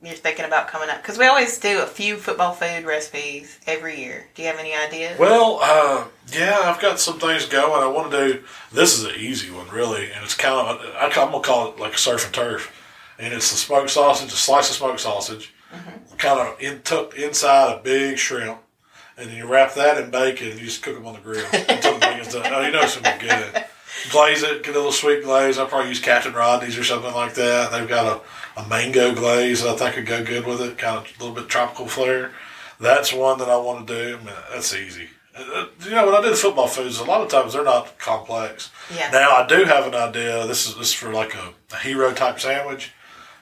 you're 0.00 0.14
thinking 0.14 0.44
about 0.44 0.68
coming 0.68 0.88
up? 0.88 1.02
Because 1.02 1.18
we 1.18 1.26
always 1.26 1.58
do 1.58 1.80
a 1.82 1.86
few 1.86 2.16
football 2.16 2.52
food 2.52 2.84
recipes 2.84 3.58
every 3.66 3.98
year. 4.00 4.28
Do 4.34 4.42
you 4.42 4.48
have 4.48 4.58
any 4.58 4.74
ideas? 4.74 5.18
Well, 5.18 5.58
uh, 5.60 6.04
yeah, 6.32 6.56
I've 6.62 6.80
got 6.80 7.00
some 7.00 7.18
things 7.18 7.46
going. 7.46 7.82
I 7.82 7.86
want 7.88 8.10
to 8.12 8.34
do. 8.34 8.44
This 8.72 8.96
is 8.96 9.04
an 9.04 9.16
easy 9.16 9.50
one, 9.50 9.68
really, 9.68 10.10
and 10.12 10.22
it's 10.24 10.36
kind 10.36 10.54
of. 10.54 10.80
I, 10.94 11.06
I'm 11.06 11.10
gonna 11.32 11.40
call 11.40 11.72
it 11.72 11.80
like 11.80 11.94
a 11.94 11.98
surf 11.98 12.26
and 12.26 12.34
turf, 12.34 12.72
and 13.18 13.34
it's 13.34 13.50
the 13.50 13.56
smoked 13.56 13.90
sausage, 13.90 14.32
a 14.32 14.36
slice 14.36 14.70
of 14.70 14.76
smoked 14.76 15.00
sausage, 15.00 15.52
kind 16.18 16.40
of 16.40 16.60
in, 16.60 16.80
tucked 16.82 17.14
inside 17.14 17.72
a 17.78 17.82
big 17.82 18.18
shrimp, 18.18 18.58
and 19.16 19.28
then 19.30 19.36
you 19.36 19.46
wrap 19.46 19.74
that 19.74 19.98
in 20.02 20.10
bacon 20.10 20.50
and 20.50 20.60
you 20.60 20.66
just 20.66 20.82
cook 20.82 20.94
them 20.94 21.06
on 21.06 21.14
the 21.14 21.20
grill 21.20 21.44
until 21.52 21.94
the 21.94 22.00
bacon's 22.00 22.32
done. 22.32 22.50
Oh, 22.52 22.60
you 22.60 22.70
know 22.70 22.82
it's 22.82 22.96
gonna 22.96 23.18
be 23.18 23.26
good. 23.28 23.64
Glaze 24.10 24.42
it, 24.44 24.62
get 24.62 24.74
a 24.74 24.78
little 24.78 24.92
sweet 24.92 25.24
glaze. 25.24 25.58
I 25.58 25.64
probably 25.66 25.88
use 25.88 25.98
Captain 26.00 26.32
Rodney's 26.32 26.78
or 26.78 26.84
something 26.84 27.12
like 27.12 27.34
that. 27.34 27.72
They've 27.72 27.88
got 27.88 28.22
a, 28.56 28.60
a 28.60 28.68
mango 28.68 29.12
glaze 29.14 29.62
that 29.62 29.70
I 29.70 29.76
think 29.76 29.96
would 29.96 30.06
go 30.06 30.24
good 30.24 30.46
with 30.46 30.60
it, 30.60 30.78
kind 30.78 30.98
of 30.98 31.04
a 31.04 31.18
little 31.24 31.34
bit 31.34 31.48
tropical 31.48 31.88
flair. 31.88 32.30
That's 32.78 33.12
one 33.12 33.38
that 33.40 33.48
I 33.48 33.56
want 33.56 33.88
to 33.88 33.92
do. 33.94 34.14
I 34.16 34.24
mean, 34.24 34.34
that's 34.52 34.72
easy. 34.72 35.08
Uh, 35.36 35.66
You 35.84 35.90
know, 35.90 36.06
when 36.06 36.14
I 36.14 36.22
do 36.22 36.30
the 36.30 36.36
football 36.36 36.68
foods, 36.68 37.00
a 37.00 37.04
lot 37.04 37.22
of 37.22 37.28
times 37.28 37.52
they're 37.54 37.64
not 37.64 37.98
complex. 37.98 38.70
Yeah. 38.94 39.10
Now 39.10 39.30
I 39.32 39.46
do 39.48 39.64
have 39.64 39.86
an 39.86 39.94
idea. 39.96 40.46
This 40.46 40.68
is 40.68 40.76
this 40.76 40.88
is 40.88 40.94
for 40.94 41.12
like 41.12 41.34
a, 41.34 41.52
a 41.72 41.78
hero 41.78 42.12
type 42.14 42.38
sandwich, 42.38 42.92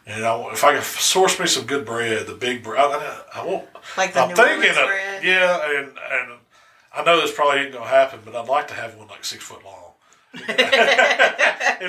and 0.07 0.25
I, 0.25 0.53
if 0.53 0.63
I 0.65 0.75
can 0.75 0.83
source 0.83 1.39
me 1.41 1.47
some 1.47 1.67
good 1.67 1.85
bread, 1.85 2.27
the 2.27 2.35
big 2.35 2.63
bread, 2.63 2.81
I, 2.81 3.23
I 3.35 3.45
won't. 3.45 3.69
Like 3.97 4.13
the 4.15 4.21
I'm 4.21 4.29
New 4.31 4.35
thinking 4.37 4.57
Orleans 4.59 4.79
of 4.79 4.87
bread? 4.87 5.25
yeah, 5.25 5.71
and 5.79 5.87
and 5.89 6.39
I 6.95 7.03
know 7.05 7.21
this 7.21 7.33
probably 7.35 7.61
ain't 7.63 7.73
gonna 7.73 7.87
happen, 7.87 8.21
but 8.25 8.35
I'd 8.35 8.49
like 8.49 8.69
to 8.69 8.75
have 8.75 8.95
one 8.97 9.09
like 9.09 9.25
six 9.25 9.45
foot 9.45 9.65
long, 9.65 9.93
and 10.35 10.47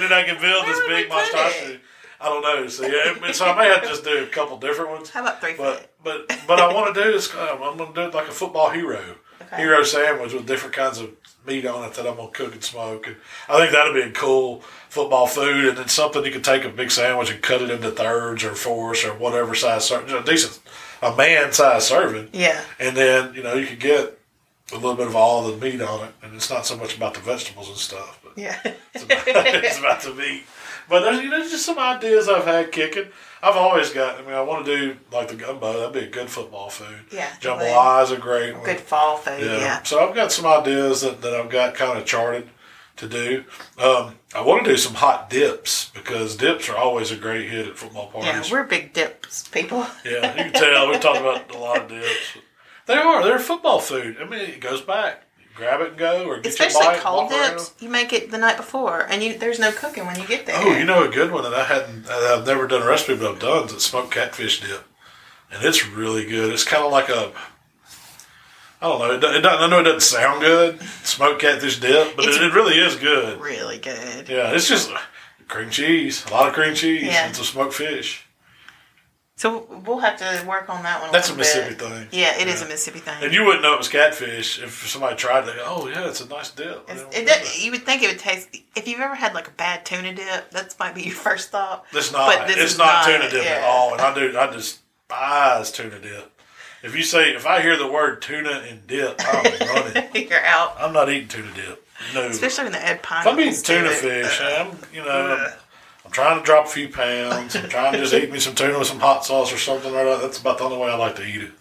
then 0.03 0.13
I 0.13 0.23
can 0.25 0.39
build 0.41 0.65
this 0.65 0.77
Where 0.79 0.87
big 0.89 1.09
monstrosity. 1.09 1.79
I 2.19 2.29
don't 2.29 2.41
know. 2.41 2.67
So 2.67 2.85
yeah, 2.87 3.31
so 3.31 3.45
I 3.45 3.55
may 3.57 3.67
have 3.67 3.83
to 3.83 3.87
just 3.89 4.03
do 4.03 4.23
a 4.23 4.27
couple 4.27 4.57
different 4.57 4.89
ones. 4.91 5.09
How 5.11 5.21
about 5.21 5.39
three 5.39 5.53
foot? 5.53 5.87
But 6.03 6.27
but 6.27 6.39
but 6.47 6.59
I 6.59 6.73
want 6.73 6.93
to 6.95 7.03
do 7.03 7.11
this. 7.11 7.33
um, 7.35 7.61
I'm 7.61 7.77
going 7.77 7.93
to 7.93 8.01
do 8.01 8.07
it 8.07 8.13
like 8.15 8.27
a 8.27 8.31
football 8.31 8.69
hero, 8.71 9.15
Okay. 9.41 9.57
hero 9.57 9.83
sandwich 9.83 10.33
with 10.33 10.47
different 10.47 10.73
kinds 10.75 10.99
of 10.99 11.11
meat 11.45 11.65
on 11.67 11.83
it 11.87 11.93
that 11.93 12.07
I'm 12.07 12.15
going 12.15 12.31
to 12.31 12.33
cook 12.33 12.53
and 12.53 12.63
smoke. 12.63 13.05
And 13.07 13.15
I 13.47 13.59
think 13.59 13.71
that'll 13.71 13.93
be 13.93 14.09
cool 14.11 14.63
football 14.97 15.27
food, 15.27 15.65
and 15.69 15.77
then 15.77 15.87
something 15.87 16.25
you 16.25 16.31
could 16.31 16.43
take 16.43 16.63
a 16.65 16.69
big 16.69 16.89
sandwich 16.89 17.29
and 17.31 17.41
cut 17.41 17.61
it 17.61 17.69
into 17.69 17.91
thirds 17.91 18.43
or 18.43 18.55
fourths 18.55 19.05
or 19.05 19.13
whatever 19.13 19.53
size, 19.53 19.85
ser- 19.87 20.03
a 20.05 20.23
decent, 20.23 20.59
a 21.01 21.15
man 21.15 21.53
size 21.53 21.87
serving. 21.87 22.29
Yeah. 22.33 22.59
And 22.79 22.97
then 22.97 23.33
you 23.35 23.43
know 23.43 23.53
you 23.53 23.67
could 23.67 23.79
get 23.79 24.17
a 24.71 24.75
little 24.75 24.95
bit 24.95 25.07
of 25.07 25.15
all 25.15 25.49
the 25.49 25.57
meat 25.57 25.81
on 25.81 26.07
it, 26.07 26.13
and 26.23 26.33
it's 26.35 26.49
not 26.49 26.65
so 26.65 26.75
much 26.75 26.97
about 26.97 27.13
the 27.13 27.19
vegetables 27.19 27.69
and 27.69 27.77
stuff, 27.77 28.19
but 28.23 28.33
Yeah. 28.35 28.59
it's 28.93 29.03
about, 29.03 29.23
it's 29.27 29.79
about 29.79 30.01
the 30.01 30.13
meat. 30.15 30.43
But 30.89 31.01
there's 31.01 31.21
you 31.21 31.29
know 31.29 31.39
just 31.41 31.65
some 31.65 31.77
ideas 31.77 32.27
I've 32.27 32.45
had 32.45 32.71
kicking. 32.71 33.05
I've 33.43 33.55
always 33.55 33.91
got. 33.91 34.17
I 34.17 34.21
mean, 34.23 34.33
I 34.33 34.41
want 34.41 34.65
to 34.65 34.75
do 34.77 34.97
like 35.11 35.27
the 35.27 35.35
gumbo. 35.35 35.73
That'd 35.73 35.93
be 35.93 35.99
a 36.07 36.09
good 36.09 36.29
football 36.29 36.69
food. 36.69 37.05
Yeah, 37.11 37.29
jambalaya 37.39 38.03
is 38.03 38.11
a 38.11 38.17
great 38.17 38.55
one. 38.55 38.63
Good 38.63 38.79
fall 38.79 39.17
food. 39.17 39.41
Yeah. 39.41 39.57
Yeah. 39.57 39.83
So 39.83 39.99
I've 39.99 40.15
got 40.15 40.31
some 40.31 40.45
ideas 40.47 41.01
that, 41.01 41.21
that 41.21 41.33
I've 41.35 41.49
got 41.49 41.75
kind 41.75 41.99
of 41.99 42.05
charted 42.05 42.49
to 42.97 43.07
do. 43.07 43.43
Um, 43.79 44.15
I 44.35 44.41
want 44.41 44.65
to 44.65 44.71
do 44.71 44.77
some 44.77 44.95
hot 44.95 45.29
dips 45.29 45.89
because 45.93 46.35
dips 46.35 46.69
are 46.69 46.75
always 46.77 47.11
a 47.11 47.15
great 47.15 47.49
hit 47.49 47.67
at 47.67 47.77
football 47.77 48.07
parties. 48.07 48.49
Yeah, 48.49 48.51
we're 48.51 48.63
big 48.65 48.93
dips 48.93 49.47
people. 49.47 49.85
Yeah, 50.05 50.35
you 50.45 50.51
can 50.51 50.53
tell 50.53 50.89
we 50.89 50.97
talk 50.99 51.17
about 51.19 51.53
a 51.53 51.57
lot 51.57 51.81
of 51.83 51.87
dips. 51.89 52.37
They 52.85 52.95
are. 52.95 53.23
They're 53.23 53.39
football 53.39 53.79
food. 53.79 54.17
I 54.21 54.25
mean, 54.25 54.39
it 54.39 54.61
goes 54.61 54.81
back. 54.81 55.23
You 55.39 55.45
grab 55.55 55.81
it 55.81 55.89
and 55.89 55.97
go, 55.97 56.25
or 56.25 56.37
get 56.37 56.47
Especially 56.47 56.83
your 56.83 56.93
bite. 56.93 57.01
cold 57.01 57.23
walk 57.23 57.31
around. 57.33 57.51
dips, 57.57 57.73
you 57.79 57.89
make 57.89 58.13
it 58.13 58.31
the 58.31 58.37
night 58.37 58.55
before, 58.57 59.01
and 59.09 59.21
you 59.23 59.37
there's 59.37 59.59
no 59.59 59.71
cooking 59.71 60.05
when 60.05 60.19
you 60.19 60.25
get 60.27 60.45
there. 60.45 60.55
Oh, 60.57 60.77
you 60.77 60.85
know 60.85 61.03
a 61.03 61.09
good 61.09 61.31
one 61.31 61.43
that 61.43 61.53
I 61.53 61.65
hadn't, 61.65 62.05
that 62.05 62.13
I've 62.39 62.47
never 62.47 62.65
done 62.67 62.81
a 62.83 62.87
recipe, 62.87 63.17
but 63.17 63.29
I've 63.31 63.39
done 63.39 63.65
is 63.65 63.73
a 63.73 63.79
smoked 63.79 64.11
catfish 64.13 64.61
dip, 64.61 64.85
and 65.51 65.63
it's 65.65 65.85
really 65.87 66.25
good. 66.25 66.53
It's 66.53 66.63
kind 66.63 66.83
of 66.85 66.91
like 66.91 67.09
a, 67.09 67.33
I 68.81 68.87
don't 68.87 68.99
know, 68.99 69.29
it, 69.29 69.35
it 69.37 69.45
I 69.45 69.67
know 69.67 69.79
it 69.79 69.83
doesn't 69.83 70.01
sound 70.01 70.41
good, 70.41 70.79
smoked 71.03 71.41
catfish 71.41 71.79
dip, 71.79 72.15
but 72.15 72.25
it, 72.25 72.41
it 72.41 72.53
really 72.53 72.75
is 72.77 72.95
good. 72.95 73.41
really 73.41 73.79
good. 73.79 74.29
Yeah, 74.29 74.51
it's 74.51 74.67
just 74.67 74.91
cream 75.47 75.69
cheese, 75.69 76.25
a 76.27 76.31
lot 76.31 76.47
of 76.47 76.53
cream 76.53 76.75
cheese, 76.75 77.03
Yeah. 77.03 77.25
and 77.25 77.35
some 77.35 77.45
smoked 77.45 77.73
fish. 77.73 78.23
So 79.35 79.67
we'll 79.85 79.99
have 79.99 80.17
to 80.17 80.47
work 80.47 80.67
on 80.67 80.81
that 80.81 80.99
one. 81.01 81.11
That's 81.11 81.29
a 81.29 81.35
Mississippi 81.35 81.75
bit. 81.75 81.79
thing. 81.79 82.07
Yeah, 82.11 82.39
it 82.39 82.47
is 82.47 82.59
Yeah. 82.61 82.65
a 82.65 82.69
Mississippi 82.69 82.99
thing. 82.99 83.23
And 83.23 83.31
you 83.33 83.45
wouldn't 83.45 83.61
know 83.61 83.73
it 83.73 83.77
was 83.77 83.87
catfish 83.87 84.59
if 84.61 84.87
somebody 84.87 85.15
tried 85.15 85.47
it. 85.47 85.55
Go, 85.57 85.63
oh 85.65 85.87
yeah, 85.87 86.07
it's 86.07 86.21
a 86.21 86.27
nice 86.27 86.49
dip. 86.49 86.89
It 86.89 86.95
don't 86.95 87.11
does, 87.25 87.57
know 87.59 87.63
you 87.63 87.71
would 87.71 87.83
think 87.85 88.01
it 88.01 88.07
would 88.07 88.19
taste. 88.19 88.49
If 88.75 88.87
you've 88.87 88.99
ever 88.99 89.13
had 89.13 89.35
like 89.35 89.47
a 89.47 89.51
bad 89.51 89.85
tuna 89.85 90.13
dip, 90.15 90.49
that's 90.49 90.77
might 90.79 90.95
be 90.95 91.03
your 91.03 91.13
first 91.15 91.49
thought. 91.49 91.85
that. 91.91 91.97
It's 91.99 92.11
not. 92.11 92.35
But 92.35 92.47
this 92.47 92.57
it's 92.57 92.71
is 92.73 92.77
not, 92.79 93.05
not, 93.05 93.05
tuna 93.05 93.29
dip 93.29 93.45
at 93.45 93.63
all. 93.63 93.93
And 93.93 94.01
I 94.01 94.13
do. 94.13 94.37
I 94.37 94.51
just 94.51 94.79
despise 95.07 95.71
tuna 95.71 95.99
dip. 95.99 96.31
If 96.87 96.95
you 96.95 97.03
say 97.03 97.31
if 97.35 97.45
I 97.45 97.61
hear 97.61 97.77
the 97.77 97.85
word 97.91 98.21
tuna 98.21 98.63
and 98.69 98.87
dip, 98.87 99.19
I'm 99.19 99.67
running. 99.67 100.27
You're 100.29 100.43
out, 100.45 100.77
I'm 100.79 100.93
not 100.93 101.09
eating 101.09 101.27
tuna 101.27 101.53
dip. 101.53 101.85
No. 102.13 102.21
especially 102.27 102.63
when 102.63 102.71
the 102.71 102.85
Ed 102.85 103.03
Pine. 103.03 103.27
If 103.27 103.33
I'm 103.33 103.39
eating 103.41 103.61
tuna 103.61 103.89
fish, 103.89 104.39
I'm 104.41 104.77
you 104.93 105.03
know 105.03 105.09
I'm, 105.09 105.53
I'm 106.05 106.11
trying 106.11 106.39
to 106.39 106.45
drop 106.45 106.67
a 106.67 106.69
few 106.69 106.87
pounds. 106.87 107.57
I'm 107.57 107.67
trying 107.67 107.91
to 107.91 107.99
just 107.99 108.13
eat 108.13 108.31
me 108.31 108.39
some 108.39 108.55
tuna 108.55 108.79
with 108.79 108.87
some 108.87 108.99
hot 109.01 109.25
sauce 109.25 109.51
or 109.51 109.57
something. 109.57 109.91
Like 109.91 110.05
that. 110.05 110.21
That's 110.21 110.39
about 110.39 110.59
the 110.59 110.63
only 110.63 110.77
way 110.77 110.89
I 110.89 110.95
like 110.95 111.17
to 111.17 111.27
eat 111.27 111.41
it. 111.41 111.51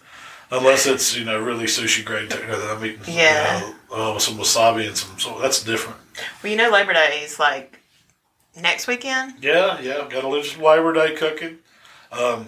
Unless 0.49 0.87
it's 0.87 1.17
you 1.17 1.25
know 1.25 1.37
really 1.37 1.65
sushi 1.65 2.05
grade 2.05 2.29
tuna 2.29 2.55
that 2.55 2.77
I'm 2.77 2.85
eating. 2.85 3.01
Yeah. 3.05 3.59
You 3.59 3.75
know, 3.91 4.11
uh, 4.11 4.13
with 4.13 4.23
some 4.23 4.37
wasabi 4.37 4.87
and 4.87 4.95
some. 4.95 5.19
So 5.19 5.39
that's 5.41 5.61
different. 5.61 5.99
Well, 6.41 6.51
you 6.51 6.57
know, 6.57 6.69
Labor 6.69 6.93
Day 6.93 7.21
is 7.21 7.37
like 7.37 7.79
next 8.55 8.87
weekend. 8.87 9.33
Yeah, 9.41 9.81
yeah. 9.81 10.07
Got 10.09 10.21
to 10.21 10.29
lose 10.29 10.53
some 10.53 10.63
Labor 10.63 10.93
Day 10.93 11.15
cooking. 11.15 11.57
Um, 12.13 12.47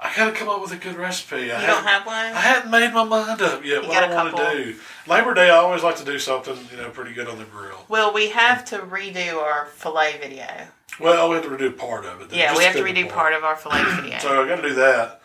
I 0.00 0.14
got 0.14 0.26
to 0.26 0.32
come 0.32 0.48
up 0.48 0.60
with 0.62 0.72
a 0.72 0.76
good 0.76 0.94
recipe. 0.96 1.36
I 1.36 1.38
You 1.40 1.50
hadn't- 1.50 1.66
don't 1.68 1.84
have 1.86 2.06
one. 2.06 2.14
I 2.16 2.40
hadn't 2.40 2.70
made 2.70 2.92
my 2.92 3.02
mind 3.04 3.42
up 3.42 3.64
yet. 3.64 3.82
You 3.82 3.88
what 3.88 4.04
I 4.04 4.14
want 4.14 4.36
to 4.36 4.64
do. 4.64 4.76
Labor 5.08 5.34
Day, 5.34 5.50
I 5.50 5.56
always 5.56 5.82
like 5.82 5.96
to 5.96 6.04
do 6.04 6.18
something 6.18 6.56
you 6.70 6.76
know 6.76 6.90
pretty 6.90 7.12
good 7.12 7.26
on 7.28 7.38
the 7.38 7.44
grill. 7.44 7.84
Well, 7.88 8.12
we 8.12 8.30
have 8.30 8.64
to 8.66 8.78
redo 8.78 9.36
our 9.38 9.66
fillet 9.66 10.18
video. 10.20 10.46
Well, 11.00 11.28
we 11.28 11.36
have 11.36 11.44
to 11.44 11.50
redo 11.50 11.76
part 11.76 12.04
of 12.04 12.20
it. 12.20 12.32
Yeah, 12.32 12.48
Just 12.48 12.58
we 12.58 12.64
have 12.64 12.74
to 12.76 12.82
redo 12.82 13.08
part 13.08 13.32
of 13.32 13.44
our 13.44 13.56
fillet 13.56 13.84
video 14.00 14.18
So 14.18 14.42
I 14.44 14.48
got 14.48 14.56
to 14.56 14.62
do 14.68 14.74
that. 14.74 15.20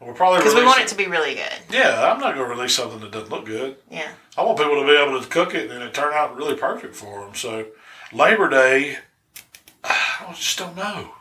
We'll 0.00 0.14
probably 0.14 0.38
because 0.38 0.54
we 0.54 0.64
want 0.64 0.80
it 0.80 0.88
to 0.88 0.94
be 0.94 1.06
really 1.06 1.34
good. 1.34 1.58
Yeah, 1.70 2.12
I'm 2.12 2.20
not 2.20 2.34
going 2.36 2.48
to 2.48 2.54
release 2.54 2.74
something 2.74 3.00
that 3.00 3.10
doesn't 3.10 3.30
look 3.30 3.46
good. 3.46 3.76
Yeah. 3.90 4.08
I 4.36 4.42
want 4.42 4.56
people 4.58 4.80
to 4.80 4.86
be 4.86 4.96
able 4.96 5.20
to 5.20 5.26
cook 5.26 5.54
it 5.54 5.70
and 5.70 5.82
it 5.82 5.92
turn 5.92 6.12
out 6.14 6.36
really 6.36 6.54
perfect 6.54 6.94
for 6.94 7.20
them. 7.24 7.34
So 7.34 7.66
Labor 8.12 8.48
Day, 8.48 8.98
I 9.84 10.32
just 10.34 10.56
don't 10.58 10.76
know. 10.76 11.14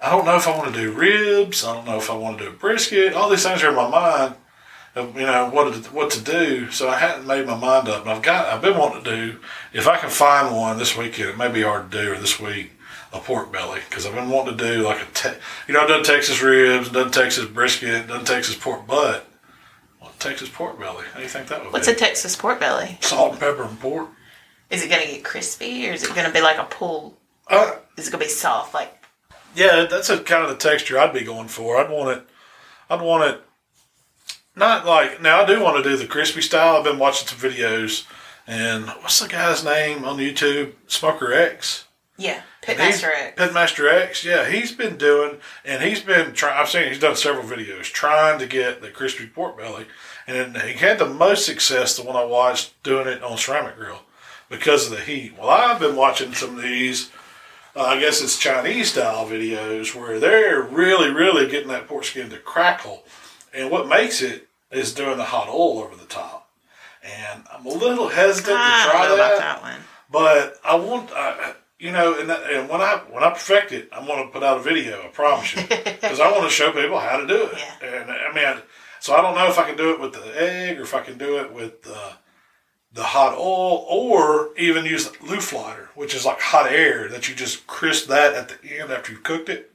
I 0.00 0.10
don't 0.10 0.24
know 0.24 0.36
if 0.36 0.46
I 0.46 0.56
want 0.56 0.74
to 0.74 0.80
do 0.80 0.92
ribs. 0.92 1.64
I 1.64 1.74
don't 1.74 1.86
know 1.86 1.96
if 1.96 2.10
I 2.10 2.14
want 2.14 2.38
to 2.38 2.44
do 2.44 2.50
a 2.50 2.52
brisket. 2.52 3.14
All 3.14 3.30
these 3.30 3.42
things 3.42 3.62
are 3.62 3.70
in 3.70 3.74
my 3.76 3.88
mind. 3.88 4.34
Of, 4.94 5.14
you 5.14 5.26
know 5.26 5.50
what 5.50 5.74
to, 5.74 5.90
what 5.90 6.10
to 6.12 6.20
do. 6.22 6.70
So 6.70 6.88
I 6.88 6.96
hadn't 6.96 7.26
made 7.26 7.46
my 7.46 7.56
mind 7.56 7.88
up. 7.88 8.06
I've 8.06 8.22
got. 8.22 8.46
I've 8.46 8.62
been 8.62 8.78
wanting 8.78 9.04
to 9.04 9.10
do. 9.10 9.38
If 9.72 9.86
I 9.86 9.98
can 9.98 10.10
find 10.10 10.54
one 10.56 10.78
this 10.78 10.96
weekend, 10.96 11.30
it 11.30 11.38
may 11.38 11.48
be 11.48 11.62
hard 11.62 11.90
to 11.90 12.02
do 12.02 12.12
or 12.12 12.18
this 12.18 12.40
week. 12.40 12.72
A 13.12 13.20
pork 13.20 13.52
belly 13.52 13.80
because 13.88 14.04
I've 14.04 14.14
been 14.14 14.28
wanting 14.28 14.58
to 14.58 14.64
do 14.74 14.82
like 14.82 15.00
a, 15.00 15.06
te- 15.14 15.38
you 15.68 15.74
know, 15.74 15.80
I've 15.80 15.88
done 15.88 16.02
Texas 16.02 16.42
ribs, 16.42 16.90
done 16.90 17.10
Texas 17.10 17.46
brisket, 17.46 18.08
done 18.08 18.24
Texas 18.24 18.56
pork 18.56 18.86
butt. 18.86 19.26
What 20.00 20.18
Texas 20.18 20.48
pork 20.50 20.78
belly? 20.78 21.04
How 21.12 21.18
do 21.18 21.22
you 21.22 21.28
think 21.28 21.46
that 21.48 21.62
would 21.62 21.72
What's 21.72 21.86
be? 21.86 21.92
What's 21.92 22.02
a 22.02 22.04
Texas 22.04 22.36
pork 22.36 22.58
belly? 22.60 22.98
Salt 23.00 23.32
and 23.32 23.40
pepper 23.40 23.62
and 23.62 23.78
pork. 23.80 24.08
Is 24.70 24.84
it 24.84 24.90
going 24.90 25.06
to 25.06 25.12
get 25.12 25.24
crispy 25.24 25.88
or 25.88 25.92
is 25.92 26.02
it 26.02 26.14
going 26.14 26.26
to 26.26 26.32
be 26.32 26.40
like 26.42 26.58
a 26.58 26.64
pulled? 26.64 27.16
Uh, 27.48 27.76
Is 27.96 28.08
it 28.08 28.10
going 28.10 28.20
to 28.20 28.26
be 28.26 28.30
soft? 28.30 28.74
Like 28.74 29.05
yeah, 29.56 29.86
that's 29.90 30.10
a 30.10 30.18
kind 30.18 30.44
of 30.44 30.50
the 30.50 30.56
texture 30.56 30.98
I'd 30.98 31.12
be 31.12 31.24
going 31.24 31.48
for. 31.48 31.78
I'd 31.78 31.90
want 31.90 32.18
it. 32.18 32.26
I'd 32.88 33.00
want 33.00 33.24
it. 33.24 33.42
Not 34.54 34.86
like 34.86 35.20
now. 35.20 35.42
I 35.42 35.46
do 35.46 35.62
want 35.62 35.82
to 35.82 35.88
do 35.88 35.96
the 35.96 36.06
crispy 36.06 36.42
style. 36.42 36.76
I've 36.76 36.84
been 36.84 36.98
watching 36.98 37.26
some 37.26 37.38
videos, 37.38 38.06
and 38.46 38.86
what's 38.86 39.20
the 39.20 39.28
guy's 39.28 39.64
name 39.64 40.04
on 40.04 40.18
YouTube? 40.18 40.72
Smoker 40.86 41.32
X. 41.32 41.84
yeah, 42.16 42.42
Pitmaster 42.62 43.10
X. 43.14 43.40
Pitmaster 43.40 43.92
X. 43.92 44.24
Yeah, 44.24 44.48
he's 44.48 44.72
been 44.72 44.96
doing, 44.96 45.38
and 45.64 45.82
he's 45.82 46.00
been 46.00 46.32
trying. 46.32 46.58
I've 46.58 46.68
seen 46.68 46.88
he's 46.88 47.00
done 47.00 47.16
several 47.16 47.44
videos 47.44 47.84
trying 47.84 48.38
to 48.38 48.46
get 48.46 48.80
the 48.80 48.90
crispy 48.90 49.26
pork 49.26 49.58
belly, 49.58 49.86
and 50.26 50.56
he 50.56 50.74
had 50.74 50.98
the 50.98 51.06
most 51.06 51.44
success. 51.44 51.96
The 51.96 52.04
one 52.04 52.16
I 52.16 52.24
watched 52.24 52.82
doing 52.82 53.08
it 53.08 53.22
on 53.22 53.36
ceramic 53.36 53.76
grill 53.76 54.02
because 54.48 54.90
of 54.90 54.96
the 54.96 55.04
heat. 55.04 55.34
Well, 55.38 55.50
I've 55.50 55.80
been 55.80 55.96
watching 55.96 56.32
some 56.32 56.56
of 56.56 56.62
these. 56.62 57.10
Uh, 57.76 57.82
I 57.82 58.00
guess 58.00 58.22
it's 58.22 58.38
Chinese 58.38 58.92
style 58.92 59.26
videos 59.26 59.94
where 59.94 60.18
they're 60.18 60.62
really, 60.62 61.10
really 61.10 61.46
getting 61.46 61.68
that 61.68 61.86
pork 61.86 62.04
skin 62.04 62.30
to 62.30 62.38
crackle, 62.38 63.04
and 63.52 63.70
what 63.70 63.86
makes 63.86 64.22
it 64.22 64.48
is 64.72 64.94
doing 64.94 65.18
the 65.18 65.24
hot 65.24 65.48
oil 65.48 65.80
over 65.80 65.94
the 65.94 66.06
top. 66.06 66.48
And 67.02 67.44
I'm 67.52 67.66
a 67.66 67.68
little 67.68 68.08
hesitant 68.08 68.56
I 68.58 68.84
to 68.84 68.90
try 68.90 69.16
that. 69.16 69.38
that 69.38 69.62
one. 69.62 69.80
But 70.10 70.56
I 70.64 70.74
want, 70.76 71.10
uh, 71.14 71.52
you 71.78 71.92
know, 71.92 72.18
and, 72.18 72.30
that, 72.30 72.50
and 72.50 72.68
when 72.68 72.80
I 72.80 73.02
when 73.10 73.22
I 73.22 73.30
perfect 73.30 73.72
it, 73.72 73.90
I'm 73.92 74.06
going 74.06 74.24
to 74.24 74.32
put 74.32 74.42
out 74.42 74.56
a 74.56 74.62
video. 74.62 75.02
I 75.02 75.08
promise 75.08 75.54
you, 75.54 75.62
because 75.68 76.18
I 76.18 76.32
want 76.32 76.44
to 76.44 76.50
show 76.50 76.72
people 76.72 76.98
how 76.98 77.18
to 77.18 77.26
do 77.26 77.42
it. 77.42 77.58
Yeah. 77.58 77.88
And 77.88 78.10
I 78.10 78.32
mean, 78.32 78.62
so 79.00 79.14
I 79.14 79.20
don't 79.20 79.34
know 79.34 79.48
if 79.48 79.58
I 79.58 79.64
can 79.64 79.76
do 79.76 79.90
it 79.90 80.00
with 80.00 80.14
the 80.14 80.42
egg 80.42 80.78
or 80.78 80.82
if 80.82 80.94
I 80.94 81.02
can 81.02 81.18
do 81.18 81.40
it 81.40 81.52
with 81.52 81.82
the 81.82 82.12
the 82.96 83.02
hot 83.04 83.34
oil, 83.34 83.86
or 83.88 84.50
even 84.58 84.84
use 84.84 85.08
Looftlighter, 85.22 85.88
which 85.94 86.14
is 86.14 86.24
like 86.24 86.40
hot 86.40 86.70
air 86.72 87.08
that 87.08 87.28
you 87.28 87.34
just 87.34 87.66
crisp 87.66 88.08
that 88.08 88.34
at 88.34 88.48
the 88.62 88.80
end 88.80 88.90
after 88.90 89.12
you've 89.12 89.22
cooked 89.22 89.48
it. 89.48 89.70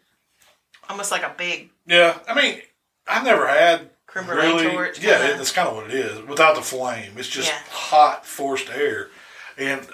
Almost 0.90 1.12
like 1.12 1.24
a 1.24 1.34
big 1.38 1.70
Yeah, 1.86 2.18
I 2.28 2.34
mean, 2.36 2.62
I've 3.08 3.24
never 3.24 3.48
had 3.48 3.90
creme 4.08 4.26
brulee 4.26 4.72
torch. 4.72 5.00
Yeah, 5.00 5.18
kinda. 5.20 5.34
it, 5.34 5.38
that's 5.38 5.52
kind 5.52 5.70
of 5.70 5.76
what 5.76 5.86
it 5.86 5.94
is. 5.94 6.22
Without 6.28 6.56
the 6.56 6.62
flame, 6.62 7.14
it's 7.18 7.30
just 7.30 7.50
Yeah. 7.52 7.60
hot, 7.70 8.26
forced 8.26 8.70
air. 8.70 9.10
And 9.58 9.88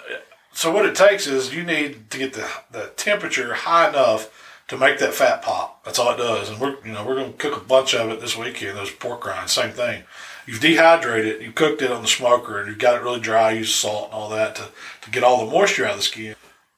so 0.52 0.72
what 0.72 0.86
it 0.86 0.94
takes 0.96 1.26
is 1.26 1.54
you 1.54 1.62
need 1.62 2.10
to 2.10 2.18
get 2.18 2.32
the 2.32 2.48
the 2.70 2.92
temperature 2.96 3.54
high 3.54 3.88
enough 3.90 4.30
to 4.68 4.76
make 4.76 4.98
that 4.98 5.14
fat 5.14 5.42
pop. 5.42 5.84
That's 5.84 5.98
all 5.98 6.12
it 6.12 6.16
does. 6.16 6.48
And 6.50 6.58
we're 6.58 6.76
you 6.84 6.92
know 6.92 7.04
we're 7.04 7.14
going 7.14 7.32
to 7.32 7.38
cook 7.38 7.56
a 7.56 7.64
bunch 7.64 7.94
of 7.94 8.10
it 8.10 8.20
this 8.20 8.36
weekend. 8.36 8.76
Those 8.76 8.90
pork 8.90 9.24
rinds, 9.26 9.52
same 9.52 9.70
thing. 9.72 10.04
You've 10.48 10.60
dehydrated 10.60 11.26
it, 11.26 11.42
you 11.42 11.52
cooked 11.52 11.82
it 11.82 11.92
on 11.92 12.00
the 12.00 12.08
smoker, 12.08 12.58
and 12.58 12.68
you've 12.68 12.78
got 12.78 12.96
it 12.96 13.02
really 13.02 13.20
dry. 13.20 13.50
Use 13.50 13.74
salt 13.74 14.06
and 14.06 14.14
all 14.14 14.30
that 14.30 14.54
to, 14.56 14.68
to 15.02 15.10
get 15.10 15.22
all 15.22 15.44
the 15.44 15.52
moisture 15.52 15.84
out 15.84 15.90
of 15.90 15.96
the 15.98 16.02
skin. 16.02 16.36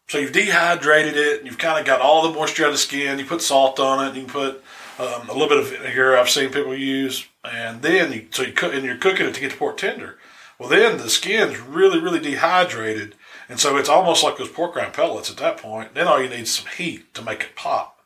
So 0.09 0.19
you've 0.19 0.33
dehydrated 0.33 1.17
it, 1.17 1.39
and 1.39 1.47
you've 1.47 1.57
kind 1.57 1.79
of 1.79 1.87
got 1.87 2.01
all 2.01 2.27
the 2.27 2.37
moisture 2.37 2.65
out 2.65 2.71
of 2.71 2.75
the 2.75 2.79
skin. 2.79 3.21
You 3.21 3.25
put 3.25 3.43
salt 3.43 3.79
on 3.79 4.05
it. 4.05 4.09
and 4.09 4.17
You 4.17 4.25
put 4.27 4.65
um, 4.99 5.29
a 5.29 5.33
little 5.33 5.47
bit 5.49 5.59
of 5.59 5.69
vinegar. 5.69 6.17
I've 6.17 6.29
seen 6.29 6.51
people 6.51 6.75
use, 6.75 7.29
and 7.45 7.81
then 7.81 8.13
you 8.13 8.27
so 8.33 8.43
you 8.43 8.53
cook 8.53 8.75
and 8.75 8.85
you're 8.85 8.97
cooking 8.97 9.27
it 9.27 9.35
to 9.35 9.41
get 9.41 9.53
the 9.53 9.57
pork 9.57 9.77
tender. 9.77 10.19
Well, 10.59 10.69
then 10.69 10.99
the 10.99 11.09
skin's 11.09 11.61
really 11.61 12.01
really 12.01 12.19
dehydrated, 12.19 13.15
and 13.49 13.61
so 13.61 13.77
it's 13.77 13.89
almost 13.89 14.25
like 14.25 14.37
those 14.37 14.49
pork 14.49 14.75
rind 14.75 14.95
pellets 14.95 15.31
at 15.31 15.37
that 15.37 15.59
point. 15.59 15.95
Then 15.95 16.09
all 16.09 16.21
you 16.21 16.29
need 16.29 16.41
is 16.41 16.53
some 16.53 16.67
heat 16.77 17.15
to 17.15 17.23
make 17.23 17.43
it 17.45 17.55
pop, 17.55 18.01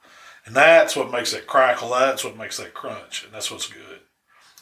and 0.44 0.54
that's 0.54 0.94
what 0.94 1.10
makes 1.10 1.32
that 1.32 1.46
crackle. 1.46 1.88
That's 1.88 2.22
what 2.22 2.36
makes 2.36 2.58
that 2.58 2.74
crunch, 2.74 3.24
and 3.24 3.32
that's 3.32 3.50
what's 3.50 3.66
good. 3.66 4.00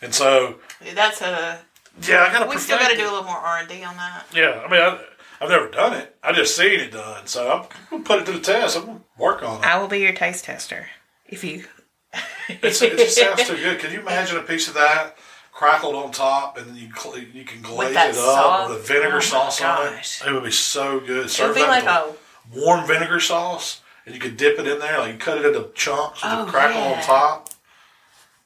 And 0.02 0.14
so 0.14 0.56
That's 0.94 1.22
a. 1.22 1.60
yeah, 2.06 2.26
I 2.28 2.32
got 2.32 2.44
to. 2.44 2.50
We 2.50 2.56
still 2.58 2.78
got 2.78 2.90
to 2.90 2.96
do 2.96 3.04
a 3.04 3.10
little 3.10 3.24
more 3.24 3.36
R 3.36 3.58
and 3.60 3.68
D 3.68 3.82
on 3.84 3.96
that. 3.96 4.26
Yeah, 4.34 4.62
I 4.66 4.70
mean, 4.70 4.80
I, 4.80 5.00
I've 5.40 5.48
never 5.48 5.68
done 5.68 5.94
it. 5.94 6.16
I 6.22 6.32
just 6.32 6.56
seen 6.56 6.80
it 6.80 6.92
done, 6.92 7.26
so 7.26 7.50
I'm 7.50 7.68
gonna 7.90 8.02
put 8.04 8.20
it 8.20 8.26
to 8.26 8.32
the 8.32 8.40
test. 8.40 8.76
I'm 8.76 8.86
gonna 8.86 9.00
work 9.18 9.42
on 9.42 9.58
it. 9.60 9.64
I 9.66 9.78
will 9.80 9.88
be 9.88 9.98
your 10.00 10.12
taste 10.12 10.44
tester 10.44 10.88
if 11.26 11.42
you. 11.44 11.64
It's, 12.48 12.82
it 12.82 12.98
just 12.98 13.16
sounds 13.16 13.44
too 13.48 13.56
good. 13.56 13.78
Can 13.78 13.92
you 13.92 14.00
imagine 14.00 14.36
a 14.36 14.42
piece 14.42 14.66
of 14.68 14.74
that 14.74 15.16
crackled 15.52 15.94
on 15.94 16.10
top, 16.10 16.58
and 16.58 16.66
then 16.66 16.74
you 16.76 16.88
cl- 16.94 17.16
you 17.16 17.44
can 17.44 17.62
glaze 17.62 17.92
it 17.92 17.96
up 17.96 18.14
sauce? 18.14 18.68
with 18.68 18.78
a 18.78 18.82
vinegar 18.82 19.08
Oh 19.12 19.14
my 19.14 19.20
sauce 19.20 19.62
on 19.62 19.92
it? 19.94 20.22
It 20.26 20.32
would 20.32 20.42
be 20.44 20.50
so 20.50 20.98
good. 21.00 21.26
It 21.26 21.40
would 21.40 21.54
be 21.54 21.62
like 21.62 21.84
a. 21.84 22.12
warm 22.52 22.84
vinegar 22.86 23.20
sauce, 23.20 23.80
and 24.04 24.14
you 24.14 24.20
could 24.20 24.36
dip 24.36 24.58
it 24.58 24.66
in 24.66 24.80
there. 24.80 24.98
Like 24.98 25.12
you 25.12 25.18
cut 25.18 25.38
it 25.38 25.46
into 25.46 25.70
chunks 25.74 26.22
with 26.22 26.32
Oh, 26.32 26.44
the 26.44 26.50
crackle 26.50 26.80
yeah. 26.80 26.96
on 26.96 27.02
top. 27.02 27.48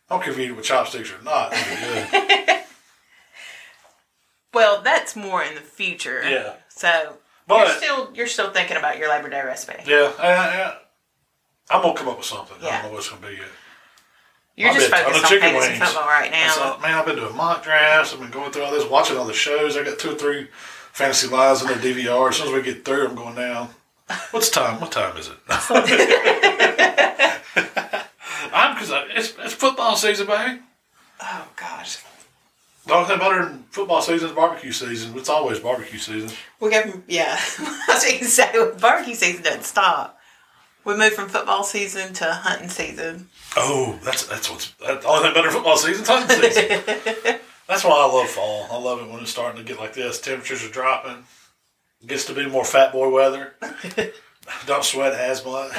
I 0.08 0.14
don't 0.14 0.22
care 0.22 0.32
if 0.32 0.38
you 0.38 0.44
eat 0.44 0.50
it 0.50 0.56
with 0.56 0.64
chopsticks 0.64 1.12
or 1.12 1.20
not. 1.22 1.52
It'd 1.52 2.10
be 2.12 2.46
good. 2.46 2.60
Well, 4.54 4.80
that's 4.82 5.14
more 5.16 5.42
in 5.42 5.54
the 5.54 5.60
future. 5.60 6.22
Yeah. 6.28 6.54
So 6.68 7.18
But- 7.46 7.66
you're 7.68 7.76
still 7.76 8.10
you're 8.14 8.26
still 8.26 8.50
thinking 8.50 8.76
about 8.76 8.98
your 8.98 9.08
Labor 9.08 9.28
Day 9.28 9.42
recipe. 9.42 9.82
yeah, 9.86 10.12
I, 10.18 10.28
I, 10.32 10.76
I'm 11.70 11.82
gonna 11.82 11.94
come 11.98 12.08
up 12.08 12.16
with 12.18 12.26
something. 12.26 12.56
I 12.62 12.70
don't 12.70 12.82
know 12.84 12.92
what's 12.92 13.08
gonna 13.10 13.26
be 13.26 13.34
yet. 13.34 13.42
You're 14.56 14.70
I 14.70 14.74
just 14.74 14.90
bet 14.90 15.04
ton 15.04 15.12
focused 15.12 15.24
on 15.24 15.30
chicken 15.30 15.50
fantasy 15.50 15.68
wings. 15.72 15.84
football 15.84 16.08
right 16.08 16.30
now. 16.30 16.50
So, 16.52 16.78
man, 16.80 16.94
I've 16.94 17.04
been 17.04 17.16
doing 17.16 17.36
mock 17.36 17.62
drafts. 17.62 18.14
I've 18.14 18.20
been 18.20 18.30
going 18.30 18.50
through 18.52 18.64
all 18.64 18.70
this, 18.72 18.88
watching 18.88 19.18
all 19.18 19.26
the 19.26 19.34
shows. 19.34 19.76
I 19.76 19.82
got 19.82 19.98
two 19.98 20.12
or 20.12 20.14
three 20.14 20.48
fantasy 20.94 21.28
lives 21.28 21.60
in 21.60 21.68
the 21.68 21.74
DVR. 21.74 22.30
As 22.30 22.36
soon 22.36 22.46
as 22.48 22.54
we 22.54 22.62
get 22.62 22.82
through, 22.84 23.08
I'm 23.08 23.14
going 23.14 23.34
down. 23.34 23.68
What's 24.30 24.48
time? 24.48 24.80
What 24.80 24.92
time 24.92 25.14
is 25.18 25.28
it? 25.28 25.36
I'm 28.56 28.74
because 28.74 28.90
it's, 29.14 29.34
it's 29.38 29.54
football 29.54 29.96
season, 29.96 30.26
baby. 30.26 30.60
oh 31.22 31.48
gosh, 31.56 31.98
The 32.86 32.94
only 32.94 33.08
thing 33.08 33.18
better 33.18 33.44
than 33.44 33.64
football 33.70 34.00
season 34.00 34.30
is 34.30 34.34
barbecue 34.34 34.72
season. 34.72 35.16
It's 35.18 35.28
always 35.28 35.60
barbecue 35.60 35.98
season. 35.98 36.30
we 36.60 36.70
go 36.70 36.82
from 36.82 37.04
yeah. 37.06 37.36
I 37.58 37.84
was 37.88 38.04
going 38.04 38.18
to 38.18 38.24
say 38.24 38.70
barbecue 38.80 39.14
season 39.14 39.42
doesn't 39.42 39.64
stop. 39.64 40.18
We 40.84 40.96
move 40.96 41.12
from 41.14 41.28
football 41.28 41.64
season 41.64 42.14
to 42.14 42.24
hunting 42.32 42.68
season. 42.68 43.28
Oh, 43.56 43.98
that's 44.04 44.24
that's 44.26 44.48
what's 44.50 44.70
that's 44.72 45.02
the 45.04 45.08
only 45.10 45.24
thing 45.24 45.34
better 45.34 45.48
than 45.48 45.56
football 45.56 45.76
season. 45.76 46.02
is 46.04 46.08
Hunting 46.08 46.50
season. 46.50 47.40
that's 47.68 47.84
why 47.84 47.90
I 47.90 48.06
love 48.06 48.28
fall. 48.28 48.68
I 48.70 48.78
love 48.78 49.00
it 49.00 49.10
when 49.10 49.20
it's 49.20 49.30
starting 49.32 49.60
to 49.62 49.68
get 49.68 49.80
like 49.80 49.94
this. 49.94 50.20
Temperatures 50.20 50.64
are 50.64 50.70
dropping. 50.70 51.24
It 52.02 52.06
gets 52.06 52.24
to 52.26 52.34
be 52.34 52.46
more 52.46 52.64
fat 52.64 52.92
boy 52.92 53.08
weather. 53.10 53.54
Don't 54.66 54.84
sweat 54.84 55.12
as 55.12 55.44
much. 55.44 55.72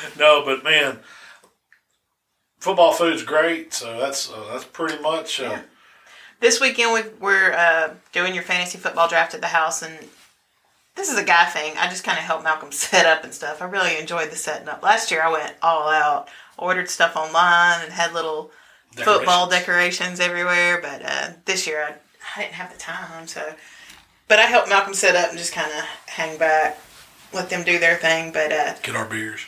no, 0.18 0.44
but 0.44 0.64
man, 0.64 0.98
football 2.58 2.92
food's 2.92 3.22
great. 3.22 3.72
So 3.74 3.98
that's 3.98 4.30
uh, 4.30 4.48
that's 4.52 4.64
pretty 4.64 5.00
much. 5.02 5.40
Uh, 5.40 5.60
This 6.40 6.60
weekend 6.60 6.92
we, 6.92 7.02
we're 7.20 7.52
uh, 7.52 7.94
doing 8.12 8.34
your 8.34 8.44
fantasy 8.44 8.78
football 8.78 9.08
draft 9.08 9.34
at 9.34 9.40
the 9.40 9.48
house, 9.48 9.82
and 9.82 9.92
this 10.94 11.10
is 11.10 11.18
a 11.18 11.24
guy 11.24 11.46
thing. 11.46 11.74
I 11.78 11.88
just 11.88 12.04
kind 12.04 12.18
of 12.18 12.24
helped 12.24 12.44
Malcom 12.44 12.72
set 12.86 13.06
up 13.06 13.24
and 13.24 13.34
stuff. 13.34 13.60
I 13.62 13.64
really 13.66 13.98
enjoyed 13.98 14.30
the 14.30 14.36
setting 14.36 14.68
up. 14.68 14.82
Last 14.82 15.10
year 15.10 15.22
I 15.22 15.32
went 15.32 15.54
all 15.62 15.88
out, 15.88 16.28
ordered 16.56 16.90
stuff 16.90 17.16
online, 17.16 17.82
and 17.82 17.92
had 17.92 18.12
little 18.12 18.50
football 19.04 19.48
decorations 19.48 20.20
everywhere. 20.20 20.80
But 20.80 21.02
uh, 21.04 21.30
this 21.44 21.66
year 21.66 21.82
I, 21.82 21.94
I 22.36 22.42
didn't 22.42 22.54
have 22.54 22.72
the 22.72 22.78
time, 22.78 23.26
so. 23.26 23.54
But 24.28 24.38
I 24.38 24.42
helped 24.42 24.68
Malcom 24.68 24.94
set 24.94 25.16
up 25.16 25.30
and 25.30 25.38
just 25.38 25.54
kind 25.54 25.72
of 25.72 25.84
hang 26.06 26.36
back, 26.38 26.78
let 27.32 27.48
them 27.48 27.64
do 27.64 27.78
their 27.78 27.96
thing. 27.96 28.30
But 28.30 28.52
uh, 28.52 28.74
Get 28.82 28.94
our 28.94 29.06
beers. 29.06 29.40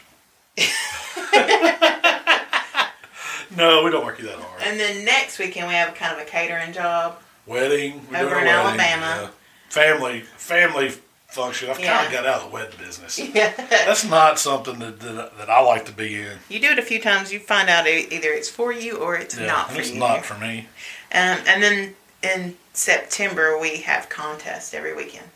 No, 3.57 3.83
we 3.85 3.91
don't 3.91 4.05
work 4.05 4.19
you 4.19 4.27
that 4.27 4.39
hard. 4.39 4.63
and 4.63 4.79
then 4.79 5.05
next 5.05 5.39
weekend 5.39 5.69
we 5.69 5.75
have 5.75 5.95
kind 5.95 6.13
of 6.15 6.21
a 6.27 6.29
catering 6.29 6.73
job. 6.73 7.19
Wedding. 7.47 8.07
We're 8.11 8.19
Over 8.19 8.39
in 8.39 8.45
wedding, 8.47 8.49
Alabama. 8.53 9.23
yeah. 9.23 9.29
Family 9.69 10.21
family 10.21 10.91
function. 11.29 11.71
I've 11.71 11.79
kind 11.81 12.07
of 12.07 12.13
got 12.13 12.27
out 12.27 12.43
of 12.43 12.49
the 12.49 12.55
wedding 12.55 12.79
business. 12.79 13.19
Yeah. 13.35 13.53
That's 13.57 14.05
not 14.05 14.39
something 14.39 14.79
that, 14.81 14.99
that, 15.01 15.39
that 15.39 15.51
I 15.51 15.61
like 15.63 15.85
to 15.87 15.93
be 15.93 16.21
in. 16.21 16.39
You 16.49 16.61
do 16.61 16.69
it 16.71 16.79
a 16.79 16.83
few 16.83 17.01
times, 17.01 17.33
you 17.33 17.39
find 17.39 17.69
out 17.69 17.87
either 17.87 18.29
it's 18.31 18.49
for 18.49 18.73
you 18.73 18.97
or 18.99 19.17
it's 19.17 19.39
Yeah, 19.39 19.47
not 19.47 19.71
for 19.71 19.81
it's 19.81 19.93
you. 19.93 19.99
not 20.01 20.25
for 20.25 20.35
me. 20.39 20.67
Um, 21.13 21.39
and 21.47 21.63
then 21.63 21.95
in 22.23 22.57
September 22.73 23.59
we 23.61 23.79
have 23.79 24.09
contests 24.09 24.75
every 24.75 24.95
weekend. 24.95 25.27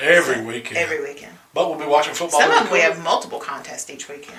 Every 0.00 0.36
So, 0.36 0.42
weekend. 0.44 0.76
Every 0.78 1.00
weekend. 1.02 1.32
But 1.54 1.68
we'll 1.68 1.78
be 1.78 1.86
watching 1.86 2.14
football. 2.14 2.40
Some 2.40 2.50
of 2.50 2.64
them 2.64 2.72
we 2.72 2.80
have 2.80 3.02
multiple 3.02 3.38
contests 3.38 3.90
each 3.90 4.08
weekend. 4.08 4.38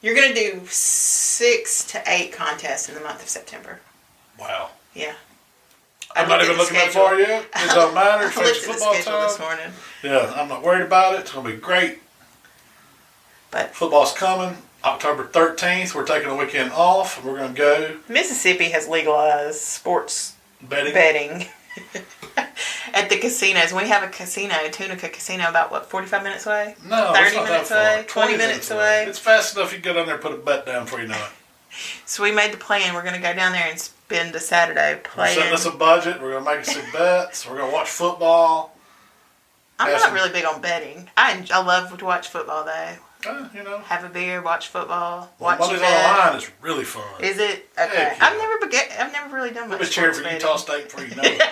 You're 0.00 0.14
gonna 0.14 0.34
do 0.34 0.62
six 0.66 1.84
to 1.88 2.02
eight 2.06 2.32
contests 2.32 2.88
in 2.88 2.94
the 2.94 3.00
month 3.00 3.22
of 3.22 3.28
September. 3.28 3.80
Wow. 4.38 4.70
Yeah. 4.94 5.14
I 6.14 6.22
I'm 6.22 6.28
not 6.28 6.38
looked 6.38 6.44
even 6.50 6.58
looking 6.58 6.74
that 6.76 6.90
schedule. 6.90 7.02
far 7.08 7.18
yet. 7.20 7.42
It 7.54 7.74
don't 7.74 7.94
matter. 7.94 8.24
I 8.24 8.26
It's 8.28 8.36
looked 8.36 8.48
it's 8.48 8.58
at 8.60 8.66
the 8.66 8.72
football 8.74 8.94
schedule 8.94 9.20
this 9.22 9.36
time. 9.36 9.46
morning. 9.46 9.72
Yeah, 10.02 10.32
I'm 10.40 10.48
not 10.48 10.62
worried 10.62 10.82
about 10.86 11.14
it. 11.14 11.20
It's 11.20 11.32
going 11.32 11.44
to 11.46 11.52
be 11.52 11.58
great. 11.58 11.98
But 13.50 13.74
Football's 13.74 14.12
coming. 14.14 14.56
October 14.84 15.24
13th, 15.26 15.94
we're 15.94 16.06
taking 16.06 16.30
a 16.30 16.36
weekend 16.36 16.70
off. 16.72 17.18
and 17.18 17.26
We're 17.26 17.36
going 17.38 17.52
to 17.54 17.58
go 17.58 17.96
Mississippi 18.08 18.66
has 18.70 18.88
legalized 18.88 19.60
sports 19.60 20.34
betting. 20.62 20.94
betting 20.94 21.46
at 22.94 23.08
the 23.10 23.16
casinos. 23.18 23.72
We 23.72 23.88
have 23.88 24.02
a 24.02 24.08
casino, 24.08 24.54
Tunica 24.70 25.08
Casino, 25.08 25.48
about 25.48 25.70
what, 25.70 25.86
45 25.90 26.22
minutes 26.22 26.46
away? 26.46 26.74
No, 26.86 27.12
30 27.14 27.26
it's 27.26 27.34
not 27.36 27.44
minutes 27.44 27.70
away, 27.70 28.04
20 28.08 28.36
minutes 28.36 28.70
away. 28.70 29.04
It's 29.08 29.18
fast 29.18 29.56
enough. 29.56 29.72
You 29.72 29.80
can 29.80 29.92
go 29.92 29.94
down 29.94 30.06
there 30.06 30.14
and 30.16 30.22
put 30.22 30.32
a 30.32 30.36
bet 30.38 30.66
down 30.66 30.84
before 30.84 31.00
you 31.00 31.08
know 31.08 31.14
it. 31.16 31.30
So 32.06 32.22
we 32.24 32.32
made 32.32 32.52
the 32.52 32.56
plan. 32.56 32.94
We're 32.94 33.02
going 33.02 33.14
to 33.14 33.20
go 33.20 33.34
down 33.34 33.52
there 33.52 33.68
and 33.68 33.78
spend 33.78 34.34
a 34.34 34.40
Saturday 34.40 34.94
We're 34.94 35.00
playing. 35.00 35.36
setting 35.38 35.52
us 35.52 35.66
a 35.66 35.70
budget. 35.70 36.20
We're 36.20 36.32
going 36.32 36.44
to 36.44 36.50
make 36.56 36.64
some 36.64 36.82
bets. 36.92 37.46
We're 37.48 37.58
going 37.58 37.70
to 37.70 37.74
watch 37.74 37.88
football. 37.90 38.74
I'm 39.78 39.92
not 39.92 40.00
some- 40.00 40.14
really 40.14 40.30
big 40.30 40.44
on 40.44 40.60
betting. 40.60 41.08
I, 41.16 41.46
I 41.52 41.62
love 41.62 41.96
to 41.96 42.04
watch 42.04 42.26
football 42.28 42.64
though. 42.64 42.94
Uh, 43.26 43.48
you 43.54 43.62
know, 43.64 43.78
Have 43.78 44.04
a 44.04 44.08
beer, 44.08 44.40
watch 44.42 44.68
football, 44.68 45.28
watch 45.40 45.58
Mondays 45.58 45.80
bet. 45.80 46.18
online 46.18 46.36
is 46.38 46.50
really 46.62 46.84
fun. 46.84 47.02
Is 47.20 47.38
it 47.38 47.68
okay? 47.78 47.92
Yeah. 47.94 48.16
I've 48.20 48.38
never 48.38 48.58
beget, 48.66 48.92
I've 48.98 49.12
never 49.12 49.34
really 49.34 49.50
done 49.50 49.68
We'll 49.68 49.78
much 49.78 49.88
be 49.88 49.92
cheering 49.92 50.14
for. 50.14 50.28
Utah 50.28 50.56
State 50.56 50.84
before 50.84 51.04
you 51.04 51.14
know 51.16 51.22
it. 51.24 51.40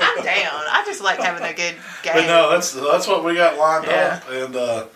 I'm 0.00 0.24
down. 0.24 0.62
I 0.70 0.82
just 0.86 1.00
like 1.02 1.20
having 1.20 1.44
a 1.44 1.52
good 1.54 1.74
game. 2.02 2.14
But 2.14 2.26
no, 2.26 2.50
that's 2.50 2.72
that's 2.72 3.06
what 3.06 3.24
we 3.24 3.34
got 3.36 3.56
lined 3.58 3.86
Yeah. 3.86 4.20
up. 4.24 4.30
And 4.30 4.56
uh, 4.56 4.86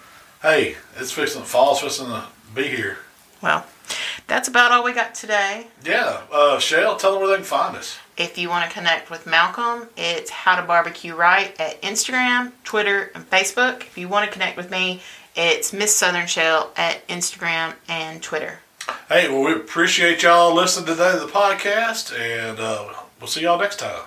hey, 0.43 0.77
it's 0.97 1.12
fixing. 1.12 1.43
Fall's 1.43 1.81
fixing 1.81 2.07
to 2.07 2.25
be 2.55 2.64
here. 2.64 2.99
well, 3.41 3.64
that's 4.27 4.49
about 4.49 4.73
all 4.73 4.83
we 4.83 4.93
got 4.93 5.14
today. 5.14 5.68
Yeah, 5.85 6.23
uh, 6.33 6.59
Shell, 6.59 6.97
tell 6.97 7.12
them 7.12 7.20
where 7.20 7.31
they 7.31 7.37
can 7.37 7.45
find 7.45 7.77
us. 7.77 7.99
If 8.17 8.37
you 8.37 8.49
want 8.51 8.69
to 8.69 8.75
connect 8.75 9.11
with 9.11 9.25
Malcom, 9.25 9.89
it's 9.97 10.31
How 10.31 10.57
to 10.57 10.63
Barbecue 10.63 11.15
Right 11.15 11.59
at 11.59 11.81
Instagram, 11.81 12.53
Twitter, 12.63 13.11
and 13.15 13.29
Facebook. 13.29 13.81
If 13.81 13.97
you 13.97 14.07
want 14.07 14.27
to 14.27 14.33
connect 14.33 14.57
with 14.57 14.71
me, 14.71 15.01
it's 15.35 15.73
Miss 15.73 15.97
Southern 15.97 16.27
Shell 16.27 16.73
at 16.77 17.07
Instagram 17.09 17.75
and 17.89 18.23
Twitter. 18.23 18.61
Hey, 19.09 19.29
well, 19.29 19.43
we 19.43 19.53
appreciate 19.53 20.23
y'all 20.23 20.55
listening 20.55 20.87
today 20.87 21.13
to 21.13 21.21
the 21.21 21.33
podcast, 21.33 22.13
and 22.19 22.59
uh, 22.59 22.93
we'll 23.19 23.29
see 23.29 23.43
y'all 23.43 23.59
next 23.59 23.79
time. 23.79 24.03